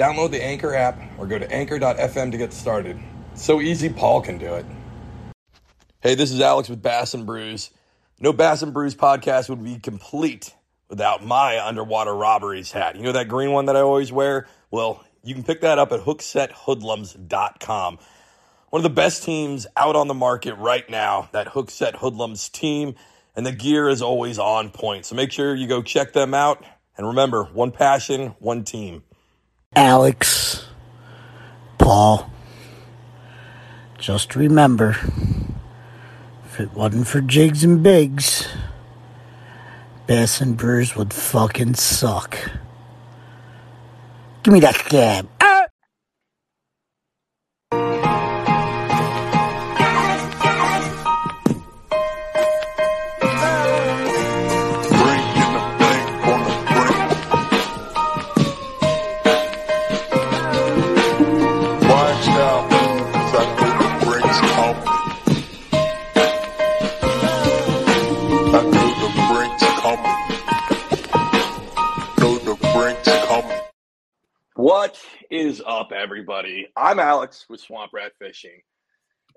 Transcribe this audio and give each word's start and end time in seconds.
Download 0.00 0.30
the 0.30 0.42
Anchor 0.42 0.74
app 0.74 0.98
or 1.18 1.26
go 1.26 1.38
to 1.38 1.52
anchor.fm 1.52 2.32
to 2.32 2.38
get 2.38 2.54
started. 2.54 2.98
So 3.34 3.60
easy, 3.60 3.90
Paul 3.90 4.22
can 4.22 4.38
do 4.38 4.54
it. 4.54 4.64
Hey, 6.00 6.14
this 6.14 6.32
is 6.32 6.40
Alex 6.40 6.70
with 6.70 6.80
Bass 6.80 7.12
and 7.12 7.26
Brews. 7.26 7.70
No 8.18 8.32
Bass 8.32 8.62
and 8.62 8.72
Brews 8.72 8.94
podcast 8.94 9.50
would 9.50 9.62
be 9.62 9.78
complete 9.78 10.54
without 10.88 11.22
my 11.22 11.62
underwater 11.62 12.14
robberies 12.14 12.72
hat. 12.72 12.96
You 12.96 13.02
know 13.02 13.12
that 13.12 13.28
green 13.28 13.52
one 13.52 13.66
that 13.66 13.76
I 13.76 13.80
always 13.80 14.10
wear? 14.10 14.48
Well, 14.70 15.04
you 15.22 15.34
can 15.34 15.44
pick 15.44 15.60
that 15.60 15.78
up 15.78 15.92
at 15.92 16.00
hooksethoodlums.com. 16.00 17.98
One 18.70 18.80
of 18.80 18.84
the 18.84 18.88
best 18.88 19.22
teams 19.22 19.66
out 19.76 19.96
on 19.96 20.08
the 20.08 20.14
market 20.14 20.54
right 20.54 20.88
now, 20.88 21.28
that 21.32 21.48
Hookset 21.48 21.96
Hoodlums 21.96 22.48
team, 22.48 22.94
and 23.36 23.44
the 23.44 23.52
gear 23.52 23.86
is 23.90 24.00
always 24.00 24.38
on 24.38 24.70
point. 24.70 25.04
So 25.04 25.14
make 25.14 25.30
sure 25.30 25.54
you 25.54 25.66
go 25.66 25.82
check 25.82 26.14
them 26.14 26.32
out. 26.32 26.64
And 26.96 27.06
remember, 27.06 27.44
one 27.44 27.70
passion, 27.70 28.28
one 28.38 28.64
team. 28.64 29.02
Alex, 29.76 30.66
Paul, 31.78 32.28
just 34.00 34.34
remember 34.34 34.96
if 36.44 36.58
it 36.58 36.74
wasn't 36.74 37.06
for 37.06 37.20
Jigs 37.20 37.62
and 37.62 37.80
Bigs, 37.80 38.48
Bass 40.08 40.40
and 40.40 40.56
Brews 40.56 40.96
would 40.96 41.12
fucking 41.14 41.74
suck. 41.74 42.36
Give 44.42 44.54
me 44.54 44.58
that 44.58 44.74
scab. 44.74 45.28
Is 75.40 75.62
up, 75.66 75.90
everybody? 75.90 76.68
I'm 76.76 76.98
Alex 76.98 77.46
with 77.48 77.60
Swamp 77.60 77.92
Rat 77.94 78.12
Fishing, 78.18 78.60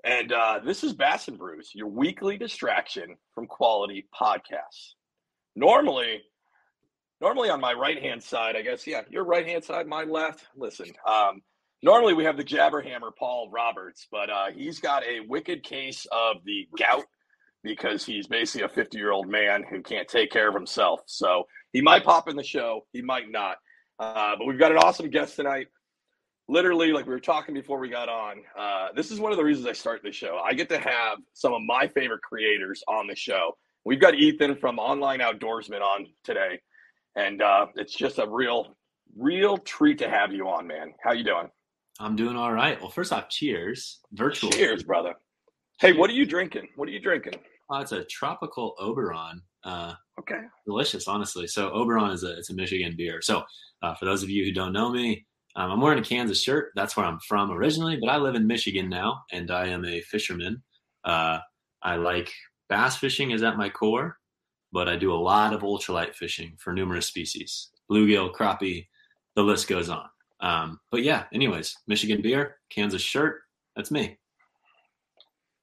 and 0.04 0.30
uh, 0.32 0.60
this 0.62 0.84
is 0.84 0.92
Bass 0.92 1.28
and 1.28 1.38
Brews, 1.38 1.70
your 1.72 1.86
weekly 1.86 2.36
distraction 2.36 3.16
from 3.34 3.46
quality 3.46 4.06
podcasts. 4.14 4.96
Normally, 5.56 6.20
normally 7.22 7.48
on 7.48 7.58
my 7.58 7.72
right 7.72 8.02
hand 8.02 8.22
side, 8.22 8.54
I 8.54 8.60
guess, 8.60 8.86
yeah, 8.86 9.00
your 9.08 9.24
right 9.24 9.46
hand 9.46 9.64
side, 9.64 9.86
my 9.86 10.04
left. 10.04 10.44
Listen, 10.54 10.92
um, 11.08 11.40
normally 11.82 12.12
we 12.12 12.24
have 12.24 12.36
the 12.36 12.44
jabberhammer 12.44 13.16
Paul 13.18 13.48
Roberts, 13.50 14.06
but 14.12 14.28
uh, 14.28 14.50
he's 14.54 14.80
got 14.80 15.04
a 15.04 15.20
wicked 15.20 15.62
case 15.62 16.06
of 16.12 16.36
the 16.44 16.68
gout 16.78 17.06
because 17.62 18.04
he's 18.04 18.26
basically 18.26 18.66
a 18.66 18.68
50 18.68 18.98
year 18.98 19.10
old 19.10 19.26
man 19.26 19.64
who 19.70 19.80
can't 19.80 20.06
take 20.06 20.30
care 20.30 20.50
of 20.50 20.54
himself. 20.54 21.00
So 21.06 21.44
he 21.72 21.80
might 21.80 22.04
pop 22.04 22.28
in 22.28 22.36
the 22.36 22.44
show, 22.44 22.84
he 22.92 23.00
might 23.00 23.30
not. 23.30 23.56
Uh, 23.98 24.34
but 24.36 24.46
we've 24.46 24.58
got 24.58 24.70
an 24.70 24.78
awesome 24.78 25.08
guest 25.08 25.36
tonight. 25.36 25.68
Literally, 26.48 26.92
like 26.92 27.06
we 27.06 27.12
were 27.12 27.20
talking 27.20 27.54
before 27.54 27.78
we 27.78 27.88
got 27.88 28.08
on, 28.10 28.42
uh, 28.58 28.88
this 28.94 29.10
is 29.10 29.18
one 29.18 29.32
of 29.32 29.38
the 29.38 29.44
reasons 29.44 29.66
I 29.66 29.72
start 29.72 30.02
the 30.02 30.12
show. 30.12 30.38
I 30.44 30.52
get 30.52 30.68
to 30.68 30.78
have 30.78 31.18
some 31.32 31.54
of 31.54 31.62
my 31.62 31.88
favorite 31.88 32.20
creators 32.22 32.82
on 32.86 33.06
the 33.06 33.16
show. 33.16 33.56
We've 33.86 34.00
got 34.00 34.14
Ethan 34.14 34.56
from 34.56 34.78
Online 34.78 35.20
Outdoorsman 35.20 35.80
on 35.80 36.06
today, 36.22 36.60
and 37.16 37.40
uh, 37.40 37.66
it's 37.76 37.94
just 37.94 38.18
a 38.18 38.28
real, 38.28 38.76
real 39.16 39.56
treat 39.56 39.98
to 40.00 40.10
have 40.10 40.32
you 40.32 40.46
on, 40.48 40.66
man. 40.66 40.92
How 41.02 41.12
you 41.12 41.24
doing? 41.24 41.48
I'm 41.98 42.14
doing 42.14 42.36
all 42.36 42.52
right. 42.52 42.78
Well, 42.80 42.90
first 42.90 43.12
off, 43.12 43.30
cheers. 43.30 44.00
Virtual. 44.12 44.50
Cheers, 44.50 44.82
brother. 44.82 45.14
Hey, 45.80 45.92
what 45.94 46.10
are 46.10 46.14
you 46.14 46.26
drinking? 46.26 46.68
What 46.76 46.88
are 46.88 46.92
you 46.92 47.00
drinking? 47.00 47.34
Oh, 47.70 47.78
it's 47.80 47.92
a 47.92 48.04
tropical 48.04 48.74
Oberon. 48.78 49.40
Uh, 49.64 49.94
Okay. 50.20 50.40
delicious, 50.64 51.08
honestly. 51.08 51.46
So 51.46 51.70
Oberon 51.70 52.12
is 52.12 52.22
a 52.22 52.38
it's 52.38 52.48
a 52.50 52.54
Michigan 52.54 52.94
beer. 52.96 53.20
So 53.20 53.42
uh, 53.82 53.94
for 53.96 54.04
those 54.04 54.22
of 54.22 54.30
you 54.30 54.44
who 54.44 54.52
don't 54.52 54.72
know 54.72 54.90
me, 54.90 55.26
um, 55.56 55.70
I'm 55.70 55.80
wearing 55.80 55.98
a 55.98 56.02
Kansas 56.02 56.42
shirt. 56.42 56.72
That's 56.74 56.96
where 56.96 57.06
I'm 57.06 57.20
from 57.20 57.50
originally, 57.50 57.96
but 58.00 58.08
I 58.10 58.16
live 58.16 58.34
in 58.34 58.46
Michigan 58.46 58.88
now, 58.88 59.22
and 59.32 59.50
I 59.50 59.66
am 59.68 59.84
a 59.84 60.00
fisherman. 60.00 60.62
Uh, 61.04 61.38
I 61.82 61.96
like 61.96 62.32
bass 62.68 62.96
fishing 62.96 63.30
is 63.30 63.42
at 63.42 63.56
my 63.56 63.68
core, 63.68 64.18
but 64.72 64.88
I 64.88 64.96
do 64.96 65.12
a 65.12 65.14
lot 65.14 65.52
of 65.52 65.62
ultralight 65.62 66.14
fishing 66.14 66.56
for 66.58 66.72
numerous 66.72 67.06
species, 67.06 67.70
bluegill, 67.90 68.32
crappie, 68.32 68.86
the 69.36 69.42
list 69.42 69.68
goes 69.68 69.88
on. 69.88 70.08
Um, 70.40 70.80
but 70.90 71.02
yeah, 71.02 71.24
anyways, 71.32 71.76
Michigan 71.86 72.20
beer, 72.22 72.56
Kansas 72.70 73.02
shirt. 73.02 73.42
That's 73.76 73.90
me. 73.90 74.18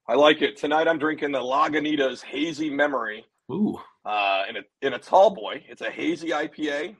I 0.07 0.15
like 0.15 0.41
it. 0.41 0.57
Tonight 0.57 0.87
I'm 0.87 0.99
drinking 0.99 1.31
the 1.31 1.39
Lagunitas 1.39 2.21
Hazy 2.21 2.69
Memory. 2.69 3.25
Ooh, 3.51 3.79
uh, 4.05 4.43
in 4.49 4.57
a 4.57 4.61
in 4.81 4.93
a 4.93 4.99
tall 4.99 5.29
boy. 5.29 5.63
It's 5.67 5.81
a 5.81 5.91
hazy 5.91 6.29
IPA, 6.29 6.95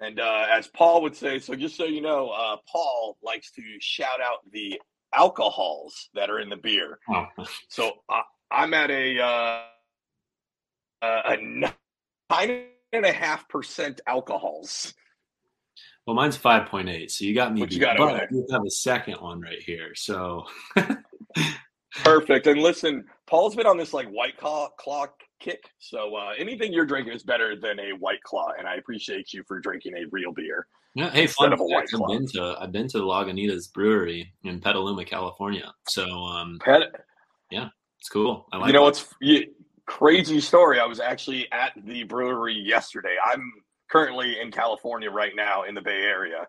and 0.00 0.20
uh, 0.20 0.46
as 0.50 0.66
Paul 0.68 1.02
would 1.02 1.16
say, 1.16 1.38
so 1.38 1.54
just 1.54 1.76
so 1.76 1.84
you 1.84 2.00
know, 2.00 2.30
uh, 2.30 2.56
Paul 2.70 3.16
likes 3.22 3.50
to 3.52 3.62
shout 3.80 4.20
out 4.20 4.38
the 4.50 4.80
alcohols 5.14 6.08
that 6.14 6.30
are 6.30 6.40
in 6.40 6.48
the 6.48 6.56
beer. 6.56 6.98
oh, 7.10 7.26
So 7.68 7.92
uh, 8.08 8.22
I'm 8.50 8.74
at 8.74 8.90
a 8.90 9.20
uh, 9.20 9.62
a 11.02 11.36
nine 11.36 12.64
and 12.92 13.04
a 13.04 13.12
half 13.12 13.48
percent 13.48 14.00
alcohols. 14.06 14.94
Well, 16.06 16.16
mine's 16.16 16.36
five 16.36 16.68
point 16.68 16.88
eight, 16.88 17.10
so 17.10 17.24
you 17.24 17.34
got 17.34 17.54
me. 17.54 17.60
What 17.60 17.72
you 17.72 17.80
got 17.80 17.96
but 17.96 18.14
I 18.14 18.26
do 18.26 18.46
have 18.50 18.64
a 18.64 18.70
second 18.70 19.20
one 19.20 19.40
right 19.40 19.62
here. 19.62 19.94
So 19.94 20.46
Perfect. 22.04 22.46
And 22.46 22.60
listen, 22.60 23.04
Paul's 23.26 23.54
been 23.54 23.66
on 23.66 23.76
this 23.76 23.92
like 23.92 24.08
white 24.08 24.36
claw, 24.36 24.68
claw 24.78 25.06
kick. 25.42 25.64
So 25.78 26.14
uh, 26.16 26.32
anything 26.38 26.72
you're 26.72 26.86
drinking 26.86 27.12
is 27.14 27.22
better 27.22 27.56
than 27.56 27.78
a 27.80 27.90
white 27.98 28.22
claw, 28.22 28.52
and 28.58 28.66
I 28.66 28.76
appreciate 28.76 29.32
you 29.32 29.42
for 29.46 29.60
drinking 29.60 29.94
a 29.96 30.04
real 30.10 30.32
beer. 30.32 30.66
yeah, 30.94 31.10
hey, 31.10 31.26
fun 31.26 31.52
of 31.52 31.60
a 31.60 31.64
White 31.64 31.88
I've 31.92 31.98
Claw. 31.98 32.08
been 32.08 32.26
to 32.28 32.56
I've 32.58 32.72
been 32.72 32.88
to 32.88 32.98
Lagunitas 32.98 33.72
Brewery 33.72 34.32
in 34.44 34.60
Petaluma, 34.60 35.04
California. 35.04 35.72
So 35.88 36.04
um, 36.04 36.58
Pet, 36.64 36.92
it's 37.50 38.08
cool. 38.08 38.46
I 38.52 38.56
like. 38.56 38.66
you 38.68 38.72
know 38.72 38.82
what's 38.82 39.14
crazy 39.86 40.40
story? 40.40 40.80
I 40.80 40.86
was 40.86 40.98
actually 40.98 41.50
at 41.52 41.72
the 41.84 42.02
brewery 42.04 42.54
yesterday. 42.54 43.14
I'm 43.24 43.52
currently 43.90 44.40
in 44.40 44.50
California 44.50 45.10
right 45.10 45.32
now 45.36 45.64
in 45.64 45.74
the 45.74 45.82
Bay 45.82 46.02
Area, 46.02 46.46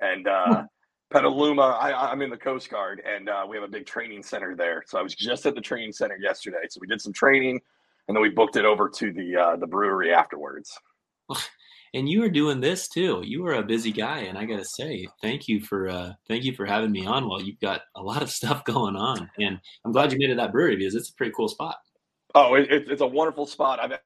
and 0.00 0.26
uh, 0.26 0.64
Petaluma. 1.10 1.62
I, 1.80 2.10
I'm 2.10 2.22
in 2.22 2.30
the 2.30 2.36
Coast 2.36 2.70
Guard, 2.70 3.02
and 3.06 3.28
uh, 3.28 3.46
we 3.48 3.56
have 3.56 3.64
a 3.64 3.68
big 3.70 3.86
training 3.86 4.22
center 4.22 4.56
there. 4.56 4.82
So 4.86 4.98
I 4.98 5.02
was 5.02 5.14
just 5.14 5.46
at 5.46 5.54
the 5.54 5.60
training 5.60 5.92
center 5.92 6.16
yesterday. 6.20 6.66
So 6.68 6.78
we 6.80 6.88
did 6.88 7.00
some 7.00 7.12
training, 7.12 7.60
and 8.08 8.16
then 8.16 8.22
we 8.22 8.28
booked 8.28 8.56
it 8.56 8.64
over 8.64 8.88
to 8.88 9.12
the 9.12 9.36
uh, 9.36 9.56
the 9.56 9.66
brewery 9.66 10.12
afterwards. 10.12 10.76
And 11.94 12.08
you 12.08 12.20
were 12.20 12.28
doing 12.28 12.60
this 12.60 12.88
too. 12.88 13.22
You 13.24 13.42
were 13.42 13.54
a 13.54 13.62
busy 13.62 13.90
guy, 13.90 14.20
and 14.20 14.36
I 14.36 14.44
gotta 14.44 14.64
say, 14.64 15.06
thank 15.22 15.48
you 15.48 15.60
for 15.62 15.88
uh, 15.88 16.12
thank 16.28 16.44
you 16.44 16.52
for 16.52 16.66
having 16.66 16.92
me 16.92 17.06
on. 17.06 17.28
While 17.28 17.40
you've 17.40 17.60
got 17.60 17.82
a 17.94 18.02
lot 18.02 18.22
of 18.22 18.30
stuff 18.30 18.64
going 18.66 18.96
on, 18.96 19.30
and 19.38 19.58
I'm 19.84 19.92
glad 19.92 20.12
you 20.12 20.18
made 20.18 20.30
it 20.30 20.36
that 20.36 20.52
brewery 20.52 20.76
because 20.76 20.94
it's 20.94 21.10
a 21.10 21.14
pretty 21.14 21.32
cool 21.34 21.48
spot. 21.48 21.76
Oh, 22.34 22.54
it, 22.54 22.70
it, 22.70 22.90
it's 22.90 23.00
a 23.00 23.06
wonderful 23.06 23.46
spot. 23.46 23.80
I've 23.80 23.98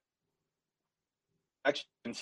actually 1.64 1.88
been 2.04 2.14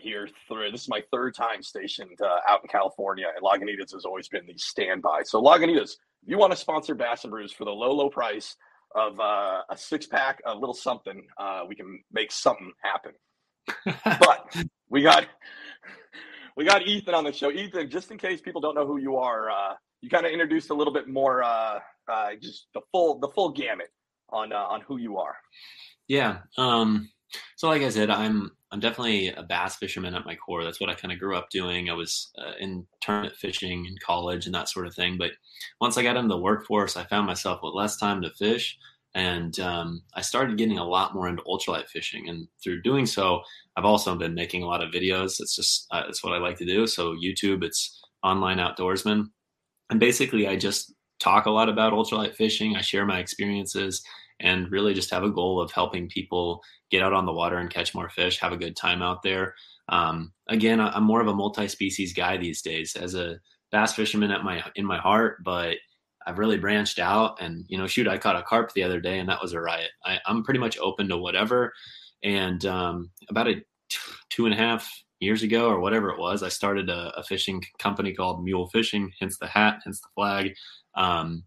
here 0.00 0.28
through. 0.46 0.70
This 0.70 0.82
is 0.82 0.88
my 0.88 1.02
third 1.12 1.34
time 1.34 1.62
stationed 1.62 2.20
uh, 2.22 2.38
out 2.48 2.62
in 2.62 2.68
California, 2.68 3.26
and 3.34 3.44
Lagunitas 3.44 3.92
has 3.92 4.04
always 4.04 4.28
been 4.28 4.46
the 4.46 4.54
standby. 4.56 5.22
So, 5.24 5.42
Lagunitas, 5.42 5.90
if 6.22 6.28
you 6.28 6.38
want 6.38 6.52
to 6.52 6.56
sponsor 6.56 6.94
Bass 6.94 7.24
and 7.24 7.30
Brews 7.30 7.52
for 7.52 7.64
the 7.64 7.70
low, 7.70 7.92
low 7.92 8.08
price 8.08 8.56
of 8.94 9.18
uh, 9.20 9.62
a 9.70 9.76
six 9.76 10.06
pack, 10.06 10.40
a 10.46 10.54
little 10.54 10.74
something, 10.74 11.26
uh, 11.38 11.64
we 11.68 11.74
can 11.74 12.02
make 12.12 12.32
something 12.32 12.72
happen. 12.82 13.12
But 14.04 14.56
we 14.88 15.02
got 15.02 15.26
we 16.56 16.64
got 16.64 16.86
Ethan 16.86 17.14
on 17.14 17.24
the 17.24 17.32
show. 17.32 17.50
Ethan, 17.50 17.90
just 17.90 18.10
in 18.10 18.18
case 18.18 18.40
people 18.40 18.60
don't 18.60 18.74
know 18.74 18.86
who 18.86 18.98
you 18.98 19.16
are, 19.16 19.50
uh, 19.50 19.74
you 20.00 20.10
kind 20.10 20.26
of 20.26 20.32
introduced 20.32 20.70
a 20.70 20.74
little 20.74 20.92
bit 20.92 21.08
more, 21.08 21.42
uh, 21.42 21.78
uh, 22.10 22.30
just 22.40 22.68
the 22.74 22.80
full 22.90 23.18
the 23.20 23.28
full 23.28 23.50
gamut 23.50 23.90
on 24.30 24.52
uh, 24.52 24.56
on 24.56 24.80
who 24.82 24.96
you 24.98 25.18
are. 25.18 25.36
Yeah. 26.08 26.38
Um, 26.56 27.10
So, 27.56 27.68
like 27.68 27.82
I 27.82 27.88
said, 27.88 28.10
I'm 28.10 28.50
I'm 28.70 28.80
definitely 28.80 29.28
a 29.28 29.42
bass 29.42 29.76
fisherman 29.76 30.14
at 30.14 30.26
my 30.26 30.34
core. 30.34 30.62
That's 30.62 30.80
what 30.80 30.90
I 30.90 30.94
kind 30.94 31.12
of 31.12 31.18
grew 31.18 31.36
up 31.36 31.48
doing. 31.50 31.88
I 31.88 31.94
was 31.94 32.30
uh, 32.38 32.52
in 32.60 32.86
tournament 33.00 33.36
fishing 33.36 33.86
in 33.86 33.96
college 34.04 34.46
and 34.46 34.54
that 34.54 34.68
sort 34.68 34.86
of 34.86 34.94
thing. 34.94 35.16
But 35.18 35.32
once 35.80 35.96
I 35.96 36.02
got 36.02 36.16
into 36.16 36.28
the 36.28 36.38
workforce, 36.38 36.96
I 36.96 37.04
found 37.04 37.26
myself 37.26 37.60
with 37.62 37.74
less 37.74 37.96
time 37.96 38.20
to 38.22 38.30
fish, 38.30 38.78
and 39.14 39.58
um, 39.60 40.02
I 40.14 40.20
started 40.20 40.58
getting 40.58 40.78
a 40.78 40.84
lot 40.84 41.14
more 41.14 41.28
into 41.28 41.42
ultralight 41.44 41.88
fishing. 41.88 42.28
And 42.28 42.46
through 42.62 42.82
doing 42.82 43.06
so, 43.06 43.42
I've 43.76 43.86
also 43.86 44.14
been 44.16 44.34
making 44.34 44.62
a 44.62 44.66
lot 44.66 44.82
of 44.82 44.92
videos. 44.92 45.40
It's 45.40 45.56
just 45.56 45.86
uh, 45.90 46.04
it's 46.08 46.22
what 46.22 46.34
I 46.34 46.38
like 46.38 46.58
to 46.58 46.66
do. 46.66 46.86
So 46.86 47.14
YouTube, 47.14 47.64
it's 47.64 48.02
online 48.22 48.58
outdoorsman, 48.58 49.26
and 49.90 50.00
basically 50.00 50.46
I 50.46 50.56
just 50.56 50.92
talk 51.20 51.46
a 51.46 51.50
lot 51.50 51.68
about 51.68 51.92
ultralight 51.92 52.34
fishing. 52.34 52.76
I 52.76 52.80
share 52.80 53.06
my 53.06 53.18
experiences 53.18 54.02
and 54.40 54.70
really 54.70 54.94
just 54.94 55.10
have 55.10 55.24
a 55.24 55.30
goal 55.30 55.60
of 55.60 55.72
helping 55.72 56.08
people 56.08 56.62
get 56.90 57.02
out 57.02 57.12
on 57.12 57.26
the 57.26 57.32
water 57.32 57.58
and 57.58 57.70
catch 57.70 57.94
more 57.94 58.08
fish, 58.08 58.38
have 58.38 58.52
a 58.52 58.56
good 58.56 58.76
time 58.76 59.02
out 59.02 59.22
there. 59.22 59.54
Um, 59.88 60.32
again, 60.48 60.80
I'm 60.80 61.04
more 61.04 61.20
of 61.20 61.28
a 61.28 61.34
multi-species 61.34 62.12
guy 62.12 62.36
these 62.36 62.62
days 62.62 62.94
as 62.96 63.14
a 63.14 63.38
bass 63.70 63.94
fisherman 63.94 64.30
at 64.30 64.44
my 64.44 64.62
in 64.74 64.84
my 64.84 64.98
heart, 64.98 65.42
but 65.44 65.76
I've 66.26 66.38
really 66.38 66.58
branched 66.58 66.98
out. 66.98 67.40
And 67.40 67.64
you 67.68 67.78
know, 67.78 67.86
shoot, 67.86 68.06
I 68.06 68.18
caught 68.18 68.36
a 68.36 68.42
carp 68.42 68.72
the 68.72 68.82
other 68.82 69.00
day, 69.00 69.18
and 69.18 69.28
that 69.28 69.40
was 69.40 69.54
a 69.54 69.60
riot. 69.60 69.90
I, 70.04 70.18
am 70.26 70.44
pretty 70.44 70.60
much 70.60 70.78
open 70.78 71.08
to 71.08 71.16
whatever. 71.16 71.72
And 72.22 72.64
um, 72.66 73.10
about 73.30 73.48
a 73.48 73.54
t- 73.54 73.98
two 74.28 74.44
and 74.44 74.54
a 74.54 74.58
half 74.58 74.90
years 75.20 75.42
ago, 75.42 75.68
or 75.68 75.80
whatever 75.80 76.10
it 76.10 76.18
was, 76.18 76.42
I 76.42 76.48
started 76.48 76.90
a, 76.90 77.12
a, 77.16 77.22
fishing 77.22 77.62
company 77.78 78.12
called 78.12 78.44
Mule 78.44 78.68
Fishing, 78.68 79.10
hence 79.20 79.38
the 79.38 79.46
hat, 79.46 79.80
hence 79.84 80.00
the 80.00 80.08
flag. 80.14 80.54
Um, 80.96 81.44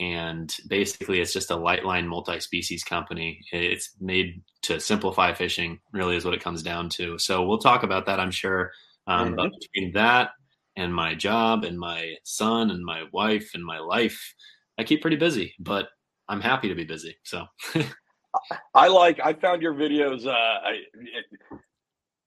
and 0.00 0.56
basically 0.68 1.20
it's 1.20 1.32
just 1.32 1.50
a 1.50 1.56
light 1.56 1.84
line 1.84 2.08
multi-species 2.08 2.82
company 2.82 3.38
it's 3.52 3.94
made 4.00 4.42
to 4.62 4.80
simplify 4.80 5.32
fishing 5.32 5.78
really 5.92 6.16
is 6.16 6.24
what 6.24 6.34
it 6.34 6.42
comes 6.42 6.62
down 6.62 6.88
to 6.88 7.18
so 7.18 7.44
we'll 7.44 7.58
talk 7.58 7.82
about 7.82 8.06
that 8.06 8.18
i'm 8.18 8.30
sure 8.30 8.70
um, 9.06 9.28
mm-hmm. 9.28 9.36
but 9.36 9.50
between 9.60 9.92
that 9.92 10.30
and 10.76 10.94
my 10.94 11.14
job 11.14 11.64
and 11.64 11.78
my 11.78 12.14
son 12.24 12.70
and 12.70 12.84
my 12.84 13.04
wife 13.12 13.50
and 13.54 13.64
my 13.64 13.78
life 13.78 14.34
i 14.78 14.84
keep 14.84 15.02
pretty 15.02 15.16
busy 15.16 15.54
but 15.58 15.88
i'm 16.28 16.40
happy 16.40 16.68
to 16.68 16.74
be 16.74 16.84
busy 16.84 17.14
so 17.22 17.44
i 18.74 18.88
like 18.88 19.20
i 19.22 19.32
found 19.32 19.60
your 19.60 19.74
videos 19.74 20.26
uh 20.26 20.30
I, 20.30 20.78
it, 20.94 21.26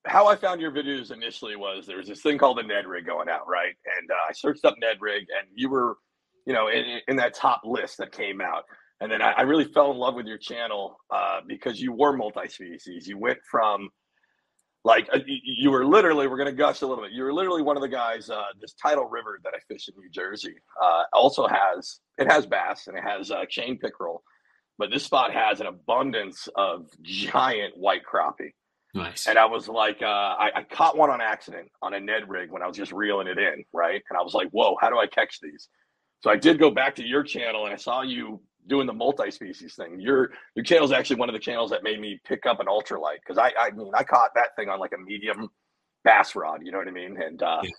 how 0.08 0.28
I 0.28 0.36
found 0.36 0.62
your 0.62 0.72
videos 0.72 1.12
initially 1.12 1.56
was 1.56 1.86
there 1.86 1.98
was 1.98 2.08
this 2.08 2.22
thing 2.22 2.38
called 2.38 2.60
a 2.60 2.64
Ned 2.64 2.86
rig 2.86 3.06
going 3.06 3.28
out, 3.28 3.48
right? 3.48 3.74
And 3.98 4.12
uh, 4.12 4.30
I 4.30 4.34
searched 4.34 4.64
up 4.64 4.76
Ned 4.80 4.98
rig, 5.00 5.26
and 5.36 5.48
you 5.56 5.70
were 5.70 5.98
you 6.46 6.54
know, 6.54 6.68
in, 6.68 7.00
in 7.08 7.16
that 7.18 7.34
top 7.34 7.62
list 7.64 7.98
that 7.98 8.12
came 8.12 8.42
out. 8.42 8.64
And 9.02 9.12
then 9.12 9.22
I, 9.22 9.32
I 9.32 9.42
really 9.42 9.66
fell 9.66 9.92
in 9.92 9.98
love 9.98 10.16
with 10.16 10.26
your 10.26 10.38
channel 10.38 10.98
uh, 11.10 11.42
because 11.46 11.82
you 11.82 11.92
were 11.92 12.16
multi-species. 12.16 13.08
You 13.08 13.18
went 13.18 13.40
from 13.50 13.90
like 14.86 15.10
uh, 15.12 15.20
you 15.26 15.72
were 15.72 15.86
literally 15.86 16.28
we're 16.28 16.38
going 16.38 16.46
to 16.50 16.56
gush 16.56 16.82
a 16.82 16.88
little 16.88 17.04
bit. 17.04 17.12
You 17.12 17.24
were 17.24 17.34
literally 17.34 17.64
one 17.64 17.76
of 17.76 17.82
the 17.82 17.90
guys 17.90 18.30
uh, 18.30 18.44
this 18.62 18.74
tidal 18.74 19.06
river 19.06 19.40
that 19.44 19.54
i 19.54 19.60
fish 19.68 19.90
in 19.90 19.96
new 20.00 20.10
jersey 20.10 20.56
uh, 20.82 21.04
also 21.12 21.48
has 21.48 22.00
it 22.18 22.32
has 22.32 22.46
bass 22.46 22.88
and 22.88 22.98
it 22.98 23.04
has 23.04 23.32
uh, 23.32 23.44
chain 23.50 23.78
pickerel 23.78 24.24
but 24.78 24.92
this 24.92 25.04
spot 25.04 25.34
has 25.34 25.60
an 25.60 25.68
abundance 25.68 26.48
of 26.56 26.88
giant 27.02 27.78
white 27.78 28.02
crappie. 28.06 28.54
Nice. 28.94 29.28
And 29.28 29.38
i 29.38 29.46
was 29.46 29.68
like 29.68 30.02
uh, 30.02 30.06
I, 30.06 30.52
I, 30.56 30.64
caught 30.64 30.96
one 30.96 31.10
on 31.10 31.20
accident 31.20 31.70
on 31.82 31.94
a 31.96 32.00
ned 32.00 32.30
rig 32.30 32.52
when 32.52 32.62
i 32.62 32.68
was 32.68 32.78
just 32.78 32.92
reeling 32.92 33.28
it 33.28 33.40
in 33.40 33.66
right? 33.74 34.02
And 34.10 34.18
i 34.18 34.22
was 34.22 34.34
like 34.34 34.50
whoa 34.52 34.78
how 34.80 34.90
do 34.90 35.00
i 35.00 35.08
catch 35.08 35.40
these 35.42 35.68
so 36.22 36.30
I 36.30 36.36
did 36.36 36.60
go 36.60 36.72
back 36.72 36.96
to 36.96 37.04
your 37.04 37.24
channel 37.24 37.66
and 37.66 37.74
I 37.74 37.78
saw 37.78 38.02
you 38.02 38.42
doing 38.68 38.88
the 38.88 38.94
multi-species 38.94 39.76
thing. 39.76 40.00
Your 40.00 40.32
your 40.56 40.64
channel 40.64 40.86
is 40.86 40.92
actually 40.92 41.18
one 41.18 41.30
of 41.30 41.34
the 41.34 41.40
channels 41.40 41.70
that 41.72 41.84
made 41.84 42.00
me 42.00 42.20
pick 42.26 42.46
up 42.46 42.60
an 42.60 42.68
ultralight 42.68 43.18
because 43.26 43.38
I 43.38 43.52
I 43.60 43.72
mean 43.72 43.92
I 43.94 44.04
caught 44.04 44.32
that 44.36 44.56
thing 44.56 44.70
on 44.70 44.80
like 44.80 44.94
a 44.94 44.98
medium 44.98 45.50
bass 46.04 46.36
rod, 46.36 46.62
you 46.64 46.72
know 46.72 46.78
what 46.78 46.88
I 46.88 46.92
mean, 46.92 47.22
and 47.22 47.42
uh, 47.42 47.60
yeah. 47.64 47.70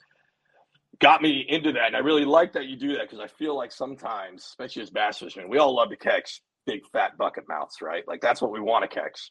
got 1.00 1.22
me 1.22 1.46
into 1.48 1.72
that. 1.72 1.88
And 1.88 1.96
I 1.96 2.00
really 2.00 2.24
like 2.24 2.52
that 2.52 2.66
you 2.66 2.76
do 2.76 2.94
that 2.96 3.02
because 3.02 3.20
I 3.20 3.26
feel 3.26 3.56
like 3.56 3.72
sometimes, 3.72 4.44
especially 4.44 4.82
as 4.82 4.90
bass 4.90 5.18
fishermen, 5.18 5.48
we 5.48 5.58
all 5.58 5.74
love 5.74 5.90
to 5.90 5.96
catch 5.96 6.42
big 6.66 6.80
fat 6.92 7.16
bucket 7.16 7.44
mouths, 7.48 7.80
right? 7.80 8.06
Like 8.06 8.20
that's 8.20 8.42
what 8.42 8.52
we 8.52 8.60
want 8.60 8.88
to 8.88 8.94
catch. 8.94 9.30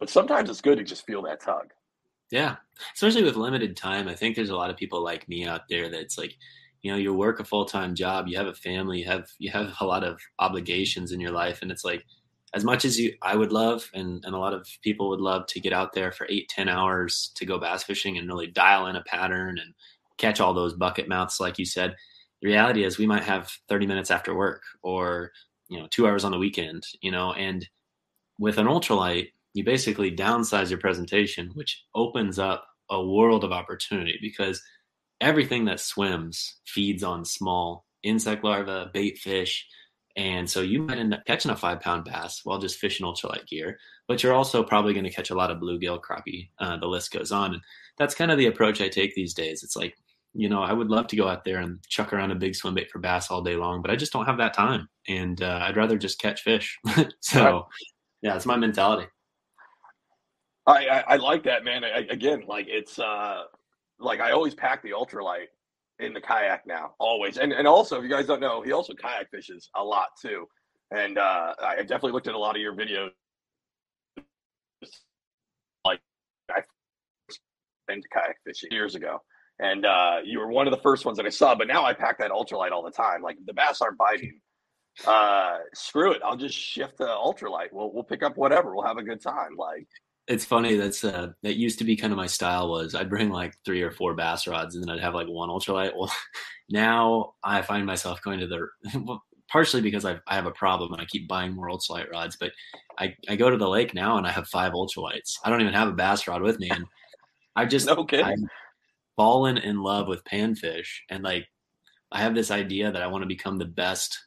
But 0.00 0.08
sometimes 0.08 0.48
it's 0.48 0.60
good 0.60 0.78
to 0.78 0.84
just 0.84 1.06
feel 1.06 1.22
that 1.22 1.42
tug. 1.42 1.72
Yeah, 2.30 2.56
especially 2.94 3.24
with 3.24 3.36
limited 3.36 3.76
time. 3.76 4.08
I 4.08 4.14
think 4.14 4.34
there's 4.34 4.50
a 4.50 4.56
lot 4.56 4.70
of 4.70 4.76
people 4.76 5.04
like 5.04 5.28
me 5.28 5.44
out 5.44 5.62
there 5.68 5.90
that's 5.90 6.16
like 6.16 6.34
you 6.82 6.90
know 6.90 6.98
you 6.98 7.14
work 7.14 7.40
a 7.40 7.44
full-time 7.44 7.94
job 7.94 8.28
you 8.28 8.36
have 8.36 8.46
a 8.46 8.54
family 8.54 8.98
you 8.98 9.04
have 9.04 9.28
you 9.38 9.50
have 9.50 9.72
a 9.80 9.86
lot 9.86 10.04
of 10.04 10.20
obligations 10.38 11.12
in 11.12 11.20
your 11.20 11.30
life 11.30 11.62
and 11.62 11.70
it's 11.70 11.84
like 11.84 12.04
as 12.54 12.64
much 12.64 12.84
as 12.84 12.98
you 12.98 13.12
i 13.22 13.34
would 13.34 13.52
love 13.52 13.88
and, 13.94 14.24
and 14.24 14.34
a 14.34 14.38
lot 14.38 14.52
of 14.52 14.68
people 14.82 15.08
would 15.08 15.20
love 15.20 15.46
to 15.46 15.60
get 15.60 15.72
out 15.72 15.92
there 15.92 16.12
for 16.12 16.26
eight 16.28 16.48
ten 16.48 16.68
hours 16.68 17.32
to 17.34 17.46
go 17.46 17.58
bass 17.58 17.82
fishing 17.84 18.18
and 18.18 18.28
really 18.28 18.48
dial 18.48 18.86
in 18.86 18.96
a 18.96 19.04
pattern 19.04 19.58
and 19.58 19.72
catch 20.18 20.40
all 20.40 20.52
those 20.52 20.74
bucket 20.74 21.08
mouths 21.08 21.40
like 21.40 21.58
you 21.58 21.64
said 21.64 21.94
the 22.42 22.48
reality 22.48 22.84
is 22.84 22.98
we 22.98 23.06
might 23.06 23.22
have 23.22 23.50
30 23.68 23.86
minutes 23.86 24.10
after 24.10 24.34
work 24.34 24.62
or 24.82 25.30
you 25.68 25.78
know 25.78 25.86
two 25.90 26.06
hours 26.06 26.24
on 26.24 26.32
the 26.32 26.38
weekend 26.38 26.84
you 27.00 27.10
know 27.10 27.32
and 27.32 27.66
with 28.38 28.58
an 28.58 28.66
ultralight 28.66 29.28
you 29.54 29.64
basically 29.64 30.14
downsize 30.14 30.70
your 30.70 30.78
presentation 30.78 31.50
which 31.54 31.84
opens 31.94 32.38
up 32.38 32.66
a 32.90 33.04
world 33.04 33.44
of 33.44 33.52
opportunity 33.52 34.18
because 34.20 34.62
everything 35.22 35.64
that 35.66 35.80
swims 35.80 36.56
feeds 36.66 37.02
on 37.02 37.24
small 37.24 37.86
insect 38.02 38.44
larvae, 38.44 38.90
bait 38.92 39.18
fish. 39.18 39.66
And 40.16 40.50
so 40.50 40.60
you 40.60 40.82
might 40.82 40.98
end 40.98 41.14
up 41.14 41.24
catching 41.26 41.50
a 41.50 41.56
five 41.56 41.80
pound 41.80 42.04
bass 42.04 42.40
while 42.44 42.58
just 42.58 42.78
fishing 42.78 43.06
ultralight 43.06 43.46
gear, 43.46 43.78
but 44.08 44.22
you're 44.22 44.34
also 44.34 44.62
probably 44.62 44.92
going 44.92 45.04
to 45.04 45.12
catch 45.12 45.30
a 45.30 45.34
lot 45.34 45.50
of 45.50 45.58
bluegill, 45.58 46.00
crappie. 46.00 46.50
Uh, 46.58 46.76
the 46.76 46.86
list 46.86 47.12
goes 47.12 47.32
on. 47.32 47.54
And 47.54 47.62
that's 47.96 48.14
kind 48.14 48.30
of 48.30 48.36
the 48.36 48.46
approach 48.46 48.80
I 48.80 48.88
take 48.88 49.14
these 49.14 49.32
days. 49.32 49.62
It's 49.62 49.76
like, 49.76 49.94
you 50.34 50.48
know, 50.48 50.62
I 50.62 50.72
would 50.72 50.88
love 50.88 51.06
to 51.08 51.16
go 51.16 51.28
out 51.28 51.44
there 51.44 51.60
and 51.60 51.78
chuck 51.88 52.12
around 52.12 52.30
a 52.30 52.34
big 52.34 52.54
swim 52.54 52.74
bait 52.74 52.90
for 52.90 52.98
bass 52.98 53.30
all 53.30 53.42
day 53.42 53.56
long, 53.56 53.80
but 53.80 53.90
I 53.90 53.96
just 53.96 54.12
don't 54.12 54.26
have 54.26 54.38
that 54.38 54.54
time. 54.54 54.88
And 55.08 55.40
uh, 55.42 55.60
I'd 55.62 55.76
rather 55.76 55.96
just 55.96 56.18
catch 56.18 56.42
fish. 56.42 56.78
so, 57.20 57.68
yeah, 58.20 58.36
it's 58.36 58.46
my 58.46 58.56
mentality. 58.56 59.06
I, 60.66 60.86
I, 60.86 61.04
I 61.08 61.16
like 61.16 61.44
that, 61.44 61.64
man. 61.64 61.84
I, 61.84 62.06
again, 62.10 62.44
like 62.46 62.66
it's, 62.68 62.98
uh, 62.98 63.44
like 64.02 64.20
I 64.20 64.32
always 64.32 64.54
pack 64.54 64.82
the 64.82 64.90
ultralight 64.90 65.46
in 65.98 66.12
the 66.12 66.20
kayak 66.20 66.66
now, 66.66 66.94
always. 66.98 67.38
And 67.38 67.52
and 67.52 67.66
also, 67.66 67.98
if 67.98 68.02
you 68.02 68.10
guys 68.10 68.26
don't 68.26 68.40
know, 68.40 68.62
he 68.62 68.72
also 68.72 68.92
kayak 68.94 69.30
fishes 69.30 69.70
a 69.74 69.82
lot 69.82 70.08
too. 70.20 70.46
And 70.90 71.16
uh, 71.16 71.54
I 71.60 71.76
definitely 71.76 72.12
looked 72.12 72.28
at 72.28 72.34
a 72.34 72.38
lot 72.38 72.56
of 72.56 72.62
your 72.62 72.74
videos. 72.74 73.10
Like 75.84 76.00
I 76.50 76.62
into 77.88 78.08
kayak 78.12 78.36
fishing 78.44 78.70
years 78.72 78.94
ago, 78.94 79.22
and 79.58 79.86
uh, 79.86 80.18
you 80.24 80.38
were 80.38 80.48
one 80.48 80.66
of 80.66 80.72
the 80.72 80.82
first 80.82 81.04
ones 81.04 81.16
that 81.16 81.26
I 81.26 81.30
saw. 81.30 81.54
But 81.54 81.68
now 81.68 81.84
I 81.84 81.94
pack 81.94 82.18
that 82.18 82.30
ultralight 82.30 82.72
all 82.72 82.82
the 82.82 82.90
time. 82.90 83.22
Like 83.22 83.36
the 83.46 83.54
bass 83.54 83.80
aren't 83.80 83.98
biting, 83.98 84.40
uh, 85.06 85.58
screw 85.74 86.12
it. 86.12 86.22
I'll 86.24 86.36
just 86.36 86.56
shift 86.56 86.98
the 86.98 87.06
ultralight. 87.06 87.68
We'll 87.72 87.92
we'll 87.92 88.04
pick 88.04 88.22
up 88.22 88.36
whatever. 88.36 88.74
We'll 88.74 88.86
have 88.86 88.98
a 88.98 89.02
good 89.02 89.22
time. 89.22 89.56
Like 89.56 89.88
it's 90.28 90.44
funny 90.44 90.76
that's 90.76 91.02
uh 91.04 91.32
that 91.42 91.56
used 91.56 91.78
to 91.78 91.84
be 91.84 91.96
kind 91.96 92.12
of 92.12 92.16
my 92.16 92.26
style 92.26 92.70
was 92.70 92.94
I'd 92.94 93.10
bring 93.10 93.30
like 93.30 93.54
three 93.64 93.82
or 93.82 93.90
four 93.90 94.14
bass 94.14 94.46
rods 94.46 94.74
and 94.74 94.82
then 94.82 94.90
I'd 94.90 95.02
have 95.02 95.14
like 95.14 95.26
one 95.26 95.48
ultralight. 95.48 95.92
Well, 95.96 96.12
now 96.70 97.34
I 97.42 97.62
find 97.62 97.84
myself 97.84 98.22
going 98.22 98.38
to 98.40 98.46
the 98.46 98.66
well, 99.00 99.22
partially 99.50 99.82
because 99.82 100.04
I 100.04 100.18
I 100.26 100.34
have 100.36 100.46
a 100.46 100.52
problem 100.52 100.92
and 100.92 101.02
I 101.02 101.06
keep 101.06 101.28
buying 101.28 101.54
more 101.54 101.68
ultralight 101.68 102.10
rods, 102.10 102.36
but 102.38 102.52
I 102.98 103.14
I 103.28 103.36
go 103.36 103.50
to 103.50 103.56
the 103.56 103.68
lake 103.68 103.94
now 103.94 104.16
and 104.16 104.26
I 104.26 104.30
have 104.30 104.48
five 104.48 104.72
ultralights. 104.72 105.38
I 105.44 105.50
don't 105.50 105.60
even 105.60 105.74
have 105.74 105.88
a 105.88 105.92
bass 105.92 106.28
rod 106.28 106.42
with 106.42 106.58
me 106.60 106.70
and 106.70 106.86
I 107.56 107.66
just 107.66 107.86
no 107.86 108.06
I've 108.12 108.38
fallen 109.16 109.58
in 109.58 109.82
love 109.82 110.06
with 110.06 110.24
panfish 110.24 110.88
and 111.10 111.24
like 111.24 111.46
I 112.12 112.20
have 112.20 112.34
this 112.34 112.50
idea 112.50 112.92
that 112.92 113.02
I 113.02 113.06
want 113.08 113.22
to 113.22 113.28
become 113.28 113.58
the 113.58 113.64
best 113.64 114.18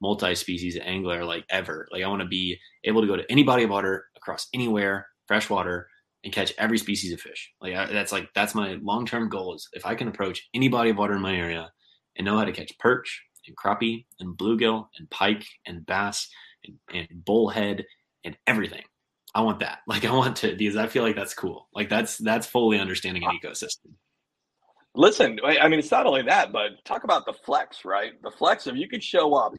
multi-species 0.00 0.78
angler 0.82 1.24
like 1.24 1.44
ever. 1.50 1.88
Like 1.90 2.02
I 2.02 2.08
want 2.08 2.22
to 2.22 2.28
be 2.28 2.58
able 2.84 3.00
to 3.00 3.06
go 3.06 3.16
to 3.16 3.30
any 3.30 3.42
body 3.42 3.64
of 3.64 3.70
water 3.70 4.06
across 4.16 4.48
anywhere 4.52 5.06
freshwater 5.26 5.88
and 6.24 6.32
catch 6.32 6.52
every 6.58 6.78
species 6.78 7.12
of 7.12 7.20
fish. 7.20 7.50
Like 7.60 7.74
I, 7.74 7.86
that's 7.86 8.12
like 8.12 8.28
that's 8.34 8.54
my 8.54 8.78
long 8.82 9.06
term 9.06 9.28
goal 9.28 9.54
is 9.54 9.68
if 9.72 9.84
I 9.86 9.94
can 9.94 10.08
approach 10.08 10.48
any 10.54 10.68
body 10.68 10.90
of 10.90 10.98
water 10.98 11.14
in 11.14 11.22
my 11.22 11.34
area 11.34 11.70
and 12.16 12.24
know 12.24 12.38
how 12.38 12.44
to 12.44 12.52
catch 12.52 12.78
perch 12.78 13.22
and 13.46 13.56
crappie 13.56 14.06
and 14.20 14.36
bluegill 14.36 14.86
and 14.98 15.10
pike 15.10 15.44
and 15.66 15.84
bass 15.84 16.28
and, 16.64 16.76
and 16.92 17.24
bullhead 17.24 17.84
and 18.24 18.36
everything. 18.46 18.82
I 19.34 19.40
want 19.42 19.60
that. 19.60 19.78
Like 19.86 20.04
I 20.04 20.12
want 20.12 20.36
to 20.38 20.54
because 20.54 20.76
I 20.76 20.86
feel 20.86 21.02
like 21.02 21.16
that's 21.16 21.34
cool. 21.34 21.68
Like 21.74 21.88
that's 21.88 22.18
that's 22.18 22.46
fully 22.46 22.78
understanding 22.78 23.24
an 23.24 23.38
ecosystem. 23.42 23.92
Listen, 24.94 25.38
I 25.42 25.68
mean, 25.68 25.78
it's 25.78 25.90
not 25.90 26.04
only 26.04 26.22
that, 26.22 26.52
but 26.52 26.72
talk 26.84 27.04
about 27.04 27.24
the 27.24 27.32
flex, 27.32 27.84
right? 27.84 28.12
The 28.22 28.30
flex. 28.30 28.66
If 28.66 28.76
you 28.76 28.88
could 28.88 29.02
show 29.02 29.34
up 29.34 29.54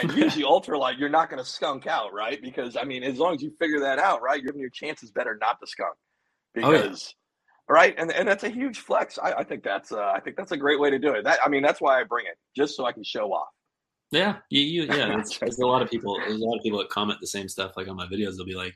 and 0.00 0.12
use 0.12 0.34
the 0.34 0.42
ultralight, 0.42 0.98
you're 0.98 1.08
not 1.08 1.30
going 1.30 1.42
to 1.42 1.48
skunk 1.48 1.86
out, 1.86 2.12
right? 2.12 2.40
Because 2.40 2.76
I 2.76 2.84
mean, 2.84 3.02
as 3.02 3.18
long 3.18 3.34
as 3.34 3.42
you 3.42 3.52
figure 3.58 3.80
that 3.80 3.98
out, 3.98 4.22
right, 4.22 4.36
you're 4.36 4.46
giving 4.46 4.60
your 4.60 4.70
chances 4.70 5.10
better 5.10 5.38
not 5.40 5.58
to 5.60 5.66
skunk. 5.66 5.94
Because 6.54 6.68
oh, 6.68 7.72
yeah. 7.72 7.74
right, 7.74 7.94
and 7.98 8.12
and 8.12 8.26
that's 8.26 8.44
a 8.44 8.48
huge 8.48 8.78
flex. 8.78 9.18
I, 9.18 9.32
I 9.32 9.44
think 9.44 9.62
that's 9.62 9.92
uh, 9.92 10.12
I 10.14 10.20
think 10.20 10.36
that's 10.36 10.52
a 10.52 10.56
great 10.56 10.80
way 10.80 10.90
to 10.90 10.98
do 10.98 11.12
it. 11.12 11.24
That 11.24 11.38
I 11.44 11.48
mean, 11.48 11.62
that's 11.62 11.80
why 11.80 12.00
I 12.00 12.04
bring 12.04 12.26
it 12.26 12.36
just 12.56 12.76
so 12.76 12.84
I 12.84 12.92
can 12.92 13.04
show 13.04 13.32
off. 13.32 13.48
Yeah, 14.10 14.36
you, 14.50 14.60
you 14.60 14.82
yeah. 14.84 15.22
there's 15.40 15.58
a 15.58 15.66
lot 15.66 15.82
of 15.82 15.90
people. 15.90 16.18
There's 16.18 16.40
a 16.40 16.44
lot 16.44 16.56
of 16.56 16.62
people 16.62 16.78
that 16.80 16.88
comment 16.88 17.20
the 17.20 17.26
same 17.26 17.48
stuff 17.48 17.72
like 17.76 17.88
on 17.88 17.96
my 17.96 18.06
videos. 18.06 18.36
They'll 18.36 18.46
be 18.46 18.54
like, 18.54 18.74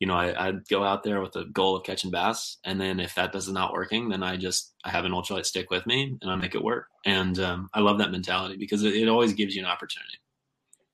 you 0.00 0.06
know, 0.06 0.14
I, 0.14 0.48
I'd 0.48 0.66
go 0.68 0.82
out 0.82 1.04
there 1.04 1.20
with 1.20 1.32
the 1.32 1.44
goal 1.44 1.76
of 1.76 1.84
catching 1.84 2.10
bass, 2.10 2.58
and 2.64 2.80
then 2.80 2.98
if 2.98 3.14
that 3.14 3.32
does 3.32 3.48
not 3.48 3.72
working, 3.72 4.08
then 4.08 4.22
I 4.22 4.36
just 4.36 4.72
I 4.84 4.90
have 4.90 5.04
an 5.04 5.12
ultralight 5.12 5.46
stick 5.46 5.70
with 5.70 5.86
me 5.86 6.16
and 6.20 6.30
I 6.30 6.36
make 6.36 6.54
it 6.54 6.64
work. 6.64 6.86
And 7.04 7.38
um, 7.38 7.68
I 7.74 7.80
love 7.80 7.98
that 7.98 8.10
mentality 8.10 8.56
because 8.56 8.82
it, 8.82 8.94
it 8.94 9.08
always 9.08 9.32
gives 9.34 9.54
you 9.54 9.62
an 9.62 9.68
opportunity. 9.68 10.18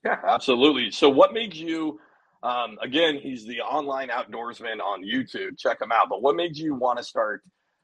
Yeah, 0.05 0.19
absolutely. 0.26 0.90
So, 0.90 1.09
what 1.09 1.33
made 1.33 1.55
you? 1.55 2.00
Um, 2.43 2.78
again, 2.83 3.19
he's 3.21 3.45
the 3.45 3.61
online 3.61 4.09
outdoorsman 4.11 4.81
on 4.81 5.02
YouTube. 5.02 5.59
Check 5.59 5.83
him 5.83 5.90
out. 5.90 6.09
But 6.09 6.23
what 6.23 6.37
made 6.37 6.57
you 6.57 6.75
want 6.75 6.99
to 6.99 7.05
start? 7.05 7.43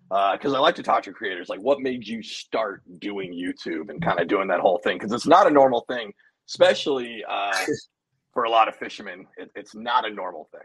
Because 0.08 0.54
I 0.54 0.58
like 0.58 0.76
to 0.76 0.82
talk 0.82 1.02
to 1.04 1.12
creators. 1.12 1.48
Like, 1.48 1.60
what 1.60 1.80
made 1.80 2.06
you 2.06 2.22
start 2.22 2.82
doing 3.00 3.32
YouTube 3.32 3.90
and 3.90 4.00
kind 4.00 4.20
of 4.20 4.28
doing 4.28 4.46
that 4.48 4.60
whole 4.60 4.78
thing? 4.78 4.96
Because 4.96 5.12
it's 5.12 5.26
not 5.26 5.48
a 5.48 5.50
normal 5.50 5.84
thing, 5.88 6.12
especially 6.48 7.24
uh, 7.28 7.56
for 8.32 8.44
a 8.44 8.50
lot 8.50 8.68
of 8.68 8.76
fishermen. 8.76 9.26
It, 9.36 9.50
it's 9.56 9.74
not 9.74 10.06
a 10.06 10.10
normal 10.10 10.48
thing. 10.52 10.60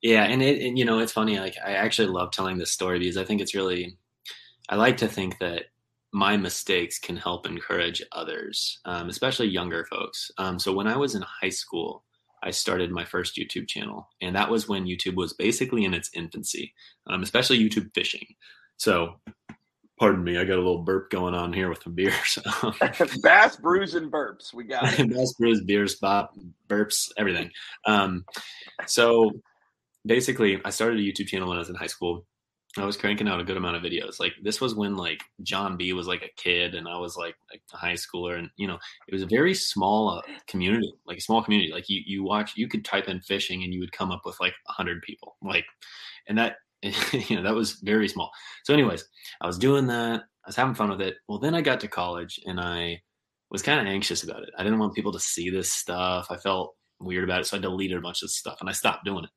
Yeah, 0.00 0.24
and 0.24 0.42
it 0.42 0.62
and, 0.62 0.78
you 0.78 0.84
know 0.84 1.00
it's 1.00 1.12
funny. 1.12 1.38
Like 1.38 1.56
I 1.64 1.72
actually 1.72 2.08
love 2.08 2.30
telling 2.30 2.56
this 2.56 2.72
story 2.72 2.98
because 2.98 3.16
I 3.16 3.24
think 3.24 3.40
it's 3.40 3.54
really. 3.54 3.98
I 4.70 4.76
like 4.76 4.98
to 4.98 5.08
think 5.08 5.38
that 5.38 5.64
my 6.12 6.36
mistakes 6.36 6.98
can 6.98 7.16
help 7.16 7.46
encourage 7.46 8.02
others, 8.12 8.80
um, 8.84 9.08
especially 9.08 9.48
younger 9.48 9.84
folks. 9.84 10.30
Um, 10.38 10.58
so 10.58 10.72
when 10.72 10.86
I 10.86 10.96
was 10.96 11.14
in 11.14 11.22
high 11.22 11.50
school, 11.50 12.04
I 12.42 12.50
started 12.50 12.90
my 12.90 13.04
first 13.04 13.36
YouTube 13.36 13.68
channel, 13.68 14.08
and 14.22 14.34
that 14.36 14.50
was 14.50 14.68
when 14.68 14.86
YouTube 14.86 15.16
was 15.16 15.32
basically 15.32 15.84
in 15.84 15.92
its 15.92 16.10
infancy, 16.14 16.72
um, 17.08 17.22
especially 17.22 17.58
YouTube 17.58 17.92
fishing. 17.94 18.26
So, 18.76 19.16
pardon 19.98 20.22
me, 20.22 20.38
I 20.38 20.44
got 20.44 20.54
a 20.54 20.62
little 20.62 20.82
burp 20.82 21.10
going 21.10 21.34
on 21.34 21.52
here 21.52 21.68
with 21.68 21.82
the 21.82 21.90
beers. 21.90 22.14
So. 22.24 22.42
Bass, 23.22 23.56
brews, 23.56 23.94
and 23.94 24.10
burps. 24.10 24.54
We 24.54 24.64
got 24.64 24.98
it. 24.98 25.10
Bass, 25.12 25.34
brews, 25.34 25.62
beers, 25.64 25.96
bop, 25.96 26.36
burps, 26.68 27.10
everything. 27.18 27.50
Um, 27.84 28.24
so 28.86 29.32
basically, 30.06 30.60
I 30.64 30.70
started 30.70 31.00
a 31.00 31.02
YouTube 31.02 31.26
channel 31.26 31.48
when 31.48 31.56
I 31.56 31.60
was 31.60 31.70
in 31.70 31.74
high 31.74 31.86
school. 31.86 32.24
I 32.76 32.84
was 32.84 32.96
cranking 32.96 33.28
out 33.28 33.40
a 33.40 33.44
good 33.44 33.56
amount 33.56 33.76
of 33.76 33.82
videos. 33.82 34.20
Like 34.20 34.34
this 34.42 34.60
was 34.60 34.74
when 34.74 34.96
like 34.96 35.22
John 35.42 35.76
B 35.76 35.92
was 35.94 36.06
like 36.06 36.22
a 36.22 36.40
kid 36.40 36.74
and 36.74 36.86
I 36.86 36.98
was 36.98 37.16
like, 37.16 37.34
a 37.72 37.76
high 37.76 37.94
schooler, 37.94 38.38
and 38.38 38.50
you 38.56 38.66
know 38.66 38.78
it 39.08 39.14
was 39.14 39.22
a 39.22 39.26
very 39.26 39.54
small 39.54 40.10
uh, 40.10 40.22
community, 40.46 40.92
like 41.06 41.18
a 41.18 41.22
small 41.22 41.42
community. 41.42 41.72
Like 41.72 41.88
you 41.88 42.02
you 42.04 42.22
watch, 42.22 42.52
you 42.56 42.68
could 42.68 42.84
type 42.84 43.08
in 43.08 43.20
fishing 43.20 43.64
and 43.64 43.72
you 43.72 43.80
would 43.80 43.92
come 43.92 44.10
up 44.10 44.22
with 44.24 44.38
like 44.40 44.54
a 44.68 44.72
hundred 44.72 45.02
people, 45.02 45.36
like, 45.42 45.64
and 46.28 46.36
that 46.38 46.56
you 46.82 47.36
know 47.36 47.42
that 47.42 47.54
was 47.54 47.72
very 47.82 48.08
small. 48.08 48.30
So, 48.64 48.74
anyways, 48.74 49.04
I 49.40 49.46
was 49.46 49.58
doing 49.58 49.86
that. 49.86 50.20
I 50.20 50.48
was 50.48 50.56
having 50.56 50.74
fun 50.74 50.90
with 50.90 51.00
it. 51.00 51.16
Well, 51.26 51.38
then 51.38 51.54
I 51.54 51.60
got 51.62 51.80
to 51.80 51.88
college 51.88 52.38
and 52.46 52.60
I 52.60 53.02
was 53.50 53.62
kind 53.62 53.80
of 53.80 53.86
anxious 53.86 54.22
about 54.22 54.42
it. 54.42 54.50
I 54.58 54.62
didn't 54.62 54.78
want 54.78 54.94
people 54.94 55.12
to 55.12 55.20
see 55.20 55.50
this 55.50 55.72
stuff. 55.72 56.28
I 56.30 56.36
felt 56.36 56.74
weird 57.00 57.24
about 57.24 57.40
it, 57.40 57.46
so 57.46 57.56
I 57.56 57.60
deleted 57.60 57.98
a 57.98 58.02
bunch 58.02 58.22
of 58.22 58.30
stuff 58.30 58.58
and 58.60 58.68
I 58.68 58.72
stopped 58.72 59.04
doing 59.04 59.24
it. 59.24 59.30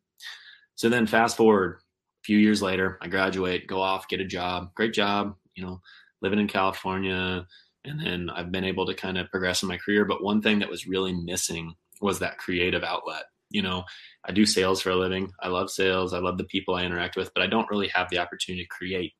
So 0.75 0.89
then 0.89 1.07
fast 1.07 1.37
forward 1.37 1.79
few 2.23 2.37
years 2.37 2.61
later, 2.61 2.97
I 3.01 3.07
graduate, 3.07 3.67
go 3.67 3.81
off, 3.81 4.07
get 4.07 4.21
a 4.21 4.25
job, 4.25 4.73
great 4.75 4.93
job, 4.93 5.35
you 5.55 5.63
know, 5.63 5.81
living 6.21 6.39
in 6.39 6.47
California. 6.47 7.45
And 7.83 7.99
then 7.99 8.29
I've 8.29 8.51
been 8.51 8.63
able 8.63 8.85
to 8.85 8.93
kind 8.93 9.17
of 9.17 9.29
progress 9.29 9.63
in 9.63 9.69
my 9.69 9.77
career. 9.77 10.05
But 10.05 10.23
one 10.23 10.41
thing 10.41 10.59
that 10.59 10.69
was 10.69 10.87
really 10.87 11.13
missing 11.13 11.73
was 11.99 12.19
that 12.19 12.37
creative 12.37 12.83
outlet. 12.83 13.23
You 13.49 13.61
know, 13.61 13.83
I 14.23 14.31
do 14.31 14.45
sales 14.45 14.81
for 14.81 14.91
a 14.91 14.95
living. 14.95 15.31
I 15.41 15.49
love 15.49 15.69
sales. 15.69 16.13
I 16.13 16.19
love 16.19 16.37
the 16.37 16.45
people 16.45 16.75
I 16.75 16.83
interact 16.83 17.17
with, 17.17 17.33
but 17.33 17.43
I 17.43 17.47
don't 17.47 17.69
really 17.69 17.89
have 17.89 18.09
the 18.09 18.19
opportunity 18.19 18.63
to 18.63 18.69
create. 18.69 19.13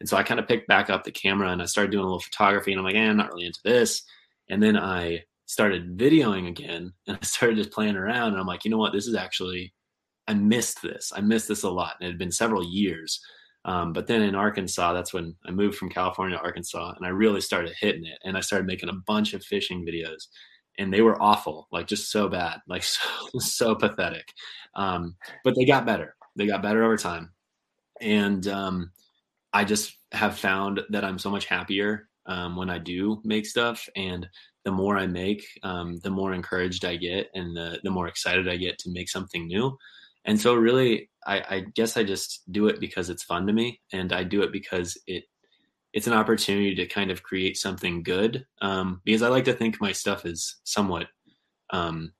And 0.00 0.08
so 0.08 0.16
I 0.16 0.22
kind 0.22 0.40
of 0.40 0.48
picked 0.48 0.68
back 0.68 0.90
up 0.90 1.04
the 1.04 1.12
camera 1.12 1.50
and 1.50 1.62
I 1.62 1.66
started 1.66 1.90
doing 1.90 2.04
a 2.04 2.06
little 2.06 2.20
photography 2.20 2.72
and 2.72 2.78
I'm 2.78 2.84
like, 2.84 2.96
eh, 2.96 3.08
I'm 3.08 3.16
not 3.16 3.32
really 3.32 3.46
into 3.46 3.60
this. 3.64 4.02
And 4.48 4.62
then 4.62 4.76
I 4.76 5.24
started 5.46 5.96
videoing 5.98 6.48
again 6.48 6.92
and 7.06 7.18
I 7.22 7.24
started 7.24 7.56
just 7.56 7.72
playing 7.72 7.96
around 7.96 8.32
and 8.32 8.40
I'm 8.40 8.46
like, 8.46 8.64
you 8.64 8.70
know 8.70 8.78
what? 8.78 8.92
This 8.92 9.06
is 9.06 9.14
actually 9.14 9.72
I 10.26 10.34
missed 10.34 10.82
this. 10.82 11.12
I 11.14 11.20
missed 11.20 11.48
this 11.48 11.62
a 11.62 11.70
lot. 11.70 11.96
And 12.00 12.06
it 12.06 12.12
had 12.12 12.18
been 12.18 12.32
several 12.32 12.64
years. 12.64 13.20
Um, 13.66 13.92
but 13.92 14.06
then 14.06 14.22
in 14.22 14.34
Arkansas, 14.34 14.92
that's 14.92 15.12
when 15.14 15.34
I 15.46 15.50
moved 15.50 15.76
from 15.76 15.90
California 15.90 16.36
to 16.36 16.42
Arkansas 16.42 16.94
and 16.96 17.06
I 17.06 17.10
really 17.10 17.40
started 17.40 17.74
hitting 17.80 18.04
it. 18.04 18.18
And 18.24 18.36
I 18.36 18.40
started 18.40 18.66
making 18.66 18.90
a 18.90 19.00
bunch 19.06 19.32
of 19.34 19.44
fishing 19.44 19.86
videos 19.86 20.26
and 20.78 20.92
they 20.92 21.02
were 21.02 21.20
awful, 21.22 21.68
like 21.72 21.86
just 21.86 22.10
so 22.10 22.28
bad, 22.28 22.60
like 22.68 22.82
so, 22.82 23.00
so 23.38 23.74
pathetic. 23.74 24.26
Um, 24.74 25.16
but 25.44 25.54
they 25.54 25.64
got 25.64 25.86
better. 25.86 26.14
They 26.36 26.46
got 26.46 26.62
better 26.62 26.84
over 26.84 26.96
time. 26.96 27.32
And 28.00 28.46
um, 28.48 28.90
I 29.52 29.64
just 29.64 29.96
have 30.12 30.38
found 30.38 30.80
that 30.90 31.04
I'm 31.04 31.18
so 31.18 31.30
much 31.30 31.46
happier 31.46 32.08
um, 32.26 32.56
when 32.56 32.70
I 32.70 32.78
do 32.78 33.20
make 33.24 33.46
stuff. 33.46 33.88
And 33.96 34.26
the 34.64 34.72
more 34.72 34.96
I 34.96 35.06
make, 35.06 35.44
um, 35.62 35.98
the 36.02 36.10
more 36.10 36.32
encouraged 36.34 36.84
I 36.84 36.96
get 36.96 37.28
and 37.34 37.56
the, 37.56 37.80
the 37.84 37.90
more 37.90 38.08
excited 38.08 38.48
I 38.48 38.56
get 38.56 38.78
to 38.80 38.90
make 38.90 39.08
something 39.08 39.46
new 39.46 39.76
and 40.24 40.40
so 40.40 40.54
really 40.54 41.10
I, 41.26 41.44
I, 41.48 41.60
guess 41.74 41.96
i 41.96 42.04
just 42.04 42.42
do 42.50 42.66
it 42.68 42.80
because 42.80 43.10
it's 43.10 43.22
fun 43.22 43.46
to 43.46 43.52
me 43.52 43.80
and 43.92 44.12
i 44.12 44.24
do 44.24 44.42
it 44.42 44.52
because 44.52 44.98
it 45.06 45.24
it's 45.92 46.06
an 46.06 46.12
opportunity 46.12 46.74
to 46.74 46.86
kind 46.86 47.10
of 47.10 47.22
create 47.22 47.56
something 47.56 48.02
good 48.02 48.44
um, 48.60 49.00
because 49.04 49.22
i 49.22 49.28
like 49.28 49.44
to 49.44 49.54
think 49.54 49.80
my 49.80 49.92
stuff 49.92 50.26
is 50.26 50.56
somewhat 50.64 51.06
um, 51.70 52.12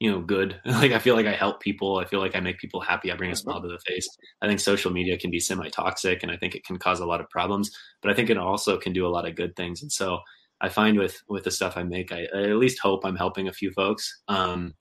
you 0.00 0.10
know 0.10 0.20
good. 0.20 0.58
Like 0.64 0.92
i 0.92 0.98
feel 0.98 1.14
like 1.14 1.26
i 1.26 1.32
help 1.32 1.60
people. 1.60 1.98
I 1.98 2.06
feel 2.06 2.20
like 2.20 2.34
i 2.34 2.40
make 2.40 2.58
people 2.58 2.80
happy. 2.80 3.12
I 3.12 3.16
bring 3.16 3.30
a 3.30 3.34
mm-hmm. 3.34 3.42
smile 3.42 3.62
to 3.62 3.68
the 3.68 3.78
face. 3.86 4.08
I 4.42 4.48
think 4.48 4.58
social 4.58 4.90
media 4.90 5.18
can 5.18 5.30
be 5.30 5.38
semi-toxic 5.38 6.22
and 6.22 6.32
i 6.32 6.36
think 6.36 6.54
it 6.54 6.64
can 6.64 6.78
cause 6.78 7.00
a 7.00 7.06
lot 7.06 7.20
of 7.20 7.28
problems 7.28 7.70
but 8.02 8.10
i 8.10 8.14
think 8.14 8.30
it 8.30 8.38
also 8.38 8.78
can 8.78 8.92
do 8.92 9.06
a 9.06 9.14
lot 9.14 9.28
of 9.28 9.36
good 9.36 9.54
things. 9.54 9.82
And 9.82 9.92
so 9.92 10.18
i 10.60 10.68
find 10.68 10.98
with 10.98 11.22
with 11.28 11.44
the 11.44 11.50
stuff 11.50 11.76
i 11.76 11.82
make 11.82 12.10
i, 12.12 12.26
I 12.34 12.42
at 12.44 12.56
least 12.56 12.80
hope 12.80 13.04
i'm 13.04 13.16
helping 13.16 13.46
a 13.46 13.52
few 13.52 13.70
folks. 13.72 14.22
Um, 14.28 14.74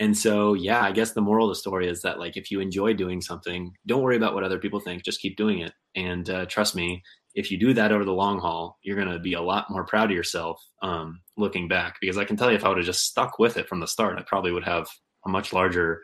and 0.00 0.16
so 0.16 0.54
yeah 0.54 0.80
i 0.82 0.92
guess 0.92 1.12
the 1.12 1.20
moral 1.20 1.48
of 1.48 1.50
the 1.50 1.60
story 1.60 1.88
is 1.88 2.02
that 2.02 2.18
like 2.18 2.36
if 2.36 2.50
you 2.50 2.60
enjoy 2.60 2.92
doing 2.92 3.20
something 3.20 3.72
don't 3.86 4.02
worry 4.02 4.16
about 4.16 4.34
what 4.34 4.44
other 4.44 4.58
people 4.58 4.80
think 4.80 5.04
just 5.04 5.20
keep 5.20 5.36
doing 5.36 5.60
it. 5.60 5.72
And 5.96 6.28
uh, 6.28 6.46
trust 6.46 6.74
me 6.74 7.02
if 7.34 7.50
you 7.50 7.58
do 7.58 7.72
that 7.74 7.92
over 7.92 8.04
the 8.04 8.12
long 8.12 8.38
haul 8.38 8.78
you're 8.82 8.96
going 8.96 9.10
to 9.10 9.18
be 9.18 9.34
a 9.34 9.40
lot 9.40 9.70
more 9.70 9.84
proud 9.84 10.10
of 10.10 10.16
yourself 10.16 10.60
um, 10.82 11.20
looking 11.36 11.68
back. 11.68 11.96
Because 12.00 12.18
i 12.18 12.24
can 12.24 12.36
tell 12.36 12.50
you 12.50 12.56
if 12.56 12.64
i 12.64 12.68
would 12.68 12.78
have 12.78 12.86
just 12.86 13.04
stuck 13.04 13.38
with 13.38 13.56
it 13.56 13.68
from 13.68 13.80
the 13.80 13.86
start 13.86 14.18
i 14.18 14.22
probably 14.22 14.52
would 14.52 14.64
have 14.64 14.88
a 15.26 15.28
much 15.28 15.52
larger 15.52 16.02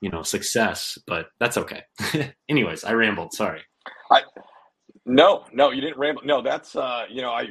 you 0.00 0.10
know 0.10 0.22
success 0.22 0.98
but 1.06 1.26
that's 1.40 1.56
okay. 1.56 1.82
Anyways 2.48 2.84
i 2.84 2.92
rambled 2.92 3.32
sorry. 3.32 3.62
I 4.10 4.22
no 5.04 5.44
no 5.52 5.70
you 5.70 5.80
didn't 5.80 5.98
ramble 5.98 6.22
no 6.24 6.42
that's 6.42 6.76
uh 6.76 7.04
you 7.10 7.22
know 7.22 7.30
i 7.30 7.48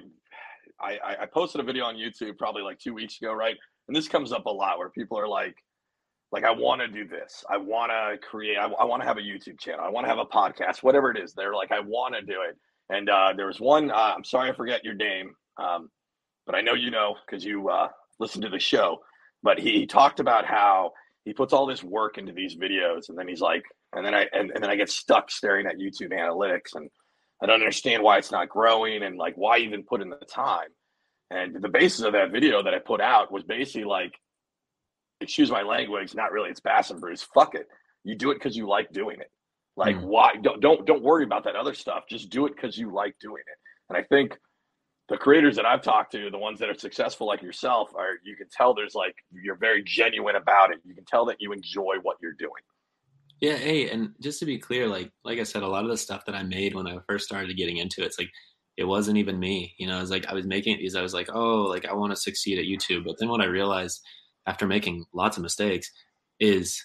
I, 0.82 1.16
I 1.22 1.26
posted 1.28 1.62
a 1.62 1.64
video 1.64 1.86
on 1.86 1.96
YouTube 1.96 2.38
probably 2.40 2.64
like 2.64 2.80
two 2.80 2.94
weeks 2.94 3.22
ago, 3.22 3.34
right? 3.34 3.56
And 3.88 3.96
this 3.96 4.08
comes 4.08 4.32
up 4.32 4.46
a 4.46 4.50
lot 4.50 4.78
where 4.78 4.90
people 4.90 5.20
are 5.20 5.28
like, 5.28 5.56
like 6.32 6.44
i 6.44 6.52
want 6.52 6.82
to 6.82 6.88
do 6.88 7.08
this. 7.08 7.44
I 7.50 7.58
want 7.58 7.92
to 7.92 8.18
create 8.26 8.58
i, 8.58 8.66
I 8.66 8.86
want 8.86 9.02
to 9.02 9.08
have 9.08 9.18
a 9.18 9.22
youtube 9.22 9.60
channel. 9.60 9.84
I 9.84 9.90
want 9.90 10.06
to 10.06 10.10
have 10.10 10.20
a 10.20 10.26
podcast 10.26 10.84
whatever 10.84 11.12
it 11.12 11.18
is. 11.18 11.34
They're 11.34 11.56
like 11.56 11.72
i 11.72 11.80
want 11.80 12.16
to 12.16 12.22
do 12.22 12.42
it. 12.48 12.58
And 12.90 13.10
uh, 13.10 13.34
there 13.36 13.48
was 13.48 13.60
one 13.60 13.92
uh, 13.92 14.14
i'm 14.16 14.24
sorry 14.24 14.50
i 14.50 14.54
forget 14.54 14.84
your 14.84 14.96
name 14.96 15.34
um, 15.58 15.90
but 16.46 16.56
i 16.56 16.62
know 16.62 16.74
you 16.74 16.92
know 16.92 17.16
because 17.26 17.44
you 17.44 17.70
uh, 17.70 17.90
listen 18.20 18.42
to 18.42 18.50
the 18.50 18.60
show. 18.60 19.00
But 19.44 19.60
he 19.60 19.88
talked 19.88 20.20
about 20.20 20.46
how 20.46 20.92
he 21.26 21.34
puts 21.34 21.54
all 21.54 21.66
this 21.66 21.84
work 21.84 22.18
into 22.18 22.32
these 22.32 22.56
videos 22.56 23.10
and 23.10 23.18
then 23.18 23.28
he's 23.28 23.42
like 23.42 23.64
and 23.94 24.06
then 24.06 24.14
i 24.14 24.28
and, 24.34 24.52
and 24.52 24.64
then 24.64 24.70
i 24.70 24.76
get 24.76 24.90
stuck 24.90 25.30
staring 25.30 25.68
at 25.68 25.78
youtube 25.78 26.12
analytics 26.12 26.76
and 26.76 26.90
i 27.42 27.46
don't 27.46 27.56
understand 27.56 28.04
why 28.04 28.18
it's 28.18 28.32
not 28.32 28.50
growing 28.50 29.04
and 29.04 29.18
like 29.18 29.36
why 29.36 29.58
even 29.58 29.84
put 29.84 30.02
in 30.02 30.10
the 30.10 30.18
time? 30.28 30.70
And 31.30 31.62
the 31.62 31.70
basis 31.70 32.02
of 32.02 32.14
that 32.14 32.32
video 32.32 32.64
that 32.64 32.74
i 32.74 32.80
put 32.80 33.02
out 33.02 33.32
was 33.32 33.44
basically 33.44 33.86
like 33.86 34.14
excuse 35.22 35.52
my 35.52 35.62
language, 35.62 36.16
not 36.16 36.32
really. 36.32 36.50
It's 36.50 36.60
Bass 36.60 36.90
and 36.90 37.00
Brews. 37.00 37.22
Fuck 37.34 37.56
it. 37.56 37.68
You 38.04 38.16
do 38.16 38.32
it 38.32 38.36
because 38.36 38.58
you 38.58 38.68
like 38.68 38.92
doing 38.92 39.20
it. 39.20 39.32
Like 39.78 39.96
mm. 39.96 40.04
why? 40.04 40.36
Don't 40.42 40.60
don't 40.62 40.86
don't 40.86 41.04
worry 41.04 41.24
about 41.24 41.44
that 41.46 41.56
other 41.56 41.74
stuff. 41.74 42.04
Just 42.10 42.30
do 42.30 42.46
it 42.46 42.56
because 42.56 42.78
you 42.78 42.94
like 42.94 43.16
doing 43.22 43.44
it. 43.46 43.58
And 43.90 43.98
I 43.98 44.04
think 44.04 44.38
the 45.10 45.18
creators 45.18 45.56
that 45.58 45.66
I've 45.66 45.82
talked 45.82 46.12
to, 46.14 46.30
the 46.30 46.38
ones 46.38 46.60
that 46.60 46.70
are 46.70 46.78
successful 46.78 47.28
like 47.28 47.42
yourself, 47.42 47.90
are 47.96 48.14
you 48.24 48.36
can 48.36 48.48
tell 48.52 48.74
there's 48.74 48.96
like 48.96 49.16
you're 49.32 49.58
very 49.58 49.84
genuine 49.84 50.36
about 50.36 50.72
it. 50.72 50.80
You 50.84 50.96
can 50.96 51.06
tell 51.06 51.26
that 51.26 51.38
you 51.40 51.52
enjoy 51.52 51.96
what 52.02 52.18
you're 52.22 52.34
doing. 52.34 52.52
Yeah, 53.40 53.56
hey, 53.56 53.90
and 53.90 54.14
just 54.22 54.40
to 54.40 54.46
be 54.46 54.60
clear, 54.60 54.88
like 54.88 55.12
like 55.24 55.40
I 55.40 55.44
said, 55.44 55.64
a 55.64 55.68
lot 55.68 55.84
of 55.84 55.90
the 55.90 55.98
stuff 55.98 56.26
that 56.26 56.36
I 56.36 56.44
made 56.44 56.76
when 56.76 56.88
I 56.88 56.98
first 57.08 57.26
started 57.26 57.58
getting 57.58 57.78
into 57.78 58.02
it, 58.02 58.08
it's 58.08 58.20
like 58.20 58.30
it 58.78 58.84
wasn't 58.84 59.18
even 59.18 59.40
me. 59.40 59.74
You 59.78 59.88
know, 59.88 59.98
I 59.98 60.02
was 60.02 60.12
like 60.12 60.28
I 60.28 60.34
was 60.34 60.46
making 60.46 60.78
these, 60.78 60.96
I 60.96 61.02
was 61.02 61.14
like, 61.14 61.30
oh, 61.34 61.64
like 61.64 61.86
I 61.86 61.94
want 61.94 62.12
to 62.12 62.16
succeed 62.16 62.60
at 62.60 62.66
YouTube. 62.66 63.06
But 63.06 63.16
then 63.20 63.30
what 63.30 63.42
I 63.42 63.46
realized 63.46 64.02
after 64.48 64.68
making 64.68 65.06
lots 65.14 65.38
of 65.38 65.44
mistakes 65.44 65.92
is 66.40 66.84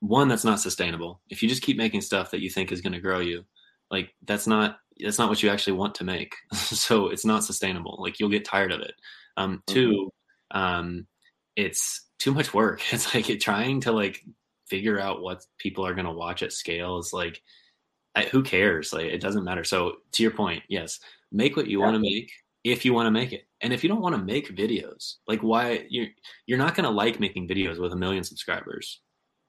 one 0.00 0.28
that's 0.28 0.44
not 0.44 0.60
sustainable. 0.60 1.20
If 1.28 1.42
you 1.42 1.48
just 1.48 1.62
keep 1.62 1.76
making 1.76 2.00
stuff 2.00 2.30
that 2.30 2.40
you 2.40 2.50
think 2.50 2.72
is 2.72 2.80
going 2.80 2.94
to 2.94 3.00
grow 3.00 3.20
you, 3.20 3.44
like 3.90 4.10
that's 4.26 4.46
not 4.46 4.78
that's 5.02 5.18
not 5.18 5.28
what 5.28 5.42
you 5.42 5.50
actually 5.50 5.74
want 5.74 5.94
to 5.96 6.04
make. 6.04 6.34
so 6.52 7.08
it's 7.08 7.24
not 7.24 7.44
sustainable. 7.44 7.98
Like 8.00 8.18
you'll 8.18 8.28
get 8.28 8.44
tired 8.44 8.72
of 8.72 8.80
it. 8.80 8.94
Um, 9.36 9.62
mm-hmm. 9.68 9.74
Two, 9.74 10.10
um, 10.50 11.06
it's 11.56 12.06
too 12.18 12.32
much 12.32 12.54
work. 12.54 12.82
It's 12.92 13.14
like 13.14 13.30
it, 13.30 13.40
trying 13.40 13.80
to 13.82 13.92
like 13.92 14.22
figure 14.68 15.00
out 15.00 15.22
what 15.22 15.44
people 15.58 15.86
are 15.86 15.94
going 15.94 16.06
to 16.06 16.12
watch 16.12 16.42
at 16.42 16.52
scale 16.52 16.98
is 16.98 17.12
like 17.12 17.42
I, 18.14 18.24
who 18.24 18.42
cares? 18.42 18.92
Like 18.92 19.06
it 19.06 19.20
doesn't 19.20 19.44
matter. 19.44 19.64
So 19.64 19.96
to 20.12 20.22
your 20.22 20.32
point, 20.32 20.62
yes, 20.68 21.00
make 21.30 21.56
what 21.56 21.68
you 21.68 21.78
yeah. 21.78 21.84
want 21.84 21.96
to 21.96 22.00
make 22.00 22.30
if 22.64 22.84
you 22.84 22.92
want 22.94 23.06
to 23.06 23.10
make 23.10 23.32
it. 23.32 23.44
And 23.62 23.72
if 23.72 23.82
you 23.82 23.88
don't 23.88 24.02
want 24.02 24.14
to 24.16 24.22
make 24.22 24.54
videos, 24.56 25.16
like 25.28 25.40
why 25.42 25.86
you're 25.90 26.08
you're 26.46 26.58
not 26.58 26.74
going 26.74 26.84
to 26.84 26.90
like 26.90 27.20
making 27.20 27.48
videos 27.48 27.78
with 27.80 27.92
a 27.92 27.96
million 27.96 28.24
subscribers. 28.24 29.00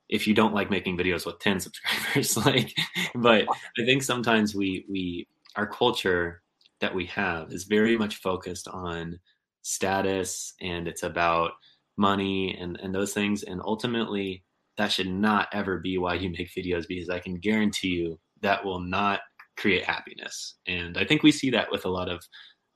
if 0.09 0.27
you 0.27 0.33
don't 0.33 0.53
like 0.53 0.69
making 0.69 0.97
videos 0.97 1.25
with 1.25 1.39
10 1.39 1.59
subscribers 1.65 2.37
like 2.37 2.73
but 3.15 3.45
i 3.79 3.85
think 3.85 4.03
sometimes 4.03 4.53
we 4.55 4.85
we 4.89 5.27
our 5.55 5.65
culture 5.67 6.41
that 6.81 6.93
we 6.93 7.05
have 7.05 7.51
is 7.51 7.63
very 7.65 7.97
much 7.97 8.17
focused 8.17 8.67
on 8.67 9.19
status 9.63 10.53
and 10.61 10.87
it's 10.87 11.03
about 11.03 11.51
money 11.97 12.55
and 12.59 12.79
and 12.81 12.93
those 12.93 13.13
things 13.13 13.43
and 13.43 13.61
ultimately 13.63 14.43
that 14.77 14.91
should 14.91 15.07
not 15.09 15.47
ever 15.53 15.79
be 15.79 15.97
why 15.97 16.13
you 16.13 16.29
make 16.29 16.49
videos 16.57 16.87
because 16.87 17.09
i 17.09 17.19
can 17.19 17.35
guarantee 17.39 17.89
you 17.89 18.19
that 18.41 18.63
will 18.65 18.79
not 18.79 19.19
create 19.57 19.83
happiness 19.83 20.55
and 20.67 20.97
i 20.97 21.05
think 21.05 21.21
we 21.21 21.31
see 21.31 21.49
that 21.51 21.69
with 21.71 21.85
a 21.85 21.89
lot 21.89 22.09
of 22.09 22.23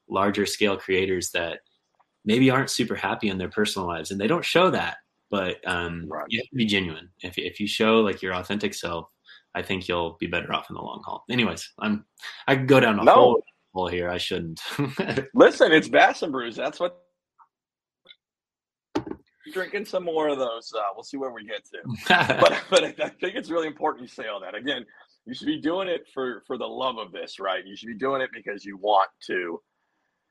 larger 0.10 0.46
scale 0.46 0.78
creators 0.78 1.32
that 1.32 1.60
maybe 2.26 2.50
aren't 2.50 2.70
super 2.70 2.96
happy 2.96 3.30
in 3.30 3.38
their 3.38 3.50
personal 3.50 3.88
lives 3.88 4.12
and 4.12 4.20
they 4.20 4.28
don't 4.28 4.46
show 4.46 4.70
that 4.70 4.98
but 5.32 5.58
um, 5.68 6.06
Right. 6.08 6.26
you 6.30 6.40
have 6.40 6.50
to 6.50 6.56
be 6.56 6.66
genuine 6.66 7.10
if, 7.24 7.38
if 7.38 7.60
you 7.60 7.68
show 7.68 8.02
like 8.02 8.22
your 8.22 8.34
authentic 8.34 8.74
self 8.74 9.10
i 9.56 9.62
think 9.62 9.88
you'll 9.88 10.18
be 10.20 10.28
better 10.28 10.54
off 10.54 10.70
in 10.70 10.76
the 10.76 10.82
long 10.82 11.02
haul 11.06 11.24
anyways 11.30 11.72
i'm 11.80 12.06
i 12.48 12.56
could 12.56 12.68
go 12.68 12.80
down 12.80 13.00
a 13.00 13.04
No. 13.04 13.14
whole 13.14 13.44
hole 13.74 13.88
here 13.88 14.10
i 14.10 14.18
shouldn't 14.18 14.62
Listen, 15.34 15.72
it's 15.72 15.90
Bass 15.90 16.22
and 16.22 16.32
Brews. 16.32 16.56
That's 16.56 16.80
what. 16.80 17.02
Drinking 19.54 19.86
some 19.86 20.04
more 20.04 20.28
of 20.30 20.40
those. 20.40 20.74
Uh, 20.76 20.82
we'll 20.96 21.04
see 21.04 21.18
where 21.18 21.32
we 21.32 21.46
get 21.46 21.64
to. 21.66 21.78
but 22.42 22.64
but 22.70 22.84
I 22.84 23.10
think 23.10 23.36
it's 23.36 23.52
really 23.52 23.68
important 23.68 24.02
you 24.02 24.08
say 24.08 24.28
all 24.28 24.40
that. 24.40 24.56
Again, 24.56 24.86
you 25.26 25.34
should 25.36 25.46
be 25.46 25.62
doing 25.62 25.88
it 25.88 26.08
for 26.14 26.42
for 26.48 26.58
the 26.58 26.66
love 26.66 26.98
of 26.98 27.12
this, 27.12 27.40
right? 27.40 27.64
You 27.66 27.76
should 27.76 27.88
be 27.88 27.94
doing 27.98 28.22
it 28.22 28.32
because 28.34 28.66
you 28.66 28.78
want 28.78 29.10
to. 29.28 29.62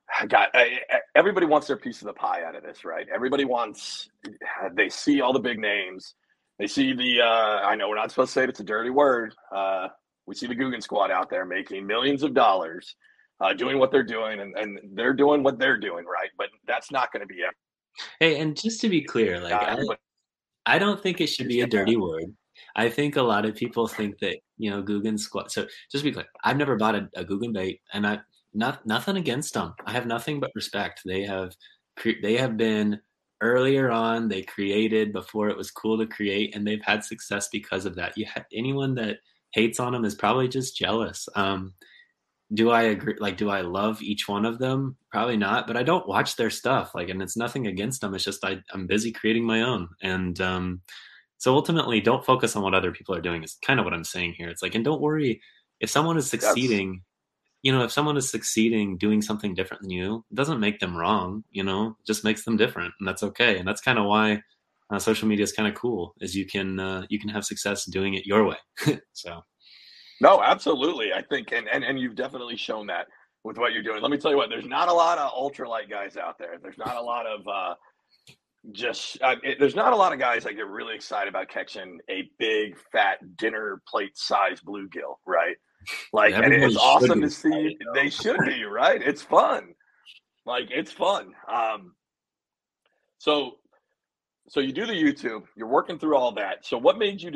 God, 0.29 0.49
I- 0.55 0.81
everybody 1.15 1.47
wants 1.47 1.67
their 1.67 1.77
piece 1.77 2.01
of 2.03 2.07
the 2.07 2.13
pie 2.15 2.43
out 2.45 2.55
of 2.55 2.63
this, 2.63 2.85
right? 2.85 3.07
Everybody 3.15 3.45
wants. 3.45 4.09
They 4.75 4.89
see 4.89 5.21
all 5.21 5.33
the 5.33 5.41
big 5.41 5.59
names. 5.59 6.15
They 6.59 6.67
see 6.67 6.93
the. 6.95 7.21
Uh, 7.23 7.61
I 7.67 7.75
know 7.75 7.89
we're 7.89 7.97
not 7.97 8.11
supposed 8.11 8.31
to 8.31 8.33
say 8.41 8.45
it. 8.45 8.49
It's 8.51 8.61
a 8.61 8.65
dirty 8.65 8.91
word. 8.91 9.35
Uh, 9.55 9.89
we 10.27 10.35
see 10.35 10.47
the 10.47 10.55
Googan 10.55 10.83
Squad 10.83 11.11
out 11.11 11.29
there 11.29 11.45
making 11.45 11.87
millions 11.87 12.23
of 12.23 12.33
dollars, 12.33 12.97
uh, 13.41 13.53
doing 13.53 13.79
what 13.79 13.91
they're 13.93 14.03
doing, 14.03 14.41
and, 14.41 14.57
and 14.57 14.79
they're 14.95 15.13
doing 15.13 15.43
what 15.43 15.59
they're 15.59 15.77
doing, 15.79 16.05
right? 16.07 16.31
But 16.39 16.49
that's 16.67 16.91
not 16.91 17.13
going 17.13 17.21
to 17.21 17.27
be 17.27 17.41
it. 17.41 17.55
hey 18.21 18.41
and 18.41 18.57
just 18.57 18.81
to 18.81 18.89
be 18.89 19.03
clear 19.03 19.39
like 19.41 19.53
I, 19.53 19.77
I 20.67 20.79
don't 20.79 21.01
think 21.01 21.21
it 21.21 21.27
should 21.29 21.47
be 21.49 21.61
a 21.61 21.67
dirty 21.67 21.97
word 21.97 22.25
i 22.75 22.89
think 22.89 23.15
a 23.17 23.23
lot 23.23 23.45
of 23.45 23.55
people 23.55 23.87
think 23.87 24.19
that 24.19 24.39
you 24.59 24.69
know 24.71 24.83
Googan 24.83 25.17
Squad. 25.19 25.53
so 25.53 25.63
just 25.93 26.03
to 26.03 26.11
be 26.11 26.13
clear 26.13 26.27
i've 26.43 26.57
never 26.57 26.75
bought 26.77 26.97
a, 26.97 27.09
a 27.15 27.25
Googan 27.25 27.53
bait 27.53 27.81
and 27.93 28.05
i 28.05 28.19
not 28.55 28.87
nothing 28.87 29.17
against 29.17 29.55
them 29.55 29.75
i 29.87 29.93
have 29.93 30.07
nothing 30.07 30.41
but 30.41 30.51
respect. 30.55 31.03
They 31.05 31.23
have 31.25 31.55
cre- 31.97 32.23
they 32.23 32.37
have 32.37 32.57
been 32.57 33.01
earlier 33.41 33.91
on 33.91 34.29
they 34.29 34.43
created 34.43 35.13
before 35.13 35.49
it 35.49 35.57
was 35.57 35.71
cool 35.71 35.99
to 35.99 36.07
create 36.07 36.55
and 36.55 36.67
they've 36.67 36.83
had 36.83 37.05
success 37.05 37.49
because 37.53 37.85
of 37.85 37.97
that. 37.97 38.17
You 38.17 38.27
ha- 38.33 38.45
anyone 38.53 38.95
that 38.95 39.19
hates 39.53 39.81
on 39.81 39.93
them 39.93 40.05
is 40.05 40.15
probably 40.15 40.49
just 40.49 40.77
jealous. 40.77 41.29
Um 41.35 41.75
do 42.53 42.71
i 42.71 42.83
agree 42.83 43.17
like 43.19 43.39
do 43.39 43.49
i 43.49 43.63
love 43.63 44.01
each 44.03 44.29
one 44.29 44.45
of 44.45 44.59
them? 44.59 44.97
Probably 45.11 45.37
not 45.37 45.67
but 45.67 45.77
i 45.77 45.83
don't 45.83 46.09
watch 46.09 46.37
their 46.37 46.51
stuff 46.51 46.95
like 46.95 47.09
and 47.09 47.23
it's 47.23 47.37
nothing 47.37 47.67
against 47.67 48.01
them 48.01 48.15
it's 48.15 48.25
just 48.25 48.45
I, 48.45 48.59
i'm 48.73 48.87
busy 48.87 49.13
creating 49.13 49.45
my 49.45 49.63
own. 49.63 49.89
And 50.03 50.41
um 50.41 50.81
so 51.39 51.55
ultimately 51.55 52.01
don't 52.01 52.25
focus 52.25 52.57
on 52.57 52.63
what 52.63 52.75
other 52.75 52.93
people 52.93 53.15
are 53.15 53.21
doing 53.21 53.43
is 53.43 53.59
kind 53.67 53.81
of 53.81 53.85
what 53.85 53.95
i'm 53.95 54.05
saying 54.05 54.35
here. 54.39 54.49
It's 54.49 54.63
like 54.63 54.75
and 54.75 54.85
don't 54.85 55.01
worry 55.01 55.41
if 55.81 55.91
someone 55.91 56.17
is 56.17 56.31
succeeding 56.31 57.03
you 57.65 57.73
know 57.73 57.83
if 57.83 57.91
someone 57.91 58.17
is 58.17 58.31
succeeding 58.31 58.97
doing 58.97 59.21
something 59.21 59.55
different 59.55 59.83
than 59.83 59.91
you 59.91 60.25
it 60.31 60.37
doesn't 60.37 60.61
make 60.61 60.79
them 60.79 60.97
wrong 60.97 61.43
you 61.51 61.65
know 61.65 61.97
just 62.07 62.23
makes 62.23 62.45
them 62.45 62.57
different 62.57 62.95
and 63.01 63.09
that's 63.09 63.25
okay 63.25 63.59
and 63.59 63.67
that's 63.67 63.81
kind 63.81 63.99
of 63.99 64.07
why 64.07 64.41
uh, 64.93 64.99
social 64.99 65.27
media 65.27 65.43
is 65.43 65.53
kind 65.53 65.69
of 65.69 65.75
cool 65.75 66.15
is 66.21 66.37
you 66.37 66.47
can 66.47 66.79
uh, 66.79 67.05
you 67.09 67.19
can 67.19 67.29
have 67.29 67.45
success 67.45 67.85
doing 67.87 68.15
it 68.15 68.25
your 68.27 68.45
way 68.45 68.57
so 69.13 69.43
No, 70.21 70.43
absolutely. 70.43 71.13
I 71.13 71.23
think, 71.23 71.53
and, 71.53 71.69
and 71.69 71.85
and 71.85 71.99
you've 71.99 72.15
definitely 72.15 72.57
shown 72.57 72.87
that 72.87 73.07
with 73.43 73.59
what 73.59 73.73
you're 73.73 73.83
doing. 73.83 74.01
Let 74.01 74.11
me 74.11 74.17
tell 74.17 74.31
you 74.31 74.37
what. 74.37 74.49
There's 74.49 74.67
not 74.67 74.89
a 74.89 74.93
lot 74.93 75.19
of 75.19 75.33
ultralight 75.33 75.91
guys 75.91 76.17
out 76.17 76.39
there. 76.39 76.57
There's 76.63 76.79
not 76.79 76.97
a 76.97 77.01
lot 77.03 77.27
of 77.27 77.47
uh, 77.47 77.75
just. 78.73 79.21
Uh, 79.21 79.37
it, 79.43 79.59
there's 79.59 79.75
not 79.75 79.93
a 79.93 79.97
lot 79.97 80.13
of 80.13 80.19
guys 80.19 80.45
that 80.45 80.55
get 80.55 80.67
really 80.67 80.95
excited 80.95 81.29
about 81.29 81.49
catching 81.49 81.99
a 82.09 82.31
big, 82.39 82.79
fat 82.93 83.19
dinner 83.37 83.83
plate 83.89 84.17
size 84.17 84.61
bluegill, 84.61 85.17
right? 85.27 85.57
Like, 86.13 86.35
and 86.35 86.53
it's 86.53 86.77
awesome 86.77 87.21
to 87.21 87.31
see. 87.31 87.49
excited. 87.49 87.77
They 87.95 88.11
should 88.11 88.39
be, 88.47 88.65
right? 88.65 89.01
It's 89.03 89.23
fun. 89.23 89.75
Like, 90.47 90.69
it's 90.71 90.93
fun. 90.93 91.33
Um, 91.53 91.95
so, 93.19 93.53
so 94.49 94.61
you 94.61 94.73
do 94.73 94.87
the 94.87 94.93
YouTube. 94.93 95.45
You're 95.57 95.69
working 95.69 95.99
through 95.99 96.17
all 96.17 96.33
that. 96.33 96.67
So, 96.67 96.77
what 96.77 96.99
made 96.99 97.21
you 97.23 97.31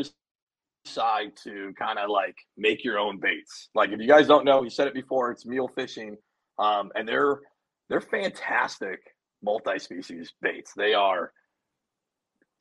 decide 0.89 1.37
to 1.45 1.73
kind 1.79 1.99
of 1.99 2.11
like 2.11 2.37
make 2.57 2.85
your 2.85 2.99
own 2.99 3.19
baits. 3.19 3.69
Like 3.75 3.91
if 3.91 4.01
you 4.01 4.09
guys 4.09 4.27
don't 4.27 4.45
know, 4.45 4.63
you 4.63 4.71
said 4.71 4.89
it 4.89 4.95
before, 4.95 5.31
it's 5.31 5.47
mule 5.47 5.69
fishing, 5.69 6.17
um, 6.59 6.91
and 6.95 7.07
they're 7.07 7.41
they're 7.89 8.01
fantastic 8.01 9.01
multi-species 9.43 10.33
baits. 10.43 10.73
They 10.77 10.95
are 10.95 11.33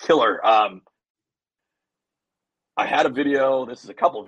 killer. 0.02 0.46
Um, 0.46 0.82
I 2.76 2.86
had 2.86 3.06
a 3.06 3.10
video. 3.10 3.66
This 3.66 3.84
is 3.84 3.90
a 3.90 3.94
couple 3.94 4.20
of 4.20 4.28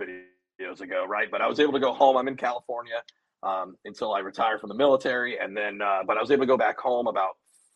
videos 0.59 0.81
ago, 0.81 1.05
right? 1.07 1.29
But 1.31 1.41
I 1.41 1.47
was 1.47 1.59
able 1.59 1.73
to 1.73 1.79
go 1.79 1.93
home. 1.93 2.17
I'm 2.17 2.27
in 2.27 2.35
California 2.35 3.01
um, 3.43 3.75
until 3.85 4.13
I 4.13 4.19
retired 4.19 4.59
from 4.59 4.69
the 4.69 4.75
military, 4.75 5.37
and 5.39 5.55
then 5.55 5.81
uh, 5.81 5.99
but 6.05 6.17
I 6.17 6.21
was 6.21 6.31
able 6.31 6.43
to 6.43 6.47
go 6.47 6.57
back 6.57 6.79
home 6.79 7.07
about 7.07 7.31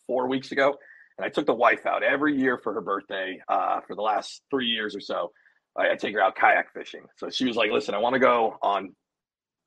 four 0.06 0.28
weeks 0.28 0.52
ago. 0.52 0.76
And 1.18 1.24
I 1.24 1.28
took 1.28 1.46
the 1.46 1.54
wife 1.54 1.86
out 1.86 2.02
every 2.02 2.36
year 2.36 2.58
for 2.58 2.74
her 2.74 2.80
birthday 2.80 3.40
uh, 3.48 3.80
for 3.86 3.94
the 3.94 4.02
last 4.02 4.42
three 4.50 4.66
years 4.66 4.96
or 4.96 5.00
so. 5.00 5.30
I, 5.76 5.92
I 5.92 5.94
take 5.96 6.14
her 6.14 6.20
out 6.20 6.34
kayak 6.36 6.72
fishing. 6.72 7.02
So 7.16 7.30
she 7.30 7.46
was 7.46 7.56
like, 7.56 7.70
"Listen, 7.70 7.94
I 7.94 7.98
want 7.98 8.14
to 8.14 8.20
go 8.20 8.58
on 8.62 8.94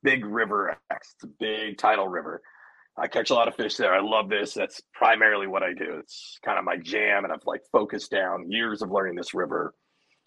Big 0.02 0.24
River 0.24 0.76
X. 0.90 1.14
It's 1.16 1.24
a 1.24 1.34
big 1.38 1.78
tidal 1.78 2.08
river. 2.08 2.42
I 2.96 3.06
catch 3.06 3.30
a 3.30 3.34
lot 3.34 3.46
of 3.46 3.54
fish 3.54 3.76
there. 3.76 3.94
I 3.94 4.00
love 4.00 4.28
this. 4.28 4.54
That's 4.54 4.80
primarily 4.92 5.46
what 5.46 5.62
I 5.62 5.72
do. 5.72 5.98
It's 6.00 6.38
kind 6.44 6.58
of 6.58 6.64
my 6.64 6.76
jam, 6.76 7.24
and 7.24 7.32
I've 7.32 7.46
like 7.46 7.62
focused 7.70 8.10
down 8.10 8.50
years 8.50 8.82
of 8.82 8.90
learning 8.90 9.14
this 9.14 9.34
river. 9.34 9.72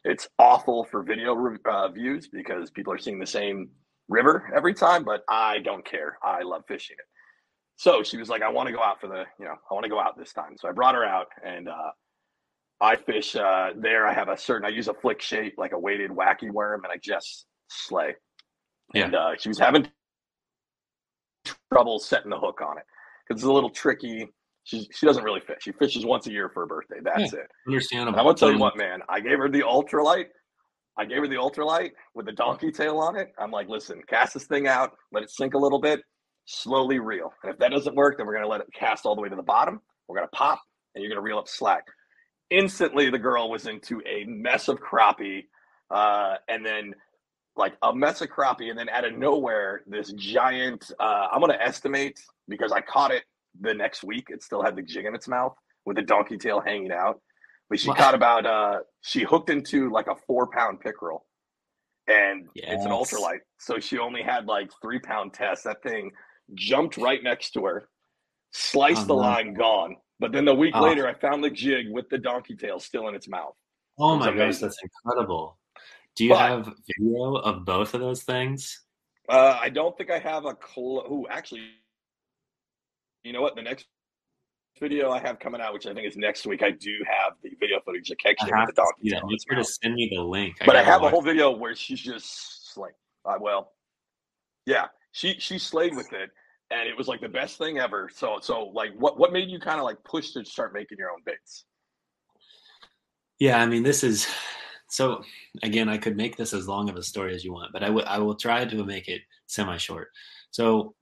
It's 0.03 0.27
awful 0.39 0.83
for 0.85 1.03
video 1.03 1.33
re- 1.33 1.57
uh, 1.65 1.89
views 1.89 2.27
because 2.27 2.71
people 2.71 2.91
are 2.91 2.97
seeing 2.97 3.19
the 3.19 3.27
same 3.27 3.69
river 4.09 4.51
every 4.55 4.73
time, 4.73 5.03
but 5.03 5.23
I 5.29 5.59
don't 5.59 5.85
care. 5.85 6.17
I 6.23 6.41
love 6.41 6.63
fishing 6.67 6.95
it. 6.99 7.05
So 7.75 8.03
she 8.03 8.17
was 8.17 8.29
like, 8.29 8.41
I 8.41 8.49
want 8.49 8.67
to 8.67 8.73
go 8.73 8.81
out 8.81 8.99
for 8.99 9.07
the, 9.07 9.23
you 9.39 9.45
know, 9.45 9.55
I 9.69 9.73
want 9.73 9.83
to 9.85 9.89
go 9.89 9.99
out 9.99 10.17
this 10.17 10.33
time. 10.33 10.55
So 10.57 10.69
I 10.69 10.71
brought 10.71 10.95
her 10.95 11.05
out 11.05 11.27
and 11.45 11.67
uh, 11.67 11.91
I 12.79 12.95
fish 12.95 13.35
uh, 13.35 13.69
there. 13.77 14.07
I 14.07 14.13
have 14.13 14.29
a 14.29 14.37
certain, 14.37 14.65
I 14.65 14.69
use 14.69 14.87
a 14.87 14.93
Flick 14.93 15.21
Shake, 15.21 15.53
like 15.57 15.71
a 15.71 15.79
weighted 15.79 16.11
wacky 16.11 16.51
worm, 16.51 16.83
and 16.83 16.91
I 16.91 16.97
just 17.01 17.45
slay. 17.69 18.15
Yeah. 18.93 19.05
And 19.05 19.15
uh, 19.15 19.31
she 19.37 19.49
was 19.49 19.59
having 19.59 19.87
trouble 21.71 21.99
setting 21.99 22.29
the 22.29 22.39
hook 22.39 22.61
on 22.61 22.77
it 22.77 22.83
because 23.27 23.41
it's 23.41 23.47
a 23.47 23.51
little 23.51 23.69
tricky. 23.69 24.27
She, 24.63 24.87
she 24.93 25.05
doesn't 25.05 25.23
really 25.23 25.39
fish. 25.41 25.57
She 25.61 25.71
fishes 25.71 26.05
once 26.05 26.27
a 26.27 26.31
year 26.31 26.49
for 26.49 26.61
her 26.61 26.67
birthday. 26.67 26.97
That's 27.03 27.33
it. 27.33 27.47
understandable 27.67 28.19
I'm 28.19 28.25
gonna 28.25 28.37
tell 28.37 28.49
you 28.49 28.55
Um, 28.55 28.61
what, 28.61 28.77
man. 28.77 28.99
I 29.09 29.19
gave 29.19 29.37
her 29.39 29.49
the 29.49 29.61
ultralight. 29.61 30.25
I 30.97 31.05
gave 31.05 31.19
her 31.19 31.27
the 31.27 31.35
ultralight 31.35 31.91
with 32.13 32.25
the 32.25 32.31
donkey 32.33 32.71
tail 32.71 32.99
on 32.99 33.15
it. 33.15 33.31
I'm 33.39 33.49
like, 33.49 33.69
listen, 33.69 34.01
cast 34.07 34.33
this 34.35 34.45
thing 34.45 34.67
out, 34.67 34.91
let 35.11 35.23
it 35.23 35.31
sink 35.31 35.53
a 35.55 35.57
little 35.57 35.79
bit, 35.79 36.01
slowly 36.45 36.99
reel. 36.99 37.33
And 37.43 37.53
if 37.53 37.59
that 37.59 37.71
doesn't 37.71 37.95
work, 37.95 38.17
then 38.17 38.27
we're 38.27 38.35
gonna 38.35 38.47
let 38.47 38.61
it 38.61 38.67
cast 38.73 39.05
all 39.05 39.15
the 39.15 39.21
way 39.21 39.29
to 39.29 39.35
the 39.35 39.41
bottom. 39.41 39.81
We're 40.07 40.17
gonna 40.17 40.27
pop, 40.33 40.61
and 40.93 41.01
you're 41.03 41.09
gonna 41.09 41.21
reel 41.21 41.39
up 41.39 41.47
slack. 41.47 41.85
Instantly, 42.49 43.09
the 43.09 43.17
girl 43.19 43.49
was 43.49 43.65
into 43.67 44.01
a 44.05 44.25
mess 44.25 44.67
of 44.67 44.79
crappie, 44.79 45.45
uh, 45.89 46.35
and 46.49 46.65
then 46.65 46.93
like 47.55 47.73
a 47.81 47.95
mess 47.95 48.21
of 48.21 48.29
crappie, 48.29 48.69
and 48.69 48.77
then 48.77 48.89
out 48.89 49.05
of 49.05 49.17
nowhere, 49.17 49.81
this 49.87 50.11
giant. 50.13 50.91
Uh, 50.99 51.27
I'm 51.31 51.39
gonna 51.41 51.57
estimate 51.59 52.19
because 52.49 52.71
I 52.73 52.81
caught 52.81 53.11
it 53.11 53.23
the 53.59 53.73
next 53.73 54.03
week. 54.03 54.27
It 54.29 54.43
still 54.43 54.61
had 54.63 54.75
the 54.75 54.81
jig 54.81 55.05
in 55.05 55.13
its 55.15 55.27
mouth 55.27 55.55
with 55.85 55.95
the 55.97 56.01
donkey 56.03 56.37
tail 56.37 56.61
hanging 56.61 56.91
out. 56.91 57.19
But 57.69 57.79
she 57.79 57.89
Wow. 57.89 57.95
caught 57.95 58.13
about 58.15 58.45
uh 58.45 58.79
she 59.01 59.23
hooked 59.23 59.49
into 59.49 59.89
like 59.89 60.07
a 60.07 60.15
four 60.27 60.47
pound 60.47 60.79
pickerel. 60.79 61.25
And 62.07 62.47
it's 62.55 62.83
an 62.85 62.91
ultralight. 62.91 63.39
So 63.59 63.79
she 63.79 63.97
only 63.99 64.21
had 64.23 64.45
like 64.45 64.69
three 64.81 64.99
pound 64.99 65.33
test. 65.33 65.63
That 65.63 65.81
thing 65.83 66.11
jumped 66.55 66.97
right 66.97 67.21
next 67.23 67.51
to 67.51 67.65
her, 67.65 67.89
sliced 68.51 69.03
Oh, 69.03 69.05
the 69.05 69.13
line, 69.13 69.53
gone. 69.53 69.95
But 70.19 70.31
then 70.33 70.45
the 70.45 70.53
week 70.55 70.73
Oh. 70.75 70.81
later 70.81 71.07
I 71.07 71.13
found 71.13 71.43
the 71.43 71.49
jig 71.49 71.89
with 71.91 72.09
the 72.09 72.17
donkey 72.17 72.55
tail 72.55 72.79
still 72.79 73.07
in 73.07 73.15
its 73.15 73.27
mouth. 73.27 73.55
Oh 73.97 74.15
my 74.17 74.31
gosh, 74.33 74.57
that's 74.57 74.77
incredible. 74.83 75.57
Do 76.15 76.25
you 76.25 76.31
But- 76.31 76.39
have 76.39 76.65
video 76.87 77.35
of 77.35 77.63
both 77.65 77.93
of 77.93 78.01
those 78.01 78.23
things? 78.23 78.83
Uh 79.29 79.57
I 79.61 79.69
don't 79.69 79.95
think 79.97 80.09
I 80.11 80.19
have 80.19 80.45
a 80.45 80.57
Ooh, 80.77 81.25
actually 81.29 81.71
you 83.23 83.33
know 83.33 83.41
what? 83.41 83.55
The 83.55 83.61
next 83.61 83.85
video 84.79 85.11
I 85.11 85.19
have 85.19 85.39
coming 85.39 85.61
out, 85.61 85.73
which 85.73 85.85
I 85.85 85.93
think 85.93 86.07
is 86.07 86.17
next 86.17 86.45
week, 86.45 86.63
I 86.63 86.71
do 86.71 86.97
have 87.05 87.33
the 87.43 87.51
video 87.59 87.79
footage 87.85 88.09
of 88.09 88.17
I 88.25 88.29
it 88.31 88.37
with 88.39 88.49
the 88.49 88.65
to 88.67 88.71
donkey 88.73 89.01
see 89.03 89.09
that. 89.11 89.19
tail. 89.19 89.29
Make 89.29 89.39
sure 89.47 89.57
to 89.57 89.63
send 89.63 89.93
me 89.95 90.11
the 90.13 90.21
link. 90.21 90.55
but 90.65 90.75
I 90.75 90.83
have 90.83 91.03
a 91.03 91.09
whole 91.09 91.21
video 91.21 91.51
where 91.51 91.75
she's 91.75 91.99
just 91.99 92.77
like, 92.77 92.95
uh, 93.25 93.35
well, 93.39 93.73
yeah, 94.65 94.87
she 95.11 95.35
she 95.39 95.57
slayed 95.57 95.95
with 95.95 96.11
it, 96.13 96.29
and 96.71 96.87
it 96.87 96.97
was 96.97 97.07
like 97.07 97.21
the 97.21 97.29
best 97.29 97.57
thing 97.57 97.79
ever. 97.79 98.09
So 98.13 98.39
so 98.41 98.71
like, 98.73 98.91
what 98.97 99.19
what 99.19 99.31
made 99.31 99.49
you 99.49 99.59
kind 99.59 99.79
of 99.79 99.85
like 99.85 100.03
push 100.03 100.31
to 100.31 100.45
start 100.45 100.73
making 100.73 100.97
your 100.97 101.11
own 101.11 101.19
baits? 101.25 101.65
Yeah, 103.39 103.59
I 103.59 103.65
mean, 103.65 103.83
this 103.83 104.03
is 104.03 104.27
so 104.89 105.23
again, 105.63 105.89
I 105.89 105.97
could 105.97 106.17
make 106.17 106.37
this 106.37 106.53
as 106.53 106.67
long 106.67 106.89
of 106.89 106.95
a 106.95 107.03
story 107.03 107.33
as 107.35 107.43
you 107.43 107.53
want, 107.53 107.71
but 107.73 107.83
I 107.83 107.89
will 107.89 108.05
I 108.05 108.17
will 108.19 108.35
try 108.35 108.65
to 108.65 108.83
make 108.85 109.07
it 109.07 109.21
semi 109.47 109.77
short. 109.77 110.09
So 110.51 110.95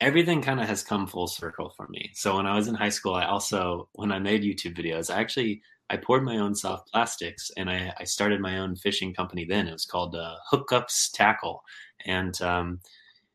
everything 0.00 0.40
kind 0.40 0.60
of 0.60 0.68
has 0.68 0.82
come 0.82 1.06
full 1.06 1.26
circle 1.26 1.72
for 1.76 1.86
me. 1.88 2.10
So 2.14 2.36
when 2.36 2.46
I 2.46 2.56
was 2.56 2.68
in 2.68 2.74
high 2.74 2.88
school, 2.88 3.14
I 3.14 3.26
also 3.26 3.88
when 3.92 4.12
I 4.12 4.18
made 4.18 4.42
YouTube 4.42 4.76
videos, 4.76 5.14
I 5.14 5.20
actually 5.20 5.62
I 5.90 5.96
poured 5.96 6.24
my 6.24 6.38
own 6.38 6.54
soft 6.54 6.90
plastics 6.90 7.50
and 7.56 7.68
I, 7.68 7.92
I 7.98 8.04
started 8.04 8.40
my 8.40 8.58
own 8.58 8.76
fishing 8.76 9.12
company. 9.12 9.44
Then 9.44 9.66
it 9.66 9.72
was 9.72 9.84
called 9.84 10.14
uh, 10.14 10.36
Hookups 10.52 11.10
Tackle, 11.12 11.62
and 12.06 12.40
um, 12.42 12.80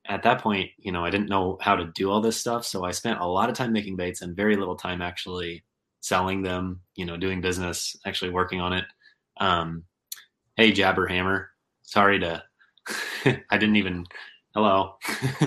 at 0.08 0.24
that 0.24 0.42
point, 0.42 0.70
you 0.78 0.92
know, 0.92 1.04
I 1.06 1.10
didn't 1.10 1.30
know 1.30 1.58
how 1.62 1.76
to 1.76 1.92
do 1.96 2.10
all 2.10 2.22
this 2.22 2.38
stuff, 2.38 2.66
so 2.66 2.84
I 2.84 2.92
spent 2.92 3.20
a 3.20 3.28
lot 3.28 3.50
of 3.50 3.56
time 3.56 3.74
making 3.74 3.98
baits 3.98 4.22
and 4.22 4.36
very 4.36 4.56
little 4.56 4.76
time 4.78 5.02
actually 5.02 5.64
selling 6.02 6.44
them. 6.44 6.82
You 6.96 7.06
know, 7.06 7.18
doing 7.18 7.42
business, 7.42 7.96
actually 8.06 8.32
working 8.32 8.62
on 8.62 8.74
it. 8.74 8.86
Um, 9.38 9.84
hey, 10.56 10.72
Jabberhammer, 10.72 11.48
sorry 11.84 12.20
to 12.20 12.44
I 13.26 13.58
didn't 13.58 13.78
even 13.78 14.06
Hello. 14.56 14.96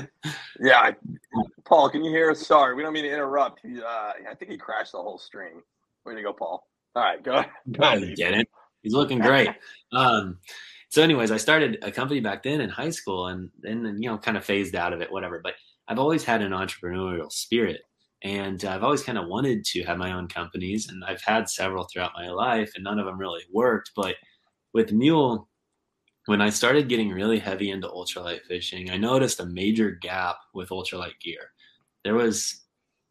yeah, 0.61 0.91
Paul, 1.65 1.89
can 1.89 2.05
you 2.05 2.11
hear 2.11 2.31
us? 2.31 2.47
Sorry, 2.47 2.75
we 2.75 2.83
don't 2.83 2.93
mean 2.93 3.05
to 3.05 3.11
interrupt. 3.11 3.61
He, 3.63 3.81
uh, 3.81 4.13
I 4.31 4.35
think 4.39 4.51
he 4.51 4.59
crashed 4.59 4.93
the 4.93 4.99
whole 4.99 5.17
stream. 5.17 5.63
Way 6.05 6.17
to 6.17 6.23
go, 6.23 6.35
Paul. 6.35 6.69
All 6.95 7.03
right, 7.03 7.23
go 7.23 7.33
ahead. 7.33 7.51
Go 7.73 7.85
ahead 7.85 8.03
I 8.03 8.15
get 8.15 8.35
it. 8.35 8.49
He's 8.83 8.93
looking 8.93 9.19
great. 9.19 9.49
um, 9.93 10.37
so, 10.91 11.03
anyways, 11.03 11.31
I 11.31 11.39
started 11.39 11.79
a 11.81 11.91
company 11.91 12.21
back 12.21 12.43
then 12.43 12.61
in 12.61 12.69
high 12.69 12.91
school, 12.91 13.29
and 13.29 13.49
then 13.61 13.97
you 13.99 14.11
know, 14.11 14.19
kind 14.19 14.37
of 14.37 14.45
phased 14.45 14.75
out 14.75 14.93
of 14.93 15.01
it, 15.01 15.11
whatever. 15.11 15.41
But 15.43 15.55
I've 15.89 15.99
always 15.99 16.25
had 16.25 16.43
an 16.43 16.53
entrepreneurial 16.53 17.33
spirit, 17.33 17.81
and 18.23 18.63
I've 18.63 18.85
always 18.85 19.03
kind 19.03 19.17
of 19.17 19.27
wanted 19.27 19.65
to 19.67 19.85
have 19.85 19.97
my 19.97 20.13
own 20.13 20.29
companies, 20.29 20.87
and 20.87 21.03
I've 21.03 21.23
had 21.23 21.49
several 21.49 21.85
throughout 21.85 22.13
my 22.15 22.29
life, 22.29 22.73
and 22.75 22.85
none 22.85 22.99
of 22.99 23.07
them 23.07 23.19
really 23.19 23.45
worked. 23.55 23.93
But 23.97 24.17
with 24.75 24.93
Mule, 24.93 25.48
when 26.29 26.43
I 26.43 26.51
started 26.51 26.91
getting 26.91 27.09
really 27.09 27.39
heavy 27.39 27.71
into 27.71 27.89
ultralight 27.89 28.43
fishing, 28.43 28.91
I 28.91 28.99
noticed 28.99 29.41
a 29.41 29.47
major 29.47 29.93
gap 29.93 30.37
with 30.53 30.69
ultralight 30.69 31.19
gear. 31.23 31.53
There 32.05 32.15
was, 32.15 32.67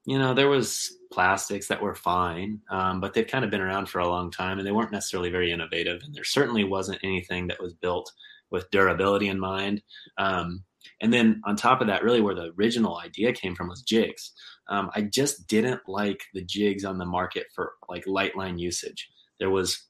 you 0.05 0.19
know, 0.19 0.35
there 0.35 0.49
was 0.49 0.91
plastics 1.11 1.67
that 1.67 1.81
were 1.81 1.95
fine, 1.95 2.61
um, 2.69 3.01
but 3.01 3.15
they've 3.15 3.25
kind 3.25 3.43
of 3.43 3.49
been 3.49 3.59
around 3.59 3.89
for 3.89 3.97
a 3.97 4.07
long 4.07 4.29
time 4.29 4.59
and 4.59 4.67
they 4.67 4.71
weren't 4.71 4.91
necessarily 4.91 5.31
very 5.31 5.51
innovative. 5.51 6.03
And 6.03 6.13
there 6.13 6.23
certainly 6.23 6.63
wasn't 6.63 6.99
anything 7.01 7.47
that 7.47 7.59
was 7.59 7.73
built 7.73 8.11
with 8.51 8.69
durability 8.69 9.29
in 9.29 9.39
mind. 9.39 9.81
Um, 10.19 10.63
and 11.01 11.11
then 11.11 11.41
on 11.43 11.55
top 11.55 11.81
of 11.81 11.87
that, 11.87 12.03
really 12.03 12.21
where 12.21 12.35
the 12.35 12.53
original 12.55 12.99
idea 12.99 13.33
came 13.33 13.55
from 13.55 13.69
was 13.69 13.81
jigs. 13.81 14.31
Um, 14.69 14.91
I 14.93 15.01
just 15.01 15.47
didn't 15.47 15.81
like 15.87 16.21
the 16.35 16.45
jigs 16.45 16.85
on 16.85 16.99
the 16.99 17.05
market 17.05 17.47
for 17.55 17.73
like 17.89 18.05
light 18.05 18.37
line 18.37 18.59
usage. 18.59 19.09
There 19.39 19.49
was 19.49 19.87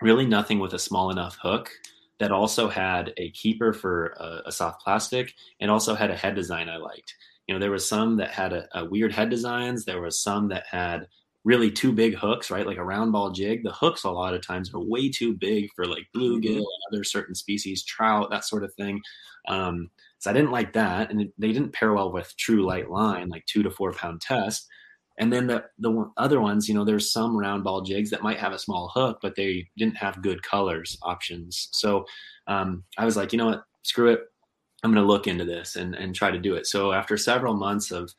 really 0.00 0.26
nothing 0.26 0.60
with 0.60 0.74
a 0.74 0.78
small 0.78 1.10
enough 1.10 1.36
hook 1.42 1.72
that 2.22 2.30
also 2.30 2.68
had 2.68 3.12
a 3.16 3.32
keeper 3.32 3.72
for 3.72 4.14
a, 4.16 4.42
a, 4.46 4.52
soft 4.52 4.80
plastic 4.80 5.34
and 5.60 5.72
also 5.72 5.96
had 5.96 6.08
a 6.08 6.16
head 6.16 6.36
design 6.36 6.68
I 6.68 6.76
liked. 6.76 7.16
You 7.48 7.54
know, 7.54 7.58
there 7.58 7.72
was 7.72 7.88
some 7.88 8.18
that 8.18 8.30
had 8.30 8.52
a, 8.52 8.68
a, 8.72 8.84
weird 8.84 9.12
head 9.12 9.28
designs. 9.28 9.84
There 9.84 10.00
was 10.00 10.22
some 10.22 10.46
that 10.50 10.64
had 10.70 11.08
really 11.42 11.72
two 11.72 11.90
big 11.90 12.14
hooks, 12.14 12.48
right? 12.48 12.64
Like 12.64 12.76
a 12.76 12.84
round 12.84 13.10
ball 13.10 13.32
jig. 13.32 13.64
The 13.64 13.72
hooks 13.72 14.04
a 14.04 14.10
lot 14.10 14.34
of 14.34 14.46
times 14.46 14.72
are 14.72 14.78
way 14.78 15.10
too 15.10 15.34
big 15.34 15.70
for 15.74 15.84
like 15.84 16.06
bluegill 16.14 16.44
mm-hmm. 16.44 16.58
and 16.58 16.92
other 16.92 17.02
certain 17.02 17.34
species, 17.34 17.82
trout, 17.82 18.30
that 18.30 18.44
sort 18.44 18.62
of 18.62 18.72
thing. 18.74 19.00
Um, 19.48 19.90
so 20.20 20.30
I 20.30 20.32
didn't 20.32 20.52
like 20.52 20.74
that, 20.74 21.10
and 21.10 21.28
they 21.36 21.52
didn't 21.52 21.72
pair 21.72 21.92
well 21.92 22.12
with 22.12 22.36
true 22.36 22.64
light 22.64 22.88
line, 22.88 23.30
like 23.30 23.46
two 23.46 23.64
to 23.64 23.70
four 23.72 23.92
pound 23.92 24.20
test. 24.20 24.68
And 25.18 25.32
then 25.32 25.46
the 25.46 25.64
the 25.78 26.10
other 26.16 26.40
ones, 26.40 26.68
you 26.68 26.74
know, 26.74 26.84
there's 26.84 27.12
some 27.12 27.36
round 27.36 27.64
ball 27.64 27.82
jigs 27.82 28.10
that 28.10 28.22
might 28.22 28.38
have 28.38 28.52
a 28.52 28.58
small 28.58 28.90
hook, 28.94 29.18
but 29.22 29.36
they 29.36 29.68
didn't 29.76 29.96
have 29.96 30.22
good 30.22 30.42
colors 30.42 30.98
options. 31.02 31.68
So 31.72 32.04
um, 32.46 32.84
I 32.98 33.04
was 33.04 33.16
like, 33.16 33.32
you 33.32 33.38
know 33.38 33.46
what, 33.46 33.64
screw 33.82 34.12
it, 34.12 34.20
I'm 34.82 34.92
going 34.92 35.04
to 35.04 35.08
look 35.08 35.26
into 35.26 35.44
this 35.44 35.76
and 35.76 35.94
and 35.94 36.14
try 36.14 36.30
to 36.30 36.38
do 36.38 36.54
it. 36.54 36.66
So 36.66 36.92
after 36.92 37.16
several 37.16 37.54
months 37.54 37.90
of 37.90 38.12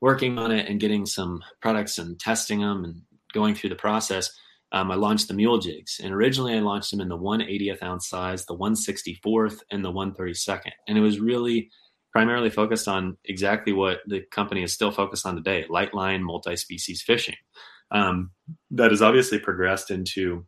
working 0.00 0.38
on 0.38 0.52
it 0.52 0.68
and 0.68 0.80
getting 0.80 1.06
some 1.06 1.42
products 1.60 1.98
and 1.98 2.18
testing 2.20 2.60
them 2.60 2.84
and 2.84 3.02
going 3.32 3.54
through 3.54 3.70
the 3.70 3.76
process, 3.76 4.30
um, 4.72 4.90
I 4.90 4.96
launched 4.96 5.28
the 5.28 5.34
mule 5.34 5.58
jigs. 5.58 6.00
And 6.02 6.12
originally 6.12 6.54
I 6.54 6.60
launched 6.60 6.90
them 6.90 7.00
in 7.00 7.08
the 7.08 7.18
180th 7.18 7.82
ounce 7.82 8.08
size, 8.08 8.44
the 8.44 8.56
164th, 8.56 9.60
and 9.70 9.84
the 9.84 9.92
132nd. 9.92 10.72
And 10.88 10.98
it 10.98 11.00
was 11.00 11.20
really 11.20 11.70
primarily 12.14 12.48
focused 12.48 12.86
on 12.86 13.16
exactly 13.24 13.72
what 13.72 13.98
the 14.06 14.20
company 14.30 14.62
is 14.62 14.72
still 14.72 14.92
focused 14.92 15.26
on 15.26 15.34
today 15.34 15.66
light 15.68 15.92
line 15.92 16.22
multi 16.22 16.54
species 16.56 17.02
fishing. 17.02 17.34
Um, 17.90 18.30
that 18.70 18.92
has 18.92 19.02
obviously 19.02 19.38
progressed 19.38 19.90
into 19.90 20.46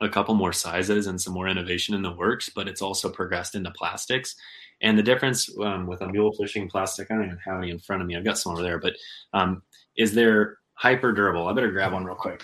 a 0.00 0.08
couple 0.08 0.34
more 0.34 0.52
sizes 0.52 1.06
and 1.06 1.20
some 1.20 1.32
more 1.32 1.46
innovation 1.46 1.94
in 1.94 2.02
the 2.02 2.12
works, 2.12 2.48
but 2.48 2.66
it's 2.66 2.82
also 2.82 3.08
progressed 3.08 3.54
into 3.54 3.70
plastics. 3.70 4.34
And 4.82 4.98
the 4.98 5.02
difference 5.02 5.48
um, 5.62 5.86
with 5.86 6.00
a 6.00 6.08
mule 6.08 6.32
fishing 6.32 6.68
plastic, 6.68 7.10
I 7.10 7.14
don't 7.14 7.26
even 7.26 7.38
have 7.44 7.58
any 7.58 7.70
in 7.70 7.78
front 7.78 8.02
of 8.02 8.08
me. 8.08 8.16
I've 8.16 8.24
got 8.24 8.38
some 8.38 8.52
over 8.52 8.62
there, 8.62 8.78
but 8.78 8.94
um, 9.32 9.62
is 9.96 10.12
they're 10.12 10.58
hyper 10.74 11.12
durable. 11.12 11.46
I 11.46 11.52
better 11.52 11.70
grab 11.70 11.92
one 11.92 12.04
real 12.04 12.16
quick. 12.16 12.42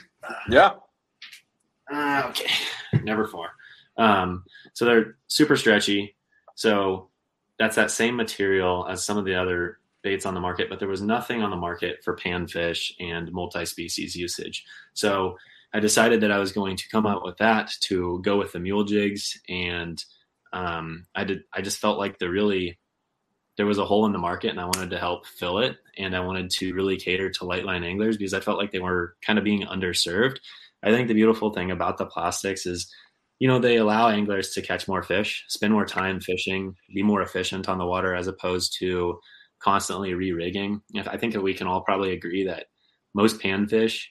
Yeah. 0.48 0.74
Uh, 1.92 2.24
okay. 2.28 2.50
Never 3.02 3.26
four. 3.26 3.48
Um, 3.96 4.44
so 4.74 4.84
they're 4.84 5.16
super 5.26 5.56
stretchy. 5.56 6.16
So 6.54 7.10
that's 7.58 7.76
that 7.76 7.90
same 7.90 8.16
material 8.16 8.86
as 8.88 9.04
some 9.04 9.16
of 9.16 9.24
the 9.24 9.34
other 9.34 9.78
baits 10.02 10.26
on 10.26 10.34
the 10.34 10.40
market, 10.40 10.68
but 10.68 10.78
there 10.78 10.88
was 10.88 11.02
nothing 11.02 11.42
on 11.42 11.50
the 11.50 11.56
market 11.56 12.04
for 12.04 12.16
panfish 12.16 12.92
and 13.00 13.32
multi-species 13.32 14.14
usage. 14.14 14.64
So 14.94 15.36
I 15.72 15.80
decided 15.80 16.20
that 16.20 16.30
I 16.30 16.38
was 16.38 16.52
going 16.52 16.76
to 16.76 16.88
come 16.88 17.06
out 17.06 17.24
with 17.24 17.38
that 17.38 17.72
to 17.82 18.20
go 18.22 18.38
with 18.38 18.52
the 18.52 18.60
mule 18.60 18.84
jigs, 18.84 19.40
and 19.48 20.02
um, 20.52 21.06
I 21.14 21.24
did. 21.24 21.42
I 21.52 21.60
just 21.60 21.80
felt 21.80 21.98
like 21.98 22.18
the 22.18 22.30
really 22.30 22.78
there 23.56 23.66
was 23.66 23.78
a 23.78 23.84
hole 23.84 24.06
in 24.06 24.12
the 24.12 24.18
market, 24.18 24.50
and 24.50 24.60
I 24.60 24.64
wanted 24.64 24.90
to 24.90 24.98
help 24.98 25.26
fill 25.26 25.58
it, 25.58 25.76
and 25.98 26.14
I 26.14 26.20
wanted 26.20 26.50
to 26.50 26.72
really 26.72 26.96
cater 26.96 27.30
to 27.30 27.44
light 27.44 27.64
line 27.64 27.84
anglers 27.84 28.16
because 28.16 28.32
I 28.32 28.40
felt 28.40 28.58
like 28.58 28.70
they 28.70 28.78
were 28.78 29.16
kind 29.22 29.38
of 29.38 29.44
being 29.44 29.66
underserved. 29.66 30.38
I 30.82 30.92
think 30.92 31.08
the 31.08 31.14
beautiful 31.14 31.52
thing 31.52 31.70
about 31.70 31.98
the 31.98 32.06
plastics 32.06 32.64
is 32.64 32.92
you 33.38 33.48
know, 33.48 33.58
they 33.58 33.76
allow 33.76 34.08
anglers 34.08 34.50
to 34.50 34.62
catch 34.62 34.88
more 34.88 35.02
fish, 35.02 35.44
spend 35.48 35.72
more 35.72 35.84
time 35.84 36.20
fishing, 36.20 36.74
be 36.94 37.02
more 37.02 37.22
efficient 37.22 37.68
on 37.68 37.78
the 37.78 37.86
water 37.86 38.14
as 38.14 38.26
opposed 38.26 38.76
to 38.78 39.18
constantly 39.60 40.14
re-rigging. 40.14 40.80
I 41.06 41.16
think 41.16 41.32
that 41.32 41.42
we 41.42 41.54
can 41.54 41.66
all 41.66 41.82
probably 41.82 42.12
agree 42.12 42.44
that 42.46 42.66
most 43.14 43.40
panfish 43.40 44.02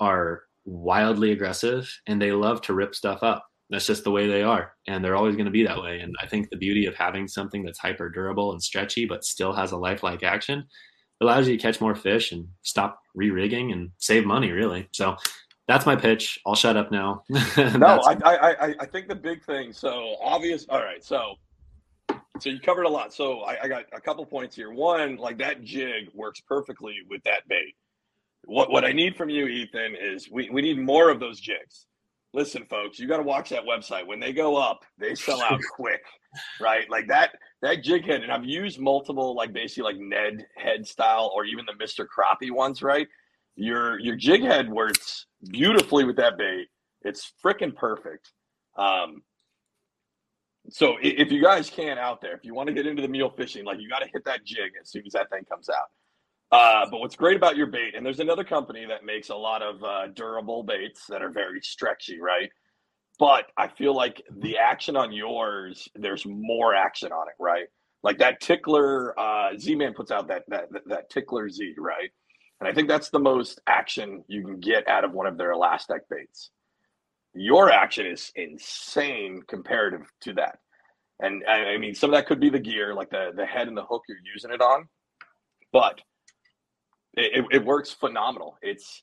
are 0.00 0.42
wildly 0.64 1.32
aggressive 1.32 1.88
and 2.06 2.20
they 2.20 2.32
love 2.32 2.62
to 2.62 2.74
rip 2.74 2.94
stuff 2.94 3.22
up. 3.22 3.44
That's 3.70 3.86
just 3.86 4.04
the 4.04 4.10
way 4.10 4.26
they 4.26 4.42
are, 4.42 4.74
and 4.86 5.02
they're 5.02 5.16
always 5.16 5.34
going 5.34 5.46
to 5.46 5.50
be 5.50 5.64
that 5.64 5.80
way. 5.80 6.00
And 6.00 6.14
I 6.22 6.26
think 6.26 6.50
the 6.50 6.58
beauty 6.58 6.84
of 6.84 6.94
having 6.94 7.26
something 7.26 7.64
that's 7.64 7.78
hyper 7.78 8.10
durable 8.10 8.52
and 8.52 8.62
stretchy, 8.62 9.06
but 9.06 9.24
still 9.24 9.54
has 9.54 9.72
a 9.72 9.78
lifelike 9.78 10.22
action, 10.22 10.64
allows 11.22 11.48
you 11.48 11.56
to 11.56 11.62
catch 11.62 11.80
more 11.80 11.94
fish 11.94 12.32
and 12.32 12.46
stop 12.62 13.00
re-rigging 13.14 13.72
and 13.72 13.90
save 13.96 14.26
money, 14.26 14.50
really. 14.50 14.88
So 14.92 15.16
that's 15.72 15.86
my 15.86 15.96
pitch. 15.96 16.38
I'll 16.46 16.54
shut 16.54 16.76
up 16.76 16.90
now. 16.90 17.24
no, 17.28 18.00
I, 18.04 18.16
I, 18.24 18.74
I 18.80 18.86
think 18.86 19.08
the 19.08 19.14
big 19.14 19.42
thing. 19.44 19.72
So 19.72 20.16
obvious. 20.22 20.66
All 20.68 20.82
right. 20.82 21.02
So, 21.02 21.34
so 22.40 22.50
you 22.50 22.60
covered 22.60 22.84
a 22.84 22.88
lot. 22.88 23.12
So 23.12 23.40
I, 23.40 23.62
I 23.62 23.68
got 23.68 23.84
a 23.92 24.00
couple 24.00 24.24
points 24.26 24.54
here. 24.54 24.70
One, 24.70 25.16
like 25.16 25.38
that 25.38 25.62
jig 25.62 26.08
works 26.14 26.40
perfectly 26.40 26.96
with 27.08 27.22
that 27.24 27.48
bait. 27.48 27.74
What 28.44 28.70
what 28.70 28.84
I 28.84 28.92
need 28.92 29.16
from 29.16 29.30
you, 29.30 29.46
Ethan, 29.46 29.94
is 30.00 30.30
we, 30.30 30.50
we 30.50 30.62
need 30.62 30.78
more 30.78 31.10
of 31.10 31.20
those 31.20 31.40
jigs. 31.40 31.86
Listen, 32.34 32.64
folks, 32.64 32.98
you 32.98 33.06
got 33.06 33.18
to 33.18 33.22
watch 33.22 33.50
that 33.50 33.64
website. 33.64 34.06
When 34.06 34.18
they 34.18 34.32
go 34.32 34.56
up, 34.56 34.84
they 34.98 35.14
sell 35.14 35.40
out 35.42 35.60
quick, 35.76 36.02
right? 36.60 36.88
Like 36.90 37.06
that 37.08 37.36
that 37.62 37.82
jig 37.82 38.04
head, 38.04 38.22
and 38.22 38.32
I've 38.32 38.44
used 38.44 38.80
multiple, 38.80 39.34
like 39.34 39.52
basically 39.52 39.92
like 39.92 40.00
Ned 40.00 40.46
head 40.56 40.86
style, 40.86 41.30
or 41.34 41.44
even 41.44 41.64
the 41.66 41.76
Mister 41.78 42.06
Crappie 42.06 42.50
ones, 42.50 42.82
right? 42.82 43.06
Your 43.56 43.98
your 44.00 44.16
jig 44.16 44.42
head 44.42 44.70
works 44.70 45.26
beautifully 45.50 46.04
with 46.04 46.16
that 46.16 46.38
bait. 46.38 46.68
It's 47.02 47.32
freaking 47.44 47.74
perfect. 47.74 48.32
Um, 48.76 49.22
so 50.70 50.96
if 51.02 51.32
you 51.32 51.42
guys 51.42 51.68
can 51.68 51.98
out 51.98 52.20
there, 52.20 52.34
if 52.34 52.44
you 52.44 52.54
want 52.54 52.68
to 52.68 52.72
get 52.74 52.86
into 52.86 53.02
the 53.02 53.08
mule 53.08 53.30
fishing, 53.36 53.64
like 53.64 53.80
you 53.80 53.88
got 53.88 53.98
to 53.98 54.08
hit 54.12 54.24
that 54.24 54.44
jig 54.44 54.72
as 54.80 54.90
soon 54.90 55.02
as 55.06 55.12
that 55.12 55.28
thing 55.30 55.44
comes 55.44 55.68
out. 55.68 55.88
Uh, 56.52 56.86
but 56.90 57.00
what's 57.00 57.16
great 57.16 57.36
about 57.36 57.56
your 57.56 57.66
bait, 57.66 57.94
and 57.96 58.04
there's 58.04 58.20
another 58.20 58.44
company 58.44 58.84
that 58.86 59.04
makes 59.04 59.30
a 59.30 59.34
lot 59.34 59.62
of 59.62 59.82
uh, 59.82 60.06
durable 60.08 60.62
baits 60.62 61.06
that 61.08 61.22
are 61.22 61.30
very 61.30 61.60
stretchy, 61.62 62.20
right? 62.20 62.50
But 63.18 63.46
I 63.56 63.68
feel 63.68 63.94
like 63.94 64.22
the 64.38 64.58
action 64.58 64.96
on 64.96 65.12
yours, 65.12 65.88
there's 65.94 66.24
more 66.26 66.74
action 66.74 67.10
on 67.10 67.26
it, 67.28 67.34
right? 67.40 67.66
Like 68.02 68.18
that 68.18 68.40
tickler, 68.40 69.18
uh, 69.18 69.56
Z 69.58 69.74
Man 69.76 69.94
puts 69.94 70.10
out 70.10 70.28
that 70.28 70.42
that 70.48 70.68
that 70.86 71.10
tickler 71.10 71.48
Z, 71.48 71.74
right? 71.78 72.10
And 72.62 72.70
I 72.70 72.72
think 72.72 72.86
that's 72.86 73.10
the 73.10 73.18
most 73.18 73.60
action 73.66 74.22
you 74.28 74.44
can 74.44 74.60
get 74.60 74.86
out 74.86 75.02
of 75.02 75.10
one 75.10 75.26
of 75.26 75.36
their 75.36 75.50
elastic 75.50 76.08
baits. 76.08 76.50
Your 77.34 77.72
action 77.72 78.06
is 78.06 78.30
insane 78.36 79.42
comparative 79.48 80.02
to 80.20 80.34
that. 80.34 80.60
And 81.18 81.42
I 81.44 81.76
mean, 81.78 81.92
some 81.92 82.10
of 82.10 82.14
that 82.14 82.28
could 82.28 82.38
be 82.38 82.50
the 82.50 82.60
gear, 82.60 82.94
like 82.94 83.10
the, 83.10 83.32
the 83.34 83.44
head 83.44 83.66
and 83.66 83.76
the 83.76 83.84
hook 83.84 84.02
you're 84.08 84.18
using 84.32 84.52
it 84.52 84.60
on, 84.60 84.86
but 85.72 86.02
it, 87.14 87.44
it 87.50 87.64
works 87.64 87.90
phenomenal. 87.90 88.56
It's, 88.62 89.02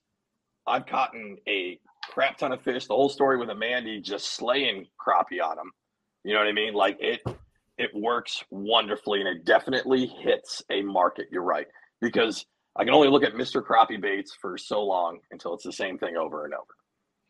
I've 0.65 0.86
caught 0.86 1.12
a 1.45 1.80
crap 2.12 2.38
ton 2.38 2.54
of 2.54 2.62
fish. 2.62 2.88
The 2.88 2.95
whole 2.95 3.10
story 3.10 3.38
with 3.38 3.50
Amanda 3.50 4.00
just 4.00 4.36
slaying 4.36 4.86
crappie 5.06 5.43
on 5.43 5.58
them. 5.58 5.72
You 6.24 6.32
know 6.32 6.39
what 6.39 6.48
I 6.48 6.54
mean? 6.54 6.74
Like 6.74 6.95
it, 7.02 7.19
it 7.78 7.89
works 7.93 8.41
wonderfully, 8.52 9.19
and 9.19 9.28
it 9.28 9.43
definitely 9.43 10.06
hits 10.06 10.63
a 10.72 10.82
market. 10.82 11.28
You're 11.30 11.43
right 11.43 11.67
because 12.00 12.45
I 12.79 12.85
can 12.85 12.93
only 12.93 13.09
look 13.09 13.23
at 13.23 13.33
Mr. 13.33 13.61
Crappie 13.61 13.99
baits 14.01 14.33
for 14.41 14.57
so 14.57 14.81
long 14.81 15.19
until 15.31 15.53
it's 15.53 15.65
the 15.65 15.71
same 15.73 15.97
thing 15.97 16.15
over 16.15 16.45
and 16.45 16.53
over. 16.53 16.65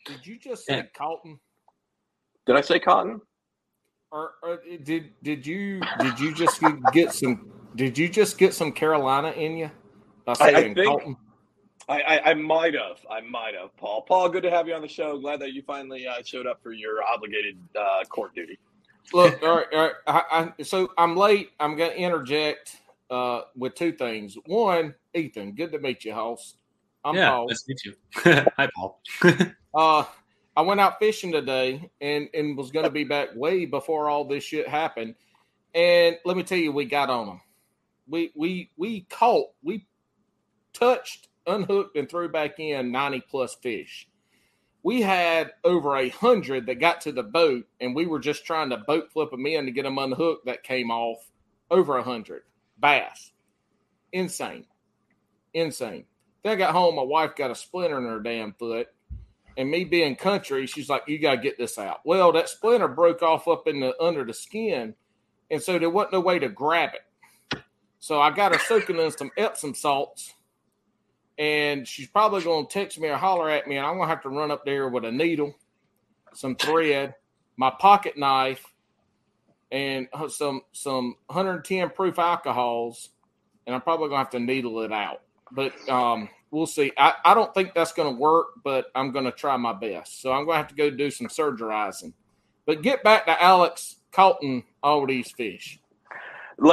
Did 0.05 0.25
you 0.25 0.37
just 0.37 0.65
say 0.65 0.77
Yeah. 0.77 0.83
Colton? 0.95 1.39
Did 2.45 2.55
I 2.55 2.61
say 2.61 2.79
cotton? 2.79 3.19
Or, 4.11 4.31
or 4.41 4.59
did 4.83 5.11
did 5.21 5.45
you 5.45 5.81
did 5.99 6.19
you 6.19 6.33
just 6.33 6.61
get 6.93 7.13
some 7.13 7.51
did 7.75 7.97
you 7.97 8.09
just 8.09 8.37
get 8.37 8.53
some 8.53 8.71
Carolina 8.71 9.31
in 9.31 9.57
you? 9.57 9.71
By 10.25 10.33
I- 10.39 10.45
I 10.45 10.53
saying 10.53 10.75
think- 10.75 10.87
Colton? 10.87 11.17
I, 11.87 12.01
I, 12.01 12.29
I 12.29 12.33
might 12.35 12.75
have. 12.75 12.99
I 13.09 13.19
might 13.21 13.55
have. 13.59 13.75
Paul. 13.75 14.03
Paul, 14.03 14.29
good 14.29 14.43
to 14.43 14.51
have 14.51 14.67
you 14.67 14.75
on 14.75 14.81
the 14.83 14.87
show. 14.87 15.17
Glad 15.17 15.39
that 15.39 15.53
you 15.53 15.63
finally 15.63 16.05
uh, 16.05 16.21
showed 16.23 16.45
up 16.45 16.61
for 16.61 16.71
your 16.71 17.03
obligated 17.03 17.57
uh, 17.75 18.03
court 18.09 18.35
duty. 18.35 18.59
Look, 19.11 19.41
all 19.41 19.55
right, 19.57 19.65
all 19.73 19.79
right. 19.81 19.93
I, 20.05 20.51
I, 20.59 20.61
so 20.63 20.91
I'm 20.99 21.17
late. 21.17 21.49
I'm 21.59 21.75
going 21.75 21.89
to 21.89 21.97
interject 21.97 22.77
uh, 23.09 23.41
with 23.55 23.75
two 23.75 23.91
things. 23.91 24.35
One, 24.45 24.93
Ethan, 25.13 25.53
good 25.53 25.71
to 25.71 25.79
meet 25.79 26.05
you, 26.05 26.13
host. 26.13 26.57
I'm 27.03 27.15
yeah, 27.15 27.31
Paul. 27.31 27.47
nice 27.47 27.63
to 27.63 27.69
meet 27.69 27.85
you. 27.85 27.95
Hi, 28.57 28.69
Paul. 28.75 29.01
Uh, 29.71 30.03
I 30.57 30.61
went 30.61 30.79
out 30.79 30.97
fishing 30.97 31.31
today 31.31 31.91
and, 32.01 32.27
and 32.33 32.57
was 32.57 32.71
going 32.71 32.85
to 32.85 32.91
be 32.91 33.03
back 33.03 33.29
way 33.35 33.65
before 33.65 34.09
all 34.09 34.25
this 34.25 34.43
shit 34.43 34.67
happened. 34.67 35.13
And 35.75 36.17
let 36.25 36.35
me 36.35 36.41
tell 36.41 36.57
you, 36.57 36.71
we 36.71 36.85
got 36.85 37.11
on 37.11 37.27
them. 37.27 37.41
We 38.07 38.31
we 38.35 38.71
we 38.77 39.01
caught, 39.11 39.49
we 39.61 39.85
touched, 40.73 41.27
unhooked, 41.45 41.95
and 41.97 42.09
threw 42.09 42.29
back 42.29 42.59
in 42.59 42.91
ninety 42.91 43.21
plus 43.21 43.53
fish. 43.61 44.09
We 44.81 45.03
had 45.03 45.51
over 45.63 45.95
a 45.95 46.09
hundred 46.09 46.65
that 46.65 46.79
got 46.79 46.99
to 47.01 47.11
the 47.11 47.21
boat, 47.21 47.67
and 47.79 47.95
we 47.95 48.07
were 48.07 48.19
just 48.19 48.43
trying 48.43 48.71
to 48.71 48.77
boat 48.77 49.11
flip 49.13 49.29
them 49.29 49.45
in 49.45 49.65
to 49.65 49.71
get 49.71 49.83
them 49.83 49.99
unhooked. 49.99 50.47
That 50.47 50.63
came 50.63 50.89
off 50.89 51.19
over 51.69 51.97
a 51.97 52.03
hundred 52.03 52.41
bass. 52.79 53.31
Insane, 54.11 54.65
insane. 55.53 56.05
Then 56.43 56.53
I 56.53 56.55
got 56.55 56.73
home. 56.73 56.95
My 56.95 57.03
wife 57.03 57.35
got 57.35 57.51
a 57.51 57.55
splinter 57.55 57.97
in 57.97 58.05
her 58.05 58.19
damn 58.19 58.53
foot 58.53 58.87
and 59.59 59.69
me 59.69 59.83
being 59.83 60.15
country, 60.15 60.65
she's 60.67 60.87
like, 60.87 61.03
"You 61.07 61.19
got 61.19 61.35
to 61.35 61.41
get 61.41 61.57
this 61.57 61.77
out." 61.77 61.99
Well, 62.05 62.31
that 62.31 62.47
splinter 62.47 62.87
broke 62.87 63.21
off 63.21 63.45
up 63.45 63.67
in 63.67 63.81
the 63.81 63.93
under 64.01 64.23
the 64.23 64.33
skin, 64.33 64.95
and 65.51 65.61
so 65.61 65.77
there 65.77 65.89
wasn't 65.89 66.13
no 66.13 66.21
way 66.21 66.39
to 66.39 66.47
grab 66.47 66.91
it. 66.93 67.61
So 67.99 68.21
I 68.21 68.31
got 68.31 68.53
her 68.53 68.59
soaking 68.59 68.95
in 68.95 69.11
some 69.11 69.31
Epsom 69.35 69.75
salts, 69.75 70.33
and 71.37 71.85
she's 71.85 72.07
probably 72.07 72.41
to 72.41 72.73
text 72.73 72.97
me 73.01 73.09
or 73.09 73.17
holler 73.17 73.49
at 73.49 73.67
me, 73.67 73.75
and 73.75 73.85
I'm 73.85 73.95
to 74.07 74.07
have 74.07 74.23
to 74.23 74.29
run 74.29 74.49
up 74.49 74.63
there 74.63 74.87
with 74.87 75.03
a 75.03 75.11
needle, 75.11 75.53
some 76.33 76.55
thread, 76.55 77.15
my 77.57 77.69
pocket 77.69 78.17
knife, 78.17 78.65
and 79.71 80.07
some 80.29 80.61
some 80.71 81.15
110 81.27 81.89
proof 81.91 82.19
alcohols, 82.19 83.09
and 83.65 83.75
I'm 83.75 83.81
probably 83.81 84.09
to 84.19 84.23
have 84.23 84.31
to 84.31 84.39
needle 84.39 84.81
it 84.81 84.91
out. 84.91 85.21
But 85.51 85.73
um, 85.89 86.29
we'll 86.51 86.65
see. 86.67 86.91
I, 86.97 87.13
I 87.25 87.33
don't 87.33 87.53
think 87.53 87.73
that's 87.73 87.91
to 88.13 88.19
work, 88.19 88.47
but 88.63 88.85
I'm 88.95 89.11
to 89.25 89.31
try 89.31 89.55
my 89.57 89.73
best. 89.73 90.21
So 90.21 90.31
I'm 90.31 90.45
to 90.55 90.57
have 90.57 90.69
to 90.69 90.75
go 90.75 90.89
do 90.89 91.11
some 91.11 91.27
surgerizing. 91.27 92.13
But 92.65 92.81
get 92.81 93.03
back 93.03 93.25
to 93.25 93.41
Alex 93.41 93.95
Colton, 94.11 94.63
all 94.83 95.05
these 95.05 95.31
fish. 95.31 95.79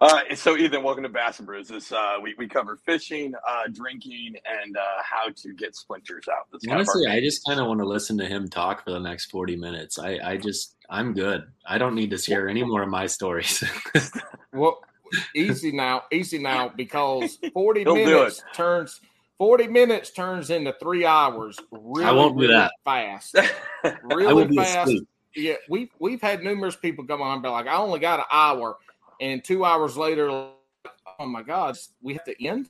uh, 0.00 0.34
so, 0.34 0.56
Ethan, 0.56 0.82
welcome 0.82 1.02
to 1.02 1.08
Bass 1.08 1.38
and 1.38 1.46
Brews. 1.46 1.68
This 1.68 1.92
uh, 1.92 2.16
we 2.22 2.34
we 2.38 2.46
cover 2.46 2.76
fishing, 2.76 3.34
uh, 3.48 3.62
drinking, 3.72 4.36
and 4.44 4.76
uh, 4.76 4.80
how 5.02 5.28
to 5.34 5.54
get 5.54 5.74
splinters 5.74 6.26
out. 6.28 6.46
That's 6.52 6.64
kind 6.66 6.80
of 6.80 6.88
Honestly, 6.88 7.06
I 7.06 7.20
just 7.20 7.44
kind 7.46 7.60
of 7.60 7.66
want 7.66 7.80
to 7.80 7.86
listen 7.86 8.18
to 8.18 8.26
him 8.26 8.48
talk 8.48 8.84
for 8.84 8.90
the 8.90 9.00
next 9.00 9.30
40 9.30 9.56
minutes. 9.56 9.98
I, 9.98 10.18
I 10.22 10.36
just, 10.36 10.76
I'm 10.90 11.12
good. 11.14 11.44
I 11.66 11.78
don't 11.78 11.94
need 11.94 12.10
to 12.10 12.18
share 12.18 12.48
any 12.48 12.62
more 12.62 12.82
of 12.82 12.88
my 12.88 13.06
stories. 13.06 13.62
Well, 14.52 14.80
easy 15.34 15.70
now, 15.70 16.04
easy 16.10 16.38
now, 16.38 16.70
because 16.74 17.38
40 17.52 17.84
minutes 17.84 18.42
turns 18.54 19.00
40 19.38 19.68
minutes 19.68 20.10
turns 20.12 20.50
into 20.50 20.74
three 20.80 21.04
hours. 21.04 21.58
Really, 21.70 22.16
won't 22.16 22.36
do 22.36 22.42
really 22.42 22.54
that. 22.54 22.72
fast. 22.84 23.36
I 23.84 23.96
will 24.04 24.16
Really 24.16 24.46
be 24.46 24.56
fast. 24.56 24.92
Yeah, 25.34 25.56
we've 25.68 25.90
we've 25.98 26.22
had 26.22 26.42
numerous 26.42 26.76
people 26.76 27.04
come 27.04 27.20
on 27.20 27.34
and 27.34 27.42
be 27.42 27.50
like, 27.50 27.66
I 27.66 27.76
only 27.76 28.00
got 28.00 28.20
an 28.20 28.24
hour, 28.32 28.78
and 29.20 29.44
two 29.44 29.64
hours 29.64 29.96
later, 29.96 30.28
oh 30.30 31.26
my 31.26 31.42
god, 31.42 31.76
we 32.02 32.14
have 32.14 32.24
to 32.24 32.44
end. 32.44 32.68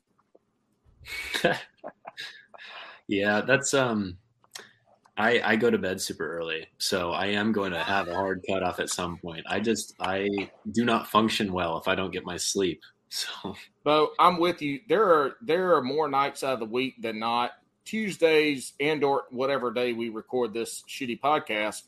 Yeah, 3.08 3.40
that's 3.40 3.74
um 3.74 4.18
I 5.16 5.40
I 5.40 5.56
go 5.56 5.70
to 5.70 5.78
bed 5.78 6.00
super 6.00 6.36
early, 6.38 6.66
so 6.78 7.12
I 7.12 7.26
am 7.26 7.52
going 7.52 7.72
to 7.72 7.82
have 7.82 8.08
a 8.08 8.14
hard 8.14 8.44
cutoff 8.48 8.80
at 8.80 8.90
some 8.90 9.16
point. 9.18 9.46
I 9.48 9.60
just 9.60 9.94
I 10.00 10.50
do 10.72 10.84
not 10.84 11.08
function 11.08 11.52
well 11.52 11.78
if 11.78 11.88
I 11.88 11.94
don't 11.94 12.12
get 12.12 12.24
my 12.24 12.36
sleep. 12.36 12.82
So 13.08 13.54
But 13.84 14.10
I'm 14.18 14.40
with 14.40 14.60
you. 14.60 14.80
There 14.88 15.04
are 15.04 15.36
there 15.40 15.76
are 15.76 15.82
more 15.82 16.08
nights 16.08 16.42
out 16.42 16.54
of 16.54 16.58
the 16.58 16.66
week 16.66 17.00
than 17.00 17.20
not. 17.20 17.52
Tuesdays 17.84 18.72
and 18.80 19.04
or 19.04 19.26
whatever 19.30 19.72
day 19.72 19.92
we 19.92 20.08
record 20.08 20.52
this 20.52 20.82
shitty 20.88 21.20
podcast, 21.20 21.82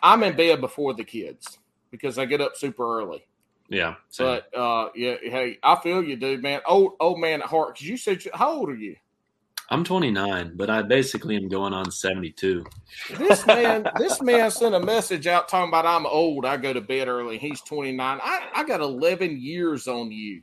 I'm 0.00 0.22
in 0.22 0.36
bed 0.36 0.60
before 0.60 0.94
the 0.94 1.02
kids 1.02 1.58
because 1.90 2.16
I 2.16 2.26
get 2.26 2.40
up 2.40 2.56
super 2.56 3.00
early. 3.00 3.26
Yeah, 3.68 3.94
so 4.08 4.24
But 4.52 4.58
uh, 4.58 4.90
yeah, 4.94 5.16
hey, 5.22 5.58
I 5.62 5.76
feel 5.76 6.02
you, 6.02 6.16
dude, 6.16 6.42
man. 6.42 6.60
Old 6.66 6.92
old 7.00 7.20
man 7.20 7.42
at 7.42 7.48
heart. 7.48 7.74
Because 7.74 7.88
you 7.88 7.96
said, 7.96 8.22
how 8.34 8.52
old 8.52 8.70
are 8.70 8.76
you? 8.76 8.96
I'm 9.68 9.82
29, 9.82 10.52
but 10.54 10.70
I 10.70 10.82
basically 10.82 11.36
am 11.36 11.48
going 11.48 11.72
on 11.72 11.90
72. 11.90 12.64
This 13.18 13.44
man, 13.46 13.84
this 13.98 14.22
man 14.22 14.50
sent 14.52 14.76
a 14.76 14.80
message 14.80 15.26
out 15.26 15.48
talking 15.48 15.68
about 15.68 15.84
I'm 15.84 16.06
old. 16.06 16.46
I 16.46 16.56
go 16.56 16.72
to 16.72 16.80
bed 16.80 17.08
early. 17.08 17.36
He's 17.36 17.60
29. 17.62 18.20
I, 18.22 18.48
I 18.54 18.64
got 18.64 18.80
11 18.80 19.40
years 19.40 19.88
on 19.88 20.12
you. 20.12 20.42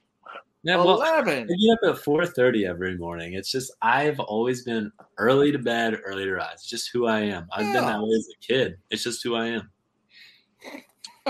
Yeah, 0.63 0.77
well, 0.77 1.01
11. 1.01 1.43
I 1.43 1.45
get 1.45 1.89
up 1.89 1.97
at 1.97 2.03
4:30 2.03 2.67
every 2.67 2.97
morning. 2.97 3.33
It's 3.33 3.51
just 3.51 3.73
I've 3.81 4.19
always 4.21 4.63
been 4.63 4.91
early 5.17 5.51
to 5.51 5.59
bed, 5.59 5.99
early 6.05 6.23
to 6.23 6.33
rise. 6.33 6.53
It's 6.55 6.69
just 6.69 6.89
who 6.93 7.05
I 7.05 7.19
am. 7.19 7.47
I've 7.51 7.73
been 7.73 7.85
that 7.85 8.01
way 8.01 8.15
as 8.15 8.29
a 8.33 8.45
kid. 8.45 8.77
It's 8.89 9.03
just 9.03 9.23
who 9.23 9.35
I 9.35 9.47
am. 9.47 9.69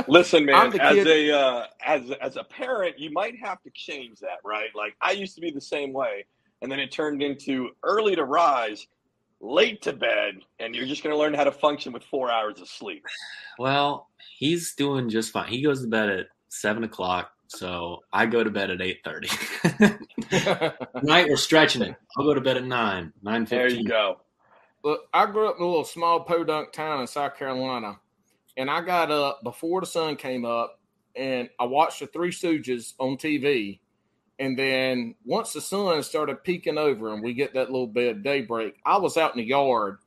Listen, 0.07 0.45
man, 0.45 0.79
as 0.79 0.95
kid- 0.95 1.07
a 1.07 1.37
uh, 1.37 1.65
as 1.85 2.11
as 2.21 2.35
a 2.35 2.43
parent, 2.43 2.97
you 2.97 3.11
might 3.11 3.35
have 3.39 3.61
to 3.61 3.69
change 3.71 4.19
that, 4.19 4.39
right? 4.43 4.69
Like 4.75 4.95
I 5.01 5.11
used 5.11 5.35
to 5.35 5.41
be 5.41 5.51
the 5.51 5.61
same 5.61 5.93
way, 5.93 6.25
and 6.61 6.71
then 6.71 6.79
it 6.79 6.91
turned 6.91 7.21
into 7.21 7.69
early 7.83 8.15
to 8.15 8.23
rise, 8.23 8.87
late 9.39 9.81
to 9.83 9.93
bed, 9.93 10.35
and 10.59 10.73
you're 10.73 10.87
just 10.87 11.03
going 11.03 11.13
to 11.13 11.19
learn 11.19 11.33
how 11.33 11.43
to 11.43 11.51
function 11.51 11.93
with 11.93 12.03
four 12.03 12.31
hours 12.31 12.59
of 12.59 12.67
sleep. 12.67 13.05
Well, 13.59 14.09
he's 14.37 14.73
doing 14.73 15.09
just 15.09 15.31
fine. 15.31 15.49
He 15.49 15.61
goes 15.61 15.83
to 15.83 15.87
bed 15.87 16.09
at 16.09 16.25
seven 16.49 16.83
o'clock, 16.83 17.31
so 17.47 17.99
I 18.11 18.25
go 18.25 18.43
to 18.43 18.49
bed 18.49 18.71
at 18.71 18.79
8:30. 18.79 20.77
Night 21.03 21.29
we're 21.29 21.37
stretching 21.37 21.83
it. 21.83 21.95
I'll 22.17 22.25
go 22.25 22.33
to 22.33 22.41
bed 22.41 22.57
at 22.57 22.65
nine, 22.65 23.13
nine 23.21 23.45
There 23.45 23.69
you 23.69 23.87
go. 23.87 24.21
Look, 24.83 25.01
I 25.13 25.27
grew 25.27 25.47
up 25.47 25.57
in 25.57 25.63
a 25.63 25.67
little 25.67 25.85
small 25.85 26.21
podunk 26.21 26.73
town 26.73 26.99
in 26.99 27.07
South 27.07 27.37
Carolina, 27.37 27.99
and 28.57 28.69
I 28.69 28.81
got 28.81 29.11
up 29.11 29.43
before 29.43 29.81
the 29.81 29.87
sun 29.87 30.15
came 30.15 30.45
up, 30.45 30.79
and 31.15 31.49
I 31.59 31.65
watched 31.65 31.99
the 31.99 32.07
Three 32.07 32.31
Stooges 32.31 32.93
on 32.99 33.17
TV. 33.17 33.79
And 34.39 34.57
then 34.57 35.15
once 35.25 35.53
the 35.53 35.61
sun 35.61 36.01
started 36.03 36.43
peeking 36.43 36.77
over, 36.77 37.13
and 37.13 37.23
we 37.23 37.33
get 37.33 37.53
that 37.53 37.71
little 37.71 37.87
bit 37.87 38.17
of 38.17 38.23
daybreak, 38.23 38.75
I 38.85 38.97
was 38.97 39.17
out 39.17 39.35
in 39.35 39.37
the 39.37 39.47
yard, 39.47 39.99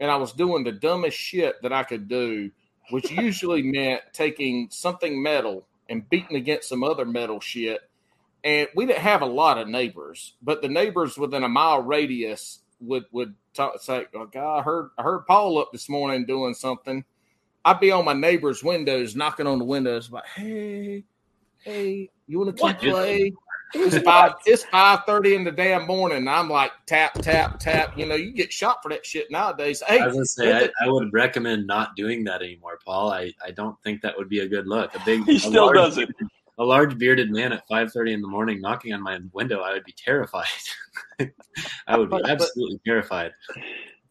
and 0.00 0.10
I 0.10 0.16
was 0.16 0.32
doing 0.32 0.64
the 0.64 0.72
dumbest 0.72 1.16
shit 1.16 1.60
that 1.62 1.72
I 1.72 1.82
could 1.82 2.08
do, 2.08 2.50
which 2.90 3.10
usually 3.10 3.62
meant 3.62 4.02
taking 4.12 4.68
something 4.70 5.22
metal 5.22 5.66
and 5.88 6.08
beating 6.08 6.36
against 6.36 6.68
some 6.68 6.82
other 6.82 7.04
metal 7.04 7.40
shit. 7.40 7.80
And 8.42 8.68
we 8.74 8.84
didn't 8.86 9.00
have 9.00 9.22
a 9.22 9.26
lot 9.26 9.58
of 9.58 9.68
neighbors, 9.68 10.34
but 10.42 10.60
the 10.60 10.68
neighbors 10.68 11.16
within 11.16 11.44
a 11.44 11.48
mile 11.48 11.82
radius 11.82 12.60
would 12.80 13.04
would 13.10 13.34
talk, 13.54 13.80
say, 13.80 14.06
oh, 14.14 14.26
God, 14.26 14.58
I 14.58 14.62
heard 14.62 14.90
I 14.98 15.02
heard 15.02 15.26
Paul 15.26 15.58
up 15.58 15.72
this 15.72 15.88
morning 15.88 16.26
doing 16.26 16.52
something. 16.54 17.04
I'd 17.64 17.80
be 17.80 17.90
on 17.90 18.04
my 18.04 18.12
neighbor's 18.12 18.62
windows, 18.62 19.16
knocking 19.16 19.46
on 19.46 19.58
the 19.58 19.64
windows, 19.64 20.10
like, 20.10 20.26
"Hey, 20.26 21.04
hey, 21.62 22.10
you 22.26 22.38
want 22.38 22.56
to 22.56 22.60
come 22.60 22.74
What 22.74 22.84
is 22.84 22.92
play?" 22.92 23.32
It's 23.76 23.98
five. 24.04 24.34
It's 24.46 24.64
five 24.66 25.00
thirty 25.04 25.34
in 25.34 25.42
the 25.42 25.50
damn 25.50 25.86
morning. 25.86 26.28
I'm 26.28 26.48
like, 26.48 26.70
tap, 26.86 27.14
tap, 27.14 27.58
tap. 27.58 27.98
You 27.98 28.06
know, 28.06 28.14
you 28.14 28.32
get 28.32 28.52
shot 28.52 28.82
for 28.82 28.88
that 28.90 29.04
shit 29.04 29.30
nowadays. 29.32 29.82
Hey, 29.86 30.00
I 30.00 30.06
was 30.06 30.14
gonna 30.14 30.26
say 30.26 30.52
I, 30.52 30.84
I 30.84 30.88
would 30.88 31.12
recommend 31.12 31.66
not 31.66 31.96
doing 31.96 32.22
that 32.24 32.40
anymore, 32.42 32.78
Paul. 32.84 33.12
I, 33.12 33.32
I 33.44 33.50
don't 33.50 33.76
think 33.82 34.00
that 34.02 34.16
would 34.16 34.28
be 34.28 34.40
a 34.40 34.48
good 34.48 34.68
look. 34.68 34.94
A 34.94 35.00
big 35.04 35.24
He 35.26 35.36
a 35.36 35.40
still 35.40 35.66
large, 35.66 35.76
does 35.76 35.98
it. 35.98 36.08
A 36.58 36.64
large 36.64 36.96
bearded 36.98 37.32
man 37.32 37.52
at 37.52 37.66
five 37.66 37.90
thirty 37.92 38.12
in 38.12 38.20
the 38.20 38.28
morning 38.28 38.60
knocking 38.60 38.92
on 38.92 39.02
my 39.02 39.18
window, 39.32 39.60
I 39.62 39.72
would 39.72 39.84
be 39.84 39.94
terrified. 39.96 40.44
I 41.88 41.96
would 41.96 42.10
be 42.10 42.16
But- 42.16 42.22
but- 42.22 42.30
absolutely 42.30 42.80
terrified. 42.86 43.32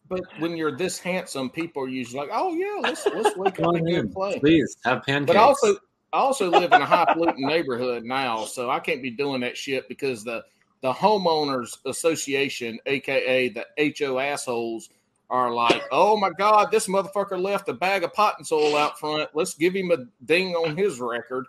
But 0.08 0.20
when 0.38 0.56
you're 0.56 0.76
this 0.76 0.98
handsome, 0.98 1.50
people 1.50 1.82
are 1.82 1.88
usually 1.88 2.20
like, 2.20 2.30
"Oh 2.32 2.54
yeah, 2.54 2.80
let's 2.80 3.06
let's 3.06 3.36
wake 3.36 3.58
up 3.60 3.68
on 3.68 3.76
and 3.76 3.88
get 3.88 4.12
play." 4.12 4.38
Please 4.38 4.76
have 4.84 5.02
pancakes. 5.02 5.26
But 5.26 5.36
also, 5.36 5.74
I 6.12 6.18
also 6.18 6.50
live 6.50 6.72
in 6.72 6.82
a 6.82 6.86
highfalutin 6.86 7.46
neighborhood 7.46 8.04
now, 8.04 8.44
so 8.44 8.70
I 8.70 8.80
can't 8.80 9.02
be 9.02 9.10
doing 9.10 9.40
that 9.40 9.56
shit 9.56 9.88
because 9.88 10.24
the 10.24 10.44
the 10.82 10.92
homeowners 10.92 11.78
association, 11.86 12.78
aka 12.86 13.48
the 13.48 13.64
HO 13.98 14.18
assholes, 14.18 14.90
are 15.30 15.52
like, 15.52 15.82
"Oh 15.90 16.16
my 16.16 16.30
God, 16.30 16.70
this 16.70 16.86
motherfucker 16.86 17.40
left 17.40 17.68
a 17.68 17.72
bag 17.72 18.04
of 18.04 18.12
pot 18.12 18.34
and 18.36 18.46
soil 18.46 18.76
out 18.76 18.98
front. 18.98 19.30
Let's 19.34 19.54
give 19.54 19.74
him 19.74 19.90
a 19.90 20.04
ding 20.24 20.54
on 20.54 20.76
his 20.76 21.00
record." 21.00 21.46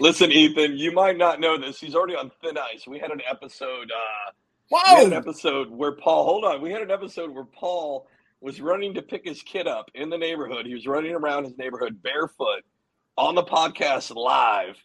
Listen, 0.00 0.32
Ethan, 0.32 0.76
you 0.76 0.92
might 0.92 1.16
not 1.16 1.38
know 1.38 1.58
this. 1.58 1.78
He's 1.78 1.94
already 1.94 2.16
on 2.16 2.30
thin 2.42 2.58
ice. 2.58 2.86
We 2.86 2.98
had 2.98 3.10
an 3.10 3.22
episode. 3.28 3.90
Uh, 3.90 4.32
we 4.70 4.78
had 4.84 5.06
an 5.06 5.12
episode 5.12 5.70
where 5.70 5.92
Paul. 5.92 6.24
Hold 6.24 6.44
on. 6.44 6.60
We 6.60 6.70
had 6.70 6.82
an 6.82 6.90
episode 6.90 7.30
where 7.30 7.44
Paul 7.44 8.08
was 8.40 8.60
running 8.60 8.94
to 8.94 9.02
pick 9.02 9.26
his 9.26 9.42
kid 9.42 9.66
up 9.66 9.90
in 9.94 10.10
the 10.10 10.18
neighborhood. 10.18 10.66
He 10.66 10.74
was 10.74 10.86
running 10.86 11.14
around 11.14 11.44
his 11.44 11.56
neighborhood 11.56 12.02
barefoot 12.02 12.62
on 13.16 13.34
the 13.34 13.42
podcast 13.42 14.14
live, 14.14 14.76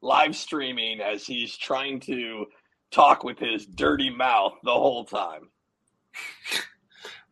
live 0.00 0.36
streaming 0.36 1.00
as 1.00 1.26
he's 1.26 1.56
trying 1.56 2.00
to 2.00 2.46
talk 2.90 3.24
with 3.24 3.38
his 3.38 3.66
dirty 3.66 4.10
mouth 4.10 4.54
the 4.62 4.72
whole 4.72 5.04
time. 5.04 5.50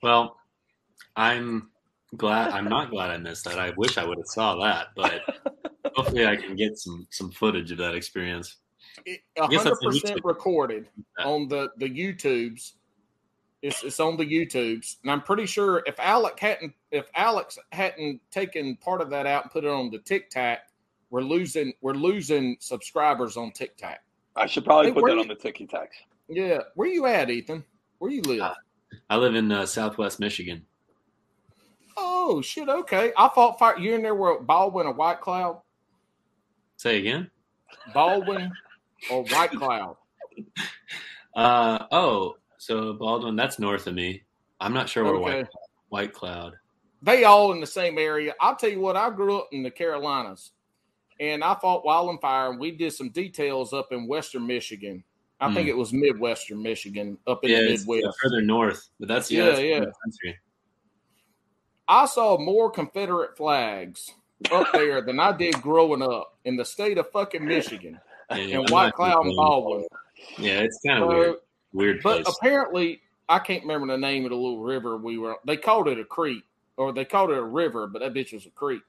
Well, 0.03 0.37
I'm 1.17 1.71
glad. 2.17 2.53
I'm 2.53 2.69
not 2.69 2.91
glad 2.91 3.11
I 3.11 3.17
missed 3.17 3.45
that. 3.45 3.59
I 3.59 3.73
wish 3.77 3.99
I 3.99 4.05
would 4.05 4.19
have 4.19 4.27
saw 4.27 4.55
that, 4.65 4.89
but 4.95 5.23
hopefully 5.95 6.27
I 6.27 6.37
can 6.37 6.55
get 6.55 6.79
some 6.79 7.07
some 7.11 7.31
footage 7.33 7.73
of 7.73 7.79
that 7.79 7.95
experience. 7.95 8.59
A 9.37 9.47
hundred 9.47 9.77
percent 9.81 10.21
recorded 10.25 10.89
on 11.25 11.49
the 11.49 11.71
the 11.79 11.89
YouTubes. 11.89 12.73
It's 13.63 13.83
it's 13.83 13.99
on 14.01 14.17
the 14.17 14.25
YouTubes, 14.25 14.97
and 15.03 15.11
I'm 15.11 15.21
pretty 15.23 15.47
sure 15.47 15.83
if 15.87 15.99
Alec 15.99 16.39
hadn't 16.39 16.73
if 16.93 17.07
Alex 17.15 17.59
hadn't 17.73 18.21
taken 18.31 18.77
part 18.77 19.01
of 19.01 19.11
that 19.11 19.27
out 19.27 19.45
and 19.45 19.51
put 19.53 19.65
it 19.65 19.71
on 19.71 19.91
the 19.91 19.99
TikTok, 19.99 20.61
we're 21.11 21.23
losing 21.23 21.73
we're 21.81 21.95
losing 21.95 22.57
subscribers 22.61 23.37
on 23.37 23.51
TikTok. 23.53 23.99
I 24.37 24.47
should 24.47 24.65
probably 24.65 24.89
Hey, 24.91 24.95
put 24.95 25.07
that 25.07 25.15
you- 25.15 25.21
on 25.23 25.29
the 25.29 25.35
ticky 25.35 25.67
tacks. 25.67 25.97
Yeah, 26.29 26.59
where 26.75 26.89
you 26.89 27.07
at, 27.07 27.31
Ethan? 27.31 27.65
Where 27.99 28.11
you 28.13 28.23
live? 28.23 28.43
Uh, 28.43 28.55
I 29.11 29.17
live 29.17 29.35
in 29.35 29.51
uh, 29.51 29.67
Southwest 29.67 30.21
Michigan. 30.21 30.65
oh 31.97 32.41
shit, 32.43 32.69
okay. 32.69 33.13
I 33.17 33.29
thought 33.29 33.59
fire, 33.59 33.79
you 33.79 33.95
in 33.95 34.03
there 34.03 34.15
were 34.15 34.41
Baldwin 34.41 34.87
or 34.87 34.93
White 34.93 35.21
Cloud, 35.21 35.63
Say 36.77 36.99
again. 36.99 37.31
Baldwin 37.93 38.53
or 39.11 39.25
White 39.25 39.51
Cloud. 39.53 39.97
Uh 41.37 41.87
oh, 41.93 42.37
so 42.57 42.95
Baldwin, 42.95 43.37
that's 43.37 43.59
north 43.61 43.87
of 43.87 43.95
me. 43.95 44.23
I'm 44.61 44.73
not 44.75 44.89
sure 44.89 45.05
where 45.05 45.15
Okay. 45.15 45.23
White 45.43 45.47
White 45.89 46.13
Cloud. 46.13 46.55
they 47.03 47.25
all 47.25 47.53
in 47.53 47.61
the 47.61 47.67
same 47.67 47.97
area. 47.99 48.35
I'll 48.41 48.57
tell 48.57 48.71
you 48.71 48.81
what, 48.81 48.97
I 48.97 49.11
grew 49.11 49.39
up 49.39 49.49
in 49.53 49.63
the 49.63 49.71
Carolinas 49.71 50.51
and 51.21 51.45
I 51.45 51.55
fought 51.55 51.85
wildfire 51.85 52.11
and 52.11 52.21
fire. 52.21 52.59
we 52.59 52.73
did 52.73 52.93
some 52.93 53.11
details 53.11 53.73
up 53.73 53.93
in 53.93 54.09
western 54.09 54.47
Michigan. 54.49 55.05
I 55.41 55.53
think 55.55 55.67
Hmm. 55.67 55.71
it 55.71 55.77
was 55.77 55.93
midwestern 55.93 56.61
Michigan 56.61 57.17
up 57.29 57.45
in 57.45 57.51
Yeah, 57.51 57.61
the 57.61 57.77
Midwest. 57.77 58.07
uh, 58.07 58.13
further 58.21 58.43
north, 58.43 58.89
but 58.99 59.07
that's 59.09 59.31
yeah, 59.31 59.51
Yeah, 59.51 59.59
yeah. 59.59 59.79
country. 60.03 60.39
I 61.87 62.07
saw 62.07 62.37
more 62.39 62.69
Confederate 62.71 63.37
flags 63.37 64.11
up 64.51 64.73
there 64.73 65.01
than 65.03 65.21
I 65.21 65.33
did 65.37 65.61
growing 65.63 66.03
up 66.03 66.37
in 66.45 66.57
the 66.57 66.65
state 66.65 66.99
of 66.99 67.09
fucking 67.13 67.45
Michigan 67.45 68.01
Yeah, 68.31 68.59
and 68.61 68.71
White 68.71 68.95
Cloud 68.95 69.25
and 69.25 69.25
going- 69.25 69.37
Baldwin. 69.37 69.87
Yeah, 70.39 70.61
it's 70.61 70.81
kind 70.87 71.03
of 71.03 71.11
Uh, 71.11 71.13
weird. 71.15 71.37
Weird 71.73 72.01
But 72.03 72.25
place. 72.25 72.37
apparently, 72.39 73.03
I 73.29 73.39
can't 73.39 73.63
remember 73.63 73.87
the 73.89 73.99
name 73.99 74.25
of 74.25 74.31
the 74.31 74.37
little 74.37 74.61
river 74.61 74.97
we 74.97 75.19
were. 75.19 75.37
They 75.45 75.57
called 75.57 75.89
it 75.89 75.99
a 75.99 76.05
creek, 76.05 76.45
or 76.77 76.93
they 76.93 77.05
called 77.05 77.31
it 77.31 77.39
a 77.39 77.43
river, 77.43 77.87
but 77.87 78.01
that 78.01 78.15
bitch 78.15 78.33
was 78.33 78.47
a 78.47 78.51
creek. 78.51 78.83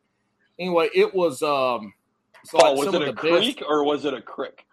Anyway, 0.57 0.89
it 0.93 1.13
was. 1.13 1.41
um 1.43 1.93
it's 2.41 2.51
Paul, 2.51 2.75
like 2.77 2.85
was 2.85 2.95
it 2.95 3.01
a 3.01 3.05
the 3.07 3.13
best- 3.13 3.21
creek 3.21 3.63
or 3.67 3.83
was 3.83 4.05
it 4.05 4.13
a 4.13 4.21
crick? 4.21 4.65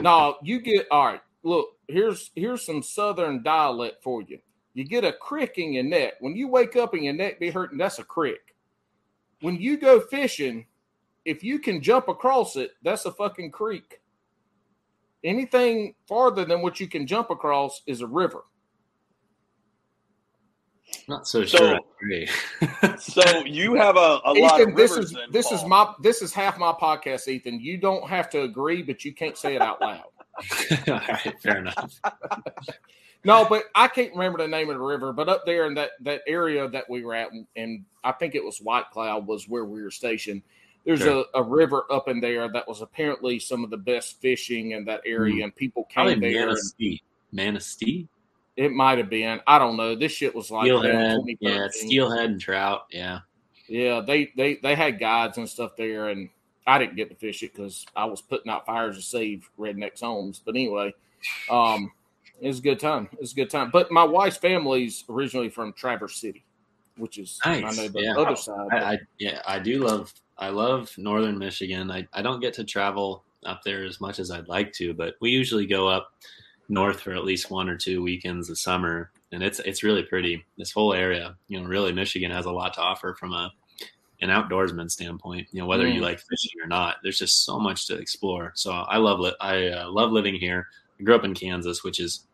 No, 0.00 0.38
you 0.42 0.60
get 0.60 0.86
all 0.90 1.06
right. 1.06 1.20
Look, 1.44 1.76
here's 1.88 2.30
here's 2.34 2.64
some 2.64 2.82
southern 2.82 3.42
dialect 3.42 4.02
for 4.02 4.22
you. 4.22 4.40
You 4.74 4.84
get 4.84 5.04
a 5.04 5.12
crick 5.12 5.58
in 5.58 5.72
your 5.72 5.84
neck. 5.84 6.14
When 6.20 6.36
you 6.36 6.48
wake 6.48 6.76
up 6.76 6.94
and 6.94 7.04
your 7.04 7.14
neck 7.14 7.38
be 7.40 7.50
hurting, 7.50 7.78
that's 7.78 7.98
a 7.98 8.04
crick. 8.04 8.54
When 9.40 9.56
you 9.60 9.76
go 9.76 10.00
fishing, 10.00 10.66
if 11.24 11.42
you 11.44 11.58
can 11.58 11.80
jump 11.82 12.08
across 12.08 12.56
it, 12.56 12.72
that's 12.82 13.04
a 13.04 13.12
fucking 13.12 13.50
creek. 13.50 14.00
Anything 15.24 15.94
farther 16.06 16.44
than 16.44 16.62
what 16.62 16.78
you 16.80 16.86
can 16.88 17.06
jump 17.06 17.30
across 17.30 17.82
is 17.86 18.00
a 18.02 18.06
river. 18.06 18.44
not 21.08 21.26
so 21.26 21.44
So- 21.44 21.58
sure. 21.58 21.78
So 22.98 23.44
you 23.44 23.74
have 23.74 23.96
a, 23.96 24.20
a 24.24 24.32
lot 24.32 24.60
of 24.60 24.74
this 24.76 24.90
rivers. 24.92 25.06
is 25.06 25.12
then, 25.12 25.30
this 25.32 25.50
is 25.52 25.64
my 25.64 25.92
this 26.00 26.22
is 26.22 26.32
half 26.32 26.58
my 26.58 26.72
podcast, 26.72 27.26
Ethan. 27.28 27.60
You 27.60 27.76
don't 27.78 28.08
have 28.08 28.30
to 28.30 28.42
agree, 28.42 28.82
but 28.82 29.04
you 29.04 29.12
can't 29.12 29.36
say 29.36 29.54
it 29.56 29.62
out 29.62 29.80
loud. 29.80 30.02
All 30.88 30.94
right, 31.08 31.34
fair 31.42 31.58
enough. 31.58 32.00
No, 33.24 33.44
but 33.48 33.64
I 33.74 33.88
can't 33.88 34.12
remember 34.12 34.38
the 34.38 34.46
name 34.48 34.70
of 34.70 34.76
the 34.76 34.82
river. 34.84 35.12
But 35.12 35.28
up 35.28 35.44
there 35.44 35.66
in 35.66 35.74
that 35.74 35.90
that 36.02 36.22
area 36.26 36.68
that 36.68 36.88
we 36.88 37.02
were 37.04 37.14
at, 37.14 37.32
and, 37.32 37.46
and 37.56 37.84
I 38.04 38.12
think 38.12 38.34
it 38.34 38.44
was 38.44 38.60
White 38.60 38.90
Cloud 38.90 39.26
was 39.26 39.48
where 39.48 39.64
we 39.64 39.82
were 39.82 39.90
stationed. 39.90 40.42
There's 40.88 41.00
Sure. 41.00 41.26
a, 41.34 41.40
a 41.40 41.42
river 41.42 41.84
up 41.92 42.08
in 42.08 42.18
there 42.18 42.48
that 42.48 42.66
was 42.66 42.80
apparently 42.80 43.38
some 43.38 43.62
of 43.62 43.68
the 43.68 43.76
best 43.76 44.22
fishing 44.22 44.70
in 44.70 44.86
that 44.86 45.02
area, 45.04 45.44
and 45.44 45.54
people 45.54 45.86
Probably 45.92 46.14
came 46.14 46.20
there. 46.22 46.40
And 46.40 46.48
Manistee. 46.48 47.02
Manistee? 47.30 48.08
it 48.58 48.72
might 48.72 48.98
have 48.98 49.08
been. 49.08 49.40
I 49.46 49.58
don't 49.58 49.76
know. 49.76 49.94
This 49.94 50.12
shit 50.12 50.34
was 50.34 50.50
like 50.50 50.64
Steelhead. 50.64 51.20
Yeah, 51.40 51.68
steelhead 51.70 52.30
and 52.30 52.40
trout. 52.40 52.86
Yeah. 52.90 53.20
Yeah, 53.68 54.00
they 54.00 54.32
they 54.36 54.56
they 54.56 54.74
had 54.74 54.98
guides 54.98 55.38
and 55.38 55.48
stuff 55.48 55.76
there, 55.76 56.08
and 56.08 56.28
I 56.66 56.78
didn't 56.78 56.96
get 56.96 57.08
to 57.10 57.14
fish 57.14 57.42
it 57.42 57.52
because 57.52 57.86
I 57.94 58.06
was 58.06 58.20
putting 58.20 58.50
out 58.50 58.66
fires 58.66 58.96
to 58.96 59.02
save 59.02 59.48
rednecks' 59.58 60.00
homes. 60.00 60.40
But 60.44 60.56
anyway, 60.56 60.92
um, 61.50 61.92
it 62.40 62.48
was 62.48 62.58
a 62.58 62.62
good 62.62 62.80
time. 62.80 63.08
It 63.12 63.20
was 63.20 63.32
a 63.32 63.36
good 63.36 63.50
time. 63.50 63.70
But 63.70 63.92
my 63.92 64.04
wife's 64.04 64.38
family's 64.38 65.04
originally 65.08 65.50
from 65.50 65.72
Traverse 65.74 66.16
City, 66.16 66.44
which 66.96 67.18
is 67.18 67.38
I 67.44 67.60
know 67.60 67.88
the 67.88 68.02
yeah. 68.02 68.16
other 68.16 68.36
side. 68.36 68.68
I, 68.72 68.94
I 68.94 68.98
yeah, 69.18 69.42
I 69.46 69.58
do 69.60 69.86
love 69.86 70.12
I 70.38 70.50
love 70.50 70.92
northern 70.98 71.38
Michigan. 71.38 71.90
I, 71.90 72.06
I 72.12 72.22
don't 72.22 72.40
get 72.40 72.54
to 72.54 72.64
travel 72.64 73.24
up 73.44 73.62
there 73.64 73.84
as 73.84 74.00
much 74.00 74.18
as 74.18 74.30
I'd 74.30 74.48
like 74.48 74.72
to, 74.74 74.94
but 74.94 75.14
we 75.20 75.30
usually 75.30 75.66
go 75.66 75.88
up 75.88 76.12
north 76.68 77.00
for 77.00 77.12
at 77.12 77.24
least 77.24 77.50
one 77.50 77.68
or 77.68 77.76
two 77.76 78.02
weekends 78.02 78.50
a 78.50 78.56
summer 78.56 79.10
and 79.32 79.42
it's 79.42 79.58
it's 79.60 79.82
really 79.82 80.02
pretty. 80.02 80.44
This 80.56 80.72
whole 80.72 80.94
area, 80.94 81.36
you 81.48 81.60
know, 81.60 81.66
really 81.66 81.92
Michigan 81.92 82.30
has 82.30 82.46
a 82.46 82.50
lot 82.50 82.74
to 82.74 82.80
offer 82.80 83.14
from 83.14 83.32
a 83.32 83.52
an 84.20 84.30
outdoorsman 84.30 84.90
standpoint. 84.90 85.46
You 85.52 85.60
know, 85.60 85.66
whether 85.66 85.86
you 85.86 86.00
Mm. 86.00 86.04
like 86.04 86.18
fishing 86.18 86.60
or 86.62 86.66
not, 86.66 86.96
there's 87.02 87.18
just 87.18 87.44
so 87.44 87.58
much 87.58 87.86
to 87.86 87.96
explore. 87.96 88.52
So 88.56 88.72
I 88.72 88.96
love 88.96 89.24
it. 89.24 89.34
I 89.40 89.68
uh, 89.68 89.90
love 89.90 90.10
living 90.10 90.34
here. 90.34 90.66
I 90.98 91.04
grew 91.04 91.14
up 91.14 91.24
in 91.24 91.34
Kansas, 91.34 91.84
which 91.84 92.00
is 92.00 92.26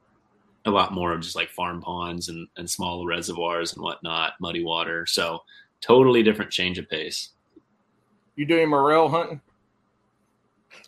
a 0.65 0.71
lot 0.71 0.95
more 0.95 1.13
of 1.13 1.21
just 1.21 1.37
like 1.37 1.51
farm 1.51 1.83
ponds 1.83 2.31
and, 2.31 2.49
and 2.57 2.71
small 2.71 3.05
reservoirs 3.07 3.75
and 3.75 3.83
whatnot, 3.83 4.33
muddy 4.41 4.65
water. 4.65 5.05
So 5.05 5.43
totally 5.83 6.23
different 6.23 6.51
change 6.51 6.79
of 6.79 6.89
pace. 6.89 7.34
You 8.37 8.47
doing 8.47 8.69
morel 8.69 9.09
hunting? 9.09 9.41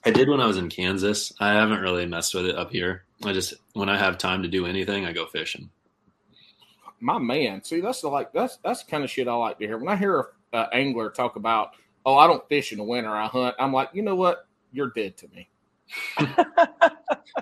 I 0.04 0.10
did 0.10 0.28
when 0.28 0.40
I 0.40 0.46
was 0.46 0.56
in 0.56 0.68
Kansas. 0.68 1.32
I 1.40 1.52
haven't 1.52 1.80
really 1.80 2.06
messed 2.06 2.34
with 2.34 2.46
it 2.46 2.56
up 2.56 2.70
here. 2.70 3.04
I 3.24 3.32
just 3.32 3.54
when 3.72 3.88
I 3.88 3.96
have 3.96 4.18
time 4.18 4.42
to 4.42 4.48
do 4.48 4.66
anything, 4.66 5.04
I 5.04 5.12
go 5.12 5.26
fishing. 5.26 5.70
My 7.00 7.18
man, 7.18 7.62
see 7.62 7.80
that's 7.80 8.00
the 8.00 8.08
like 8.08 8.32
that's 8.32 8.58
that's 8.58 8.82
the 8.84 8.90
kind 8.90 9.04
of 9.04 9.10
shit 9.10 9.28
I 9.28 9.34
like 9.34 9.58
to 9.58 9.66
hear. 9.66 9.78
When 9.78 9.88
I 9.88 9.96
hear 9.96 10.28
a 10.52 10.56
uh, 10.56 10.68
angler 10.72 11.10
talk 11.10 11.36
about, 11.36 11.72
oh, 12.04 12.16
I 12.16 12.26
don't 12.26 12.46
fish 12.48 12.72
in 12.72 12.78
the 12.78 12.84
winter, 12.84 13.10
I 13.10 13.26
hunt. 13.26 13.54
I'm 13.58 13.72
like, 13.72 13.90
you 13.92 14.02
know 14.02 14.16
what? 14.16 14.46
You're 14.72 14.90
dead 14.90 15.16
to 15.18 15.28
me. 15.34 15.48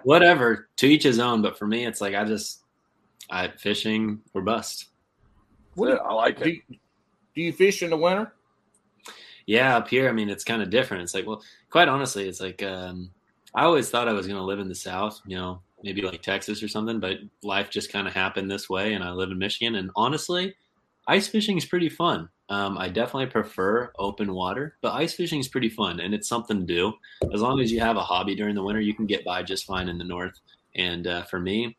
Whatever, 0.03 0.69
to 0.77 0.87
each 0.87 1.03
his 1.05 1.19
own. 1.19 1.43
But 1.43 1.59
for 1.59 1.67
me, 1.67 1.87
it's 1.87 2.01
like 2.01 2.15
I 2.15 2.25
just 2.25 2.63
I 3.31 3.49
fishing 3.49 4.21
or 4.35 4.43
bust. 4.43 4.87
What 5.75 5.89
Yeah, 5.89 5.97
I 5.97 6.13
like 6.13 6.39
do 6.39 6.49
it. 6.49 6.55
you, 6.69 6.77
do 7.35 7.43
you 7.43 7.53
fish 7.53 7.83
in 7.83 7.91
the 7.91 7.97
winter? 7.97 8.33
Yeah, 9.47 9.77
up 9.77 9.89
here, 9.89 10.09
I 10.09 10.13
mean, 10.13 10.31
it's 10.31 10.45
kind 10.45 10.63
of 10.63 10.71
different. 10.71 11.03
It's 11.03 11.15
like, 11.15 11.27
well, 11.27 11.43
quite 11.71 11.89
honestly, 11.89 12.29
it's 12.29 12.41
like 12.41 12.63
um, 12.63 13.11
I 13.55 13.65
always 13.65 13.91
thought 13.91 14.09
I 14.09 14.13
was 14.13 14.27
going 14.27 14.39
to 14.39 14.45
live 14.45 14.59
in 14.59 14.69
the 14.69 14.75
South, 14.75 15.21
you 15.27 15.37
know, 15.37 15.61
maybe 15.83 16.03
like 16.03 16.23
Texas 16.23 16.63
or 16.63 16.69
something, 16.69 16.99
but 16.99 17.19
life 17.43 17.69
just 17.71 17.93
kind 17.93 18.09
of 18.09 18.15
happened 18.15 18.51
this 18.51 18.71
way, 18.71 18.95
and 18.95 19.05
I 19.05 19.11
live 19.13 19.31
in 19.31 19.39
Michigan. 19.39 19.75
And 19.75 19.91
honestly, 19.97 20.55
ice 21.07 21.29
fishing 21.29 21.59
is 21.59 21.67
pretty 21.67 21.91
fun. 21.91 22.29
Um, 22.49 22.77
I 22.77 22.89
definitely 22.89 23.27
prefer 23.27 23.93
open 23.99 24.35
water, 24.35 24.77
but 24.83 24.93
ice 24.93 25.15
fishing 25.15 25.41
is 25.41 25.49
pretty 25.49 25.69
fun, 25.69 26.01
and 26.01 26.15
it's 26.15 26.29
something 26.29 26.61
to 26.61 26.67
do. 26.67 26.93
As 27.33 27.41
long 27.41 27.61
as 27.61 27.71
you 27.71 27.81
have 27.81 27.97
a 27.97 28.03
hobby 28.03 28.35
during 28.35 28.55
the 28.55 28.63
winter, 28.63 28.81
you 28.81 28.95
can 28.95 29.07
get 29.07 29.25
by 29.25 29.43
just 29.43 29.67
fine 29.67 29.89
in 29.89 29.99
the 29.99 30.05
north. 30.05 30.39
And 30.75 31.07
uh, 31.07 31.23
for 31.25 31.39
me, 31.39 31.77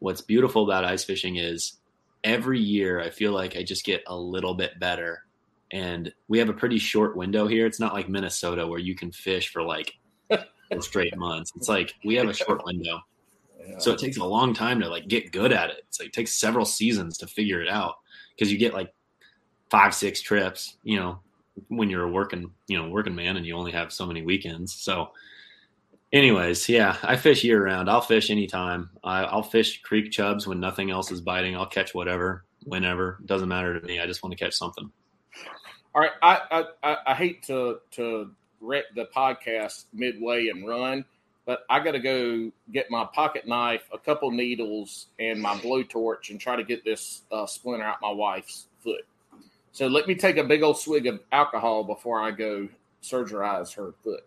what's 0.00 0.20
beautiful 0.20 0.64
about 0.64 0.84
ice 0.84 1.04
fishing 1.04 1.36
is 1.36 1.78
every 2.22 2.60
year 2.60 3.00
I 3.00 3.10
feel 3.10 3.32
like 3.32 3.56
I 3.56 3.62
just 3.62 3.84
get 3.84 4.02
a 4.06 4.16
little 4.16 4.54
bit 4.54 4.78
better 4.78 5.24
and 5.72 6.12
we 6.28 6.38
have 6.38 6.48
a 6.48 6.54
pretty 6.54 6.78
short 6.78 7.16
window 7.16 7.46
here. 7.46 7.66
It's 7.66 7.80
not 7.80 7.94
like 7.94 8.08
Minnesota 8.08 8.66
where 8.66 8.78
you 8.78 8.94
can 8.94 9.10
fish 9.10 9.50
for 9.50 9.62
like 9.62 9.92
straight 10.80 11.16
months. 11.16 11.52
It's 11.56 11.68
like 11.68 11.94
we 12.04 12.14
have 12.16 12.28
a 12.28 12.34
short 12.34 12.64
window, 12.64 13.00
so 13.78 13.92
it 13.92 13.98
takes 13.98 14.16
a 14.16 14.24
long 14.24 14.54
time 14.54 14.80
to 14.80 14.88
like 14.88 15.08
get 15.08 15.32
good 15.32 15.52
at 15.52 15.70
it. 15.70 15.84
It's 15.88 16.00
like 16.00 16.08
it 16.08 16.14
takes 16.14 16.34
several 16.34 16.64
seasons 16.64 17.18
to 17.18 17.26
figure 17.26 17.62
it 17.62 17.68
out 17.68 17.94
because 18.36 18.52
you 18.52 18.58
get 18.58 18.74
like 18.74 18.92
five, 19.70 19.94
six 19.94 20.20
trips. 20.20 20.76
You 20.82 20.98
know, 20.98 21.18
when 21.68 21.90
you're 21.90 22.04
a 22.04 22.10
working, 22.10 22.50
you 22.66 22.80
know, 22.80 22.88
working 22.88 23.14
man, 23.14 23.36
and 23.36 23.46
you 23.46 23.56
only 23.56 23.72
have 23.72 23.92
so 23.92 24.06
many 24.06 24.22
weekends. 24.22 24.74
So, 24.74 25.10
anyways, 26.12 26.68
yeah, 26.68 26.96
I 27.02 27.16
fish 27.16 27.44
year 27.44 27.64
round. 27.64 27.88
I'll 27.88 28.00
fish 28.00 28.30
anytime. 28.30 28.90
I, 29.02 29.24
I'll 29.24 29.42
fish 29.42 29.82
creek 29.82 30.10
chubs 30.10 30.46
when 30.46 30.60
nothing 30.60 30.90
else 30.90 31.10
is 31.10 31.20
biting. 31.20 31.56
I'll 31.56 31.66
catch 31.66 31.94
whatever. 31.94 32.44
whenever. 32.64 33.18
It 33.20 33.26
Doesn't 33.26 33.48
matter 33.48 33.78
to 33.78 33.86
me. 33.86 34.00
I 34.00 34.06
just 34.06 34.22
want 34.22 34.36
to 34.36 34.42
catch 34.42 34.54
something. 34.54 34.90
All 35.94 36.02
right, 36.02 36.12
I 36.22 36.40
I, 36.50 36.64
I, 36.82 36.96
I 37.08 37.14
hate 37.14 37.42
to 37.44 37.78
to 37.92 38.30
wreck 38.60 38.84
the 38.94 39.06
podcast 39.14 39.84
midway 39.92 40.48
and 40.48 40.66
run, 40.66 41.04
but 41.46 41.60
I 41.68 41.80
got 41.80 41.92
to 41.92 42.00
go 42.00 42.50
get 42.72 42.90
my 42.90 43.04
pocket 43.04 43.46
knife, 43.46 43.82
a 43.92 43.98
couple 43.98 44.30
needles, 44.30 45.06
and 45.18 45.40
my 45.40 45.54
blowtorch, 45.54 46.30
and 46.30 46.40
try 46.40 46.56
to 46.56 46.64
get 46.64 46.84
this 46.84 47.22
uh, 47.30 47.46
splinter 47.46 47.84
out 47.84 47.98
my 48.02 48.10
wife's 48.10 48.66
foot. 48.82 49.02
So 49.72 49.86
let 49.86 50.06
me 50.06 50.14
take 50.14 50.36
a 50.36 50.44
big 50.44 50.62
old 50.62 50.78
swig 50.78 51.06
of 51.06 51.20
alcohol 51.32 51.84
before 51.84 52.20
I 52.20 52.30
go 52.30 52.68
surgerize 53.02 53.74
her 53.74 53.92
foot. 54.02 54.24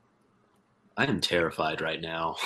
I 0.98 1.06
am 1.06 1.22
terrified 1.22 1.80
right 1.80 2.02
now. 2.02 2.38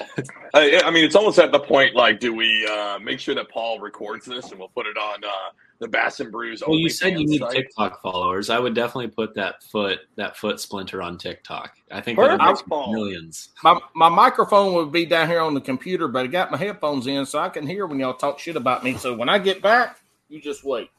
I, 0.54 0.80
I 0.84 0.90
mean, 0.90 1.04
it's 1.04 1.16
almost 1.16 1.38
at 1.38 1.50
the 1.50 1.58
point 1.58 1.94
like, 1.94 2.20
do 2.20 2.32
we 2.32 2.66
uh, 2.66 2.98
make 3.00 3.20
sure 3.20 3.34
that 3.34 3.50
Paul 3.50 3.80
records 3.80 4.24
this 4.24 4.50
and 4.50 4.60
we'll 4.60 4.68
put 4.68 4.86
it 4.86 4.96
on 4.96 5.24
uh, 5.24 5.50
the 5.78 5.88
Bass 5.88 6.20
and 6.20 6.32
Brews? 6.32 6.62
well, 6.66 6.78
you 6.78 6.88
said 6.88 7.18
you 7.18 7.26
need 7.26 7.40
site? 7.40 7.52
TikTok 7.52 8.00
followers. 8.02 8.48
I 8.50 8.58
would 8.58 8.74
definitely 8.74 9.08
put 9.08 9.34
that 9.34 9.62
foot 9.64 10.00
that 10.16 10.36
foot 10.36 10.58
splinter 10.60 11.02
on 11.02 11.18
TikTok. 11.18 11.76
I 11.90 12.00
think 12.00 12.18
Perfect, 12.18 12.38
that 12.38 12.46
would 12.46 12.56
reach 12.58 12.66
Paul. 12.66 12.92
millions. 12.92 13.50
My 13.62 13.78
my 13.94 14.08
microphone 14.08 14.74
would 14.74 14.92
be 14.92 15.04
down 15.06 15.28
here 15.28 15.40
on 15.40 15.54
the 15.54 15.60
computer, 15.60 16.08
but 16.08 16.24
I 16.24 16.26
got 16.28 16.50
my 16.50 16.56
headphones 16.58 17.06
in 17.06 17.26
so 17.26 17.38
I 17.38 17.48
can 17.48 17.66
hear 17.66 17.86
when 17.86 17.98
y'all 17.98 18.14
talk 18.14 18.38
shit 18.38 18.56
about 18.56 18.82
me. 18.84 18.96
So 18.96 19.14
when 19.14 19.28
I 19.28 19.38
get 19.38 19.60
back, 19.62 20.00
you 20.28 20.40
just 20.40 20.64
wait. 20.64 20.90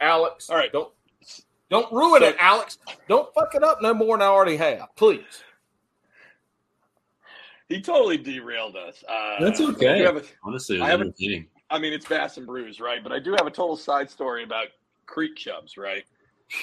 Alex, 0.00 0.48
All 0.50 0.56
right. 0.56 0.72
don't 0.72 0.92
don't 1.68 1.90
ruin 1.92 2.22
So- 2.22 2.28
it, 2.28 2.36
Alex. 2.40 2.78
Don't 3.08 3.32
fuck 3.34 3.54
it 3.54 3.62
up 3.62 3.82
no 3.82 3.92
more 3.94 4.16
than 4.16 4.22
I 4.22 4.30
already 4.30 4.56
have, 4.56 4.88
please. 4.96 5.24
He 7.68 7.80
totally 7.80 8.16
derailed 8.18 8.74
us. 8.76 9.04
Uh, 9.08 9.36
That's 9.38 9.60
okay. 9.60 10.02
have 10.02 10.16
a- 10.16 10.22
Honestly, 10.42 10.78
I 10.78 10.80
was 10.82 10.90
haven't- 10.90 11.06
entertaining. 11.08 11.46
I 11.70 11.78
mean, 11.78 11.92
it's 11.92 12.06
Bass 12.06 12.36
and 12.36 12.46
Brews, 12.46 12.80
right? 12.80 13.02
But 13.02 13.12
I 13.12 13.18
do 13.18 13.32
have 13.32 13.46
a 13.46 13.50
total 13.50 13.76
side 13.76 14.10
story 14.10 14.42
about 14.42 14.66
creek 15.06 15.36
chubs, 15.36 15.76
right? 15.76 16.04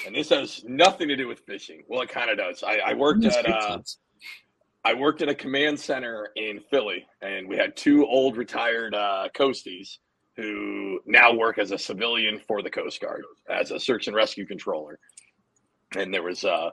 And 0.06 0.14
this 0.14 0.28
has 0.30 0.64
nothing 0.64 1.08
to 1.08 1.16
do 1.16 1.26
with 1.28 1.40
fishing. 1.40 1.82
Well, 1.88 2.02
it 2.02 2.10
kind 2.10 2.30
of 2.30 2.36
does. 2.36 2.62
I, 2.62 2.78
I 2.78 2.94
worked 2.94 3.24
at 3.24 3.48
uh. 3.48 3.78
I 4.84 4.94
worked 4.94 5.22
at 5.22 5.28
a 5.28 5.34
command 5.34 5.78
center 5.78 6.28
in 6.36 6.60
Philly, 6.70 7.06
and 7.20 7.48
we 7.48 7.56
had 7.56 7.76
two 7.76 8.06
old 8.06 8.36
retired 8.36 8.94
uh, 8.94 9.28
coasties 9.34 9.98
who 10.36 11.00
now 11.04 11.34
work 11.34 11.58
as 11.58 11.72
a 11.72 11.78
civilian 11.78 12.40
for 12.46 12.62
the 12.62 12.70
Coast 12.70 13.00
Guard 13.00 13.24
as 13.50 13.70
a 13.70 13.80
search 13.80 14.06
and 14.06 14.14
rescue 14.14 14.46
controller. 14.46 14.98
And 15.96 16.14
there 16.14 16.22
was 16.22 16.44
uh, 16.44 16.70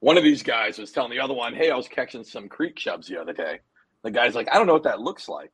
one 0.00 0.18
of 0.18 0.22
these 0.22 0.42
guys 0.42 0.78
was 0.78 0.92
telling 0.92 1.10
the 1.10 1.20
other 1.20 1.34
one, 1.34 1.54
"Hey, 1.54 1.70
I 1.70 1.76
was 1.76 1.88
catching 1.88 2.24
some 2.24 2.48
creek 2.48 2.76
chubs 2.76 3.08
the 3.08 3.20
other 3.20 3.32
day." 3.32 3.60
The 4.02 4.10
guy's 4.10 4.34
like, 4.34 4.48
"I 4.52 4.58
don't 4.58 4.66
know 4.66 4.74
what 4.74 4.82
that 4.82 5.00
looks 5.00 5.28
like," 5.28 5.50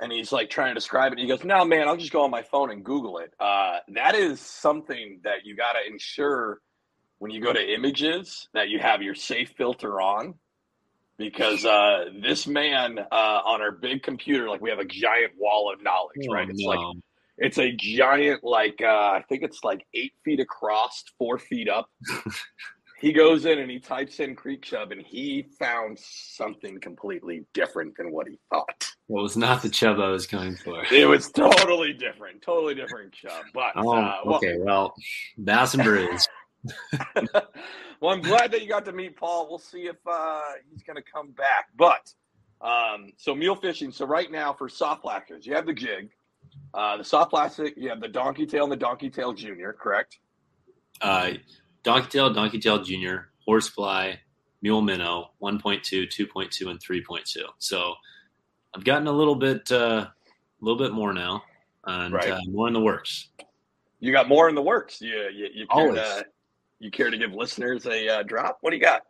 and 0.00 0.10
he's 0.10 0.32
like 0.32 0.50
trying 0.50 0.70
to 0.70 0.74
describe 0.74 1.12
it. 1.12 1.18
He 1.18 1.26
goes, 1.26 1.44
"No, 1.44 1.64
man, 1.64 1.88
I'll 1.88 1.96
just 1.96 2.12
go 2.12 2.22
on 2.22 2.30
my 2.30 2.42
phone 2.42 2.70
and 2.70 2.84
Google 2.84 3.18
it." 3.18 3.32
Uh, 3.38 3.78
that 3.94 4.14
is 4.14 4.40
something 4.40 5.20
that 5.24 5.44
you 5.44 5.56
got 5.56 5.72
to 5.72 5.86
ensure 5.86 6.60
when 7.18 7.30
you 7.30 7.40
go 7.40 7.52
to 7.52 7.74
images 7.74 8.48
that 8.54 8.68
you 8.68 8.78
have 8.78 9.02
your 9.02 9.14
safe 9.14 9.52
filter 9.56 10.00
on 10.00 10.34
because 11.18 11.66
uh, 11.66 12.06
this 12.22 12.46
man 12.46 12.98
uh, 12.98 13.40
on 13.44 13.60
our 13.60 13.72
big 13.72 14.02
computer, 14.02 14.48
like 14.48 14.62
we 14.62 14.70
have 14.70 14.78
a 14.78 14.86
giant 14.86 15.32
wall 15.38 15.70
of 15.72 15.82
knowledge, 15.82 16.26
Oh, 16.28 16.32
right? 16.32 16.48
It's 16.48 16.62
like 16.62 16.78
it's 17.36 17.58
a 17.58 17.72
giant, 17.72 18.42
like 18.42 18.80
uh, 18.82 18.86
I 18.86 19.24
think 19.28 19.42
it's 19.42 19.62
like 19.62 19.86
eight 19.94 20.12
feet 20.24 20.40
across, 20.40 21.04
four 21.18 21.38
feet 21.38 21.68
up. 21.68 21.90
he 23.00 23.12
goes 23.12 23.46
in 23.46 23.58
and 23.58 23.70
he 23.70 23.78
types 23.78 24.20
in 24.20 24.36
creek 24.36 24.62
chub, 24.62 24.92
and 24.92 25.00
he 25.00 25.46
found 25.58 25.98
something 25.98 26.78
completely 26.80 27.46
different 27.54 27.96
than 27.96 28.12
what 28.12 28.28
he 28.28 28.38
thought. 28.50 28.90
Well, 29.08 29.20
it 29.20 29.22
was 29.24 29.36
not 29.36 29.62
the 29.62 29.70
chub 29.70 29.98
I 29.98 30.08
was 30.10 30.26
going 30.26 30.56
for. 30.56 30.84
It 30.92 31.08
was 31.08 31.30
totally 31.30 31.94
different, 31.94 32.42
totally 32.42 32.74
different 32.74 33.12
chub. 33.12 33.44
But 33.54 33.72
Oh, 33.74 33.92
uh, 33.92 34.20
well, 34.24 34.36
okay. 34.36 34.56
Well, 34.58 34.94
Bass 35.38 35.74
and 35.74 35.82
Brews. 35.82 36.28
well, 38.00 38.12
I'm 38.12 38.20
glad 38.20 38.52
that 38.52 38.60
you 38.60 38.68
got 38.68 38.84
to 38.84 38.92
meet 38.92 39.16
Paul. 39.16 39.48
We'll 39.48 39.58
see 39.58 39.86
if 39.86 39.96
uh, 40.06 40.42
he's 40.70 40.82
going 40.82 40.96
to 40.96 41.02
come 41.02 41.30
back. 41.30 41.68
But 41.76 42.12
um, 42.60 43.12
so 43.16 43.34
mule 43.34 43.56
fishing. 43.56 43.90
So 43.90 44.04
right 44.04 44.30
now 44.30 44.52
for 44.52 44.68
soft 44.68 45.02
plastics, 45.02 45.46
you 45.46 45.54
have 45.54 45.66
the 45.66 45.72
jig, 45.72 46.10
uh, 46.74 46.98
the 46.98 47.04
soft 47.04 47.30
plastic. 47.30 47.74
You 47.76 47.88
have 47.88 48.00
the 48.00 48.08
donkey 48.08 48.46
tail 48.46 48.64
and 48.64 48.72
the 48.72 48.76
donkey 48.76 49.08
tail 49.08 49.32
junior. 49.32 49.72
Correct. 49.72 50.18
Uh, 51.00 51.32
Donkey 51.82 52.08
Tail, 52.08 52.32
Donkey 52.32 52.58
Tail 52.58 52.82
Junior, 52.82 53.28
Horsefly, 53.46 54.14
Mule 54.62 54.82
Minnow, 54.82 55.30
1.2, 55.42 56.06
2.2, 56.08 56.70
and 56.70 56.78
3.2. 56.80 57.42
So 57.58 57.94
I've 58.74 58.84
gotten 58.84 59.06
a 59.06 59.12
little 59.12 59.34
bit, 59.34 59.70
uh, 59.72 60.06
a 60.06 60.12
little 60.60 60.78
bit 60.78 60.92
more 60.92 61.12
now, 61.12 61.42
and 61.84 62.12
Right. 62.12 62.30
uh, 62.30 62.40
more 62.48 62.68
in 62.68 62.74
the 62.74 62.80
works. 62.80 63.28
You 64.00 64.12
got 64.12 64.28
more 64.28 64.48
in 64.48 64.54
the 64.54 64.62
works. 64.62 65.00
You 65.00 65.28
you, 65.32 65.48
you 65.54 65.66
care 65.66 65.92
to 65.92 66.26
you 66.78 66.90
care 66.90 67.10
to 67.10 67.18
give 67.18 67.32
listeners 67.34 67.86
a 67.86 68.08
uh, 68.08 68.22
drop? 68.22 68.58
What 68.62 68.70
do 68.70 68.76
you 68.76 68.82
got? 68.82 69.02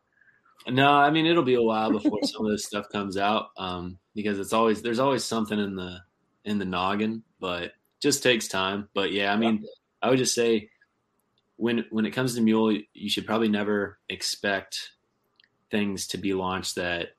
No, 0.69 0.91
I 0.91 1.11
mean 1.11 1.27
it'll 1.27 1.45
be 1.45 1.55
a 1.55 1.63
while 1.63 1.93
before 1.93 2.19
some 2.25 2.45
of 2.45 2.51
this 2.51 2.67
stuff 2.67 2.89
comes 2.91 3.17
out, 3.17 3.51
um, 3.57 3.99
because 4.15 4.39
it's 4.41 4.53
always 4.53 4.83
there's 4.83 4.99
always 4.99 5.25
something 5.25 5.59
in 5.59 5.77
the 5.77 5.99
in 6.45 6.59
the 6.59 6.65
noggin, 6.65 7.23
but 7.39 7.73
just 8.01 8.23
takes 8.23 8.49
time. 8.49 8.89
But 8.95 9.13
yeah, 9.13 9.33
I 9.33 9.37
mean, 9.37 9.65
I 10.03 10.11
would 10.11 10.19
just 10.19 10.35
say 10.35 10.71
when 11.61 11.85
when 11.91 12.07
it 12.07 12.13
comes 12.13 12.35
to 12.35 12.41
mule, 12.41 12.77
you 12.95 13.11
should 13.11 13.27
probably 13.27 13.49
never 13.49 13.99
expect 14.09 14.91
things 15.71 16.07
to 16.09 16.19
be 16.19 16.33
launched 16.33 16.77
that 16.77 17.11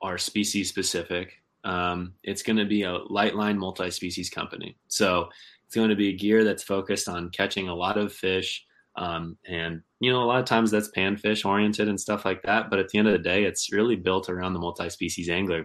are 0.00 0.16
species 0.16 0.68
specific. 0.68 1.34
Um, 1.64 2.14
it's 2.22 2.42
going 2.42 2.58
to 2.58 2.64
be 2.64 2.84
a 2.84 2.92
light 2.92 3.34
line 3.34 3.58
multi-species 3.58 4.30
company, 4.30 4.76
so 4.86 5.28
it's 5.66 5.74
going 5.74 5.90
to 5.90 5.96
be 5.96 6.12
gear 6.12 6.44
that's 6.44 6.62
focused 6.62 7.08
on 7.08 7.30
catching 7.30 7.68
a 7.68 7.74
lot 7.74 7.98
of 7.98 8.12
fish. 8.12 8.64
Um, 8.96 9.36
and 9.46 9.82
you 10.00 10.12
know, 10.12 10.22
a 10.22 10.26
lot 10.26 10.38
of 10.38 10.46
times 10.46 10.70
that's 10.70 10.90
panfish 10.96 11.44
oriented 11.44 11.88
and 11.88 12.00
stuff 12.00 12.24
like 12.24 12.42
that. 12.42 12.70
But 12.70 12.78
at 12.78 12.88
the 12.88 12.98
end 12.98 13.08
of 13.08 13.12
the 13.12 13.18
day, 13.18 13.44
it's 13.44 13.72
really 13.72 13.96
built 13.96 14.28
around 14.28 14.52
the 14.52 14.60
multi-species 14.60 15.28
angler. 15.28 15.64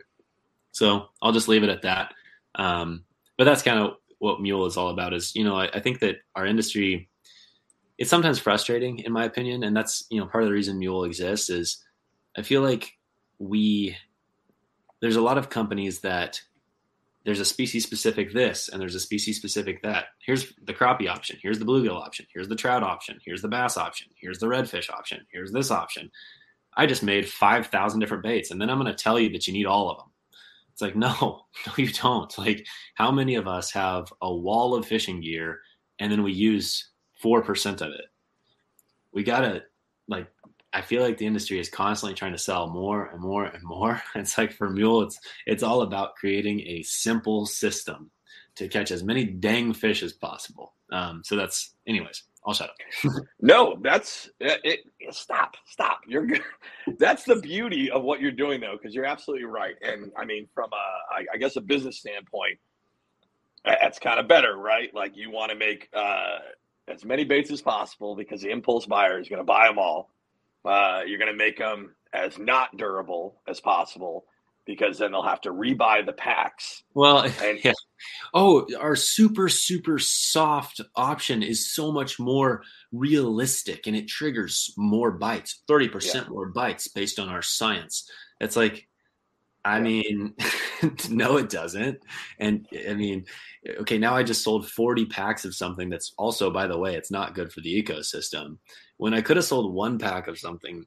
So 0.71 1.05
I'll 1.21 1.31
just 1.31 1.47
leave 1.47 1.63
it 1.63 1.69
at 1.69 1.83
that. 1.83 2.13
Um, 2.55 3.05
but 3.37 3.43
that's 3.43 3.61
kind 3.61 3.79
of 3.79 3.93
what 4.17 4.41
mule 4.41 4.65
is 4.65 4.77
all 4.77 4.89
about. 4.89 5.13
Is 5.13 5.35
you 5.35 5.43
know, 5.43 5.55
I, 5.55 5.67
I 5.67 5.79
think 5.79 5.99
that 5.99 6.17
our 6.35 6.47
industry, 6.47 7.09
it's 7.97 8.09
sometimes 8.09 8.39
frustrating 8.39 8.99
in 8.99 9.11
my 9.11 9.25
opinion, 9.25 9.63
and 9.63 9.75
that's 9.75 10.05
you 10.09 10.19
know 10.19 10.27
part 10.27 10.43
of 10.43 10.49
the 10.49 10.53
reason 10.53 10.79
mule 10.79 11.03
exists 11.03 11.49
is 11.49 11.83
I 12.37 12.41
feel 12.41 12.61
like 12.61 12.93
we 13.39 13.95
there's 15.01 15.15
a 15.15 15.21
lot 15.21 15.37
of 15.37 15.49
companies 15.49 15.99
that 15.99 16.41
there's 17.25 17.39
a 17.39 17.45
species 17.45 17.83
specific 17.83 18.33
this 18.33 18.69
and 18.69 18.81
there's 18.81 18.95
a 18.95 18.99
species 18.99 19.37
specific 19.37 19.81
that. 19.83 20.05
Here's 20.25 20.53
the 20.65 20.73
crappie 20.73 21.09
option. 21.09 21.37
Here's 21.41 21.59
the 21.59 21.65
bluegill 21.65 22.01
option. 22.01 22.25
Here's 22.33 22.49
the 22.49 22.55
trout 22.55 22.83
option. 22.83 23.19
Here's 23.23 23.41
the 23.41 23.47
bass 23.47 23.77
option. 23.77 24.07
Here's 24.15 24.39
the 24.39 24.47
redfish 24.47 24.89
option. 24.89 25.25
Here's 25.31 25.51
this 25.51 25.71
option. 25.71 26.11
I 26.75 26.85
just 26.85 27.03
made 27.03 27.29
5,000 27.29 27.99
different 27.99 28.23
baits 28.23 28.51
and 28.51 28.61
then 28.61 28.69
I'm 28.69 28.79
going 28.79 28.93
to 28.93 29.03
tell 29.03 29.19
you 29.19 29.29
that 29.31 29.47
you 29.47 29.53
need 29.53 29.65
all 29.65 29.89
of 29.89 29.97
them. 29.97 30.07
It's 30.73 30.81
like, 30.81 30.95
no, 30.97 31.45
no, 31.67 31.73
you 31.77 31.91
don't. 31.91 32.37
Like, 32.37 32.65
how 32.95 33.11
many 33.11 33.35
of 33.35 33.47
us 33.47 33.71
have 33.71 34.11
a 34.21 34.33
wall 34.33 34.75
of 34.75 34.85
fishing 34.85 35.21
gear 35.21 35.59
and 35.99 36.11
then 36.11 36.23
we 36.23 36.33
use 36.33 36.89
4% 37.23 37.81
of 37.81 37.91
it? 37.91 38.05
We 39.13 39.23
got 39.23 39.41
to, 39.41 39.63
like, 40.07 40.27
I 40.73 40.81
feel 40.81 41.03
like 41.03 41.17
the 41.17 41.27
industry 41.27 41.59
is 41.59 41.69
constantly 41.69 42.15
trying 42.15 42.31
to 42.31 42.37
sell 42.37 42.67
more 42.67 43.05
and 43.05 43.21
more 43.21 43.45
and 43.45 43.63
more. 43.63 44.01
It's 44.15 44.37
like 44.37 44.53
for 44.53 44.69
Mule, 44.69 45.03
it's 45.03 45.19
it's 45.45 45.63
all 45.63 45.81
about 45.83 46.15
creating 46.15 46.61
a 46.61 46.81
simple 46.83 47.45
system 47.45 48.09
to 48.55 48.67
catch 48.67 48.91
as 48.91 49.03
many 49.03 49.25
dang 49.25 49.73
fish 49.73 50.03
as 50.03 50.13
possible. 50.13 50.73
Um, 50.91 51.21
so 51.23 51.35
that's, 51.35 51.75
anyways, 51.87 52.23
I'll 52.45 52.53
shut 52.53 52.69
up. 52.69 53.13
No, 53.41 53.77
that's 53.81 54.29
it, 54.39 54.61
it. 54.63 55.13
Stop, 55.13 55.55
stop. 55.65 56.01
You're 56.07 56.25
good. 56.25 56.41
That's 56.97 57.23
the 57.23 57.37
beauty 57.37 57.91
of 57.91 58.03
what 58.03 58.21
you're 58.21 58.31
doing, 58.31 58.61
though, 58.61 58.77
because 58.79 58.95
you're 58.95 59.05
absolutely 59.05 59.45
right. 59.45 59.75
And 59.81 60.11
I 60.17 60.23
mean, 60.25 60.47
from 60.53 60.69
a, 60.71 61.13
I, 61.13 61.25
I 61.33 61.37
guess, 61.37 61.55
a 61.55 61.61
business 61.61 61.97
standpoint, 61.97 62.57
that's 63.65 63.99
kind 63.99 64.19
of 64.19 64.27
better, 64.27 64.55
right? 64.57 64.93
Like 64.93 65.15
you 65.15 65.31
want 65.31 65.51
to 65.51 65.57
make 65.57 65.89
uh, 65.93 66.39
as 66.87 67.05
many 67.05 67.23
baits 67.23 67.51
as 67.51 67.61
possible 67.61 68.15
because 68.15 68.41
the 68.41 68.49
impulse 68.49 68.85
buyer 68.85 69.19
is 69.19 69.29
going 69.29 69.39
to 69.39 69.45
buy 69.45 69.67
them 69.67 69.79
all. 69.79 70.09
Uh, 70.65 71.01
you're 71.05 71.19
going 71.19 71.31
to 71.31 71.37
make 71.37 71.57
them 71.57 71.95
as 72.13 72.37
not 72.37 72.75
durable 72.77 73.41
as 73.47 73.59
possible 73.59 74.25
because 74.65 74.97
then 74.97 75.11
they'll 75.11 75.23
have 75.23 75.41
to 75.41 75.51
rebuy 75.51 76.05
the 76.05 76.13
packs. 76.13 76.83
Well, 76.93 77.19
And- 77.43 77.63
yeah. 77.63 77.73
Oh, 78.33 78.67
our 78.79 78.95
super, 78.95 79.47
super 79.47 79.97
soft 79.97 80.81
option 80.95 81.41
is 81.41 81.73
so 81.73 81.91
much 81.91 82.19
more 82.19 82.63
realistic 82.91 83.87
and 83.87 83.95
it 83.95 84.07
triggers 84.07 84.73
more 84.77 85.11
bites, 85.11 85.61
30% 85.69 86.27
more 86.29 86.47
bites 86.49 86.89
based 86.89 87.19
on 87.19 87.29
our 87.29 87.41
science. 87.41 88.09
It's 88.41 88.55
like, 88.57 88.87
I 89.65 89.79
mean, 89.79 90.35
no, 91.09 91.37
it 91.37 91.49
doesn't. 91.49 91.99
And 92.39 92.67
I 92.87 92.93
mean, 92.93 93.25
okay, 93.81 93.97
now 93.97 94.15
I 94.15 94.23
just 94.23 94.43
sold 94.43 94.69
40 94.69 95.05
packs 95.05 95.45
of 95.45 95.55
something 95.55 95.89
that's 95.89 96.13
also, 96.17 96.51
by 96.51 96.67
the 96.67 96.77
way, 96.77 96.95
it's 96.95 97.11
not 97.11 97.35
good 97.35 97.51
for 97.51 97.61
the 97.61 97.83
ecosystem. 97.83 98.57
When 98.97 99.13
I 99.13 99.21
could 99.21 99.37
have 99.37 99.45
sold 99.45 99.73
one 99.73 99.97
pack 99.97 100.27
of 100.27 100.37
something 100.37 100.85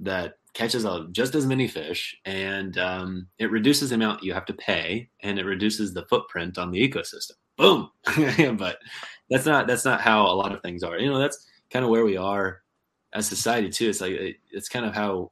that 0.00 0.34
catches 0.54 0.84
a, 0.84 1.06
just 1.12 1.34
as 1.34 1.46
many 1.46 1.68
fish 1.68 2.16
and 2.24 2.76
um, 2.78 3.28
it 3.38 3.50
reduces 3.50 3.90
the 3.90 3.94
amount 3.94 4.22
you 4.22 4.34
have 4.34 4.46
to 4.46 4.54
pay 4.54 5.08
and 5.20 5.38
it 5.38 5.44
reduces 5.44 5.92
the 5.92 6.04
footprint 6.06 6.58
on 6.58 6.70
the 6.70 6.88
ecosystem. 6.88 7.32
boom. 7.56 7.90
but 8.58 8.78
that's 9.30 9.46
not 9.46 9.66
that's 9.66 9.84
not 9.84 10.00
how 10.00 10.26
a 10.26 10.34
lot 10.34 10.52
of 10.52 10.62
things 10.62 10.82
are. 10.82 10.98
You 10.98 11.10
know, 11.10 11.18
that's 11.18 11.46
kind 11.70 11.84
of 11.84 11.90
where 11.90 12.04
we 12.04 12.16
are 12.16 12.62
as 13.12 13.26
society 13.26 13.68
too. 13.68 13.88
It's 13.88 14.00
like 14.00 14.12
it, 14.12 14.36
it's 14.50 14.68
kind 14.68 14.86
of 14.86 14.94
how 14.94 15.30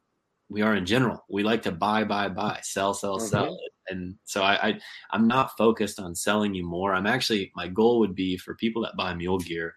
we 0.54 0.62
are 0.62 0.76
in 0.76 0.86
general. 0.86 1.24
We 1.28 1.42
like 1.42 1.62
to 1.62 1.72
buy, 1.72 2.04
buy, 2.04 2.28
buy, 2.28 2.60
sell, 2.62 2.94
sell, 2.94 3.18
Mhm. 3.18 3.28
sell. 3.28 3.58
And 3.88 4.14
so 4.24 4.44
I, 4.44 4.68
I 4.68 4.80
I'm 5.10 5.26
not 5.26 5.56
focused 5.58 5.98
on 5.98 6.14
selling 6.14 6.54
you 6.54 6.64
more. 6.64 6.94
I'm 6.94 7.08
actually 7.08 7.50
my 7.56 7.66
goal 7.66 7.98
would 7.98 8.14
be 8.14 8.36
for 8.36 8.54
people 8.54 8.80
that 8.82 8.96
buy 8.96 9.14
mule 9.14 9.38
gear, 9.38 9.74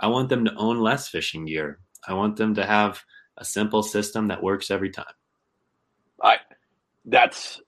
I 0.00 0.08
want 0.08 0.28
them 0.28 0.44
to 0.44 0.54
own 0.56 0.80
less 0.80 1.06
fishing 1.08 1.46
gear. 1.46 1.78
I 2.08 2.14
want 2.14 2.36
them 2.36 2.56
to 2.56 2.66
have 2.66 3.04
a 3.38 3.44
simple 3.44 3.84
system 3.84 4.26
that 4.28 4.42
works 4.42 4.68
every 4.68 4.90
time. 4.90 5.14
I 6.20 6.38
that's 7.04 7.60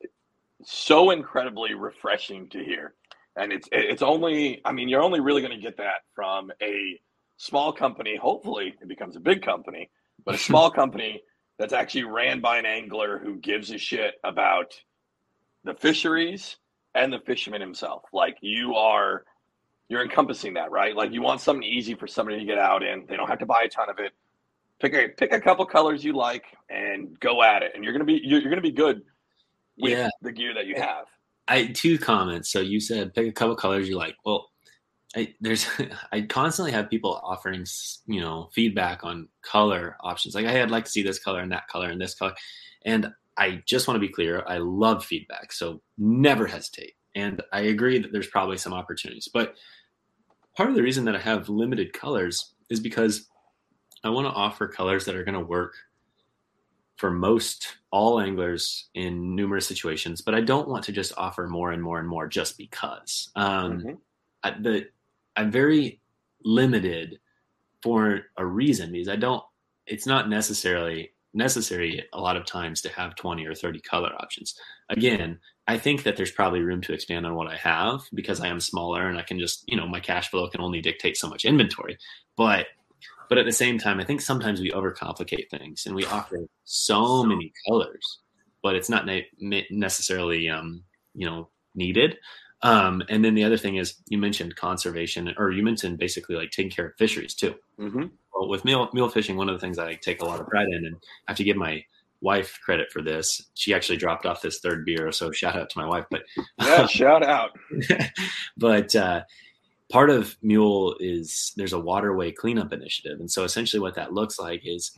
so 0.65 1.11
incredibly 1.11 1.75
refreshing 1.75 2.49
to 2.49 2.59
hear. 2.59 2.95
And 3.37 3.53
it's 3.53 3.69
it's 3.71 4.03
only 4.03 4.61
I 4.65 4.73
mean 4.73 4.89
you're 4.89 5.03
only 5.03 5.21
really 5.21 5.43
going 5.43 5.57
to 5.57 5.63
get 5.63 5.77
that 5.77 6.01
from 6.13 6.51
a 6.61 7.01
small 7.37 7.73
company. 7.73 8.17
Hopefully 8.17 8.75
it 8.83 8.89
becomes 8.89 9.15
a 9.15 9.21
big 9.21 9.43
company, 9.43 9.91
but 10.25 10.35
a 10.35 10.39
small 10.51 10.73
company 10.73 11.23
that's 11.59 11.73
actually 11.73 12.05
ran 12.05 12.41
by 12.41 12.59
an 12.59 12.67
angler 12.67 13.19
who 13.19 13.37
gives 13.37 13.71
a 13.71 13.79
shit 13.79 14.15
about 14.25 14.73
the 15.65 15.75
fisheries 15.75 16.57
and 16.95 17.13
the 17.13 17.19
fisherman 17.21 17.61
himself. 17.61 18.03
Like 18.13 18.37
you 18.41 18.75
are 18.75 19.25
you're 19.89 20.03
encompassing 20.03 20.55
that, 20.55 20.71
right? 20.71 20.95
Like 20.95 21.13
you 21.13 21.23
want 21.23 21.41
something 21.41 21.63
easy 21.63 21.95
for 21.95 22.07
somebody 22.07 22.39
to 22.39 22.45
get 22.45 22.59
out 22.59 22.83
in. 22.83 23.07
They 23.09 23.17
don't 23.17 23.29
have 23.29 23.39
to 23.39 23.47
buy 23.47 23.63
a 23.65 23.69
ton 23.69 23.89
of 23.91 23.99
it. 23.99 24.13
Pick 24.81 24.95
a 24.95 25.09
pick 25.09 25.33
a 25.33 25.41
couple 25.41 25.65
colors 25.67 26.05
you 26.05 26.13
like 26.13 26.45
and 26.71 27.19
go 27.21 27.43
at 27.43 27.63
it, 27.63 27.73
and 27.75 27.83
you're 27.83 27.93
gonna 27.93 28.05
be 28.05 28.21
you're, 28.23 28.41
you're 28.41 28.51
gonna 28.51 28.63
be 28.63 28.71
good 28.71 29.03
with 29.79 29.93
Yeah. 29.93 30.09
the 30.23 30.31
gear 30.33 30.55
that 30.55 30.67
you 30.67 30.77
have. 30.77 31.07
I 31.49 31.67
two 31.67 31.99
comments. 31.99 32.51
So 32.53 32.61
you 32.61 32.79
said 32.79 33.15
pick 33.15 33.27
a 33.27 33.33
couple 33.33 33.57
colors 33.57 33.89
you 33.89 33.97
like. 33.97 34.15
Well, 34.25 34.47
I, 35.17 35.35
there's 35.41 35.67
I 36.13 36.23
constantly 36.23 36.73
have 36.73 36.91
people 36.91 37.21
offering 37.23 37.67
you 38.07 38.21
know 38.21 38.51
feedback 38.53 39.05
on 39.05 39.29
color 39.43 39.97
options. 40.01 40.35
Like, 40.35 40.47
hey, 40.47 40.63
I'd 40.63 40.71
like 40.71 40.85
to 40.85 40.91
see 40.91 41.03
this 41.03 41.19
color 41.19 41.41
and 41.41 41.53
that 41.53 41.69
color 41.69 41.89
and 41.89 42.01
this 42.01 42.15
color. 42.15 42.35
And 42.85 43.13
I 43.37 43.63
just 43.67 43.87
want 43.87 43.97
to 43.97 44.07
be 44.07 44.13
clear. 44.13 44.45
I 44.47 44.59
love 44.59 45.05
feedback, 45.05 45.53
so 45.53 45.81
never 45.97 46.47
hesitate. 46.47 46.95
And 47.15 47.43
I 47.53 47.61
agree 47.61 47.99
that 47.99 48.13
there's 48.13 48.27
probably 48.27 48.59
some 48.59 48.73
opportunities, 48.73 49.29
but 49.33 49.55
part 50.57 50.69
of 50.69 50.75
the 50.75 50.83
reason 50.83 51.05
that 51.07 51.17
I 51.17 51.21
have 51.21 51.49
limited 51.49 51.93
colors 51.93 52.53
is 52.69 52.81
because 52.81 53.29
I 54.05 54.11
want 54.11 54.27
to 54.27 54.33
offer 54.33 54.69
colors 54.69 55.05
that 55.05 55.15
are 55.17 55.25
going 55.25 55.39
to 55.39 55.41
work 55.41 55.75
for 56.97 57.11
most 57.13 57.77
all 57.93 58.21
anglers 58.21 58.89
in 58.95 59.37
numerous 59.37 59.67
situations, 59.67 60.21
but 60.21 60.35
I 60.35 60.41
don't 60.41 60.69
want 60.69 60.85
to 60.85 60.93
just 60.93 61.13
offer 61.17 61.47
more 61.47 61.71
and 61.71 61.83
more 61.83 62.01
and 62.01 62.09
more 62.09 62.27
just 62.27 62.59
because. 62.59 63.31
Um, 63.37 63.83
Mhm. 63.83 63.99
I, 64.43 64.51
the, 64.51 64.89
I'm 65.39 65.53
very 65.53 66.01
limited 66.45 67.21
for 67.83 68.23
a 68.37 68.45
reason 68.45 68.93
because 68.93 69.09
I 69.09 69.17
don't. 69.17 69.43
It's 69.87 70.07
not 70.07 70.29
necessarily 70.29 71.13
necessary 71.33 72.05
a 72.13 72.21
lot 72.21 72.37
of 72.37 72.45
times 72.45 72.81
to 72.83 72.89
have 72.91 73.15
20 73.15 73.47
or 73.47 73.55
30 73.55 73.81
color 73.81 74.13
options. 74.19 74.59
Again, 74.91 75.39
I 75.69 75.79
think 75.79 76.03
that 76.03 76.17
there's 76.17 76.33
probably 76.33 76.61
room 76.61 76.81
to 76.83 76.93
expand 76.93 77.25
on 77.25 77.37
what 77.37 77.47
I 77.47 77.57
have 77.57 78.01
because 78.13 78.41
I 78.41 78.49
am 78.49 78.59
smaller 78.59 79.09
and 79.09 79.17
I 79.17 79.23
can 79.23 79.39
just, 79.39 79.65
you 79.67 79.77
know, 79.77 79.87
my 79.87 80.01
cash 80.01 80.29
flow 80.29 80.49
can 80.49 80.61
only 80.61 80.81
dictate 80.81 81.17
so 81.17 81.29
much 81.29 81.45
inventory. 81.45 81.99
But 82.37 82.67
but 83.29 83.39
at 83.39 83.45
the 83.45 83.53
same 83.53 83.79
time, 83.79 84.01
I 84.01 84.05
think 84.05 84.21
sometimes 84.21 84.61
we 84.61 84.71
overcomplicate 84.71 85.51
things 85.51 85.85
and 85.87 85.95
we 85.95 86.07
offer 86.07 86.39
so 86.65 87.23
many 87.23 87.53
colors, 87.69 88.21
but 88.63 88.75
it's 88.75 88.89
not 88.89 89.07
ne- 89.07 89.29
ne- 89.39 89.67
necessarily, 89.71 90.49
um, 90.49 90.83
you 91.15 91.27
know, 91.27 91.51
needed. 91.75 92.17
Um, 92.63 93.03
and 93.09 93.25
then 93.25 93.35
the 93.35 93.45
other 93.45 93.57
thing 93.57 93.77
is 93.77 93.95
you 94.09 94.19
mentioned 94.19 94.57
conservation, 94.57 95.33
or 95.39 95.53
you 95.53 95.63
mentioned 95.63 95.99
basically 95.99 96.37
like 96.37 96.51
taking 96.51 96.71
care 96.71 96.87
of 96.87 96.97
fisheries 96.97 97.35
too. 97.35 97.55
Mm-hmm. 97.79 98.07
Well, 98.35 98.49
with 98.49 98.65
mule, 98.65 98.89
mule 98.93 99.09
fishing, 99.09 99.37
one 99.37 99.49
of 99.49 99.55
the 99.55 99.61
things 99.61 99.79
I 99.79 99.95
take 99.95 100.23
a 100.23 100.25
lot 100.25 100.41
of 100.41 100.49
pride 100.49 100.69
in, 100.69 100.87
and 100.87 100.97
I 101.27 101.31
have 101.31 101.37
to 101.37 101.45
give 101.45 101.57
my 101.57 101.85
wife 102.21 102.59
credit 102.65 102.91
for 102.91 103.03
this. 103.03 103.41
She 103.55 103.73
actually 103.73 103.97
dropped 103.97 104.27
off 104.27 104.43
this 104.43 104.59
third 104.59 104.85
beer, 104.85 105.13
so 105.13 105.31
shout 105.31 105.57
out 105.57 105.71
to 105.71 105.79
my 105.79 105.87
wife. 105.87 106.07
But 106.11 106.23
Yeah, 106.61 106.87
shout 106.87 107.23
out. 107.23 107.51
but 108.57 108.95
uh, 108.97 109.23
part 109.91 110.11
of 110.11 110.37
Mule 110.43 110.97
is 110.99 111.53
there's 111.57 111.73
a 111.73 111.81
waterway 111.81 112.33
cleanup 112.33 112.73
initiative, 112.73 113.21
and 113.21 113.31
so 113.31 113.45
essentially 113.45 113.81
what 113.81 113.95
that 113.95 114.13
looks 114.13 114.39
like 114.39 114.63
is 114.65 114.93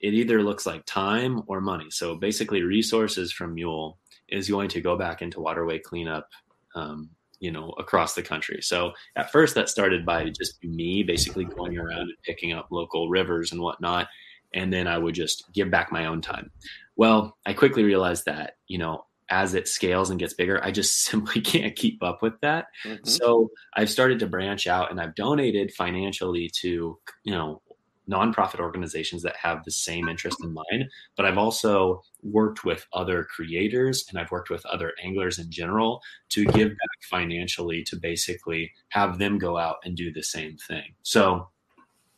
it 0.00 0.14
either 0.14 0.42
looks 0.42 0.66
like 0.66 0.84
time 0.86 1.42
or 1.46 1.60
money. 1.60 1.86
So 1.90 2.14
basically, 2.16 2.62
resources 2.62 3.32
from 3.32 3.54
Mule 3.54 3.98
is 4.28 4.48
going 4.48 4.68
to 4.70 4.80
go 4.80 4.96
back 4.96 5.22
into 5.22 5.40
waterway 5.40 5.78
cleanup. 5.78 6.28
Um, 6.74 7.10
you 7.40 7.50
know, 7.50 7.74
across 7.78 8.14
the 8.14 8.22
country. 8.22 8.60
So 8.62 8.92
at 9.16 9.30
first, 9.30 9.54
that 9.54 9.68
started 9.68 10.06
by 10.06 10.30
just 10.30 10.62
me 10.64 11.02
basically 11.02 11.44
going 11.44 11.76
around 11.76 12.02
and 12.02 12.14
picking 12.24 12.52
up 12.52 12.68
local 12.70 13.10
rivers 13.10 13.52
and 13.52 13.60
whatnot, 13.60 14.08
and 14.54 14.72
then 14.72 14.86
I 14.86 14.96
would 14.96 15.14
just 15.14 15.52
give 15.52 15.70
back 15.70 15.92
my 15.92 16.06
own 16.06 16.22
time. 16.22 16.50
Well, 16.96 17.36
I 17.44 17.52
quickly 17.52 17.82
realized 17.82 18.24
that 18.26 18.54
you 18.66 18.78
know 18.78 19.04
as 19.30 19.54
it 19.54 19.68
scales 19.68 20.10
and 20.10 20.18
gets 20.18 20.34
bigger, 20.34 20.62
I 20.62 20.70
just 20.70 21.02
simply 21.04 21.40
can't 21.40 21.76
keep 21.76 22.02
up 22.02 22.22
with 22.22 22.40
that. 22.40 22.66
Mhm. 22.84 23.06
So 23.06 23.50
I've 23.74 23.90
started 23.90 24.18
to 24.20 24.26
branch 24.26 24.66
out 24.66 24.90
and 24.90 25.00
I've 25.00 25.14
donated 25.14 25.72
financially 25.72 26.50
to, 26.60 26.98
you 27.24 27.32
know, 27.32 27.62
nonprofit 28.10 28.60
organizations 28.60 29.22
that 29.22 29.36
have 29.36 29.64
the 29.64 29.70
same 29.70 30.08
interest 30.08 30.36
in 30.42 30.52
mine. 30.52 30.88
But 31.16 31.26
I've 31.26 31.38
also 31.38 32.02
worked 32.22 32.64
with 32.64 32.86
other 32.92 33.24
creators 33.24 34.04
and 34.08 34.18
I've 34.18 34.30
worked 34.30 34.50
with 34.50 34.64
other 34.66 34.92
anglers 35.02 35.38
in 35.38 35.50
general 35.50 36.02
to 36.30 36.44
give 36.44 36.68
back 36.68 37.02
financially 37.02 37.82
to 37.84 37.96
basically 37.96 38.72
have 38.90 39.18
them 39.18 39.38
go 39.38 39.56
out 39.56 39.76
and 39.84 39.96
do 39.96 40.12
the 40.12 40.22
same 40.22 40.56
thing. 40.56 40.94
So, 41.02 41.48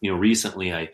you 0.01 0.11
know, 0.11 0.19
recently 0.19 0.73
I 0.73 0.91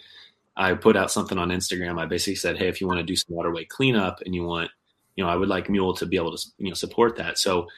I 0.56 0.74
put 0.74 0.96
out 0.96 1.10
something 1.10 1.38
on 1.38 1.48
Instagram. 1.48 1.98
I 1.98 2.06
basically 2.06 2.34
said, 2.34 2.58
hey, 2.58 2.68
if 2.68 2.80
you 2.80 2.86
want 2.86 2.98
to 2.98 3.06
do 3.06 3.16
some 3.16 3.34
waterway 3.34 3.64
cleanup 3.64 4.20
and 4.24 4.34
you 4.34 4.44
want, 4.44 4.70
you 5.16 5.24
know, 5.24 5.30
I 5.30 5.36
would 5.36 5.48
like 5.48 5.70
Mule 5.70 5.94
to 5.94 6.06
be 6.06 6.16
able 6.16 6.36
to, 6.36 6.48
you 6.58 6.68
know, 6.68 6.74
support 6.74 7.16
that. 7.16 7.38
So 7.38 7.68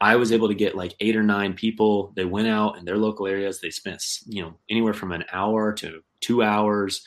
I 0.00 0.16
was 0.16 0.30
able 0.30 0.48
to 0.48 0.54
get 0.54 0.76
like 0.76 0.94
eight 1.00 1.16
or 1.16 1.22
nine 1.22 1.54
people. 1.54 2.12
They 2.14 2.24
went 2.24 2.48
out 2.48 2.78
in 2.78 2.84
their 2.84 2.98
local 2.98 3.26
areas. 3.26 3.60
They 3.60 3.70
spent, 3.70 4.02
you 4.26 4.42
know, 4.42 4.54
anywhere 4.70 4.94
from 4.94 5.12
an 5.12 5.24
hour 5.32 5.72
to 5.74 6.00
two 6.20 6.42
hours 6.42 7.04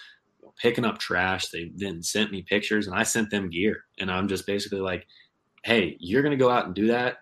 picking 0.62 0.84
up 0.84 1.00
trash. 1.00 1.48
They 1.48 1.72
then 1.76 2.04
sent 2.04 2.32
me 2.32 2.42
pictures 2.42 2.88
and 2.88 2.96
I 2.96 3.04
sent 3.04 3.30
them 3.30 3.50
gear. 3.50 3.86
And 4.00 4.12
I'm 4.12 4.28
just 4.28 4.46
basically 4.46 4.82
like, 4.82 5.08
hey, 5.64 5.96
you're 6.00 6.22
going 6.22 6.38
to 6.38 6.44
go 6.44 6.50
out 6.50 6.66
and 6.66 6.76
do 6.76 6.88
that. 6.88 7.18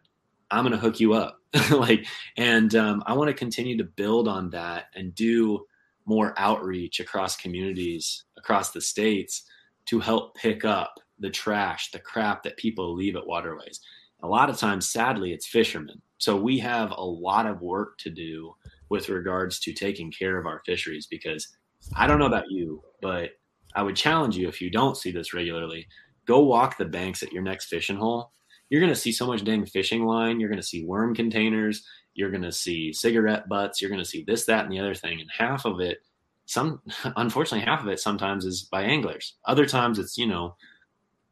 I'm 0.49 0.63
going 0.63 0.73
to 0.73 0.79
hook 0.79 0.99
you 0.99 1.13
up. 1.13 1.37
like, 1.71 2.05
and 2.35 2.73
um, 2.75 3.03
I 3.05 3.13
want 3.13 3.27
to 3.29 3.33
continue 3.35 3.77
to 3.77 3.83
build 3.83 4.27
on 4.27 4.49
that 4.51 4.85
and 4.95 5.13
do 5.13 5.65
more 6.05 6.33
outreach 6.37 6.99
across 6.99 7.37
communities, 7.37 8.23
across 8.37 8.71
the 8.71 8.81
states 8.81 9.43
to 9.85 9.99
help 9.99 10.35
pick 10.35 10.65
up 10.65 10.95
the 11.19 11.29
trash, 11.29 11.91
the 11.91 11.99
crap 11.99 12.41
that 12.43 12.57
people 12.57 12.95
leave 12.95 13.15
at 13.15 13.27
waterways 13.27 13.79
a 14.21 14.27
lot 14.27 14.49
of 14.49 14.57
times 14.57 14.89
sadly 14.89 15.31
it's 15.33 15.47
fishermen. 15.47 16.01
So 16.17 16.35
we 16.35 16.59
have 16.59 16.91
a 16.91 17.03
lot 17.03 17.45
of 17.45 17.61
work 17.61 17.97
to 17.99 18.09
do 18.09 18.53
with 18.89 19.09
regards 19.09 19.59
to 19.61 19.73
taking 19.73 20.11
care 20.11 20.37
of 20.37 20.45
our 20.45 20.61
fisheries 20.65 21.07
because 21.09 21.47
i 21.95 22.05
don't 22.05 22.19
know 22.19 22.25
about 22.25 22.49
you 22.49 22.83
but 23.01 23.29
i 23.75 23.81
would 23.81 23.95
challenge 23.95 24.35
you 24.35 24.49
if 24.49 24.59
you 24.59 24.69
don't 24.69 24.97
see 24.97 25.11
this 25.11 25.33
regularly 25.33 25.87
go 26.29 26.41
walk 26.41 26.77
the 26.77 26.85
banks 26.85 27.23
at 27.23 27.33
your 27.33 27.41
next 27.41 27.65
fishing 27.65 27.97
hole. 27.97 28.31
You're 28.69 28.81
going 28.81 28.93
to 28.93 28.99
see 28.99 29.11
so 29.11 29.25
much 29.25 29.43
dang 29.43 29.65
fishing 29.65 30.05
line. 30.05 30.39
You're 30.39 30.49
going 30.49 30.61
to 30.61 30.67
see 30.67 30.85
worm 30.85 31.15
containers. 31.15 31.83
You're 32.13 32.29
going 32.29 32.43
to 32.43 32.51
see 32.51 32.93
cigarette 32.93 33.49
butts. 33.49 33.81
You're 33.81 33.89
going 33.89 34.03
to 34.03 34.07
see 34.07 34.23
this 34.27 34.45
that 34.45 34.63
and 34.63 34.71
the 34.71 34.77
other 34.77 34.93
thing. 34.93 35.19
And 35.19 35.29
half 35.35 35.65
of 35.65 35.79
it 35.79 35.97
some 36.45 36.81
unfortunately 37.15 37.65
half 37.65 37.81
of 37.81 37.87
it 37.87 37.99
sometimes 37.99 38.45
is 38.45 38.61
by 38.61 38.83
anglers. 38.83 39.37
Other 39.45 39.65
times 39.65 39.97
it's 39.97 40.19
you 40.19 40.27
know 40.27 40.55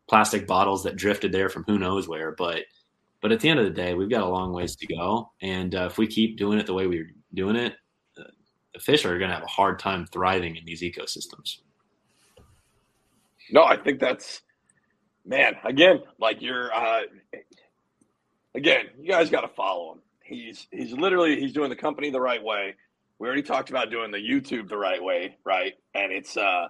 plastic 0.09 0.47
bottles 0.47 0.83
that 0.83 0.95
drifted 0.95 1.31
there 1.31 1.49
from 1.49 1.63
who 1.67 1.77
knows 1.77 2.07
where. 2.07 2.31
But 2.31 2.63
but 3.21 3.31
at 3.31 3.39
the 3.39 3.49
end 3.49 3.59
of 3.59 3.65
the 3.65 3.71
day, 3.71 3.93
we've 3.93 4.09
got 4.09 4.23
a 4.23 4.29
long 4.29 4.53
ways 4.53 4.75
to 4.75 4.87
go. 4.87 5.31
And 5.41 5.73
uh, 5.73 5.87
if 5.89 5.97
we 5.97 6.07
keep 6.07 6.37
doing 6.37 6.59
it 6.59 6.65
the 6.65 6.73
way 6.73 6.87
we're 6.87 7.11
doing 7.33 7.55
it, 7.55 7.73
uh, 8.19 8.23
the 8.73 8.79
fish 8.79 9.05
are 9.05 9.17
going 9.17 9.29
to 9.29 9.35
have 9.35 9.43
a 9.43 9.47
hard 9.47 9.79
time 9.79 10.05
thriving 10.05 10.55
in 10.55 10.65
these 10.65 10.81
ecosystems. 10.81 11.57
No, 13.51 13.63
I 13.63 13.77
think 13.77 13.99
that's 13.99 14.41
man. 15.25 15.55
Again, 15.63 16.01
like 16.19 16.41
you're 16.41 16.73
uh 16.73 17.01
again, 18.55 18.87
you 18.99 19.09
guys 19.09 19.29
got 19.29 19.41
to 19.41 19.47
follow 19.47 19.93
him. 19.93 20.01
He's 20.23 20.67
he's 20.71 20.91
literally 20.91 21.39
he's 21.39 21.53
doing 21.53 21.69
the 21.69 21.75
company 21.75 22.09
the 22.09 22.21
right 22.21 22.43
way. 22.43 22.75
We 23.19 23.27
already 23.27 23.43
talked 23.43 23.69
about 23.69 23.89
doing 23.89 24.11
the 24.11 24.17
YouTube 24.17 24.69
the 24.69 24.77
right 24.77 25.01
way, 25.01 25.37
right? 25.45 25.73
And 25.95 26.11
it's 26.11 26.35
uh 26.35 26.67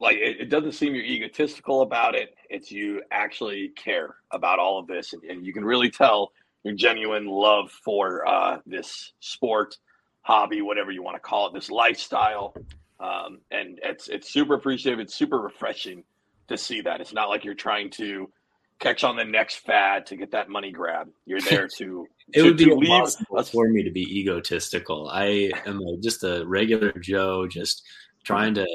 like 0.00 0.16
it, 0.16 0.40
it 0.40 0.50
doesn't 0.50 0.72
seem 0.72 0.94
you're 0.94 1.04
egotistical 1.04 1.82
about 1.82 2.14
it. 2.14 2.34
It's 2.50 2.70
you 2.70 3.02
actually 3.10 3.70
care 3.70 4.16
about 4.30 4.58
all 4.58 4.78
of 4.78 4.86
this, 4.86 5.12
and, 5.12 5.22
and 5.24 5.46
you 5.46 5.52
can 5.52 5.64
really 5.64 5.90
tell 5.90 6.32
your 6.64 6.74
genuine 6.74 7.26
love 7.26 7.70
for 7.70 8.26
uh, 8.26 8.58
this 8.66 9.12
sport, 9.20 9.76
hobby, 10.22 10.62
whatever 10.62 10.90
you 10.90 11.02
want 11.02 11.16
to 11.16 11.20
call 11.20 11.46
it, 11.48 11.54
this 11.54 11.70
lifestyle 11.70 12.54
um, 13.00 13.40
and 13.50 13.78
it's 13.82 14.08
it's 14.08 14.30
super 14.30 14.54
appreciative. 14.54 14.98
It's 15.00 15.14
super 15.14 15.38
refreshing 15.38 16.02
to 16.48 16.56
see 16.56 16.80
that. 16.82 17.00
It's 17.00 17.12
not 17.12 17.28
like 17.28 17.44
you're 17.44 17.54
trying 17.54 17.90
to 17.90 18.30
catch 18.80 19.04
on 19.04 19.16
the 19.16 19.24
next 19.24 19.56
fad 19.56 20.06
to 20.06 20.16
get 20.16 20.30
that 20.32 20.48
money 20.48 20.70
grab. 20.70 21.08
You're 21.26 21.40
there 21.40 21.68
to 21.78 22.06
It 22.34 22.42
to- 22.42 22.44
would 22.44 22.56
be 22.56 22.64
to 22.66 22.72
impossible 22.72 23.42
for 23.44 23.68
me 23.68 23.82
to 23.82 23.90
be 23.90 24.02
egotistical. 24.20 25.08
I 25.08 25.52
am 25.64 25.80
a, 25.80 25.96
just 25.98 26.24
a 26.24 26.44
regular 26.46 26.92
Joe, 26.92 27.46
just 27.46 27.82
trying 28.24 28.54
to 28.54 28.66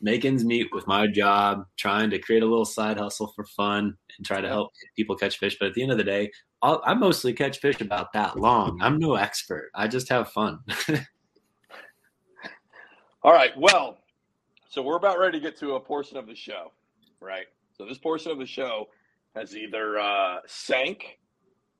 make 0.00 0.24
ends 0.24 0.44
meet 0.44 0.68
with 0.72 0.86
my 0.86 1.06
job, 1.06 1.64
trying 1.76 2.10
to 2.10 2.18
create 2.18 2.42
a 2.42 2.46
little 2.46 2.64
side 2.64 2.98
hustle 2.98 3.32
for 3.34 3.44
fun 3.44 3.96
and 4.16 4.26
try 4.26 4.40
to 4.40 4.48
help 4.48 4.70
people 4.96 5.16
catch 5.16 5.38
fish. 5.38 5.56
But 5.58 5.68
at 5.68 5.74
the 5.74 5.82
end 5.82 5.92
of 5.92 5.98
the 5.98 6.04
day, 6.04 6.30
I'll, 6.62 6.80
I 6.84 6.94
mostly 6.94 7.32
catch 7.32 7.58
fish 7.58 7.80
about 7.80 8.12
that 8.12 8.38
long. 8.38 8.80
I'm 8.80 8.98
no 8.98 9.14
expert. 9.14 9.70
I 9.74 9.88
just 9.88 10.08
have 10.08 10.30
fun. 10.30 10.60
All 13.22 13.32
right. 13.32 13.50
Well, 13.56 13.98
so 14.68 14.82
we're 14.82 14.96
about 14.96 15.18
ready 15.18 15.38
to 15.38 15.42
get 15.42 15.58
to 15.58 15.74
a 15.74 15.80
portion 15.80 16.16
of 16.16 16.26
the 16.26 16.34
show, 16.34 16.72
right? 17.20 17.46
So 17.76 17.84
this 17.84 17.98
portion 17.98 18.30
of 18.32 18.38
the 18.38 18.46
show 18.46 18.88
has 19.34 19.56
either 19.56 19.98
uh, 19.98 20.38
sank 20.46 21.18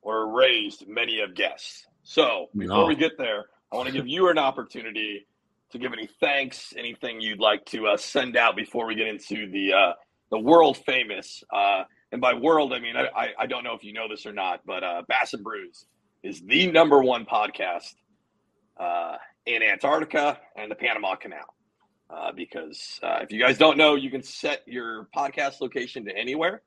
or 0.02 0.34
raised 0.36 0.88
many 0.88 1.20
of 1.20 1.34
guests. 1.34 1.86
So 2.02 2.48
before 2.56 2.78
No. 2.78 2.86
we 2.86 2.94
get 2.94 3.18
there, 3.18 3.46
I 3.72 3.76
want 3.76 3.86
to 3.88 3.92
give 3.92 4.06
you 4.08 4.28
an 4.28 4.38
opportunity 4.38 5.26
to 5.70 5.78
give 5.78 5.92
any 5.92 6.08
thanks, 6.20 6.72
anything 6.76 7.20
you'd 7.20 7.40
like 7.40 7.64
to 7.66 7.88
uh, 7.88 7.96
send 7.96 8.36
out 8.36 8.56
before 8.56 8.86
we 8.86 8.94
get 8.94 9.06
into 9.06 9.50
the 9.50 9.72
uh, 9.72 9.92
the 10.30 10.38
world 10.38 10.76
famous. 10.78 11.42
Uh, 11.52 11.84
and 12.12 12.20
by 12.20 12.34
world, 12.34 12.72
I 12.72 12.80
mean 12.80 12.96
I, 12.96 13.28
I, 13.38 13.46
don't 13.46 13.64
know 13.64 13.74
if 13.74 13.84
you 13.84 13.92
know 13.92 14.08
this 14.08 14.24
or 14.24 14.32
not, 14.32 14.60
but 14.64 14.82
uh, 14.82 15.02
Bass 15.08 15.34
and 15.34 15.44
Brews 15.44 15.84
is 16.22 16.40
the 16.40 16.70
number 16.70 17.02
one 17.02 17.26
podcast 17.26 17.94
uh, 18.78 19.16
in 19.46 19.62
Antarctica 19.62 20.38
and 20.56 20.70
the 20.70 20.74
Panama 20.74 21.16
Canal. 21.16 21.54
Uh, 22.10 22.32
because 22.32 22.98
uh, 23.02 23.18
if 23.20 23.30
you 23.30 23.38
guys 23.38 23.58
don't 23.58 23.76
know, 23.76 23.94
you 23.94 24.10
can 24.10 24.22
set 24.22 24.62
your 24.66 25.08
podcast 25.14 25.60
location 25.60 26.06
to 26.06 26.16
anywhere, 26.16 26.62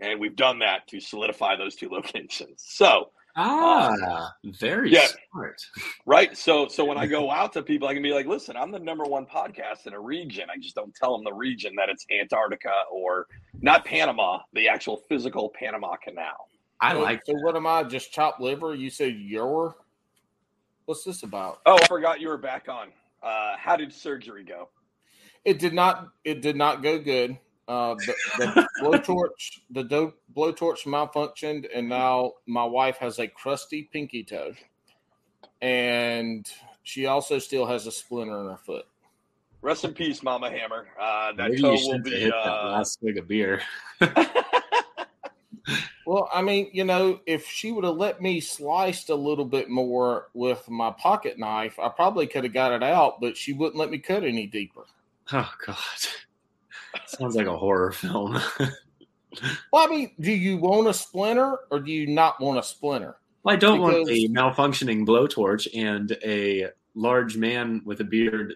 and 0.00 0.18
we've 0.18 0.34
done 0.34 0.58
that 0.58 0.88
to 0.88 0.98
solidify 0.98 1.54
those 1.54 1.76
two 1.76 1.88
locations. 1.92 2.64
So, 2.66 3.10
ah, 3.42 4.32
very 4.44 4.90
Yeah. 4.92 5.06
smart. 5.32 5.60
right, 6.06 6.36
so 6.36 6.68
so 6.68 6.84
when 6.84 6.98
I 6.98 7.06
go 7.06 7.30
out 7.30 7.52
to 7.54 7.62
people, 7.62 7.88
I 7.88 7.94
can 7.94 8.02
be 8.02 8.12
like, 8.12 8.26
"Listen, 8.26 8.56
I'm 8.56 8.70
the 8.70 8.78
number 8.78 9.04
one 9.04 9.26
podcast 9.26 9.86
in 9.86 9.94
a 9.94 10.00
region. 10.00 10.48
I 10.52 10.58
just 10.58 10.74
don't 10.74 10.94
tell 10.94 11.12
them 11.16 11.24
the 11.24 11.32
region 11.32 11.74
that 11.76 11.88
it's 11.88 12.04
Antarctica 12.10 12.72
or 12.90 13.26
not 13.60 13.84
Panama, 13.84 14.40
the 14.52 14.68
actual 14.68 14.98
physical 15.08 15.50
Panama 15.50 15.96
Canal." 15.96 16.48
I 16.80 16.92
So- 16.94 17.00
like 17.00 17.20
So 17.26 17.34
what 17.34 17.56
am 17.56 17.66
I? 17.66 17.82
Just 17.84 18.12
chopped 18.12 18.40
liver? 18.40 18.74
You 18.74 18.90
said 18.90 19.14
your? 19.16 19.76
What's 20.86 21.04
this 21.04 21.22
about? 21.22 21.60
Oh, 21.66 21.76
I 21.76 21.86
forgot 21.86 22.20
you 22.20 22.28
were 22.28 22.38
back 22.38 22.68
on. 22.68 22.88
Uh, 23.22 23.56
how 23.56 23.76
did 23.76 23.92
surgery 23.92 24.44
go? 24.44 24.68
It 25.44 25.58
did 25.58 25.72
not. 25.74 26.08
It 26.24 26.40
did 26.42 26.56
not 26.56 26.82
go 26.82 26.98
good. 26.98 27.38
Uh, 27.70 27.94
the, 27.94 28.14
the 28.38 28.68
blowtorch, 28.82 29.60
the 29.70 29.84
do- 29.84 30.12
blowtorch 30.36 30.84
malfunctioned, 30.86 31.68
and 31.72 31.88
now 31.88 32.32
my 32.46 32.64
wife 32.64 32.96
has 32.96 33.20
a 33.20 33.28
crusty 33.28 33.88
pinky 33.92 34.24
toe, 34.24 34.52
and 35.62 36.50
she 36.82 37.06
also 37.06 37.38
still 37.38 37.64
has 37.66 37.86
a 37.86 37.92
splinter 37.92 38.40
in 38.40 38.46
her 38.48 38.56
foot. 38.56 38.86
Rest 39.62 39.84
in 39.84 39.94
peace, 39.94 40.22
Mama 40.22 40.50
Hammer. 40.50 40.88
Uh, 41.00 41.32
that 41.36 41.50
Maybe 41.50 41.62
toe 41.62 41.74
you 41.74 41.88
will 41.88 42.02
be. 42.02 42.10
hit 42.10 42.30
that 42.32 42.48
Uh, 42.50 42.70
last 42.72 42.98
swig 42.98 43.18
of 43.18 43.28
beer. 43.28 43.62
Well, 46.06 46.28
I 46.34 46.42
mean, 46.42 46.70
you 46.72 46.82
know, 46.82 47.20
if 47.24 47.46
she 47.46 47.70
would 47.70 47.84
have 47.84 47.94
let 47.94 48.20
me 48.20 48.40
sliced 48.40 49.10
a 49.10 49.14
little 49.14 49.44
bit 49.44 49.68
more 49.70 50.28
with 50.34 50.68
my 50.68 50.90
pocket 50.90 51.38
knife, 51.38 51.78
I 51.78 51.88
probably 51.88 52.26
could 52.26 52.42
have 52.42 52.52
got 52.52 52.72
it 52.72 52.82
out, 52.82 53.20
but 53.20 53.36
she 53.36 53.52
wouldn't 53.52 53.76
let 53.76 53.90
me 53.90 53.98
cut 53.98 54.24
any 54.24 54.48
deeper. 54.48 54.86
Oh 55.30 55.52
God, 55.64 55.76
sounds 57.06 57.36
like 57.36 57.46
a 57.46 57.56
horror 57.56 57.92
film. 57.92 58.38
Well, 59.72 59.86
I 59.86 59.86
mean, 59.86 60.10
do 60.18 60.32
you 60.32 60.56
want 60.58 60.88
a 60.88 60.94
splinter 60.94 61.56
or 61.70 61.78
do 61.80 61.92
you 61.92 62.06
not 62.08 62.40
want 62.40 62.58
a 62.58 62.62
splinter? 62.62 63.16
Well, 63.44 63.54
I 63.54 63.58
don't 63.58 63.80
want 63.80 63.94
a 64.08 64.28
malfunctioning 64.28 65.06
blowtorch 65.06 65.68
and 65.74 66.16
a 66.24 66.66
large 66.94 67.36
man 67.36 67.80
with 67.84 68.00
a 68.00 68.04
beard 68.04 68.54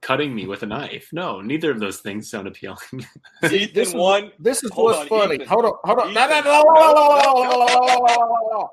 cutting 0.00 0.34
me 0.34 0.46
with 0.46 0.62
a 0.62 0.66
knife. 0.66 1.08
No, 1.12 1.40
neither 1.40 1.70
of 1.70 1.80
those 1.80 1.98
things 2.00 2.30
sound 2.30 2.46
appealing. 2.46 2.78
Ethan 3.44 3.70
This 3.74 3.88
is- 3.88 3.94
one. 3.94 4.30
This 4.38 4.62
is 4.62 4.70
what's 4.74 4.98
on, 5.00 5.06
funny. 5.08 5.34
Ethan. 5.36 5.48
Hold 5.48 5.64
on, 5.64 5.72
hold 5.84 5.98
on. 6.00 6.14
No, 6.14 6.28
no, 6.28 6.38
Ethan. 6.38 6.44
no, 6.44 6.62
no, 6.62 6.74
no, 6.74 6.92
no, 6.92 7.08
no, 7.08 7.18
no, 7.18 7.42
No, 7.42 7.42
no, 7.42 7.66
no, 7.66 7.66
no, 7.66 8.06
no, 8.06 8.16
no. 8.16 8.48
No. 8.52 8.70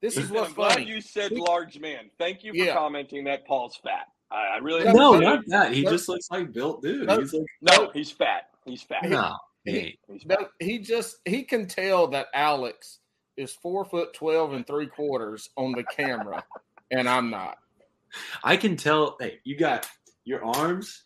This 0.00 0.16
is 0.16 0.24
Ethan, 0.24 0.34
what's 0.34 0.48
I'm 0.48 0.54
glad 0.54 0.72
funny. 0.72 0.86
you 0.86 1.00
said 1.02 1.30
We- 1.30 1.36
large 1.40 1.78
man. 1.78 2.10
Thank 2.18 2.42
you 2.42 2.52
for 2.52 2.56
Yeah. 2.56 2.74
commenting 2.74 3.24
that 3.24 3.46
Paul's 3.46 3.76
fat. 3.76 4.06
I, 4.34 4.54
I 4.54 4.58
really 4.58 4.84
No, 4.84 4.92
no, 4.92 5.12
no, 5.12 5.34
not 5.36 5.44
that. 5.48 5.72
He 5.72 5.82
no. 5.82 5.90
just 5.90 6.08
looks 6.08 6.30
like 6.30 6.52
built 6.52 6.82
dude. 6.82 7.06
No. 7.06 7.18
He's 7.20 7.32
like, 7.32 7.46
no, 7.62 7.90
he's 7.92 8.10
fat. 8.10 8.50
He's 8.64 8.82
fat. 8.82 9.04
no, 9.08 9.36
hey, 9.64 9.96
He's 10.10 10.22
fat. 10.24 10.50
He 10.58 10.78
just 10.78 11.18
he 11.24 11.42
can 11.42 11.66
tell 11.66 12.08
that 12.08 12.26
Alex 12.34 12.98
is 13.36 13.52
four 13.52 13.84
foot 13.84 14.12
twelve 14.14 14.52
and 14.54 14.66
three 14.66 14.86
quarters 14.86 15.50
on 15.56 15.72
the 15.72 15.84
camera, 15.84 16.42
and 16.90 17.08
I'm 17.08 17.30
not. 17.30 17.58
I 18.42 18.56
can 18.56 18.76
tell. 18.76 19.16
Hey, 19.20 19.38
you 19.44 19.56
got 19.56 19.86
your 20.24 20.44
arms. 20.44 21.04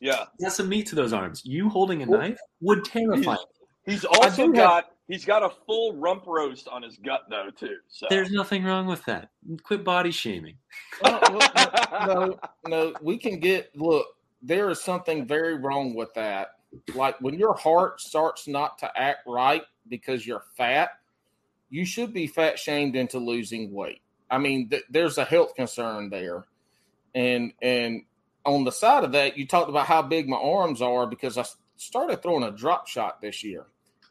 Yeah. 0.00 0.24
You 0.38 0.46
got 0.46 0.52
some 0.52 0.68
meat 0.68 0.86
to 0.88 0.94
those 0.94 1.12
arms. 1.12 1.42
You 1.44 1.68
holding 1.68 2.02
a 2.02 2.06
knife 2.06 2.38
would 2.60 2.84
terrify. 2.84 3.32
me. 3.32 3.38
He's 3.86 4.04
also 4.04 4.46
do 4.46 4.52
have- 4.52 4.54
got 4.54 4.90
he's 5.08 5.24
got 5.24 5.42
a 5.42 5.50
full 5.66 5.96
rump 5.96 6.24
roast 6.26 6.68
on 6.68 6.82
his 6.82 6.96
gut 6.98 7.22
though 7.28 7.50
too. 7.50 7.76
So 7.88 8.06
There's 8.08 8.30
nothing 8.30 8.64
wrong 8.64 8.86
with 8.86 9.04
that. 9.06 9.30
Quit 9.62 9.84
body 9.84 10.10
shaming. 10.10 10.56
Oh, 11.04 11.20
well, 11.32 11.50
well, 11.54 12.06
no, 12.06 12.38
no, 12.68 12.94
we 13.02 13.18
can 13.18 13.40
get 13.40 13.74
look. 13.76 14.06
There 14.42 14.68
is 14.70 14.80
something 14.80 15.26
very 15.26 15.54
wrong 15.54 15.94
with 15.94 16.12
that. 16.14 16.48
Like 16.94 17.20
when 17.20 17.38
your 17.38 17.54
heart 17.54 18.00
starts 18.00 18.46
not 18.46 18.78
to 18.78 18.90
act 18.96 19.20
right 19.26 19.62
because 19.88 20.26
you're 20.26 20.44
fat, 20.56 20.90
you 21.70 21.84
should 21.84 22.12
be 22.12 22.26
fat 22.26 22.58
shamed 22.58 22.96
into 22.96 23.18
losing 23.18 23.72
weight. 23.72 24.02
I 24.30 24.38
mean, 24.38 24.68
th- 24.68 24.84
there's 24.90 25.18
a 25.18 25.24
health 25.24 25.54
concern 25.54 26.10
there, 26.10 26.46
and 27.14 27.52
and 27.62 28.02
on 28.44 28.64
the 28.64 28.72
side 28.72 29.04
of 29.04 29.12
that, 29.12 29.38
you 29.38 29.46
talked 29.46 29.70
about 29.70 29.86
how 29.86 30.02
big 30.02 30.28
my 30.28 30.36
arms 30.36 30.82
are 30.82 31.06
because 31.06 31.38
I 31.38 31.44
started 31.76 32.22
throwing 32.22 32.42
a 32.44 32.50
drop 32.50 32.86
shot 32.88 33.20
this 33.20 33.44
year, 33.44 33.66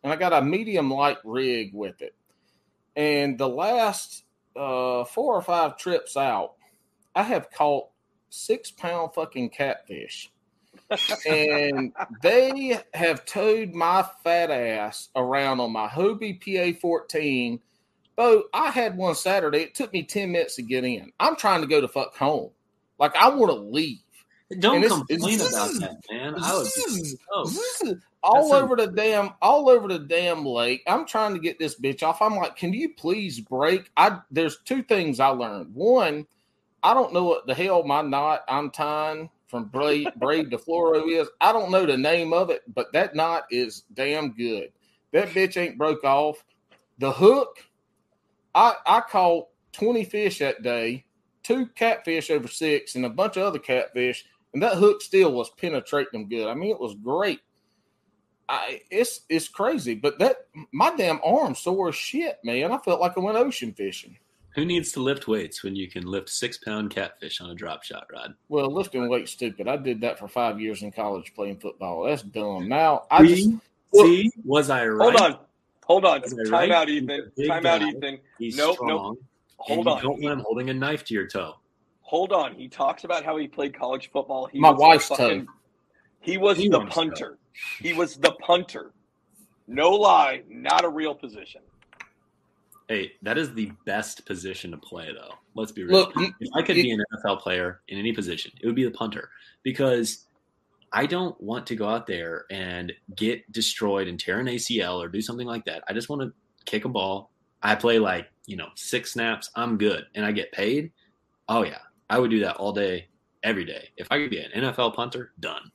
and 0.07 0.13
I 0.13 0.15
got 0.15 0.31
a 0.31 0.41
medium 0.41 0.89
light 0.89 1.17
rig 1.25 1.73
with 1.73 2.01
it, 2.01 2.15
and 2.95 3.37
the 3.37 3.49
last 3.49 4.23
uh, 4.55 5.03
four 5.03 5.35
or 5.35 5.41
five 5.41 5.77
trips 5.77 6.15
out, 6.15 6.53
I 7.13 7.23
have 7.23 7.51
caught 7.51 7.89
six 8.29 8.71
pound 8.71 9.13
fucking 9.13 9.49
catfish. 9.49 10.31
and 11.27 11.91
they 12.21 12.79
have 12.93 13.25
towed 13.25 13.73
my 13.73 14.07
fat 14.23 14.49
ass 14.49 15.09
around 15.13 15.59
on 15.59 15.73
my 15.73 15.89
Hobie 15.89 16.39
PA 16.39 16.79
14 16.79 17.59
boat. 18.15 18.45
I 18.53 18.69
had 18.69 18.95
one 18.95 19.15
Saturday. 19.15 19.63
It 19.63 19.75
took 19.75 19.91
me 19.91 20.03
10 20.03 20.31
minutes 20.31 20.55
to 20.55 20.61
get 20.61 20.85
in. 20.85 21.11
I'm 21.19 21.35
trying 21.35 21.59
to 21.61 21.67
go 21.67 21.81
to 21.81 21.87
fuck 21.89 22.15
home. 22.15 22.51
Like, 22.97 23.13
I 23.17 23.27
want 23.27 23.51
to 23.51 23.59
leave. 23.59 23.99
Don't 24.59 24.83
it's- 24.83 24.97
complain 24.97 25.33
it's- 25.33 25.51
about 25.51 25.73
that, 25.81 25.97
man. 26.09 26.35
I 26.41 26.53
would 26.55 26.63
be 26.63 27.03
stoked. 27.49 28.01
All 28.23 28.49
That's 28.49 28.61
a- 28.61 28.63
over 28.63 28.75
the 28.75 28.87
damn 28.87 29.31
all 29.41 29.69
over 29.69 29.87
the 29.87 29.99
damn 29.99 30.45
lake. 30.45 30.83
I'm 30.87 31.05
trying 31.05 31.33
to 31.33 31.39
get 31.39 31.59
this 31.59 31.79
bitch 31.79 32.03
off. 32.03 32.21
I'm 32.21 32.35
like, 32.35 32.55
can 32.55 32.73
you 32.73 32.93
please 32.93 33.39
break? 33.39 33.91
I 33.97 34.19
there's 34.31 34.57
two 34.65 34.83
things 34.83 35.19
I 35.19 35.27
learned. 35.27 35.73
One, 35.73 36.25
I 36.83 36.93
don't 36.93 37.13
know 37.13 37.23
what 37.23 37.47
the 37.47 37.53
hell 37.53 37.83
my 37.83 38.01
knot 38.01 38.43
I'm 38.47 38.71
tying 38.71 39.29
from 39.47 39.65
braid, 39.65 40.09
braid 40.17 40.51
to 40.51 40.57
fluoro 40.57 41.07
is. 41.09 41.29
I 41.41 41.51
don't 41.51 41.71
know 41.71 41.85
the 41.85 41.97
name 41.97 42.33
of 42.33 42.49
it, 42.49 42.61
but 42.73 42.91
that 42.93 43.15
knot 43.15 43.45
is 43.51 43.83
damn 43.93 44.33
good. 44.33 44.71
That 45.13 45.29
bitch 45.29 45.57
ain't 45.57 45.77
broke 45.77 46.03
off. 46.03 46.43
The 46.99 47.11
hook, 47.11 47.63
I 48.55 48.75
I 48.85 49.01
caught 49.01 49.47
20 49.73 50.03
fish 50.05 50.39
that 50.39 50.63
day, 50.63 51.05
two 51.43 51.67
catfish 51.67 52.29
over 52.29 52.47
six, 52.47 52.95
and 52.95 53.05
a 53.05 53.09
bunch 53.09 53.37
of 53.37 53.43
other 53.43 53.59
catfish, 53.59 54.25
and 54.53 54.61
that 54.63 54.75
hook 54.77 55.01
still 55.01 55.31
was 55.33 55.49
penetrating 55.51 56.21
them 56.21 56.29
good. 56.29 56.47
I 56.47 56.53
mean, 56.53 56.71
it 56.71 56.79
was 56.79 56.95
great. 56.95 57.39
I 58.49 58.81
it's 58.89 59.21
it's 59.29 59.47
crazy, 59.47 59.93
but 59.95 60.19
that 60.19 60.47
my 60.71 60.95
damn 60.95 61.19
arm 61.23 61.53
sore 61.55 61.89
as 61.89 61.95
shit, 61.95 62.39
man. 62.43 62.71
I 62.71 62.77
felt 62.77 63.01
like 63.01 63.17
I 63.17 63.19
went 63.19 63.37
ocean 63.37 63.73
fishing. 63.73 64.17
Who 64.55 64.65
needs 64.65 64.91
to 64.93 65.01
lift 65.01 65.27
weights 65.27 65.63
when 65.63 65.75
you 65.75 65.87
can 65.87 66.05
lift 66.07 66.29
six 66.29 66.57
pound 66.57 66.89
catfish 66.89 67.41
on 67.41 67.49
a 67.51 67.55
drop 67.55 67.83
shot 67.83 68.07
rod? 68.11 68.33
Well, 68.49 68.71
lifting 68.73 69.07
weight 69.09 69.29
stupid. 69.29 69.67
I 69.67 69.77
did 69.77 70.01
that 70.01 70.17
for 70.17 70.27
five 70.27 70.59
years 70.59 70.81
in 70.81 70.91
college 70.91 71.33
playing 71.35 71.57
football. 71.57 72.03
That's 72.05 72.23
dumb. 72.23 72.67
Now 72.67 73.03
I 73.11 73.25
just 73.25 73.43
See, 73.43 73.59
see, 73.93 74.31
was 74.43 74.69
I 74.69 74.87
right? 74.87 75.15
hold 75.17 75.33
on. 75.33 75.39
Hold 75.85 76.05
on. 76.05 76.21
Was 76.21 76.33
Time 76.33 76.51
right? 76.51 76.71
out, 76.71 76.89
Ethan. 76.89 77.09
a 77.09 77.23
big 77.37 77.47
Time 77.49 77.65
out. 77.65 77.81
Ethan. 77.81 78.19
He's 78.39 78.57
Nope, 78.57 78.75
strong. 78.75 78.89
nope. 78.89 79.21
Hold 79.57 79.79
and 79.79 79.87
on. 79.87 79.97
You 79.97 80.03
don't 80.03 80.21
want 80.21 80.33
him 80.39 80.45
holding 80.45 80.69
a 80.69 80.73
knife 80.73 81.03
to 81.05 81.13
your 81.13 81.27
toe. 81.27 81.55
Hold 82.01 82.31
on. 82.33 82.55
He 82.55 82.67
talks 82.67 83.03
about 83.03 83.23
how 83.23 83.37
he 83.37 83.47
played 83.47 83.77
college 83.77 84.09
football. 84.11 84.47
He 84.47 84.59
My 84.59 84.71
was 84.71 84.79
wife's 84.79 85.07
fucking- 85.07 85.45
toe. 85.45 85.51
He 86.19 86.37
was 86.37 86.57
the 86.57 86.65
Anyone's 86.65 86.93
toe. 86.93 87.36
Punter. 87.79 87.87
He 87.87 87.93
was 87.93 88.17
the 88.17 88.31
punter. 88.41 88.91
No 89.67 89.91
lie, 89.91 90.43
not 90.49 90.85
a 90.85 90.89
real 90.89 91.13
position. 91.13 91.61
Hey, 92.87 93.11
that 93.21 93.37
is 93.37 93.53
the 93.53 93.71
best 93.85 94.25
position 94.25 94.71
to 94.71 94.77
play, 94.77 95.09
though. 95.13 95.33
Let's 95.55 95.73
be 95.73 95.83
real. 95.83 95.97
look. 95.97 96.13
if 96.15 96.49
I 96.55 96.61
could 96.61 96.77
you- 96.77 96.83
be 96.83 96.91
an 96.91 97.03
NFL 97.13 97.39
player 97.41 97.81
in 97.89 97.97
any 97.99 98.13
position, 98.13 98.51
it 98.61 98.65
would 98.65 98.75
be 98.75 98.85
the 98.85 98.91
punter 98.91 99.29
because 99.63 100.25
I 100.93 101.05
don't 101.05 101.39
want 101.41 101.67
to 101.67 101.75
go 101.75 101.89
out 101.89 102.07
there 102.07 102.45
and 102.49 102.93
get 103.15 103.51
destroyed 103.51 104.07
and 104.07 104.17
tear 104.17 104.39
an 104.39 104.47
ACL 104.47 105.03
or 105.03 105.09
do 105.09 105.21
something 105.21 105.45
like 105.47 105.65
that. 105.65 105.83
I 105.89 105.93
just 105.93 106.07
want 106.07 106.21
to 106.21 106.31
kick 106.65 106.85
a 106.85 106.89
ball. 106.89 107.31
I 107.61 107.75
play 107.75 107.99
like, 107.99 108.29
you 108.45 108.55
know, 108.55 108.69
six 108.75 109.11
snaps. 109.11 109.49
I'm 109.55 109.77
good. 109.77 110.05
And 110.15 110.25
I 110.25 110.31
get 110.31 110.53
paid. 110.53 110.91
Oh, 111.49 111.63
yeah. 111.63 111.79
I 112.09 112.19
would 112.19 112.31
do 112.31 112.39
that 112.39 112.55
all 112.55 112.71
day, 112.71 113.07
every 113.43 113.65
day. 113.65 113.89
If 113.97 114.07
I 114.11 114.17
could 114.19 114.29
be 114.29 114.39
an 114.39 114.51
NFL 114.51 114.95
punter, 114.95 115.33
done. 115.41 115.69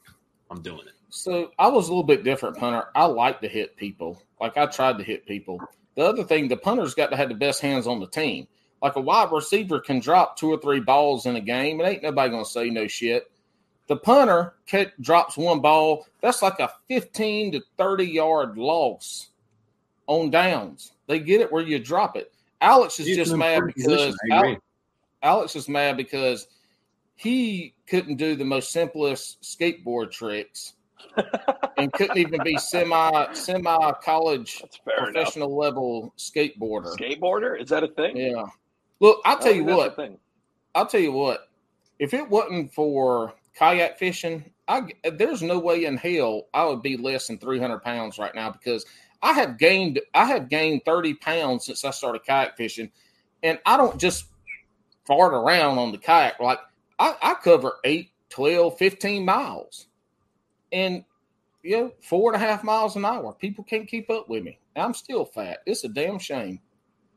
I'm 0.51 0.63
doing 0.63 0.87
it. 0.87 0.95
So 1.15 1.51
I 1.59 1.69
was 1.69 1.89
a 1.89 1.91
little 1.91 2.03
bit 2.03 2.25
different 2.25 2.57
punter. 2.57 2.87
I 2.95 3.05
like 3.05 3.43
to 3.43 3.49
hit 3.49 3.77
people. 3.77 4.23
Like 4.41 4.57
I 4.57 4.65
tried 4.65 4.97
to 4.97 5.05
hit 5.05 5.27
people. 5.27 5.61
The 5.95 6.05
other 6.05 6.25
thing, 6.25 6.49
the 6.49 6.57
punter's 6.57 6.95
got 6.95 7.11
to 7.11 7.19
have 7.19 7.29
the 7.29 7.35
best 7.35 7.61
hands 7.61 7.87
on 7.87 8.01
the 8.01 8.07
team. 8.07 8.49
Like 8.81 8.97
a 8.97 9.01
wide 9.01 9.31
receiver 9.31 9.79
can 9.79 10.01
drop 10.01 10.39
two 10.39 10.51
or 10.51 10.59
three 10.59 10.81
balls 10.81 11.27
in 11.27 11.37
a 11.37 11.41
game, 11.41 11.81
and 11.81 11.89
ain't 11.89 12.03
nobody 12.03 12.31
gonna 12.31 12.47
say 12.47 12.71
no 12.71 12.87
shit. 12.87 13.31
The 13.89 13.97
punter 13.97 14.55
drops 15.03 15.37
one 15.37 15.61
ball. 15.61 16.07
That's 16.23 16.41
like 16.41 16.59
a 16.61 16.73
15 16.89 17.53
to 17.53 17.63
30 17.77 18.05
yard 18.07 18.57
loss 18.57 19.29
on 20.07 20.31
downs. 20.31 20.93
They 21.09 21.19
get 21.19 21.43
it 21.43 21.53
where 21.53 21.63
you 21.63 21.79
drop 21.79 22.17
it. 22.17 22.33
Alex 22.63 22.99
is 22.99 23.09
He's 23.09 23.19
just 23.19 23.37
mad 23.37 23.67
because 23.67 23.85
position. 23.85 24.17
I 24.33 24.37
agree. 24.37 24.49
Alex, 24.49 24.63
Alex 25.23 25.57
is 25.57 25.69
mad 25.69 25.99
because 25.99 26.47
he 27.17 27.75
couldn't 27.87 28.17
do 28.17 28.35
the 28.35 28.47
most 28.47 28.73
simplest 28.73 29.43
skateboard 29.43 30.11
tricks 30.11 30.73
and 31.77 31.93
couldn't 31.93 32.19
even 32.19 32.43
be 32.43 32.57
semi 32.59 33.33
semi 33.33 33.93
college 34.03 34.63
fair 34.85 35.09
enough. 35.09 35.13
professional 35.13 35.57
level 35.57 36.15
skateboarder. 36.19 36.97
Skateboarder? 36.97 37.61
Is 37.61 37.69
that 37.71 37.85
a 37.85 37.89
thing? 37.89 38.17
Yeah. 38.17 38.47
Look, 39.01 39.21
I'll 39.25 39.39
tell 39.39 39.55
you 39.55 39.65
what. 39.65 39.99
I'll 40.75 40.87
tell 40.87 41.01
you 41.01 41.13
what. 41.13 41.49
If 41.99 42.15
it 42.15 42.29
wasn't 42.29 42.73
for 42.73 43.35
kayak 43.55 43.99
fishing, 43.99 44.45
I 44.69 44.83
there's 45.13 45.43
no 45.43 45.59
way 45.59 45.85
in 45.85 45.97
hell 45.97 46.49
I 46.55 46.65
would 46.65 46.83
be 46.83 46.97
less 46.97 47.27
than 47.27 47.39
300 47.39 47.81
pounds 47.81 48.19
right 48.19 48.35
now 48.35 48.51
because 48.51 48.87
I 49.23 49.33
have 49.35 49.59
gained 49.59 50.01
I 50.15 50.27
have 50.27 50.49
gained 50.49 50.83
30 50.85 51.15
pounds 51.15 51.67
since 51.67 51.85
I 51.85 51.91
started 51.91 52.25
kayak 52.25 52.57
fishing, 52.57 52.91
and 53.43 53.59
I 53.67 53.77
don't 53.77 53.99
just 53.99 54.27
fart 55.07 55.35
around 55.35 55.79
on 55.79 55.93
the 55.93 55.99
kayak. 55.99 56.41
Like 56.41 56.59
I, 56.99 57.15
I 57.21 57.35
cover 57.35 57.75
8, 57.85 58.11
12, 58.31 58.79
15 58.79 59.25
miles, 59.25 59.87
and 60.73 61.05
you 61.63 61.77
know 61.77 61.93
four 62.03 62.33
and 62.33 62.43
a 62.43 62.45
half 62.45 62.65
miles 62.65 62.97
an 62.97 63.05
hour. 63.05 63.33
People 63.35 63.65
can't 63.65 63.89
keep 63.89 64.11
up 64.11 64.29
with 64.29 64.43
me. 64.43 64.59
I'm 64.77 64.95
still 64.95 65.25
fat. 65.25 65.59
It's 65.67 65.85
a 65.85 65.89
damn 65.89 66.19
shame. 66.19 66.61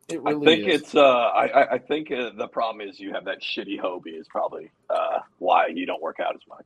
It 0.07 0.21
I 0.25 0.29
really 0.29 0.45
think 0.57 0.67
is. 0.67 0.81
it's. 0.81 0.95
Uh, 0.95 1.01
I, 1.01 1.47
I- 1.47 1.71
I 1.73 1.77
think 1.79 2.11
uh, 2.11 2.29
the 2.37 2.47
problem 2.47 2.87
is 2.87 2.99
you 2.99 3.11
have 3.13 3.25
that 3.25 3.41
shitty 3.41 3.79
hobby 3.79 4.11
Is 4.11 4.27
probably 4.27 4.69
uh, 4.89 5.19
why 5.39 5.67
you 5.67 5.85
don't 5.85 6.01
work 6.01 6.19
out 6.19 6.35
as 6.35 6.41
much. 6.47 6.65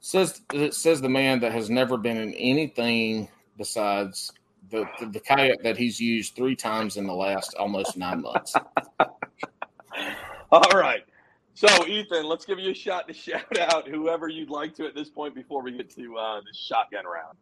Says 0.00 0.42
it 0.52 0.74
says 0.74 1.00
the 1.00 1.08
man 1.08 1.40
that 1.40 1.50
has 1.50 1.68
never 1.70 1.96
been 1.96 2.16
in 2.16 2.32
anything 2.34 3.28
besides 3.56 4.32
the, 4.70 4.86
the 5.00 5.06
the 5.06 5.18
kayak 5.20 5.60
that 5.64 5.76
he's 5.76 5.98
used 5.98 6.36
three 6.36 6.54
times 6.54 6.96
in 6.96 7.06
the 7.06 7.12
last 7.12 7.54
almost 7.58 7.96
nine 7.96 8.22
months. 8.22 8.54
All 10.52 10.70
right. 10.72 11.02
So 11.58 11.88
Ethan, 11.88 12.24
let's 12.24 12.44
give 12.44 12.60
you 12.60 12.70
a 12.70 12.74
shot 12.74 13.08
to 13.08 13.14
shout 13.14 13.58
out 13.58 13.88
whoever 13.88 14.28
you'd 14.28 14.48
like 14.48 14.76
to 14.76 14.86
at 14.86 14.94
this 14.94 15.08
point 15.08 15.34
before 15.34 15.60
we 15.60 15.72
get 15.72 15.90
to 15.96 16.16
uh, 16.16 16.40
the 16.40 16.56
shotgun 16.56 17.04
round. 17.04 17.36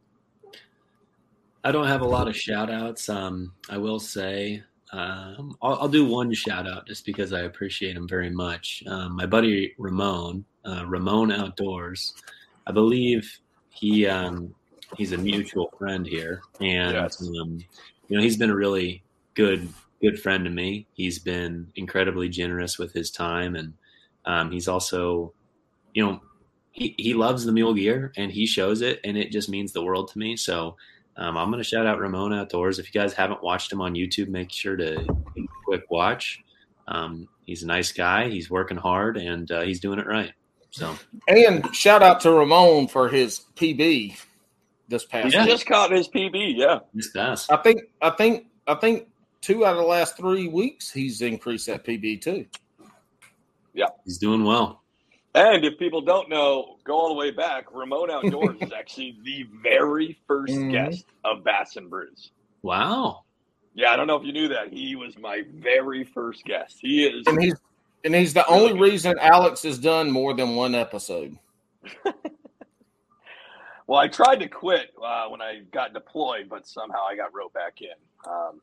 I 1.62 1.70
don't 1.70 1.86
have 1.86 2.00
a 2.00 2.06
lot 2.06 2.26
of 2.26 2.34
shout 2.34 2.70
outs. 2.70 3.10
Um, 3.10 3.52
I 3.68 3.76
will 3.76 4.00
say 4.00 4.62
um, 4.90 5.54
I'll, 5.60 5.74
I'll 5.80 5.88
do 5.88 6.06
one 6.06 6.32
shout 6.32 6.66
out 6.66 6.86
just 6.86 7.04
because 7.04 7.34
I 7.34 7.40
appreciate 7.40 7.94
him 7.94 8.08
very 8.08 8.30
much. 8.30 8.82
Um, 8.86 9.16
my 9.16 9.26
buddy 9.26 9.74
Ramon, 9.76 10.46
uh, 10.64 10.86
Ramon 10.86 11.30
Outdoors, 11.30 12.14
I 12.66 12.72
believe 12.72 13.30
he 13.68 14.06
um, 14.06 14.54
he's 14.96 15.12
a 15.12 15.18
mutual 15.18 15.70
friend 15.78 16.06
here, 16.06 16.40
and 16.62 16.94
Yes. 16.94 17.20
um, 17.20 17.58
you 18.08 18.16
know 18.16 18.22
he's 18.22 18.38
been 18.38 18.48
a 18.48 18.56
really 18.56 19.02
good 19.34 19.68
good 20.00 20.18
friend 20.18 20.42
to 20.44 20.50
me. 20.50 20.86
He's 20.94 21.18
been 21.18 21.70
incredibly 21.76 22.30
generous 22.30 22.78
with 22.78 22.94
his 22.94 23.10
time, 23.10 23.56
and 23.56 23.74
um, 24.26 24.50
he's 24.50 24.68
also, 24.68 25.32
you 25.94 26.04
know, 26.04 26.20
he, 26.72 26.94
he 26.98 27.14
loves 27.14 27.44
the 27.44 27.52
mule 27.52 27.72
gear 27.72 28.12
and 28.16 28.30
he 28.30 28.46
shows 28.46 28.82
it, 28.82 29.00
and 29.04 29.16
it 29.16 29.32
just 29.32 29.48
means 29.48 29.72
the 29.72 29.82
world 29.84 30.08
to 30.12 30.18
me. 30.18 30.36
So. 30.36 30.76
Um, 31.18 31.38
I'm 31.38 31.50
going 31.50 31.62
to 31.62 31.66
shout 31.66 31.86
out 31.86 31.98
Ramon 31.98 32.34
Outdoors. 32.34 32.78
If 32.78 32.94
you 32.94 33.00
guys 33.00 33.14
haven't 33.14 33.42
watched 33.42 33.72
him 33.72 33.80
on 33.80 33.94
YouTube, 33.94 34.28
make 34.28 34.52
sure 34.52 34.76
to 34.76 34.96
take 34.96 35.06
a 35.06 35.64
quick 35.64 35.90
watch. 35.90 36.44
Um, 36.88 37.28
he's 37.46 37.62
a 37.62 37.66
nice 37.66 37.92
guy. 37.92 38.28
He's 38.28 38.50
working 38.50 38.76
hard 38.76 39.16
and 39.16 39.50
uh, 39.50 39.62
he's 39.62 39.80
doing 39.80 39.98
it 39.98 40.06
right. 40.06 40.32
So 40.70 40.94
And 41.28 41.74
shout 41.74 42.02
out 42.02 42.20
to 42.20 42.30
Ramon 42.30 42.88
for 42.88 43.08
his 43.08 43.46
PB 43.56 44.18
this 44.88 45.04
past. 45.04 45.32
Yeah. 45.32 45.42
week. 45.42 45.50
just 45.50 45.66
caught 45.66 45.90
his 45.90 46.08
PB. 46.08 46.56
Yeah. 46.56 46.80
he's 46.94 47.10
best. 47.12 47.50
I 47.50 47.56
think 47.56 47.82
I 48.02 48.10
think 48.10 48.46
I 48.66 48.74
think 48.74 49.08
two 49.40 49.64
out 49.64 49.72
of 49.72 49.78
the 49.78 49.88
last 49.88 50.16
three 50.16 50.48
weeks 50.48 50.90
he's 50.92 51.22
increased 51.22 51.66
that 51.66 51.84
PB 51.84 52.20
too. 52.20 52.46
He's 54.04 54.18
doing 54.18 54.44
well. 54.44 54.82
And 55.34 55.64
if 55.64 55.78
people 55.78 56.00
don't 56.00 56.28
know, 56.30 56.76
go 56.84 56.94
all 56.96 57.08
the 57.08 57.14
way 57.14 57.30
back. 57.30 57.66
Ramon 57.74 58.10
Outdoors 58.10 58.56
is 58.62 58.72
actually 58.76 59.18
the 59.22 59.44
very 59.62 60.18
1st 60.28 60.48
Mhm. 60.48 60.72
guest 60.72 61.04
of 61.24 61.44
Bass 61.44 61.76
and 61.76 61.90
Brews. 61.90 62.30
Wow. 62.62 63.24
Yeah, 63.74 63.90
I 63.92 63.96
don't 63.96 64.06
know 64.06 64.16
if 64.16 64.24
you 64.24 64.32
knew 64.32 64.48
that. 64.48 64.72
He 64.72 64.96
was 64.96 65.18
my 65.18 65.42
very 65.54 66.04
first 66.04 66.44
guest. 66.44 66.78
He 66.80 67.04
is. 67.06 67.26
And 67.26 67.42
he's 67.42 67.54
and 68.04 68.14
he's 68.14 68.32
the 68.32 68.44
Really 68.48 68.70
only 68.70 68.80
reason 68.80 69.18
Alex 69.18 69.62
has 69.64 69.78
done 69.78 70.10
more 70.10 70.32
than 70.32 70.54
one 70.56 70.74
episode. 70.74 71.36
Well, 73.88 74.00
I 74.00 74.08
tried 74.08 74.40
to 74.40 74.48
quit 74.48 74.92
uh, 75.00 75.28
when 75.28 75.40
I 75.40 75.60
got 75.72 75.92
deployed, 75.94 76.48
but 76.48 76.66
somehow 76.66 77.06
I 77.08 77.14
got 77.14 77.32
roped 77.32 77.54
back 77.54 77.80
in. 77.82 77.94
Um, 78.28 78.60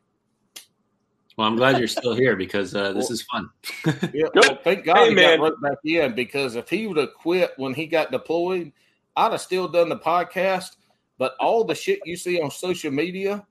Well, 1.37 1.47
I'm 1.47 1.55
glad 1.55 1.79
you're 1.79 1.87
still 1.87 2.13
here 2.15 2.35
because 2.35 2.75
uh, 2.75 2.93
this 2.93 3.09
is 3.09 3.23
fun. 3.23 3.49
Yeah, 4.13 4.27
well, 4.35 4.59
thank 4.63 4.85
God 4.85 4.97
Hey, 4.97 5.09
he 5.09 5.15
man. 5.15 5.39
got 5.39 5.43
roped 5.43 5.61
back 5.61 5.77
in 5.83 6.13
because 6.13 6.55
if 6.55 6.69
he 6.69 6.85
would 6.87 6.97
have 6.97 7.13
quit 7.15 7.53
when 7.57 7.73
he 7.73 7.87
got 7.87 8.11
deployed, 8.11 8.71
I'd 9.15 9.31
have 9.31 9.41
still 9.41 9.67
done 9.67 9.89
the 9.89 9.97
podcast. 9.97 10.75
But 11.17 11.35
all 11.39 11.63
the 11.63 11.75
shit 11.75 11.99
you 12.05 12.17
see 12.17 12.39
on 12.41 12.51
social 12.51 12.91
media 12.91 13.45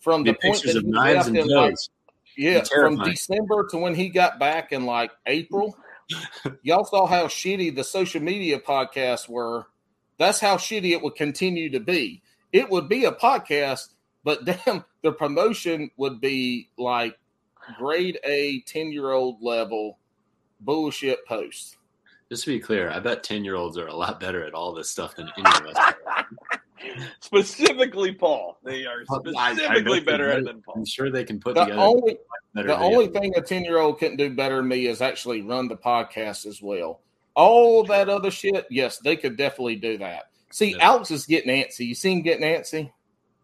from 0.00 0.22
The 0.22 0.32
the 0.32 0.38
point 0.38 0.54
pictures 0.56 0.74
that 0.74 0.78
of 0.80 0.84
he 0.84 0.90
knives 0.90 1.16
left 1.16 1.28
and 1.28 1.36
in 1.38 1.48
like 1.48 1.74
yeah, 2.36 2.62
from. 2.64 2.96
December 2.98 3.66
to 3.68 3.78
when 3.78 3.94
he 3.94 4.08
got 4.08 4.38
back 4.38 4.72
in 4.72 4.84
like 4.86 5.10
April, 5.26 5.76
y'all 6.62 6.84
saw 6.84 7.06
how 7.06 7.26
shitty 7.26 7.74
the 7.74 7.84
social 7.84 8.20
media 8.22 8.58
podcasts 8.58 9.28
were. 9.28 9.66
That's 10.18 10.40
how 10.40 10.56
shitty 10.56 10.90
it 10.92 11.02
would 11.02 11.14
continue 11.16 11.70
to 11.70 11.80
be. 11.80 12.22
It 12.52 12.70
would 12.70 12.88
be 12.88 13.04
a 13.04 13.12
podcast, 13.12 13.93
but 14.24 14.44
damn, 14.66 14.84
the 15.02 15.12
promotion 15.12 15.90
would 15.96 16.20
be 16.20 16.70
like 16.76 17.16
grade 17.78 18.18
A, 18.24 18.60
10 18.62 18.90
year 18.92 19.12
old 19.12 19.42
level 19.42 19.98
bullshit 20.60 21.24
posts. 21.26 21.76
Just 22.30 22.44
to 22.44 22.50
be 22.50 22.58
clear, 22.60 22.90
I 22.90 22.98
bet 23.00 23.22
10 23.22 23.44
year 23.44 23.54
olds 23.54 23.78
are 23.78 23.86
a 23.86 23.94
lot 23.94 24.18
better 24.18 24.44
at 24.44 24.54
all 24.54 24.72
this 24.72 24.90
stuff 24.90 25.14
than 25.14 25.30
any 25.36 25.46
of 25.46 25.76
us. 25.76 25.94
specifically, 27.20 28.12
Paul. 28.12 28.58
They 28.64 28.84
are 28.86 29.04
I- 29.10 29.30
I 29.36 29.54
specifically 29.54 30.00
they 30.00 30.04
better 30.04 30.30
at 30.30 30.44
than 30.44 30.62
Paul. 30.62 30.74
I'm 30.78 30.86
sure 30.86 31.10
they 31.10 31.24
can 31.24 31.38
put 31.38 31.54
The 31.54 31.64
together 31.64 31.80
only 31.80 32.18
better 32.54 32.68
the 32.68 32.78
only 32.78 33.08
thing 33.08 33.32
a 33.36 33.40
10 33.40 33.64
year 33.64 33.78
old 33.78 33.98
couldn't 33.98 34.16
do 34.16 34.34
better 34.34 34.56
than 34.56 34.68
me 34.68 34.86
is 34.86 35.00
actually 35.00 35.42
run 35.42 35.68
the 35.68 35.76
podcast 35.76 36.46
as 36.46 36.62
well. 36.62 37.00
All 37.34 37.84
that 37.84 38.08
other 38.08 38.30
shit, 38.30 38.66
yes, 38.70 38.98
they 38.98 39.16
could 39.16 39.36
definitely 39.36 39.76
do 39.76 39.98
that. 39.98 40.30
See, 40.50 40.70
Yeah. 40.70 40.88
Alex 40.88 41.10
is 41.10 41.26
getting 41.26 41.50
antsy. 41.50 41.86
You 41.86 41.94
see 41.94 42.12
him 42.12 42.22
getting 42.22 42.44
antsy? 42.46 42.92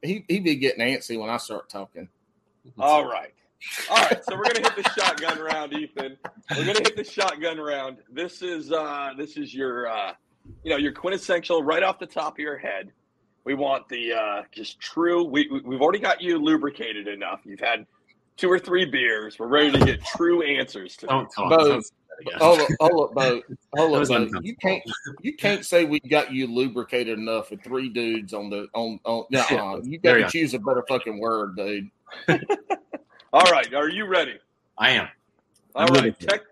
He 0.02 0.24
he 0.28 0.40
be 0.40 0.56
getting 0.56 0.80
antsy 0.86 1.18
when 1.18 1.30
I 1.30 1.36
start 1.36 1.68
talking. 1.68 2.08
All 2.78 3.04
right. 3.04 3.34
All 3.90 3.96
right. 3.98 4.24
So 4.24 4.36
we're 4.36 4.44
gonna 4.44 4.60
hit 4.60 4.76
the 4.76 4.90
shotgun 4.98 5.38
round, 5.38 5.72
Ethan. 5.72 6.16
We're 6.56 6.64
gonna 6.66 6.80
hit 6.80 6.96
the 6.96 7.04
shotgun 7.04 7.58
round. 7.58 7.98
This 8.10 8.40
is 8.42 8.72
uh 8.72 9.10
this 9.16 9.36
is 9.36 9.54
your 9.54 9.88
uh 9.88 10.12
you 10.64 10.70
know 10.70 10.78
your 10.78 10.92
quintessential 10.92 11.62
right 11.62 11.82
off 11.82 11.98
the 11.98 12.06
top 12.06 12.34
of 12.34 12.38
your 12.38 12.56
head. 12.56 12.90
We 13.44 13.54
want 13.54 13.88
the 13.88 14.12
uh 14.14 14.42
just 14.52 14.80
true 14.80 15.24
we 15.24 15.48
we- 15.50 15.60
we've 15.60 15.80
already 15.82 15.98
got 15.98 16.20
you 16.22 16.38
lubricated 16.38 17.06
enough. 17.06 17.40
You've 17.44 17.60
had 17.60 17.86
two 18.38 18.50
or 18.50 18.58
three 18.58 18.86
beers. 18.86 19.38
We're 19.38 19.48
ready 19.48 19.72
to 19.72 19.84
get 19.84 20.02
true 20.02 20.42
answers 20.42 20.96
to 20.98 21.06
Don't 21.06 21.28
talk. 21.34 21.50
Bo, 21.50 21.80
Don't 22.24 22.40
say 22.40 22.40
that 22.40 22.40
again. 22.40 22.40
Hold 22.40 22.60
up, 22.60 22.68
hold 22.80 23.10
up, 23.10 23.14
Bo. 23.14 23.42
Hold 23.74 23.94
up, 23.94 23.98
was 24.00 24.08
Bo. 24.08 24.40
You 24.42 24.56
can't 24.56 24.82
you 25.22 25.36
can't 25.36 25.64
say 25.64 25.84
we 25.84 26.00
got 26.00 26.32
you 26.32 26.46
lubricated 26.46 27.18
enough 27.18 27.50
with 27.50 27.62
three 27.62 27.88
dudes 27.88 28.34
on 28.34 28.50
the 28.50 28.68
on 28.74 29.00
on 29.04 29.24
no, 29.30 29.44
Yeah, 29.50 29.62
uh, 29.62 29.80
you 29.82 29.98
got 29.98 30.14
to 30.14 30.28
choose 30.28 30.54
a 30.54 30.58
better 30.58 30.84
fucking 30.88 31.18
word, 31.18 31.56
dude. 31.56 31.90
All 33.32 33.50
right, 33.50 33.72
are 33.74 33.88
you 33.88 34.06
ready? 34.06 34.38
I 34.76 34.90
am. 34.90 35.08
All 35.74 35.86
I'm 35.86 35.94
right, 35.94 36.14
ready. 36.20 36.42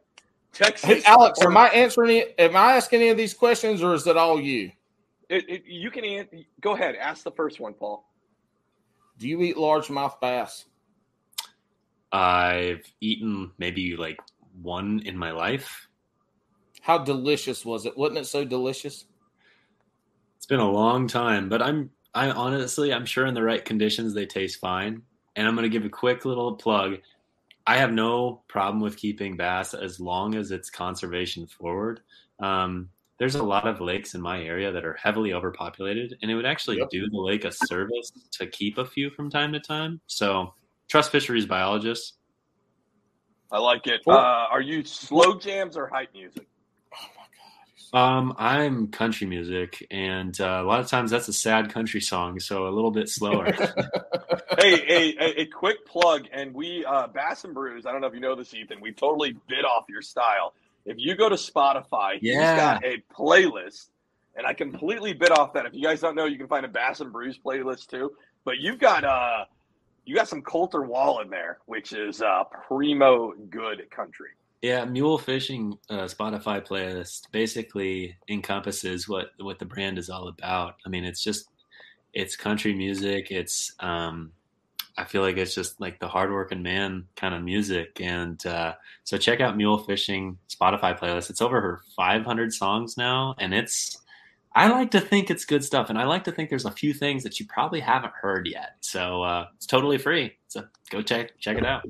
Texas. 0.53 0.85
Hey 0.85 1.03
Alex, 1.05 1.41
am 1.43 1.57
I 1.57 1.69
answering 1.69 2.17
it? 2.17 2.35
Am 2.39 2.57
I 2.57 2.77
asking 2.77 3.01
any 3.01 3.11
of 3.11 3.17
these 3.17 3.35
questions 3.35 3.83
or 3.83 3.95
is 3.95 4.07
it 4.07 4.17
all 4.17 4.41
you? 4.41 4.73
It, 5.29 5.49
it, 5.49 5.65
you 5.67 5.91
can 5.91 6.05
an- 6.05 6.45
go 6.61 6.75
ahead. 6.75 6.97
Ask 6.97 7.23
the 7.23 7.31
first 7.31 7.61
one, 7.61 7.75
Paul. 7.75 8.05
Do 9.19 9.29
you 9.29 9.41
eat 9.43 9.57
largemouth 9.57 10.21
bass? 10.21 10.65
I've 12.11 12.83
eaten 13.01 13.53
maybe 13.59 13.97
like 13.97 14.19
one 14.63 15.01
in 15.05 15.17
my 15.17 15.31
life. 15.31 15.89
How 16.81 16.99
delicious 16.99 17.65
was 17.65 17.87
it? 17.87 17.97
Wasn't 17.97 18.19
it 18.19 18.27
so 18.27 18.45
delicious? 18.45 19.05
It's 20.37 20.47
been 20.47 20.61
a 20.61 20.71
long 20.71 21.09
time, 21.09 21.49
but 21.49 21.63
I'm 21.63 21.91
I 22.15 22.31
honestly 22.31 22.93
I'm 22.93 23.07
sure 23.07 23.27
in 23.27 23.35
the 23.35 23.43
right 23.43 23.65
conditions 23.65 24.15
they 24.15 24.27
taste 24.27 24.61
fine. 24.61 25.03
And 25.37 25.47
I'm 25.47 25.55
gonna 25.55 25.69
give 25.69 25.85
a 25.85 25.91
quick 25.91 26.25
little 26.25 26.55
plug. 26.55 26.99
I 27.67 27.77
have 27.77 27.93
no 27.93 28.43
problem 28.49 28.81
with 28.81 28.97
keeping 28.97 29.37
bass 29.37 29.75
as 29.75 30.01
long 30.01 30.35
as 30.35 30.51
it's 30.51 30.71
conservation 30.71 31.47
forward. 31.47 32.01
Um, 32.41 32.89
there's 33.19 33.35
a 33.35 33.43
lot 33.43 33.67
of 33.67 33.81
lakes 33.81 34.15
in 34.15 34.21
my 34.21 34.41
area 34.43 34.73
that 34.73 34.85
are 34.85 34.95
heavily 34.95 35.33
overpopulated, 35.33 36.17
and 36.23 36.31
it 36.31 36.35
would 36.35 36.47
actually 36.47 36.79
Yep. 36.79 36.91
do 36.91 37.11
the 37.11 37.19
lake 37.19 37.45
a 37.45 37.53
service 37.53 38.13
to 38.33 38.47
keep 38.47 38.79
a 38.79 38.87
few 38.87 39.11
from 39.11 39.29
time 39.29 39.53
to 39.53 39.61
time. 39.61 40.01
So 40.07 40.55
trust 40.89 41.11
fisheries 41.11 41.45
biologists. 41.45 42.18
I 43.51 43.59
like 43.59 43.87
it. 43.87 44.03
For- 44.05 44.13
Uh, 44.15 44.47
are 44.51 44.61
you 44.61 44.85
slow 44.85 45.39
jams 45.39 45.77
or 45.77 45.87
hype 45.89 46.13
music? 46.13 46.47
Um, 47.95 48.35
I'm 48.37 48.89
country 48.89 49.27
music, 49.27 49.87
and 49.91 50.39
uh, 50.43 50.61
a 50.63 50.65
lot 50.65 50.81
of 50.81 50.89
times 50.89 51.11
that's 51.11 51.27
a 51.29 51.33
sad 51.33 51.71
country 51.73 52.03
song, 52.03 52.39
so 52.39 52.69
a 52.69 52.69
little 52.69 52.91
bit 52.91 53.09
slower. 53.09 53.47
hey, 54.59 54.75
a, 54.91 55.17
a, 55.19 55.41
a 55.43 55.47
quick 55.47 55.87
plug, 55.87 56.27
and 56.31 56.53
we 56.53 56.85
uh, 56.85 57.07
Bass 57.07 57.45
and 57.45 57.55
Brews. 57.55 57.87
I 57.87 57.93
don't 57.93 58.03
know 58.03 58.07
if 58.07 58.13
you 58.13 58.21
know 58.21 58.35
this, 58.35 58.53
Ethan. 58.53 58.83
We 58.83 58.93
totally 58.93 59.33
bit 59.49 59.65
off 59.65 59.87
your 59.89 60.03
style. 60.03 60.53
If 60.85 60.97
you 60.99 61.17
go 61.17 61.31
to 61.31 61.37
Spotify, 61.37 62.19
he's 62.21 62.35
Yeah. 62.35 62.57
got 62.57 62.85
a 62.85 63.03
playlist, 63.15 63.87
and 64.37 64.47
I 64.47 64.53
completely 64.53 65.15
bit 65.15 65.31
off 65.31 65.55
that. 65.55 65.65
If 65.65 65.73
you 65.73 65.83
guys 65.83 66.01
don't 66.03 66.15
know, 66.15 66.27
you 66.27 66.37
can 66.37 66.47
find 66.49 66.67
a 66.67 66.69
Bass 66.69 67.01
and 67.01 67.11
Brews 67.11 67.39
playlist 67.39 67.87
too. 67.87 68.13
But 68.45 68.59
you've 68.59 68.79
got 68.79 69.05
uh, 69.05 69.45
you 70.09 70.15
got 70.15 70.27
some 70.27 70.41
Colter 70.41 70.85
Wall 70.85 71.21
in 71.21 71.29
there, 71.29 71.59
which 71.67 71.93
is 71.93 72.23
uh, 72.23 72.45
primo 72.67 73.35
good 73.51 73.91
country. 73.91 74.31
Yeah, 74.63 74.87
mule 74.87 75.19
fishing 75.19 75.77
uh, 75.91 76.05
Spotify 76.05 76.67
playlist 76.67 77.31
basically 77.31 78.17
encompasses 78.27 79.07
what 79.07 79.33
what 79.39 79.59
the 79.59 79.67
brand 79.67 79.99
is 79.99 80.09
all 80.09 80.29
about. 80.29 80.77
I 80.87 80.89
mean, 80.89 81.05
it's 81.05 81.23
just 81.23 81.51
it's 82.15 82.37
country 82.37 82.73
music. 82.73 83.31
It's 83.31 83.75
um, 83.81 84.33
I 84.97 85.05
feel 85.05 85.21
like 85.21 85.37
it's 85.37 85.55
just 85.55 85.79
like 85.79 86.01
the 86.01 86.09
hardworking 86.09 86.63
man 86.63 87.07
kind 87.15 87.35
of 87.35 87.43
music. 87.43 88.01
And 88.01 88.45
uh, 88.47 88.77
so 89.05 89.19
check 89.19 89.43
out 89.43 89.59
mule 89.59 89.77
fishing 89.77 90.39
Spotify 90.49 90.99
playlist. 90.99 91.29
It's 91.29 91.43
over 91.43 91.61
her 91.61 91.83
500 91.95 92.55
songs 92.55 92.97
now, 92.97 93.35
and 93.39 93.53
it's 93.53 93.99
I 94.59 94.67
like 94.69 94.91
to 94.91 95.01
think 95.01 95.31
it's 95.31 95.45
good 95.45 95.63
stuff, 95.63 95.89
and 95.89 95.97
I 95.97 96.05
like 96.05 96.25
to 96.25 96.33
think 96.33 96.51
there's 96.51 96.65
a 96.65 96.73
few 96.73 96.93
things 96.93 97.23
that 97.23 97.39
you 97.39 97.47
probably 97.47 97.79
haven't 97.79 98.13
heard 98.21 98.49
yet. 98.49 98.71
So 98.81 99.23
uh, 99.23 99.47
it's 99.55 99.67
totally 99.67 99.99
free. 99.99 100.37
So 100.49 100.65
go 100.91 101.01
check 101.01 101.39
check 101.39 101.57
it 101.59 101.65
out. 101.65 101.89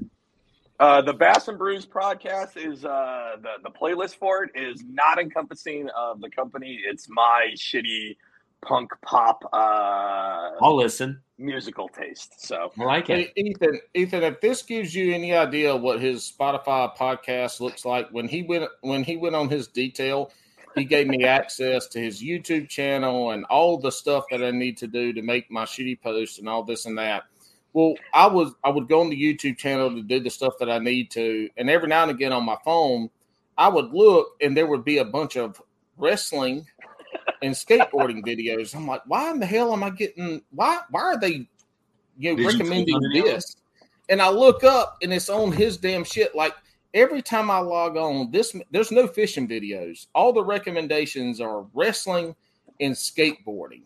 Uh, 0.79 1.01
the 1.01 1.14
Bass 1.14 1.49
and 1.49 1.57
Brews 1.57 1.87
podcast 1.87 2.59
is 2.59 2.85
uh, 2.85 3.37
the 3.41 3.53
the 3.62 3.71
playlist 3.71 4.16
for 4.16 4.45
it 4.45 4.51
is 4.55 4.85
not 4.87 5.19
encompassing 5.19 5.89
of 5.97 6.21
the 6.21 6.29
company. 6.29 6.79
It's 6.87 7.09
my 7.09 7.53
shitty 7.57 8.16
punk 8.61 8.91
pop 9.01 9.43
uh, 9.51 10.51
I'll 10.61 10.77
listen. 10.77 11.23
musical 11.39 11.89
taste. 11.89 12.47
So 12.47 12.71
I 12.79 12.85
like 12.85 13.09
it. 13.09 13.33
Hey, 13.35 13.43
Ethan, 13.45 13.81
Ethan, 13.95 14.23
if 14.25 14.43
this 14.43 14.61
gives 14.61 14.95
you 14.95 15.14
any 15.14 15.35
idea 15.35 15.75
what 15.75 16.01
his 16.01 16.31
Spotify 16.39 16.95
podcast 16.95 17.61
looks 17.61 17.87
like, 17.87 18.11
when 18.11 18.29
he 18.29 18.43
went 18.43 18.69
when 18.83 19.05
he 19.05 19.16
went 19.16 19.37
on 19.37 19.49
his 19.49 19.69
detail, 19.69 20.33
he 20.79 20.85
gave 20.85 21.07
me 21.07 21.24
access 21.24 21.87
to 21.89 22.01
his 22.01 22.22
YouTube 22.22 22.68
channel 22.68 23.31
and 23.31 23.45
all 23.47 23.79
the 23.79 23.93
stuff 23.93 24.24
that 24.31 24.43
I 24.43 24.51
need 24.51 24.76
to 24.79 24.87
do 24.87 25.12
to 25.12 25.22
make 25.22 25.51
my 25.51 25.64
shitty 25.64 26.01
posts 26.01 26.39
and 26.39 26.49
all 26.49 26.62
this 26.62 26.87
and 26.87 26.97
that. 26.99 27.24
Well, 27.72 27.95
I 28.14 28.26
was 28.26 28.55
I 28.64 28.70
would 28.70 28.89
go 28.89 29.01
on 29.01 29.11
the 29.11 29.20
YouTube 29.20 29.59
channel 29.59 29.91
to 29.91 30.03
do 30.03 30.20
the 30.20 30.31
stuff 30.31 30.55
that 30.59 30.70
I 30.70 30.79
need 30.79 31.11
to, 31.12 31.49
and 31.57 31.68
every 31.68 31.89
now 31.89 32.03
and 32.03 32.11
again 32.11 32.33
on 32.33 32.45
my 32.45 32.57
phone, 32.64 33.11
I 33.57 33.68
would 33.68 33.93
look 33.93 34.37
and 34.41 34.57
there 34.57 34.66
would 34.66 34.85
be 34.85 34.99
a 34.99 35.05
bunch 35.05 35.37
of 35.37 35.61
wrestling 35.97 36.66
and 37.43 37.55
skateboarding 37.55 38.24
videos. 38.24 38.74
I'm 38.74 38.87
like, 38.87 39.03
why 39.07 39.31
in 39.31 39.41
the 39.41 39.47
hell 39.47 39.72
am 39.72 39.85
I 39.85 39.91
getting? 39.91 40.43
Why 40.51 40.81
why 40.91 41.01
are 41.01 41.20
they 41.20 41.49
you 42.16 42.37
know, 42.37 42.47
recommending 42.47 42.87
click 42.87 42.97
on 42.97 43.11
any 43.11 43.18
of 43.20 43.24
this? 43.26 43.57
And 44.09 44.22
I 44.22 44.31
look 44.31 44.64
up 44.64 44.97
and 45.03 45.12
it's 45.12 45.29
on 45.29 45.53
his 45.53 45.76
damn 45.76 46.05
shit. 46.05 46.35
Like 46.35 46.55
every 46.95 47.22
time 47.22 47.51
I 47.51 47.59
log 47.59 47.97
on, 47.97 48.30
this 48.30 48.55
there's 48.70 48.91
no 48.91 49.07
fishing 49.07 49.49
videos. 49.49 50.07
All 50.14 50.32
the 50.32 50.45
recommendations 50.45 51.41
are 51.41 51.66
wrestling 51.74 52.34
and 52.80 52.95
skateboarding. 52.95 53.82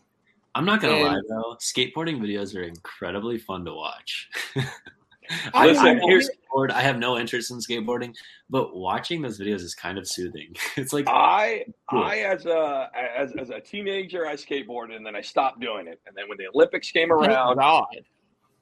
I'm 0.54 0.64
not 0.64 0.80
gonna 0.80 0.94
And- 0.94 1.04
lie 1.04 1.20
though, 1.28 1.56
skateboarding 1.60 2.18
videos 2.20 2.54
are 2.56 2.62
incredibly 2.62 3.38
fun 3.38 3.64
to 3.64 3.72
watch. 3.74 4.28
I- 5.54 5.66
Listen, 5.68 5.86
I, 5.86 6.00
here's- 6.06 6.28
skateboard. 6.28 6.70
I 6.70 6.82
have 6.82 6.98
no 6.98 7.16
interest 7.18 7.50
in 7.50 7.58
skateboarding, 7.58 8.14
but 8.50 8.76
watching 8.76 9.22
those 9.22 9.38
videos 9.40 9.60
is 9.62 9.74
kind 9.74 9.96
of 9.96 10.06
soothing. 10.06 10.54
It's 10.76 10.92
like 10.92 11.06
I 11.08 11.64
Cool. 11.88 12.02
I 12.02 12.16
as 12.18 12.44
a 12.46 12.90
as, 12.94 13.32
as 13.38 13.48
a 13.50 13.60
teenager 13.60 14.26
I 14.26 14.34
skateboarded 14.34 14.94
and 14.96 15.06
then 15.06 15.16
I 15.16 15.22
stopped 15.22 15.60
doing 15.60 15.86
it. 15.86 16.00
And 16.06 16.14
then 16.14 16.28
when 16.28 16.36
the 16.38 16.48
Olympics 16.54 16.90
came 16.90 17.10
around, 17.12 17.56
God. 17.56 17.86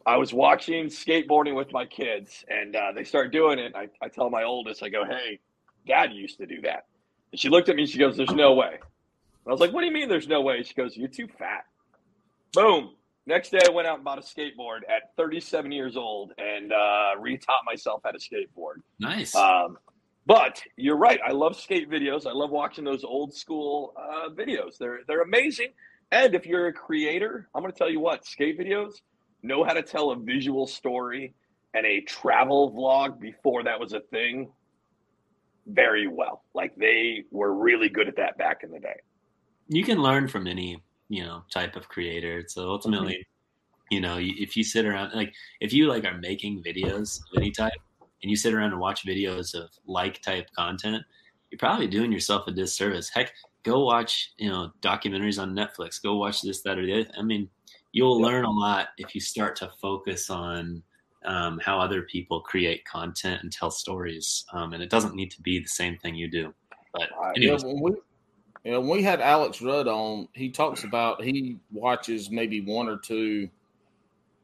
I 0.07 0.17
was 0.17 0.33
watching 0.33 0.87
skateboarding 0.87 1.55
with 1.55 1.73
my 1.73 1.85
kids, 1.85 2.45
and 2.49 2.75
uh, 2.75 2.93
they 2.95 3.05
start 3.05 3.33
doing 3.33 3.59
it. 3.59 3.75
I, 3.75 3.89
I 4.03 4.09
tell 4.09 4.31
my 4.31 4.45
oldest, 4.45 4.83
I 4.83 4.89
go, 4.89 5.05
"Hey, 5.05 5.41
Dad 5.87 6.13
used 6.13 6.39
to 6.39 6.47
do 6.47 6.61
that." 6.63 6.87
And 7.33 7.41
she 7.41 7.49
looked 7.49 7.69
at 7.69 7.77
me. 7.77 7.83
And 7.83 7.91
she 7.91 7.99
goes, 7.99 8.17
"There's 8.17 8.31
no 8.31 8.55
way." 8.55 8.73
And 8.73 9.47
I 9.47 9.51
was 9.51 9.61
like, 9.61 9.73
"What 9.73 9.81
do 9.81 9.87
you 9.87 9.93
mean 9.93 10.09
there's 10.09 10.29
no 10.29 10.41
way?" 10.41 10.63
She 10.63 10.75
goes, 10.75 10.97
"You're 10.97 11.09
too 11.09 11.29
fat." 11.39 11.65
Boom. 12.53 12.95
Next 13.27 13.51
day, 13.51 13.61
I 13.65 13.71
went 13.71 13.87
out 13.87 13.97
and 13.97 14.05
bought 14.05 14.19
a 14.19 14.23
skateboard 14.23 14.81
at 14.89 15.15
37 15.17 15.71
years 15.71 15.97
old 15.97 16.33
and 16.39 16.73
uh, 16.73 17.15
retaught 17.19 17.65
myself 17.65 18.01
how 18.05 18.11
to 18.11 18.19
skateboard. 18.19 18.83
nice. 18.99 19.35
Um, 19.35 19.77
but 20.27 20.63
you're 20.77 20.97
right. 20.97 21.21
I 21.27 21.33
love 21.33 21.57
skate 21.57 21.91
videos. 21.91 22.27
I 22.27 22.33
love 22.33 22.51
watching 22.51 22.85
those 22.85 23.05
old 23.05 23.35
school 23.35 23.95
uh, 23.97 24.31
videos. 24.31 24.79
They're 24.79 25.01
they're 25.07 25.23
amazing. 25.23 25.69
And 26.13 26.35
if 26.35 26.47
you're 26.47 26.69
a 26.69 26.73
creator, 26.73 27.49
I'm 27.55 27.63
going 27.63 27.73
to 27.73 27.79
tell 27.79 27.91
you 27.91 28.01
what 28.01 28.27
skate 28.27 28.59
videos 28.59 28.95
know 29.43 29.65
how 29.65 29.73
to 29.73 29.83
tell 29.83 30.11
a 30.11 30.17
visual 30.17 30.67
story 30.67 31.35
and 31.75 31.87
a 31.87 32.01
travel 32.03 32.73
vlog 32.73 33.21
before 33.21 33.63
that 33.65 33.79
was 33.79 33.93
a 33.93 34.01
thing 34.01 34.51
very 35.67 36.09
well. 36.09 36.45
Like 36.55 36.75
they 36.77 37.25
were 37.31 37.55
really 37.55 37.89
good 37.89 38.09
at 38.09 38.17
that 38.17 38.37
back 38.39 38.63
in 38.63 38.71
the 38.71 38.81
day. 38.81 39.01
you 39.69 39.85
can 39.85 39.99
learn 40.03 40.27
from 40.29 40.47
any 40.47 40.83
you 41.09 41.25
know 41.25 41.43
type 41.51 41.77
of 41.77 41.89
creator. 41.89 42.45
So 42.49 42.69
ultimately, 42.71 43.15
mm-hmm. 43.15 43.95
you 43.95 44.01
know, 44.01 44.17
if 44.19 44.57
you 44.57 44.65
sit 44.65 44.85
around 44.85 45.13
like 45.15 45.33
if 45.61 45.73
you 45.73 45.89
like 45.89 46.05
are 46.05 46.19
making 46.19 46.63
videos 46.63 47.21
of 47.21 47.39
any 47.39 47.51
type, 47.51 47.73
and 48.23 48.31
you 48.31 48.37
sit 48.37 48.55
around 48.55 48.73
and 48.73 48.81
watch 48.81 49.07
videos 49.07 49.55
of 49.55 49.71
like 49.87 50.21
type 50.23 50.49
content, 50.57 51.03
you're 51.51 51.59
probably 51.59 51.87
doing 51.87 52.13
yourself 52.13 52.47
a 52.47 52.53
disservice. 52.53 53.09
Heck, 53.09 53.33
go 53.63 53.85
watch 53.85 54.33
you 54.39 54.49
know 54.49 54.73
documentaries 54.81 55.41
on 55.41 55.55
Netflix. 55.55 56.03
Go 56.03 56.17
watch 56.17 56.43
this, 56.43 56.63
that, 56.63 56.79
or 56.79 56.87
the 56.87 57.01
other. 57.01 57.11
I 57.19 57.23
mean, 57.23 57.49
you'll 57.93 58.21
Yep. 58.21 58.27
learn 58.27 58.45
a 58.45 58.51
lot 58.51 58.89
if 58.99 59.15
you 59.15 59.21
start 59.21 59.57
to 59.57 59.71
focus 59.81 60.31
on 60.31 60.83
um, 61.25 61.59
how 61.59 61.79
other 61.79 62.03
people 62.03 62.41
create 62.41 62.85
content 62.85 63.43
and 63.43 63.53
tell 63.53 63.71
stories. 63.71 64.45
Um, 64.53 64.73
and 64.73 64.83
it 64.83 64.91
doesn't 64.91 65.15
need 65.15 65.31
to 65.33 65.43
be 65.43 65.59
the 65.59 65.69
same 65.69 65.99
thing 65.99 66.15
you 66.15 66.29
do. 66.31 66.55
But 66.93 67.09
Right. 67.19 67.37
Yeah, 67.37 67.57
when 67.63 67.81
we 67.81 67.93
yeah, 68.65 68.77
when 68.77 68.89
we 68.89 69.03
had 69.03 69.21
Alex 69.21 69.63
Rudd 69.63 69.89
on, 69.89 70.29
he 70.35 70.51
talks 70.51 70.85
about 70.85 71.23
he 71.23 71.59
watches 71.73 72.31
maybe 72.31 72.61
one 72.61 72.89
or 72.89 72.99
two 72.99 73.49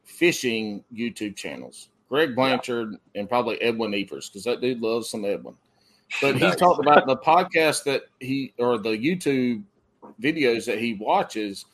fishing 0.05 0.85
YouTube 0.95 1.37
channels. 1.37 1.89
Greg 2.09 2.37
Blanchard 2.37 2.97
and 3.17 3.29
probably 3.29 3.61
Edwin 3.61 3.93
Evers, 3.93 4.29
because 4.29 4.45
that 4.45 4.61
dude 4.61 4.81
loves 4.81 5.11
some 5.11 5.25
Edwin. 5.25 5.57
But 6.21 6.37
he 6.37 6.51
talked 6.57 6.81
about 6.81 7.07
the 7.07 7.17
podcast 7.17 7.85
that 7.85 8.05
he 8.21 8.55
or 8.59 8.79
the 8.79 8.91
YouTube 8.91 9.65
videos 10.21 10.65
that 10.67 10.79
he 10.79 10.95
watches 10.95 11.67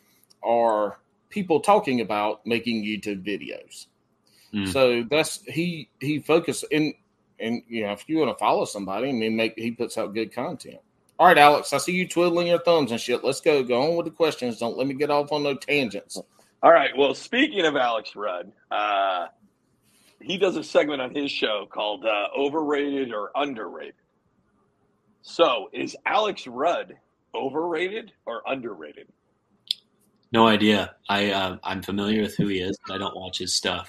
are 0.42 0.98
people 1.32 1.58
talking 1.60 2.00
about 2.00 2.46
making 2.46 2.84
YouTube 2.84 3.24
videos. 3.26 3.86
Mm. 4.54 4.72
So 4.72 5.02
that's 5.10 5.42
he 5.46 5.88
he 5.98 6.20
focused 6.20 6.64
in 6.70 6.94
and 7.40 7.62
you 7.66 7.84
know 7.84 7.92
if 7.92 8.08
you 8.08 8.18
want 8.18 8.30
to 8.30 8.38
follow 8.38 8.64
somebody, 8.64 9.08
I 9.08 9.12
mean 9.12 9.34
make 9.34 9.54
he 9.56 9.72
puts 9.72 9.98
out 9.98 10.14
good 10.14 10.32
content. 10.32 10.78
All 11.18 11.26
right, 11.26 11.38
Alex, 11.38 11.72
I 11.72 11.78
see 11.78 11.92
you 11.92 12.06
twiddling 12.06 12.48
your 12.48 12.60
thumbs 12.60 12.90
and 12.90 13.00
shit. 13.00 13.24
Let's 13.24 13.40
go. 13.40 13.62
Go 13.62 13.82
on 13.82 13.96
with 13.96 14.06
the 14.06 14.12
questions. 14.12 14.58
Don't 14.58 14.76
let 14.76 14.86
me 14.86 14.94
get 14.94 15.10
off 15.10 15.32
on 15.32 15.42
no 15.42 15.54
tangents. 15.54 16.20
All 16.62 16.72
right. 16.72 16.90
Well, 16.96 17.14
speaking 17.14 17.64
of 17.64 17.76
Alex 17.76 18.14
Rudd, 18.14 18.52
uh, 18.70 19.26
he 20.20 20.38
does 20.38 20.56
a 20.56 20.62
segment 20.62 21.00
on 21.00 21.14
his 21.14 21.30
show 21.30 21.66
called 21.70 22.04
uh, 22.04 22.28
"Overrated 22.36 23.12
or 23.12 23.30
Underrated." 23.34 23.94
So, 25.22 25.70
is 25.72 25.96
Alex 26.04 26.46
Rudd 26.46 26.96
overrated 27.34 28.12
or 28.26 28.42
underrated? 28.46 29.08
No 30.32 30.46
idea. 30.46 30.94
I 31.08 31.30
uh, 31.30 31.56
I'm 31.62 31.82
familiar 31.82 32.22
with 32.22 32.36
who 32.36 32.48
he 32.48 32.60
is, 32.60 32.78
but 32.86 32.94
I 32.94 32.98
don't 32.98 33.16
watch 33.16 33.38
his 33.38 33.54
stuff. 33.54 33.88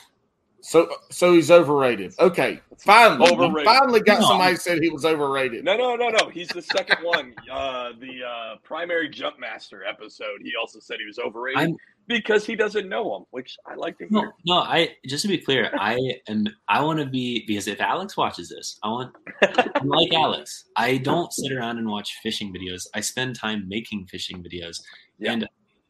So 0.61 0.89
so 1.11 1.33
he's 1.33 1.51
overrated. 1.51 2.13
Okay, 2.19 2.61
finally, 2.79 3.29
Overrated. 3.29 3.65
finally 3.65 3.99
got 3.99 4.21
No. 4.21 4.27
somebody 4.27 4.55
said 4.55 4.81
he 4.81 4.89
was 4.89 5.03
overrated. 5.03 5.65
No, 5.65 5.75
no, 5.75 5.95
no, 5.97 6.07
no. 6.07 6.29
He's 6.29 6.47
the 6.49 6.61
second 6.61 6.99
one. 7.03 7.33
Uh, 7.51 7.91
the 7.99 8.23
uh, 8.25 8.55
primary 8.63 9.07
jump 9.09 9.39
master 9.39 9.83
episode. 9.85 10.39
He 10.41 10.53
also 10.59 10.79
said 10.79 10.97
he 10.99 11.05
was 11.05 11.19
overrated 11.19 11.59
I'm- 11.59 11.75
because 12.07 12.45
he 12.45 12.55
doesn't 12.55 12.89
know 12.89 13.15
him, 13.15 13.25
which 13.31 13.55
I 13.67 13.75
like 13.75 13.97
to 13.99 14.07
No, 14.09 14.21
hear. 14.21 14.33
no. 14.45 14.55
I 14.55 14.95
just 15.05 15.21
to 15.23 15.27
be 15.27 15.37
clear, 15.37 15.69
I 15.77 15.97
am. 16.27 16.47
I 16.67 16.81
want 16.81 16.99
to 16.99 17.05
be 17.05 17.43
because 17.45 17.67
if 17.67 17.79
Alex 17.81 18.15
watches 18.17 18.49
this, 18.49 18.79
I 18.83 18.87
want. 18.89 19.13
I'm 19.41 19.87
like 19.87 20.13
Alex. 20.25 20.63
I 20.77 20.97
don't 20.97 21.31
sit 21.33 21.51
around 21.51 21.77
and 21.77 21.87
watch 21.89 22.17
fishing 22.23 22.53
videos. 22.53 22.87
I 22.95 23.01
spend 23.01 23.35
time 23.35 23.67
making 23.67 24.07
fishing 24.07 24.41
videos, 24.43 24.81
Yeah. 25.19 25.33
and 25.33 25.47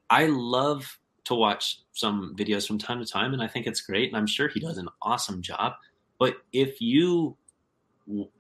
I 0.09 0.25
love 0.27 0.99
to 1.25 1.35
watch 1.35 1.79
some 1.93 2.35
videos 2.37 2.67
from 2.67 2.77
time 2.77 2.99
to 2.99 3.05
time, 3.05 3.33
and 3.33 3.41
I 3.41 3.47
think 3.47 3.65
it's 3.65 3.81
great, 3.81 4.09
and 4.09 4.17
I'm 4.17 4.27
sure 4.27 4.47
he 4.47 4.59
does 4.59 4.77
an 4.77 4.89
awesome 5.01 5.41
job. 5.41 5.73
But 6.19 6.35
if 6.51 6.81
you 6.81 7.37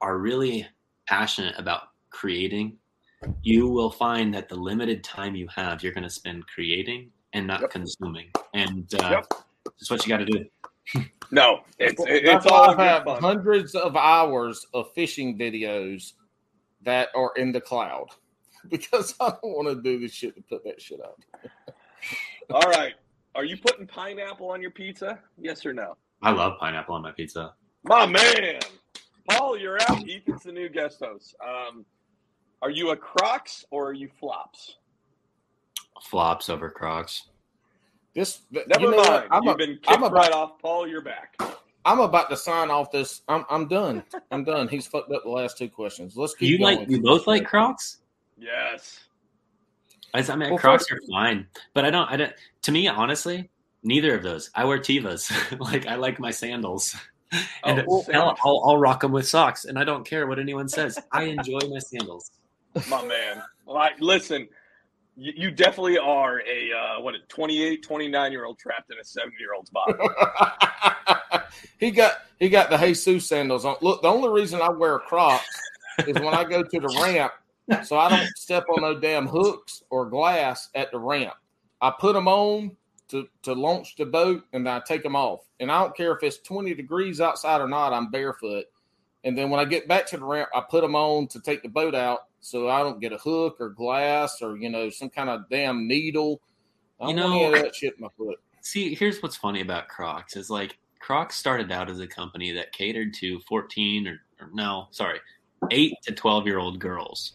are 0.01 0.17
really 0.17 0.67
passionate 1.07 1.55
about 1.57 1.83
creating, 2.09 2.77
you 3.41 3.67
will 3.69 3.89
find 3.91 4.33
that 4.33 4.49
the 4.49 4.55
limited 4.55 5.03
time 5.03 5.35
you 5.35 5.47
have, 5.55 5.81
you're 5.81 5.93
going 5.93 6.03
to 6.03 6.09
spend 6.09 6.45
creating 6.47 7.09
and 7.31 7.47
not 7.47 7.61
Yep. 7.61 7.71
consuming, 7.71 8.29
and 8.53 8.93
uh, 8.95 9.09
Yep. 9.11 9.27
that's 9.65 9.89
what 9.89 10.05
you 10.05 10.09
got 10.09 10.17
to 10.17 10.25
do. 10.25 10.45
No, 11.31 11.61
it's 11.79 11.99
it, 12.05 12.25
it's 12.25 12.45
all 12.45 12.77
I 12.79 12.83
have 12.85 13.05
fun. 13.05 13.19
hundreds 13.19 13.73
of 13.73 13.95
hours 13.95 14.67
of 14.75 14.93
fishing 14.93 15.35
videos 15.39 16.13
that 16.83 17.09
are 17.15 17.31
in 17.37 17.51
the 17.51 17.61
cloud 17.61 18.05
because 18.69 19.15
I 19.19 19.29
don't 19.29 19.43
want 19.55 19.67
to 19.69 19.81
do 19.81 19.99
this 19.99 20.13
shit 20.13 20.35
to 20.35 20.41
put 20.41 20.63
that 20.65 20.81
shit 20.81 20.99
up. 21.01 21.19
All 22.51 22.69
right, 22.71 22.93
are 23.35 23.45
you 23.45 23.57
putting 23.57 23.87
pineapple 23.87 24.49
on 24.49 24.61
your 24.61 24.71
pizza? 24.71 25.19
Yes 25.39 25.65
or 25.65 25.73
no? 25.73 25.95
I 26.21 26.31
love 26.31 26.59
pineapple 26.59 26.95
on 26.95 27.01
my 27.01 27.11
pizza. 27.11 27.53
My 27.83 28.05
man, 28.05 28.59
Paul, 29.29 29.57
you're 29.57 29.81
out. 29.89 30.07
Ethan's 30.09 30.43
the 30.43 30.51
new 30.51 30.69
guest 30.69 30.99
host. 31.03 31.35
Um, 31.43 31.85
are 32.61 32.69
you 32.69 32.91
a 32.91 32.95
Crocs 32.95 33.65
or 33.71 33.87
are 33.89 33.93
you 33.93 34.09
flops? 34.19 34.75
Flops 36.01 36.49
over 36.49 36.69
Crocs. 36.69 37.27
This 38.15 38.41
Never 38.51 38.65
you 38.79 38.91
know 38.91 38.97
mind. 38.97 39.09
what? 39.09 39.27
I'm, 39.31 39.43
You've 39.43 39.53
a- 39.53 39.57
been 39.57 39.69
kicked 39.75 39.89
I'm 39.89 40.03
about 40.03 40.13
right 40.13 40.31
off. 40.31 40.59
Paul, 40.61 40.87
you're 40.87 41.01
back. 41.01 41.35
I'm 41.85 41.99
about 41.99 42.29
to 42.29 42.37
sign 42.37 42.69
off 42.69 42.91
this. 42.91 43.21
I'm 43.27 43.43
I'm 43.49 43.67
done. 43.67 44.03
I'm 44.31 44.43
done. 44.45 44.67
He's 44.69 44.87
fucked 44.87 45.11
up 45.11 45.23
the 45.23 45.29
last 45.29 45.57
two 45.57 45.67
questions. 45.67 46.15
Let's 46.15 46.33
keep 46.35 46.49
You 46.49 46.59
going. 46.59 46.77
like 46.79 46.89
you 46.89 47.01
both 47.01 47.27
like 47.27 47.45
Crocs? 47.45 47.97
Yes. 48.43 48.99
I, 50.13 50.19
I 50.19 50.35
mean, 50.35 50.49
Well, 50.49 50.59
Crocs 50.59 50.87
first- 50.87 51.03
are 51.03 51.11
fine, 51.11 51.47
but 51.73 51.85
I 51.85 51.89
don't. 51.89 52.09
I 52.11 52.17
don't. 52.17 52.33
To 52.63 52.71
me, 52.71 52.87
honestly, 52.87 53.49
neither 53.83 54.15
of 54.15 54.23
those. 54.23 54.51
I 54.53 54.65
wear 54.65 54.79
Tevas. 54.79 55.31
like 55.59 55.87
I 55.87 55.95
like 55.95 56.19
my 56.19 56.31
sandals, 56.31 56.95
and 57.31 57.43
Oh, 57.63 57.75
hell, 57.75 58.03
sandals. 58.03 58.39
I'll, 58.43 58.61
I'll 58.65 58.77
rock 58.77 58.99
them 59.01 59.11
with 59.11 59.27
socks, 59.27 59.65
and 59.65 59.79
I 59.79 59.83
don't 59.83 60.05
care 60.05 60.27
what 60.27 60.39
anyone 60.39 60.67
says. 60.69 60.99
I 61.11 61.23
enjoy 61.23 61.59
my 61.69 61.79
sandals. 61.79 62.31
My 62.89 63.03
man. 63.05 63.41
Like, 63.65 63.99
listen, 63.99 64.47
you, 65.15 65.33
you 65.35 65.51
definitely 65.51 65.97
are 65.97 66.41
a, 66.41 66.71
uh, 66.73 67.01
what, 67.01 67.15
a 67.15 67.19
28, 67.29 67.83
29 67.83 68.31
year 68.31 68.45
old 68.45 68.59
trapped 68.59 68.91
in 68.91 68.99
a 68.99 69.03
seven 69.03 69.31
year 69.39 69.53
old's 69.55 69.69
body. 69.69 69.93
he 71.79 71.91
got 71.91 72.17
he 72.39 72.49
got 72.49 72.69
the 72.69 72.77
Jesus 72.77 73.27
sandals 73.27 73.65
on. 73.65 73.77
Look, 73.81 74.01
the 74.01 74.09
only 74.09 74.29
reason 74.29 74.61
I 74.61 74.69
wear 74.69 74.99
Crocs 74.99 75.45
is 76.07 76.15
when 76.15 76.33
I 76.33 76.43
go 76.43 76.63
to 76.63 76.79
the 76.79 76.99
ramp, 77.01 77.31
so 77.83 77.97
I 77.97 78.09
don't 78.09 78.27
step 78.37 78.65
on 78.69 78.81
no 78.81 78.99
damn 78.99 79.27
hooks 79.27 79.83
or 79.89 80.05
glass 80.09 80.69
at 80.75 80.91
the 80.91 80.99
ramp. 80.99 81.33
I 81.81 81.91
put 81.97 82.13
them 82.13 82.27
on 82.27 82.75
to 83.09 83.27
to 83.43 83.53
launch 83.53 83.95
the 83.95 84.05
boat, 84.05 84.43
and 84.53 84.65
then 84.65 84.73
I 84.73 84.79
take 84.79 85.03
them 85.03 85.15
off. 85.15 85.41
And 85.59 85.71
I 85.71 85.81
don't 85.81 85.95
care 85.95 86.11
if 86.15 86.23
it's 86.23 86.37
twenty 86.39 86.73
degrees 86.73 87.21
outside 87.21 87.61
or 87.61 87.67
not. 87.67 87.93
I'm 87.93 88.09
barefoot. 88.11 88.65
And 89.25 89.37
then 89.37 89.49
when 89.49 89.59
I 89.59 89.65
get 89.65 89.87
back 89.87 90.05
to 90.07 90.17
the 90.17 90.25
ramp, 90.25 90.49
I 90.53 90.61
put 90.61 90.81
them 90.81 90.95
on 90.95 91.27
to 91.27 91.39
take 91.39 91.63
the 91.63 91.69
boat 91.69 91.95
out, 91.95 92.25
so 92.41 92.67
I 92.69 92.79
don't 92.83 92.99
get 92.99 93.13
a 93.13 93.17
hook 93.17 93.57
or 93.59 93.69
glass 93.69 94.41
or 94.41 94.57
you 94.57 94.69
know 94.69 94.89
some 94.89 95.09
kind 95.09 95.29
of 95.29 95.49
damn 95.49 95.87
needle. 95.87 96.41
I 96.99 97.09
You 97.09 97.15
know- 97.15 97.33
any 97.33 97.45
of 97.45 97.63
that 97.63 97.75
shit 97.75 97.95
in 97.95 98.01
my 98.01 98.09
foot. 98.17 98.39
See, 98.61 98.95
here's 98.95 99.21
what's 99.21 99.35
funny 99.35 99.59
about 99.59 99.89
Crocs 99.89 100.37
is 100.37 100.49
like 100.49 100.77
Crocs 100.99 101.35
started 101.35 101.69
out 101.69 101.89
as 101.89 101.99
a 101.99 102.07
company 102.07 102.51
that 102.53 102.71
catered 102.71 103.13
to 103.15 103.41
14 103.41 104.07
or, 104.07 104.21
or 104.39 104.49
no, 104.53 104.87
sorry, 104.91 105.19
eight 105.71 105.95
to 106.03 106.13
12 106.13 106.45
year 106.45 106.59
old 106.59 106.79
girls, 106.79 107.33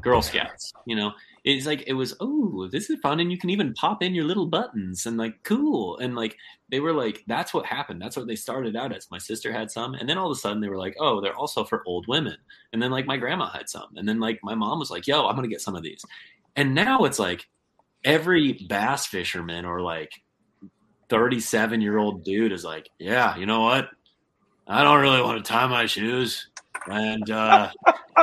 Girl 0.00 0.22
Scouts. 0.22 0.72
You 0.86 0.96
know, 0.96 1.12
it's 1.44 1.66
like 1.66 1.84
it 1.86 1.94
was 1.94 2.14
oh, 2.20 2.68
this 2.70 2.90
is 2.90 3.00
fun, 3.00 3.20
and 3.20 3.30
you 3.30 3.38
can 3.38 3.50
even 3.50 3.74
pop 3.74 4.02
in 4.02 4.14
your 4.14 4.24
little 4.24 4.46
buttons 4.46 5.06
and 5.06 5.16
like 5.16 5.42
cool, 5.42 5.98
and 5.98 6.14
like 6.14 6.36
they 6.70 6.80
were 6.80 6.92
like 6.92 7.24
that's 7.26 7.54
what 7.54 7.66
happened. 7.66 8.00
That's 8.00 8.16
what 8.16 8.26
they 8.26 8.36
started 8.36 8.76
out 8.76 8.94
as. 8.94 9.10
My 9.10 9.18
sister 9.18 9.52
had 9.52 9.70
some, 9.70 9.94
and 9.94 10.08
then 10.08 10.18
all 10.18 10.30
of 10.30 10.36
a 10.36 10.40
sudden 10.40 10.60
they 10.60 10.68
were 10.68 10.78
like, 10.78 10.96
oh, 11.00 11.20
they're 11.20 11.36
also 11.36 11.64
for 11.64 11.82
old 11.86 12.06
women, 12.08 12.36
and 12.72 12.82
then 12.82 12.90
like 12.90 13.06
my 13.06 13.16
grandma 13.16 13.50
had 13.50 13.68
some, 13.68 13.88
and 13.96 14.08
then 14.08 14.20
like 14.20 14.40
my 14.42 14.54
mom 14.54 14.78
was 14.78 14.90
like, 14.90 15.06
yo, 15.06 15.26
I'm 15.26 15.36
gonna 15.36 15.48
get 15.48 15.62
some 15.62 15.76
of 15.76 15.82
these, 15.82 16.04
and 16.56 16.74
now 16.74 17.04
it's 17.04 17.18
like 17.18 17.48
every 18.04 18.66
bass 18.68 19.06
fisherman 19.06 19.64
or 19.64 19.80
like 19.80 20.12
37 21.10 21.80
year 21.80 21.98
old 21.98 22.24
dude 22.24 22.52
is 22.52 22.64
like, 22.64 22.88
yeah, 22.98 23.36
you 23.36 23.46
know 23.46 23.60
what? 23.60 23.90
I 24.70 24.84
don't 24.84 25.00
really 25.00 25.20
want 25.20 25.44
to 25.44 25.52
tie 25.52 25.66
my 25.66 25.86
shoes. 25.86 26.48
And 26.86 27.28
uh, 27.28 27.70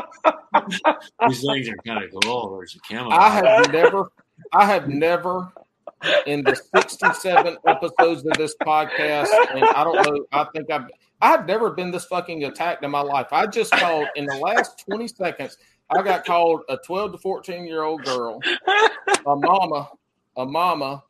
these 1.27 1.41
things 1.41 1.67
are 1.67 1.75
kind 1.85 2.01
of 2.01 2.09
cool. 2.23 2.55
There's 2.55 2.73
a 2.73 2.79
camo. 2.79 3.09
I 3.09 3.29
have 3.29 3.71
never, 3.73 4.09
I 4.53 4.65
have 4.65 4.87
never, 4.87 5.51
in 6.25 6.45
the 6.45 6.55
67 6.55 7.57
episodes 7.67 8.25
of 8.25 8.37
this 8.37 8.55
podcast, 8.65 9.27
and 9.53 9.65
I 9.65 9.83
don't 9.83 10.05
know, 10.05 10.25
I 10.31 10.45
think 10.55 10.71
I've, 10.71 10.85
I've 11.21 11.45
never 11.47 11.71
been 11.71 11.91
this 11.91 12.05
fucking 12.05 12.45
attacked 12.45 12.81
in 12.81 12.91
my 12.91 13.01
life. 13.01 13.27
I 13.31 13.45
just 13.47 13.73
called 13.73 14.07
in 14.15 14.25
the 14.25 14.37
last 14.37 14.85
20 14.87 15.05
seconds, 15.09 15.57
I 15.89 16.01
got 16.01 16.23
called 16.23 16.61
a 16.69 16.77
12 16.77 17.11
to 17.11 17.17
14 17.17 17.65
year 17.65 17.83
old 17.83 18.05
girl, 18.05 18.39
a 19.25 19.35
mama, 19.35 19.89
a 20.37 20.45
mama, 20.45 21.03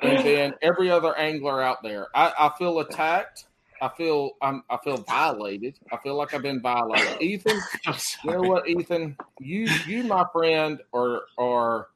and 0.00 0.24
then 0.24 0.54
every 0.62 0.92
other 0.92 1.16
angler 1.16 1.60
out 1.60 1.82
there. 1.82 2.06
I, 2.14 2.32
I 2.38 2.52
feel 2.56 2.78
attacked. 2.78 3.46
I 3.80 3.88
feel 3.96 4.32
I'm 4.42 4.62
I 4.70 4.78
feel 4.82 4.98
violated. 4.98 5.78
I 5.92 5.96
feel 5.98 6.16
like 6.16 6.34
I've 6.34 6.42
been 6.42 6.60
violated. 6.60 7.16
Ethan, 7.20 7.60
you 8.24 8.30
know 8.32 8.42
what, 8.42 8.68
Ethan? 8.68 9.16
You 9.40 9.68
you 9.86 10.02
my 10.04 10.24
friend 10.32 10.80
are 10.92 11.22
are 11.38 11.88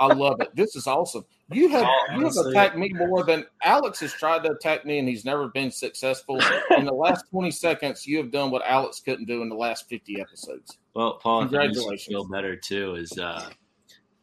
I 0.00 0.06
love 0.06 0.40
it. 0.40 0.54
This 0.56 0.74
is 0.74 0.86
awesome. 0.86 1.24
You 1.50 1.68
have 1.68 1.84
Oh, 1.86 2.16
you 2.16 2.24
have 2.24 2.36
attacked 2.46 2.78
me 2.78 2.90
more 2.94 3.22
than 3.24 3.44
Alex 3.62 4.00
has 4.00 4.12
tried 4.14 4.42
to 4.44 4.52
attack 4.52 4.86
me 4.86 4.98
and 4.98 5.06
he's 5.06 5.24
never 5.24 5.48
been 5.48 5.70
successful. 5.70 6.40
In 6.76 6.86
the 6.86 6.92
last 6.94 7.26
20 7.30 7.50
seconds, 7.50 8.06
you 8.06 8.16
have 8.18 8.30
done 8.32 8.50
what 8.50 8.62
Alex 8.64 9.00
couldn't 9.00 9.26
do 9.26 9.42
in 9.42 9.48
the 9.50 9.54
last 9.54 9.88
50 9.88 10.18
episodes. 10.20 10.78
Well, 10.94 11.18
Paul, 11.22 11.42
if 11.42 11.46
it 11.48 11.50
Congratulations. 11.50 12.06
feel 12.06 12.26
better 12.26 12.56
too, 12.56 12.94
is 12.94 13.12
uh, 13.18 13.50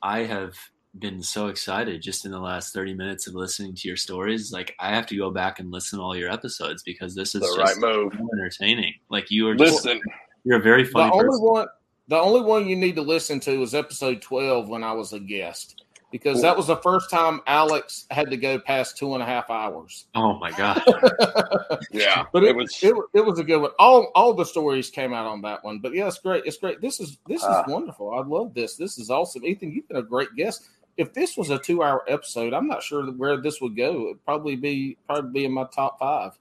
I 0.01 0.19
have 0.23 0.55
been 0.99 1.23
so 1.23 1.47
excited 1.47 2.01
just 2.01 2.25
in 2.25 2.31
the 2.31 2.39
last 2.39 2.73
30 2.73 2.93
minutes 2.93 3.25
of 3.27 3.33
listening 3.33 3.73
to 3.75 3.87
your 3.87 3.97
stories. 3.97 4.51
Like, 4.51 4.75
I 4.79 4.89
have 4.93 5.07
to 5.07 5.17
go 5.17 5.31
back 5.31 5.59
and 5.59 5.71
listen 5.71 5.99
to 5.99 6.03
all 6.03 6.15
your 6.15 6.31
episodes 6.31 6.83
because 6.83 7.15
this 7.15 7.33
is 7.35 7.41
The 7.41 7.55
right 7.57 7.67
just 7.69 7.79
move. 7.81 8.13
so 8.15 8.27
entertaining. 8.33 8.93
Like, 9.09 9.31
you 9.31 9.47
are 9.47 9.55
just, 9.55 9.85
Listen, 9.85 10.01
you're 10.43 10.59
a 10.59 10.61
very 10.61 10.83
funny 10.85 11.05
The 11.07 11.11
funny 11.11 11.19
only 11.23 11.29
person. 11.29 11.43
one 11.45 11.67
the 12.09 12.17
only 12.19 12.41
one 12.41 12.67
you 12.67 12.75
need 12.75 12.95
to 12.97 13.01
listen 13.01 13.39
to 13.39 13.61
is 13.61 13.73
episode 13.73 14.21
12 14.21 14.67
when 14.67 14.83
I 14.83 14.91
was 14.91 15.13
a 15.13 15.19
guest. 15.19 15.79
Because 16.11 16.43
that 16.43 16.55
was 16.55 16.67
the 16.67 16.75
first 16.77 17.09
time 17.09 17.41
Alex 17.47 18.05
had 18.11 18.29
to 18.29 18.37
go 18.37 18.59
past 18.59 18.97
two 18.97 19.13
and 19.15 19.23
a 19.23 19.25
half 19.25 19.49
hours. 19.49 20.05
Oh 20.13 20.37
my 20.37 20.51
God. 20.51 20.79
yeah, 21.91 22.25
But 22.31 22.43
it, 22.43 22.49
it, 22.49 22.55
was. 22.55 22.77
it, 22.83 22.93
it 23.15 23.25
was 23.25 23.39
a 23.39 23.43
good 23.43 23.57
one. 23.61 23.71
All 23.79 24.11
all 24.13 24.33
the 24.35 24.43
stories 24.45 24.91
came 24.91 25.11
out 25.13 25.25
on 25.25 25.41
that 25.41 25.63
one. 25.63 25.79
But 25.79 25.95
yeah, 25.95 26.07
it's 26.07 26.19
great. 26.19 26.43
It's 26.45 26.57
great. 26.57 26.81
This 26.81 26.99
is 26.99 27.17
this 27.27 27.39
is 27.41 27.47
Ah. 27.49 27.63
wonderful. 27.67 28.13
I 28.13 28.21
love 28.21 28.53
this. 28.53 28.75
This 28.75 28.99
is 28.99 29.09
awesome. 29.09 29.43
Ethan, 29.43 29.71
you've 29.71 29.87
been 29.87 29.97
a 29.97 30.03
great 30.03 30.29
guest. 30.35 30.67
If 30.97 31.13
this 31.13 31.35
was 31.35 31.49
a 31.49 31.57
two 31.57 31.83
hour 31.83 32.03
episode, 32.07 32.53
I'm 32.53 32.67
not 32.67 32.83
sure 32.83 33.03
where 33.11 33.37
this 33.37 33.59
would 33.61 33.75
go. 33.75 34.09
It'd 34.09 34.25
probably 34.25 34.55
be 34.55 34.97
probably 35.07 35.31
be 35.31 35.45
in 35.45 35.51
my 35.51 35.65
top 35.73 35.99
five. 35.99 36.37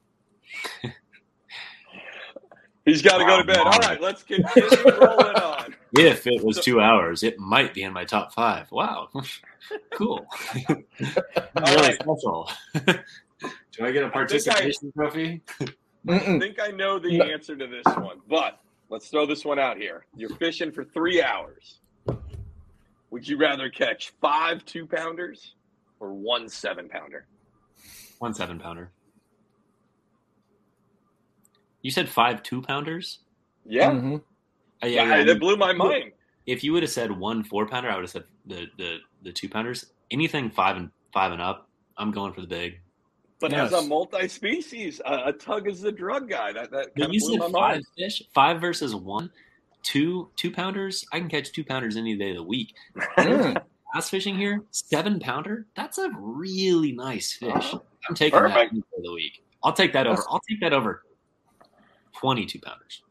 he's 2.84 3.02
got 3.02 3.18
to 3.18 3.24
go 3.24 3.38
to 3.38 3.44
bed. 3.44 3.58
All 3.58 3.78
right, 3.78 4.00
let's 4.00 4.22
continue 4.22 4.68
rolling 5.00 5.36
on. 5.36 5.74
If 5.96 6.26
it 6.26 6.42
was 6.42 6.58
two 6.60 6.80
hours, 6.80 7.22
it 7.22 7.38
might 7.38 7.74
be 7.74 7.82
in 7.82 7.92
my 7.92 8.04
top 8.04 8.32
five. 8.32 8.70
Wow. 8.70 9.08
cool. 9.94 10.26
really 10.68 10.84
right. 11.54 11.94
special. 11.94 12.50
Do 13.72 13.84
I 13.86 13.90
get 13.90 14.04
a 14.04 14.10
participation 14.10 14.92
trophy? 14.92 15.42
I 15.60 16.18
Mm-mm. 16.18 16.40
think 16.40 16.58
I 16.60 16.68
know 16.68 16.98
the 16.98 17.22
answer 17.22 17.56
to 17.56 17.66
this 17.66 17.84
one, 17.96 18.20
but 18.28 18.60
let's 18.88 19.08
throw 19.08 19.24
this 19.24 19.44
one 19.44 19.58
out 19.58 19.76
here. 19.76 20.06
You're 20.16 20.34
fishing 20.36 20.72
for 20.72 20.84
three 20.84 21.22
hours. 21.22 21.80
Would 23.12 23.28
you 23.28 23.36
rather 23.36 23.68
catch 23.68 24.10
five 24.22 24.64
two 24.64 24.86
pounders 24.86 25.54
or 26.00 26.14
one 26.14 26.48
seven 26.48 26.88
pounder? 26.88 27.26
One 28.18 28.32
seven 28.32 28.58
pounder. 28.58 28.90
You 31.82 31.90
said 31.90 32.08
five 32.08 32.42
two 32.42 32.62
pounders? 32.62 33.18
Yeah, 33.66 33.90
Mhm. 33.90 34.22
Uh, 34.82 34.86
yeah, 34.86 35.18
yeah, 35.18 35.24
that 35.24 35.38
blew 35.40 35.56
my 35.56 35.72
mind. 35.74 36.12
if 36.46 36.64
you 36.64 36.72
would 36.72 36.82
have 36.82 36.90
said 36.90 37.12
one 37.12 37.44
four 37.44 37.66
pounder, 37.68 37.90
I 37.90 37.96
would 37.96 38.04
have 38.04 38.10
said 38.10 38.24
the, 38.46 38.66
the 38.78 38.98
the 39.22 39.32
two 39.32 39.48
pounders. 39.48 39.92
Anything 40.10 40.50
five 40.50 40.76
and 40.78 40.90
five 41.12 41.32
and 41.32 41.42
up, 41.42 41.68
I'm 41.98 42.12
going 42.12 42.32
for 42.32 42.40
the 42.40 42.46
big. 42.46 42.80
But 43.40 43.52
as 43.52 43.72
a 43.72 43.82
multi-species, 43.82 45.00
a, 45.04 45.24
a 45.26 45.32
tug 45.32 45.68
is 45.68 45.80
the 45.82 45.92
drug 45.92 46.30
guy. 46.30 46.52
That 46.52 46.70
that 46.70 46.94
But 46.94 47.02
kind 47.02 47.14
you 47.14 47.20
blew 47.20 47.32
said 47.32 47.38
my 47.40 47.44
five 47.46 47.74
mind. 47.74 47.84
fish, 47.98 48.22
five 48.34 48.60
versus 48.60 48.94
one, 48.94 49.30
two 49.82 50.30
two 50.36 50.50
pounders. 50.50 51.04
I 51.12 51.18
can 51.18 51.28
catch 51.28 51.52
two 51.52 51.64
pounders 51.64 51.96
any 51.96 52.16
day 52.16 52.30
of 52.30 52.36
the 52.36 52.42
week. 52.42 52.74
Bass 53.16 54.08
fishing 54.08 54.36
here, 54.36 54.62
seven 54.70 55.20
pounder. 55.20 55.66
That's 55.76 55.98
a 55.98 56.10
really 56.16 56.92
nice 56.92 57.32
fish. 57.32 57.50
Oh. 57.52 57.82
I'm 58.08 58.14
taking 58.14 58.40
that 58.42 58.48
Perfect. 58.50 58.72
any 58.72 58.80
day 58.80 58.86
of 58.98 59.02
the 59.04 59.12
week. 59.12 59.44
I'll 59.62 59.72
take 59.72 59.92
that 59.92 60.06
over. 60.06 60.22
I'll 60.28 60.40
take 60.48 60.60
that 60.60 60.72
over 60.72 61.02
twenty 62.12 62.46
two 62.46 62.60
pounders. 62.60 63.02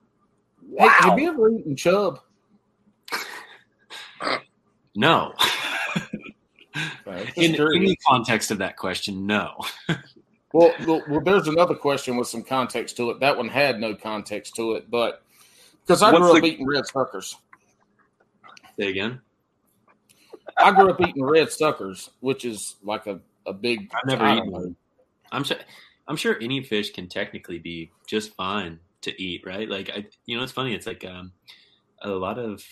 Hey, 0.77 0.87
have 0.87 1.19
you 1.19 1.29
ever 1.29 1.49
eaten 1.49 1.75
chub? 1.75 2.19
No, 4.93 5.33
In, 7.35 7.55
in 7.55 7.85
the 7.85 7.97
context 8.07 8.51
of 8.51 8.57
that 8.59 8.77
question, 8.77 9.25
no. 9.25 9.55
Well, 10.53 10.73
well, 10.85 11.01
well, 11.07 11.21
there's 11.21 11.47
another 11.47 11.75
question 11.75 12.17
with 12.17 12.27
some 12.27 12.43
context 12.43 12.97
to 12.97 13.09
it. 13.11 13.21
That 13.21 13.37
one 13.37 13.47
had 13.47 13.79
no 13.79 13.95
context 13.95 14.53
to 14.57 14.73
it, 14.73 14.91
but 14.91 15.23
because 15.85 16.01
I 16.01 16.11
What's 16.11 16.21
grew 16.21 16.35
up 16.37 16.41
the- 16.41 16.47
eating 16.47 16.67
red 16.67 16.85
suckers. 16.87 17.37
Say 18.79 18.89
again. 18.89 19.21
I 20.57 20.71
grew 20.71 20.89
up 20.91 20.99
eating 21.01 21.23
red 21.23 21.51
suckers, 21.51 22.09
which 22.19 22.45
is 22.45 22.75
like 22.83 23.07
a, 23.07 23.19
a 23.45 23.53
big. 23.53 23.89
I've 23.93 24.05
never 24.05 24.23
I 24.23 24.33
eaten 24.37 24.45
don't 24.45 24.53
know. 24.53 24.59
one. 24.67 24.75
I'm 25.31 25.43
sure. 25.43 25.57
I'm 26.07 26.17
sure 26.17 26.37
any 26.41 26.61
fish 26.63 26.91
can 26.91 27.07
technically 27.07 27.57
be 27.59 27.91
just 28.07 28.33
fine 28.35 28.79
to 29.01 29.21
eat, 29.21 29.43
right? 29.45 29.69
Like 29.69 29.89
I, 29.89 30.05
you 30.25 30.37
know, 30.37 30.43
it's 30.43 30.51
funny. 30.51 30.73
It's 30.73 30.87
like 30.87 31.05
um, 31.05 31.31
a 32.01 32.09
lot 32.09 32.37
of 32.37 32.63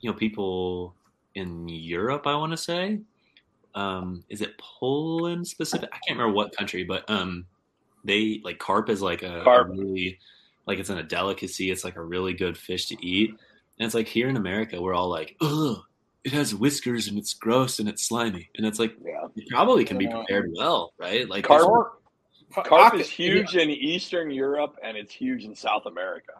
you 0.00 0.10
know 0.10 0.16
people 0.16 0.94
in 1.34 1.68
Europe. 1.68 2.26
I 2.26 2.34
want 2.36 2.52
to 2.52 2.56
say, 2.58 3.00
um, 3.74 4.24
is 4.28 4.40
it 4.42 4.58
Poland 4.58 5.46
specific? 5.46 5.88
I 5.92 5.98
can't 6.06 6.18
remember 6.18 6.34
what 6.34 6.54
country, 6.56 6.84
but 6.84 7.08
um, 7.08 7.46
they 8.04 8.40
like 8.44 8.58
carp 8.58 8.90
is 8.90 9.00
like 9.00 9.22
a, 9.22 9.42
a 9.42 9.64
really 9.64 10.18
like 10.70 10.78
it's 10.78 10.90
in 10.90 10.98
a 10.98 11.02
delicacy. 11.02 11.70
It's 11.70 11.84
like 11.84 11.96
a 11.96 12.02
really 12.02 12.32
good 12.32 12.56
fish 12.56 12.86
to 12.86 13.06
eat, 13.06 13.30
and 13.30 13.86
it's 13.86 13.94
like 13.94 14.06
here 14.08 14.28
in 14.28 14.36
America, 14.36 14.80
we're 14.80 14.94
all 14.94 15.08
like, 15.08 15.36
ugh. 15.40 15.76
It 16.22 16.32
has 16.32 16.54
whiskers 16.54 17.08
and 17.08 17.16
it's 17.18 17.32
gross 17.32 17.78
and 17.78 17.88
it's 17.88 18.02
slimy, 18.06 18.50
and 18.56 18.66
it's 18.66 18.78
like 18.78 18.94
Yeah. 19.02 19.26
it 19.36 19.48
probably 19.48 19.84
can 19.86 19.96
be 19.96 20.06
prepared 20.06 20.50
well, 20.54 20.92
right? 20.98 21.26
Like 21.28 21.44
Carp- 21.44 21.62
Carp, 22.52 22.66
Carp 22.66 22.94
is 22.94 23.06
can- 23.08 23.24
huge 23.24 23.56
in 23.56 23.70
Eastern 23.70 24.30
Europe 24.30 24.76
and 24.82 24.98
it's 24.98 25.14
huge 25.14 25.44
in 25.44 25.54
South 25.54 25.86
America. 25.86 26.34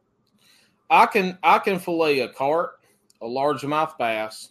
I 0.91 1.07
can 1.07 1.39
I 1.43 1.59
can 1.61 1.79
fillet 1.79 2.21
a 2.21 2.29
carp, 2.29 2.79
a 3.23 3.27
largemouth 3.27 3.97
bass, 3.97 4.51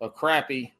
a 0.00 0.08
crappie, 0.08 0.72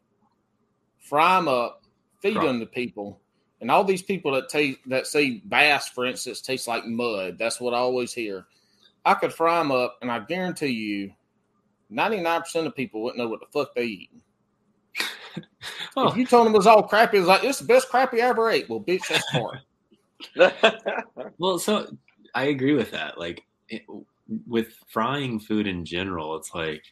fry 0.99 1.37
them 1.37 1.49
up, 1.49 1.83
feed 2.23 2.37
Right. 2.37 2.47
them 2.47 2.61
to 2.61 2.67
people, 2.67 3.21
and 3.65 3.71
all 3.71 3.83
these 3.83 4.03
people 4.03 4.31
that 4.33 4.51
taste 4.51 4.79
that 4.85 5.07
say 5.07 5.41
bass, 5.49 5.89
for 5.89 6.05
instance, 6.05 6.43
tastes 6.43 6.69
like 6.69 6.85
mud. 6.85 7.39
That's 7.39 7.63
what 7.63 7.73
I 7.73 7.79
always 7.79 8.13
hear. 8.13 8.45
I 9.07 9.15
could 9.15 9.33
fry 9.33 9.59
them 9.59 9.73
up, 9.73 9.97
and 10.03 10.13
I 10.13 10.19
guarantee 10.19 10.67
you, 10.67 11.13
ninety 11.89 12.21
nine 12.21 12.43
percent 12.43 12.67
of 12.67 12.77
people 12.77 13.03
wouldn't 13.03 13.17
know 13.17 13.27
what 13.27 13.41
the 13.41 13.47
fuck 13.47 13.75
they 13.75 13.85
eat. 13.85 14.11
well, 15.97 16.09
If 16.11 16.17
you 16.19 16.27
told 16.27 16.47
them 16.47 16.55
it 16.55 16.59
was 16.59 16.67
all 16.67 16.87
crappie, 16.87 17.15
it's 17.15 17.27
like 17.27 17.43
it's 17.43 17.61
the 17.61 17.65
best 17.65 17.89
crappie 17.91 18.21
I 18.21 18.29
ever 18.29 18.51
ate. 18.51 18.69
Well, 18.69 18.81
bitch, 18.81 19.09
that's 19.09 19.25
carp. 19.31 21.15
well, 21.39 21.59
so 21.59 21.97
I 22.35 22.45
agree 22.45 22.75
with 22.75 22.91
that. 22.91 23.17
Like 23.17 23.45
it, 23.71 23.85
with 24.47 24.75
frying 24.89 25.41
food 25.41 25.67
in 25.67 25.87
general, 25.87 26.37
it's 26.37 26.55
like, 26.55 26.83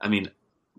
I 0.00 0.08
mean, 0.08 0.28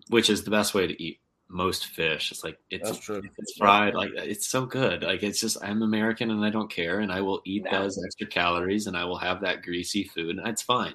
which 0.10 0.30
is 0.30 0.44
the 0.44 0.52
best 0.52 0.74
way 0.74 0.88
to 0.88 1.02
eat 1.02 1.22
most 1.50 1.88
fish. 1.88 2.32
It's 2.32 2.44
like 2.44 2.60
it's 2.70 2.90
That's 2.90 3.10
it's 3.10 3.58
fried. 3.58 3.96
Like 3.96 4.12
it's 4.16 4.48
so 4.48 4.66
good. 4.66 5.04
Like 5.04 5.24
it's 5.24 5.42
just 5.42 5.58
I'm 5.64 5.82
American 5.82 6.32
and 6.32 6.46
I 6.46 6.52
don't 6.52 6.72
care, 6.72 7.00
and 7.00 7.12
I 7.12 7.22
will 7.22 7.42
eat 7.44 7.66
those 7.70 8.02
extra 8.06 8.28
calories, 8.28 8.88
and 8.88 8.96
I 8.96 9.06
will 9.06 9.18
have 9.18 9.42
that 9.42 9.64
greasy 9.64 10.04
food, 10.04 10.38
and 10.38 10.48
it's 10.48 10.62
fine. 10.62 10.94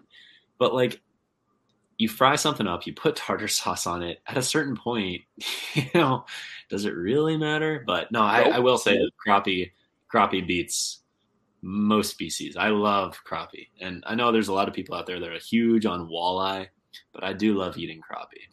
But 0.58 0.74
like. 0.74 1.00
You 1.96 2.08
fry 2.08 2.34
something 2.34 2.66
up, 2.66 2.88
you 2.88 2.92
put 2.92 3.14
tartar 3.24 3.46
sauce 3.46 3.86
on 3.86 4.02
it. 4.02 4.18
At 4.26 4.36
a 4.36 4.42
certain 4.42 4.76
point, 4.76 5.22
you 5.74 5.84
know, 5.94 6.26
does 6.68 6.86
it 6.86 6.94
really 6.96 7.36
matter? 7.36 7.84
But 7.86 8.10
no, 8.10 8.20
I, 8.20 8.40
I 8.40 8.58
will 8.58 8.78
say 8.78 8.96
that 8.96 9.12
crappie 9.24 9.70
crappie 10.12 10.44
beats 10.44 11.02
most 11.62 12.10
species. 12.10 12.56
I 12.56 12.70
love 12.70 13.20
crappie, 13.24 13.68
and 13.80 14.02
I 14.08 14.16
know 14.16 14.32
there's 14.32 14.48
a 14.48 14.52
lot 14.52 14.66
of 14.66 14.74
people 14.74 14.96
out 14.96 15.06
there 15.06 15.20
that 15.20 15.30
are 15.30 15.38
huge 15.38 15.86
on 15.86 16.08
walleye, 16.08 16.66
but 17.12 17.22
I 17.22 17.32
do 17.32 17.54
love 17.54 17.78
eating 17.78 18.00
crappie. 18.00 18.48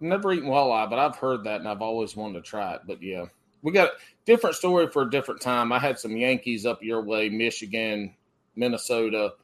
Never 0.00 0.32
eaten 0.32 0.48
walleye, 0.48 0.88
but 0.88 0.98
I've 0.98 1.16
heard 1.16 1.44
that 1.44 1.60
and 1.60 1.68
I've 1.68 1.82
always 1.82 2.16
wanted 2.16 2.42
to 2.42 2.48
try 2.50 2.74
it. 2.74 2.82
But 2.86 3.02
yeah, 3.02 3.26
we 3.62 3.72
got 3.72 3.88
a 3.88 3.92
different 4.24 4.56
story 4.56 4.88
for 4.88 5.02
a 5.02 5.10
different 5.10 5.40
time. 5.42 5.72
I 5.72 5.78
had 5.78 5.98
some 5.98 6.16
Yankees 6.16 6.64
up 6.64 6.82
your 6.82 7.02
way, 7.02 7.28
Michigan, 7.28 8.14
Minnesota, 8.56 9.34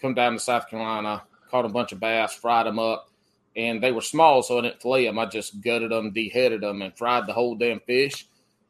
come 0.00 0.14
down 0.14 0.32
to 0.32 0.38
South 0.40 0.68
Carolina, 0.68 1.22
caught 1.50 1.64
a 1.64 1.68
bunch 1.68 1.92
of 1.92 2.00
bass, 2.00 2.34
fried 2.34 2.66
them 2.66 2.78
up, 2.78 3.08
and 3.56 3.82
they 3.82 3.92
were 3.92 4.00
small, 4.00 4.42
so 4.42 4.58
I 4.58 4.62
didn't 4.62 4.82
fillet 4.82 5.04
them. 5.04 5.18
I 5.18 5.26
just 5.26 5.60
gutted 5.60 5.90
them, 5.92 6.12
deheaded 6.12 6.60
them, 6.62 6.82
and 6.82 6.96
fried 6.96 7.26
the 7.26 7.32
whole 7.32 7.54
damn 7.54 7.80
fish. 7.80 8.26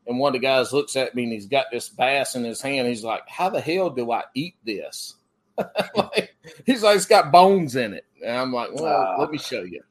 And 0.07 0.19
one 0.19 0.35
of 0.35 0.41
the 0.41 0.47
guys 0.47 0.73
looks 0.73 0.97
at 0.97 1.15
me 1.15 1.25
and 1.25 1.33
he's 1.33 1.47
got 1.47 1.67
this 1.71 1.89
bass 1.89 2.35
in 2.35 2.43
his 2.45 2.61
hand. 2.61 2.89
He's 2.89 3.05
like, 3.05 3.29
"How 3.29 3.49
the 3.51 3.61
hell 3.61 3.91
do 3.91 4.11
I 4.11 4.25
eat 4.35 4.57
this?" 4.65 5.15
like, 5.95 6.35
he's 6.67 6.83
like, 6.83 6.97
"It's 6.97 7.07
got 7.07 7.31
bones 7.31 7.77
in 7.77 7.93
it," 7.95 8.07
and 8.25 8.37
I'm 8.37 8.53
like, 8.53 8.75
"Well, 8.75 8.87
Ah. 8.87 9.21
let 9.21 9.31
me 9.31 9.39
show 9.39 9.63
you." 9.63 9.83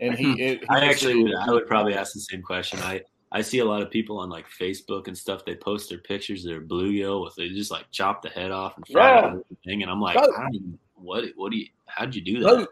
And 0.00 0.14
he, 0.14 0.24
hmm. 0.32 0.38
it, 0.40 0.60
he 0.60 0.66
I 0.68 0.80
actually 0.80 1.22
would, 1.22 1.34
I 1.34 1.50
would 1.50 1.66
probably 1.66 1.94
ask 1.94 2.12
the 2.12 2.20
same 2.20 2.42
question. 2.42 2.78
I 2.80 3.02
I 3.32 3.42
see 3.42 3.58
a 3.58 3.64
lot 3.64 3.82
of 3.82 3.90
people 3.90 4.18
on 4.18 4.28
like 4.30 4.46
Facebook 4.48 5.08
and 5.08 5.16
stuff. 5.18 5.44
They 5.44 5.54
post 5.56 5.88
their 5.88 5.98
pictures 5.98 6.44
of 6.44 6.50
their 6.50 6.60
bluegill 6.60 7.24
with 7.24 7.34
they 7.34 7.48
just 7.48 7.70
like 7.70 7.90
chop 7.90 8.22
the 8.22 8.28
head 8.28 8.50
off 8.50 8.76
and 8.76 8.86
fry 8.86 9.08
Yeah. 9.10 9.18
it 9.18 9.24
and 9.32 9.44
everything. 9.44 9.82
And 9.82 9.90
I'm 9.90 10.00
like, 10.00 10.16
No. 10.16 10.22
I 10.22 10.42
don't 10.42 10.54
even, 10.54 10.78
what 10.94 11.24
what 11.36 11.52
do 11.52 11.58
you? 11.58 11.66
How'd 11.86 12.14
you 12.14 12.22
do 12.22 12.38
No, 12.40 12.56
that? 12.56 12.68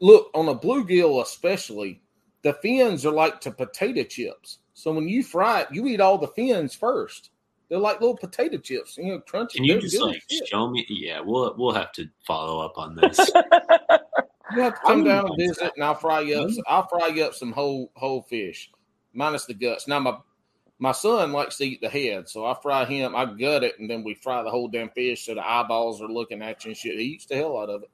look 0.00 0.30
on 0.34 0.48
a 0.48 0.54
bluegill, 0.54 1.22
especially 1.22 2.00
the 2.42 2.52
fins 2.54 3.06
are 3.06 3.12
like 3.12 3.40
to 3.42 3.50
potato 3.50 4.02
chips. 4.04 4.58
So 4.74 4.92
when 4.92 5.08
you 5.08 5.22
fry 5.22 5.62
it, 5.62 5.68
you 5.72 5.86
eat 5.86 6.00
all 6.00 6.18
the 6.18 6.28
fins 6.28 6.74
first. 6.74 7.30
They're 7.68 7.78
like 7.78 8.00
little 8.00 8.16
potato 8.16 8.58
chips, 8.58 8.98
you 8.98 9.06
know, 9.06 9.20
crunchy. 9.20 9.54
Can 9.54 9.64
you 9.64 9.72
They're 9.74 9.80
just 9.82 10.00
like 10.02 10.22
shit. 10.30 10.46
show 10.48 10.68
me? 10.68 10.84
Yeah, 10.88 11.20
we'll 11.20 11.54
we'll 11.56 11.72
have 11.72 11.92
to 11.92 12.08
follow 12.26 12.60
up 12.60 12.76
on 12.76 12.94
this. 12.94 13.18
You 14.52 14.60
have 14.60 14.74
to 14.74 14.80
come 14.80 14.98
I'm- 14.98 15.04
down 15.04 15.26
and 15.26 15.36
visit, 15.38 15.72
and 15.74 15.84
I'll 15.84 15.94
fry 15.94 16.20
you 16.20 16.38
up. 16.38 16.50
I'll 16.66 16.86
fry 16.86 17.08
you 17.08 17.24
up 17.24 17.34
some 17.34 17.52
whole 17.52 17.90
whole 17.94 18.22
fish, 18.22 18.70
minus 19.12 19.46
the 19.46 19.54
guts. 19.54 19.88
Now 19.88 20.00
my 20.00 20.18
my 20.78 20.92
son 20.92 21.32
likes 21.32 21.56
to 21.58 21.64
eat 21.64 21.80
the 21.80 21.88
head, 21.88 22.28
so 22.28 22.44
I 22.44 22.54
fry 22.60 22.84
him. 22.84 23.14
I 23.16 23.24
gut 23.24 23.64
it, 23.64 23.78
and 23.78 23.88
then 23.88 24.04
we 24.04 24.14
fry 24.14 24.42
the 24.42 24.50
whole 24.50 24.68
damn 24.68 24.90
fish, 24.90 25.24
so 25.24 25.34
the 25.34 25.48
eyeballs 25.48 26.02
are 26.02 26.08
looking 26.08 26.42
at 26.42 26.64
you 26.64 26.70
and 26.70 26.76
shit. 26.76 26.98
He 26.98 27.04
eats 27.06 27.26
the 27.26 27.36
hell 27.36 27.56
out 27.58 27.70
of 27.70 27.84
it, 27.84 27.90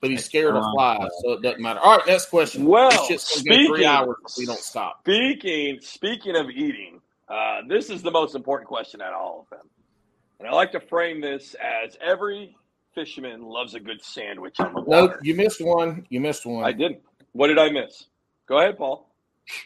but 0.00 0.10
he's 0.10 0.24
scared 0.24 0.56
of 0.56 0.64
flies, 0.74 1.10
so 1.22 1.32
it 1.32 1.42
doesn't 1.42 1.60
matter. 1.60 1.78
All 1.78 1.98
right, 1.98 2.06
next 2.06 2.30
question. 2.30 2.64
Well, 2.64 2.90
this 2.90 3.06
shit's 3.06 3.42
gonna 3.42 3.68
go 3.68 3.74
three 3.74 3.84
hours 3.84 4.16
if 4.28 4.38
we 4.38 4.46
don't 4.46 4.58
stop. 4.58 5.02
Speaking 5.02 5.78
speaking 5.80 6.36
of 6.36 6.50
eating, 6.50 7.00
uh, 7.28 7.60
this 7.68 7.90
is 7.90 8.02
the 8.02 8.10
most 8.10 8.34
important 8.34 8.66
question 8.66 9.00
out 9.00 9.12
of 9.12 9.20
all 9.20 9.40
of 9.40 9.50
them, 9.56 9.68
and 10.40 10.48
I 10.48 10.52
like 10.52 10.72
to 10.72 10.80
frame 10.80 11.20
this 11.20 11.54
as 11.54 11.96
every 12.00 12.56
fisherman 12.94 13.42
loves 13.42 13.74
a 13.74 13.80
good 13.80 14.02
sandwich 14.02 14.58
on 14.60 14.72
the 14.74 14.80
No, 14.82 15.02
water. 15.06 15.20
you 15.22 15.34
missed 15.34 15.64
one. 15.64 16.06
You 16.10 16.20
missed 16.20 16.46
one. 16.46 16.64
I 16.64 16.72
didn't. 16.72 17.00
What 17.32 17.48
did 17.48 17.58
I 17.58 17.70
miss? 17.70 18.06
Go 18.46 18.58
ahead, 18.58 18.76
Paul. 18.76 19.08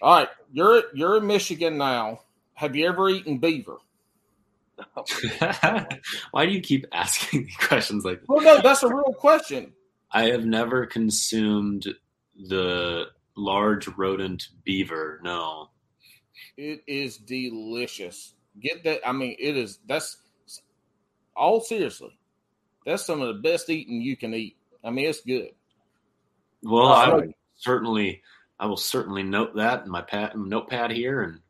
All 0.01 0.15
right, 0.19 0.29
you're 0.53 0.85
you're 0.95 1.19
in 1.19 1.27
Michigan 1.27 1.77
now. 1.77 2.21
Have 2.55 2.75
you 2.75 2.87
ever 2.87 3.09
eaten 3.11 3.39
beaver? 3.39 3.77
Why 6.31 6.47
do 6.47 6.53
you 6.53 6.61
keep 6.61 6.87
asking 6.93 7.45
me 7.45 7.53
questions 7.61 8.05
like 8.05 8.21
that? 8.21 8.29
Well, 8.29 8.43
no, 8.43 8.61
that's 8.63 8.83
a 8.83 8.89
real 8.89 9.15
question. 9.19 9.73
I 10.13 10.25
have 10.31 10.45
never 10.47 10.87
consumed 10.87 11.87
the 12.49 13.07
large 13.37 13.89
rodent 13.89 14.49
beaver. 14.65 15.21
No. 15.23 15.71
It 16.57 16.83
is 16.87 17.19
delicious. 17.19 18.35
Get 18.61 18.83
that? 18.85 19.07
I 19.07 19.13
mean, 19.13 19.37
it 19.39 19.57
is. 19.57 19.81
That's 19.87 20.19
all 21.35 21.61
seriously. 21.61 22.19
That's 22.87 23.05
some 23.05 23.21
of 23.21 23.29
the 23.29 23.43
best 23.43 23.69
eating 23.69 24.01
you 24.01 24.17
can 24.17 24.33
eat. 24.33 24.57
I 24.83 24.91
mean, 24.91 25.07
it's 25.07 25.21
good. 25.21 25.51
Well, 26.63 26.93
I 26.93 27.09
no. 27.09 27.17
will 27.17 27.33
certainly, 27.57 28.23
I 28.59 28.67
will 28.67 28.77
certainly 28.77 29.25
note 29.25 29.57
that 29.57 29.85
in 29.85 29.91
my 29.91 30.03
pad, 30.03 30.37
notepad 30.37 30.93
here, 30.93 31.23
and 31.23 31.41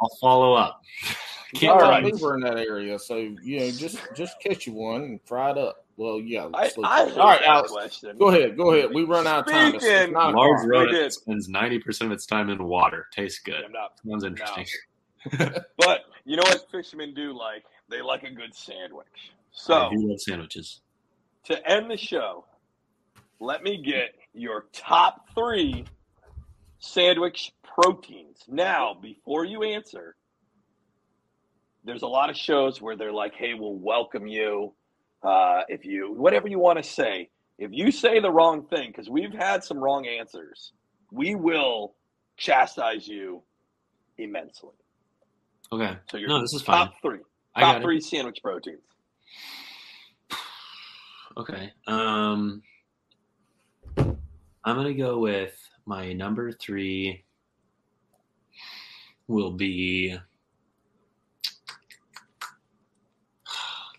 I'll 0.00 0.16
follow 0.20 0.54
up. 0.54 0.80
Can't 1.54 1.72
All 1.72 1.84
All 1.84 1.90
right, 1.90 2.02
right. 2.02 2.12
beaver 2.12 2.34
in 2.34 2.40
that 2.40 2.58
area, 2.58 2.98
so 2.98 3.16
you 3.16 3.60
know, 3.60 3.70
just 3.70 3.98
just 4.16 4.38
catch 4.40 4.66
you 4.66 4.72
one 4.72 5.02
and 5.02 5.20
fry 5.24 5.52
it 5.52 5.58
up. 5.58 5.86
Well, 5.96 6.20
yeah. 6.20 6.48
I. 6.52 6.70
I 6.84 7.10
all 7.10 7.28
right, 7.28 7.42
Alex, 7.42 7.70
question. 7.70 8.18
go 8.18 8.28
ahead, 8.28 8.56
go 8.56 8.72
ahead. 8.72 8.90
We 8.92 9.04
run 9.04 9.26
out 9.28 9.46
of 9.46 9.52
time. 9.52 9.76
It's, 9.76 9.84
it's 9.84 10.12
Large 10.12 10.66
rodent 10.66 11.12
spends 11.12 11.48
ninety 11.48 11.78
percent 11.78 12.10
of 12.10 12.16
its 12.16 12.26
time 12.26 12.50
in 12.50 12.64
water. 12.64 13.06
Tastes 13.12 13.38
good. 13.38 13.64
I'm 13.64 13.72
not. 13.72 13.92
Sounds 14.06 14.24
interesting. 14.24 14.66
But 15.78 16.02
you 16.24 16.36
know 16.36 16.44
what 16.44 16.70
fishermen 16.70 17.12
do 17.14 17.32
like? 17.32 17.64
They 17.88 18.00
like 18.00 18.22
a 18.22 18.30
good 18.30 18.54
sandwich. 18.54 19.32
I 19.56 19.62
So 19.62 19.90
do 19.90 20.08
love 20.08 20.20
sandwiches. 20.20 20.80
to 21.44 21.68
end 21.70 21.90
the 21.90 21.96
show, 21.96 22.44
let 23.40 23.62
me 23.62 23.82
get 23.82 24.14
your 24.34 24.66
top 24.72 25.28
three 25.34 25.84
sandwich 26.78 27.52
proteins. 27.64 28.44
Now, 28.48 28.94
before 29.00 29.44
you 29.44 29.62
answer, 29.62 30.16
there's 31.84 32.02
a 32.02 32.06
lot 32.08 32.30
of 32.30 32.36
shows 32.36 32.80
where 32.82 32.96
they're 32.96 33.12
like, 33.12 33.34
hey, 33.34 33.54
we'll 33.54 33.74
welcome 33.78 34.26
you 34.26 34.74
uh, 35.22 35.62
if 35.68 35.84
you, 35.84 36.12
whatever 36.14 36.48
you 36.48 36.58
want 36.58 36.82
to 36.82 36.88
say. 36.88 37.30
If 37.58 37.70
you 37.72 37.90
say 37.90 38.20
the 38.20 38.30
wrong 38.30 38.66
thing, 38.66 38.88
because 38.90 39.08
we've 39.08 39.32
had 39.32 39.64
some 39.64 39.78
wrong 39.78 40.06
answers, 40.06 40.72
we 41.10 41.34
will 41.34 41.94
chastise 42.36 43.08
you 43.08 43.42
immensely. 44.18 44.72
Okay. 45.72 45.96
So 46.10 46.18
your 46.18 46.28
No, 46.28 46.40
this 46.42 46.52
is 46.52 46.62
fine. 46.62 46.88
top 46.88 46.94
three, 47.02 47.20
I 47.54 47.64
got 47.64 47.72
top 47.74 47.82
it. 47.82 47.82
three 47.82 48.00
sandwich 48.00 48.40
proteins. 48.42 48.82
Okay. 51.38 51.70
Um, 51.86 52.62
I'm 53.98 54.16
gonna 54.64 54.94
go 54.94 55.18
with 55.18 55.54
my 55.84 56.12
number 56.12 56.50
three. 56.52 57.24
will 59.28 59.52
be. 59.52 60.16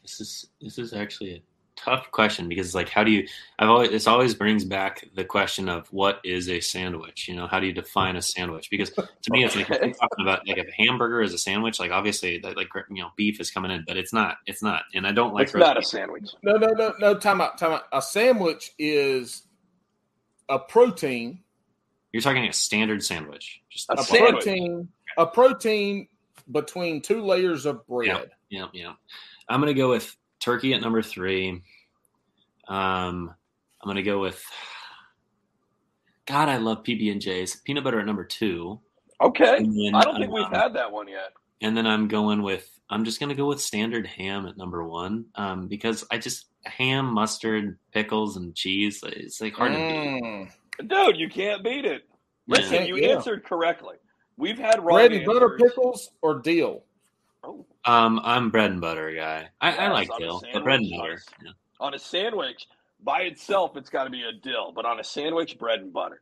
This 0.02 0.22
is 0.22 0.48
this 0.62 0.80
is 0.80 0.94
actually 0.94 1.44
tough 1.88 2.12
question 2.12 2.50
because 2.50 2.68
it's 2.68 2.76
like 2.76 2.90
how 2.90 3.04
do 3.04 3.12
you 3.12 3.26
I've 3.60 3.70
always 3.70 3.90
this 3.90 4.08
always 4.08 4.36
brings 4.36 4.66
back 4.66 5.06
the 5.16 5.24
question 5.24 5.70
of 5.70 5.88
what 5.88 6.20
is 6.24 6.50
a 6.50 6.60
sandwich? 6.60 7.28
You 7.28 7.36
know, 7.36 7.48
how 7.48 7.60
do 7.60 7.66
you 7.68 7.74
define 7.74 8.16
a 8.18 8.22
sandwich? 8.22 8.70
Because 8.70 8.90
to 8.92 9.08
me 9.30 9.46
it's 9.46 9.56
like 9.56 9.70
you're 9.70 9.78
talking 9.80 10.22
about 10.22 10.48
like 10.48 10.58
if 10.58 10.68
a 10.68 10.84
hamburger 10.84 11.22
is 11.22 11.34
a 11.34 11.38
sandwich, 11.38 11.80
like 11.80 11.92
obviously 11.92 12.40
that 12.40 12.58
like 12.58 12.68
you 12.90 13.02
know 13.02 13.10
beef 13.16 13.40
is 13.40 13.52
coming 13.52 13.72
in, 13.72 13.84
but 13.88 13.96
it's 13.98 14.12
not. 14.12 14.38
It's 14.46 14.62
not. 14.62 14.84
And 14.94 15.08
I 15.08 15.12
don't 15.12 15.34
like 15.34 15.44
It's 15.46 15.54
roast 15.54 15.66
not 15.66 15.78
a 15.78 15.84
sandwich. 15.84 16.30
No, 16.44 16.54
no, 16.58 16.68
no, 16.74 16.94
no. 17.00 17.18
Time 17.18 17.40
out. 17.40 17.58
Time 17.58 17.72
out. 17.72 17.84
A 17.94 18.02
sandwich 18.02 18.72
is 18.78 19.44
a 20.50 20.60
protein. 20.60 21.40
You're 22.12 22.22
talking 22.22 22.46
a 22.46 22.54
standard 22.54 23.04
sandwich. 23.04 23.62
Just 23.70 23.90
A 23.90 23.94
A 23.94 24.04
sandwich. 24.04 24.32
protein. 24.32 24.88
A 25.18 25.26
protein 25.26 26.08
between 26.52 27.02
two 27.02 27.22
layers 27.22 27.66
of 27.66 27.86
bread. 27.88 28.32
Yeah, 28.50 28.68
yeah. 28.74 28.94
I'm 29.50 29.60
gonna 29.62 29.74
go 29.74 29.90
with 29.90 30.16
turkey 30.40 30.74
at 30.74 30.82
number 30.82 31.02
three. 31.02 31.64
Um, 32.68 33.34
I'm 33.82 33.88
gonna 33.88 34.04
go 34.04 34.20
with. 34.20 34.44
God, 36.26 36.50
I 36.50 36.58
love 36.58 36.84
PB 36.84 37.12
and 37.12 37.22
J's. 37.22 37.56
Peanut 37.58 37.84
butter 37.84 38.00
at 38.00 38.06
number 38.06 38.26
two, 38.26 38.80
Okay. 39.22 39.60
then 39.60 39.92
I 39.96 40.02
don't 40.02 40.18
think 40.20 40.32
we've 40.32 40.44
um, 40.46 40.52
had 40.52 40.74
that 40.74 40.92
one 40.92 41.08
yet. 41.08 41.32
And 41.62 41.76
then 41.76 41.88
I'm 41.88 42.08
going 42.08 42.42
with. 42.42 42.70
I'm 42.90 43.04
just 43.06 43.20
gonna 43.20 43.36
go 43.36 43.46
with 43.48 43.62
standard 43.62 44.06
ham 44.08 44.46
at 44.48 44.58
number 44.58 44.84
one, 44.86 45.26
um, 45.36 45.68
because 45.68 46.06
I 46.12 46.18
just 46.18 46.48
ham, 46.66 47.06
mustard, 47.14 47.78
pickles, 47.94 48.38
and 48.38 48.56
cheese. 48.56 49.02
It's 49.06 49.40
like 49.42 49.54
hard 49.54 49.72
to 49.72 49.78
beat. 49.78 50.24
Mm. 50.24 50.52
Dude, 50.88 51.18
you 51.18 51.30
can't 51.30 51.64
beat 51.64 51.86
it. 51.86 52.04
Listen, 52.48 52.74
Yeah. 52.76 52.84
you 52.84 52.98
Yeah. 52.98 53.16
answered 53.16 53.44
correctly. 53.46 53.96
We've 54.38 54.60
had 54.60 54.78
wrong 54.80 54.96
Bread 54.98 55.12
and 55.14 55.26
butter 55.26 55.58
pickles 55.58 56.12
or 56.22 56.40
deal. 56.40 56.84
Oh, 57.44 57.66
Um, 57.86 58.20
I'm 58.24 58.50
bread 58.52 58.72
and 58.72 58.80
butter 58.82 59.12
guy. 59.14 59.50
I, 59.60 59.76
I 59.76 59.88
like 59.92 60.12
on 60.12 60.22
a 60.22 60.26
dill, 60.26 60.44
but 60.54 60.64
bread 60.64 60.80
and 60.82 60.92
butter. 60.92 61.22
Yeah. 61.44 61.52
On 61.80 61.94
a 61.94 62.00
sandwich, 62.00 62.68
by 63.04 63.22
itself, 63.22 63.78
it's 63.78 63.90
got 63.90 64.06
to 64.06 64.10
be 64.10 64.24
a 64.24 64.32
dill, 64.34 64.72
but 64.76 64.86
on 64.86 65.00
a 65.00 65.04
sandwich, 65.04 65.58
bread 65.58 65.80
and 65.80 65.94
butter. 65.94 66.22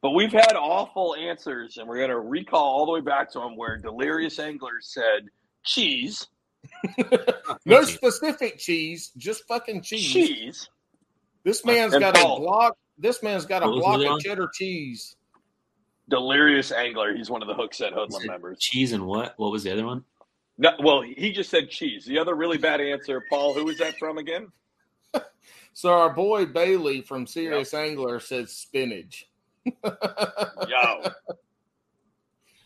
But 0.00 0.10
we've 0.10 0.32
had 0.32 0.54
awful 0.56 1.14
answers, 1.14 1.76
and 1.76 1.88
we're 1.88 1.98
going 1.98 2.10
to 2.10 2.18
recall 2.20 2.64
all 2.78 2.86
the 2.86 2.92
way 2.92 3.00
back 3.00 3.30
to 3.32 3.38
them 3.38 3.56
where 3.56 3.76
Delirious 3.76 4.38
Angler 4.38 4.80
said 4.80 5.28
cheese, 5.64 6.26
No 7.66 7.82
specific 7.84 8.58
cheese, 8.58 9.10
just 9.16 9.46
fucking 9.48 9.82
cheese. 9.82 10.12
cheese. 10.12 10.68
This 11.44 11.64
man's 11.64 11.92
And 11.94 12.02
got 12.02 12.14
Paul. 12.14 12.36
a 12.36 12.40
block. 12.40 12.76
This 12.98 13.22
man's 13.22 13.46
got 13.46 13.62
a 13.62 13.66
block 13.66 14.00
of 14.04 14.20
cheddar 14.20 14.48
cheese. 14.54 15.16
Delirious 16.08 16.72
Angler. 16.72 17.14
He's 17.16 17.30
one 17.30 17.42
of 17.42 17.48
the 17.48 17.54
Hookset 17.54 17.92
Hoodlum 17.92 18.26
members. 18.26 18.58
Cheese 18.60 18.92
and 18.92 19.06
what? 19.06 19.34
What 19.38 19.50
was 19.50 19.62
the 19.64 19.72
other 19.72 19.84
one? 19.86 20.04
No, 20.58 20.70
well, 20.82 21.00
he 21.00 21.32
just 21.32 21.50
said 21.50 21.70
cheese. 21.70 22.04
The 22.04 22.18
other 22.18 22.34
really 22.34 22.58
bad 22.58 22.80
answer, 22.80 23.22
Paul. 23.30 23.54
Who 23.54 23.64
was 23.64 23.78
that 23.78 23.96
from 23.98 24.18
again? 24.18 24.48
So 25.74 25.90
our 25.90 26.10
boy 26.10 26.46
Bailey 26.46 27.00
from 27.00 27.26
Serious 27.26 27.72
Angler 27.74 28.20
says 28.20 28.52
spinach. 28.52 29.28
Yo, 29.64 31.10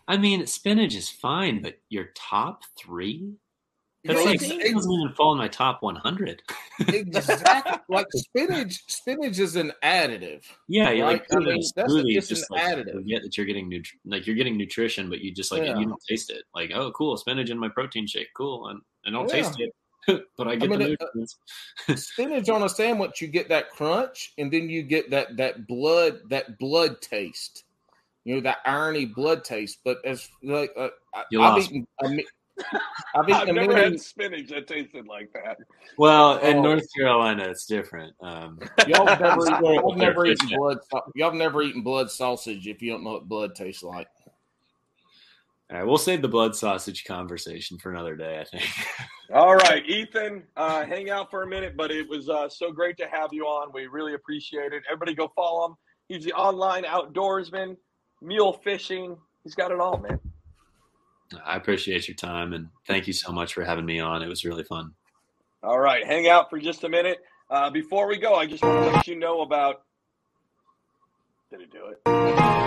I 0.09 0.17
mean, 0.17 0.47
spinach 0.47 0.95
is 0.95 1.09
fine, 1.11 1.63
but 1.63 1.79
your 1.89 2.07
top 2.15 2.63
three? 2.79 3.35
That's 4.05 4.21
Yeah, 4.21 4.25
like 4.25 4.35
ex- 4.37 4.51
it 4.51 4.73
doesn't 4.73 4.93
even 4.93 5.13
fall 5.17 5.33
in 5.33 5.39
my 5.39 5.49
top 5.49 5.83
100. 5.83 6.43
exactly. 6.89 7.73
like 7.95 8.07
spinach. 8.15 8.85
Spinach 8.87 9.39
is 9.41 9.57
an 9.57 9.73
additive. 9.83 10.45
Yeah, 10.69 10.91
you 10.93 11.03
like 11.05 11.21
Right, 11.23 11.29
put 11.29 11.37
I 11.39 11.41
it 11.41 11.43
in 11.43 11.49
a 11.49 11.53
mean, 11.59 11.71
that's 11.75 11.93
a- 11.93 11.97
smoothie, 11.97 12.29
just 12.29 12.47
an 12.51 12.57
like 12.57 12.63
additive. 12.63 12.93
forget 12.93 13.23
that 13.23 13.37
you're 13.37 13.47
getting 13.47 13.69
nutri- 13.69 13.99
like 14.05 14.27
you're 14.27 14.37
getting 14.37 14.57
nutrition, 14.57 15.09
but 15.11 15.21
you 15.21 15.33
just 15.35 15.51
like 15.51 15.65
Yeah. 15.65 15.77
you 15.79 15.87
don't 15.87 16.03
taste 16.09 16.31
it. 16.31 16.45
Like, 16.55 16.71
oh, 16.73 16.93
cool, 16.93 17.17
spinach 17.17 17.51
in 17.51 17.59
my 17.59 17.69
protein 17.69 18.07
shake, 18.07 18.29
cool, 18.37 18.69
and 18.69 18.81
I 19.07 19.11
don't 19.11 19.27
Yeah. 19.29 19.43
taste 19.43 19.61
it, 19.61 19.75
but 20.37 20.49
I 20.49 20.57
get 20.57 20.71
mean, 20.71 20.79
the 20.81 20.93
it- 20.93 21.35
uh, 21.89 21.95
spinach 21.97 22.49
on 22.49 22.63
a 22.63 22.69
sandwich, 22.69 23.21
you 23.21 23.29
get 23.29 23.49
that 23.49 23.71
crunch, 23.71 24.33
and 24.39 24.53
then 24.53 24.69
you 24.69 24.83
get 24.83 25.11
that 25.11 25.37
that 25.37 25.67
blood 25.67 26.21
that 26.31 26.59
blood 26.59 27.01
taste. 27.01 27.65
You 28.25 28.35
know 28.37 28.41
that 28.43 28.59
irony 28.65 29.07
blood 29.07 29.45
taste. 29.45 29.79
But 29.85 29.99
as 30.05 30.29
like 30.43 30.73
uh, 30.77 30.89
I- 31.15 31.25
You 31.31 31.43
I've 31.43 31.55
lost 31.55 31.71
eaten, 31.71 31.87
a, 32.03 32.09
mi- 32.09 32.27
I've 33.15 33.31
I've 33.31 33.47
never 33.49 33.53
million. 33.69 33.93
had 33.93 34.01
spinach 34.01 34.49
that 34.49 34.67
tasted 34.67 35.07
like 35.07 35.31
that. 35.35 35.59
Well, 35.99 36.39
in 36.39 36.57
Oh. 36.59 36.63
North 36.63 36.87
Carolina, 36.97 37.49
it's 37.51 37.67
different. 37.67 38.15
Um, 38.23 38.59
Y'all 38.87 39.07
have 39.07 39.21
never, 39.21 39.45
y'all 39.63 39.95
never 39.95 40.27
eaten 40.27 40.49
blood. 40.57 40.79
Y'all 41.15 41.33
never 41.35 41.63
eaten 41.63 41.83
blood 41.83 42.11
sausage 42.11 42.67
if 42.67 42.81
you 42.83 42.91
don't 42.91 43.05
know 43.05 43.13
what 43.13 43.29
blood 43.29 43.55
tastes 43.55 43.83
like. 43.83 44.09
All 45.71 45.79
right, 45.79 45.87
we'll 45.87 45.99
save 45.99 46.23
the 46.23 46.29
blood 46.29 46.55
sausage 46.55 47.05
conversation 47.05 47.77
for 47.77 47.91
another 47.91 48.15
day. 48.15 48.39
I 48.41 48.45
think. 48.45 48.71
All 49.35 49.57
right, 49.57 49.85
Ethan, 49.85 50.45
uh, 50.57 50.85
hang 50.87 51.11
out 51.11 51.29
for 51.29 51.43
a 51.43 51.47
minute, 51.47 51.77
but 51.77 51.91
it 51.91 52.09
was 52.09 52.29
uh, 52.29 52.49
so 52.49 52.71
great 52.71 52.97
to 52.99 53.09
have 53.09 53.31
you 53.33 53.47
on. 53.47 53.73
We 53.75 53.89
really 53.89 54.15
appreciate 54.15 54.73
it. 54.73 54.85
Everybody 54.89 55.15
go 55.15 55.33
follow 55.35 55.67
him. 55.67 55.75
He's 56.07 56.23
the 56.23 56.33
online 56.35 56.85
outdoorsman, 56.85 57.77
mule 58.23 58.53
fishing. 58.63 59.17
He's 59.43 59.57
got 59.57 59.73
it 59.73 59.81
all, 59.81 59.99
man. 59.99 60.21
I 61.45 61.57
appreciate 61.57 62.07
your 62.07 62.15
time 62.15 62.53
and 62.53 62.69
thank 62.87 63.09
you 63.09 63.13
so 63.13 63.33
much 63.33 63.53
for 63.53 63.65
having 63.65 63.85
me 63.85 63.99
on. 63.99 64.23
It 64.23 64.29
was 64.29 64.45
really 64.45 64.63
fun. 64.63 64.93
All 65.65 65.81
right, 65.81 66.07
hang 66.07 66.29
out 66.29 66.49
for 66.49 66.61
just 66.61 66.85
a 66.85 66.89
minute. 66.89 67.19
Uh, 67.51 67.71
before 67.71 68.07
we 68.07 68.19
go, 68.19 68.37
I 68.37 68.47
just 68.47 68.63
want 68.63 68.85
to 68.85 68.93
let 68.93 69.07
you 69.09 69.17
know 69.17 69.41
about. 69.41 69.83
Did 71.51 71.63
it 71.63 71.73
do 71.73 71.87
it? 71.87 72.66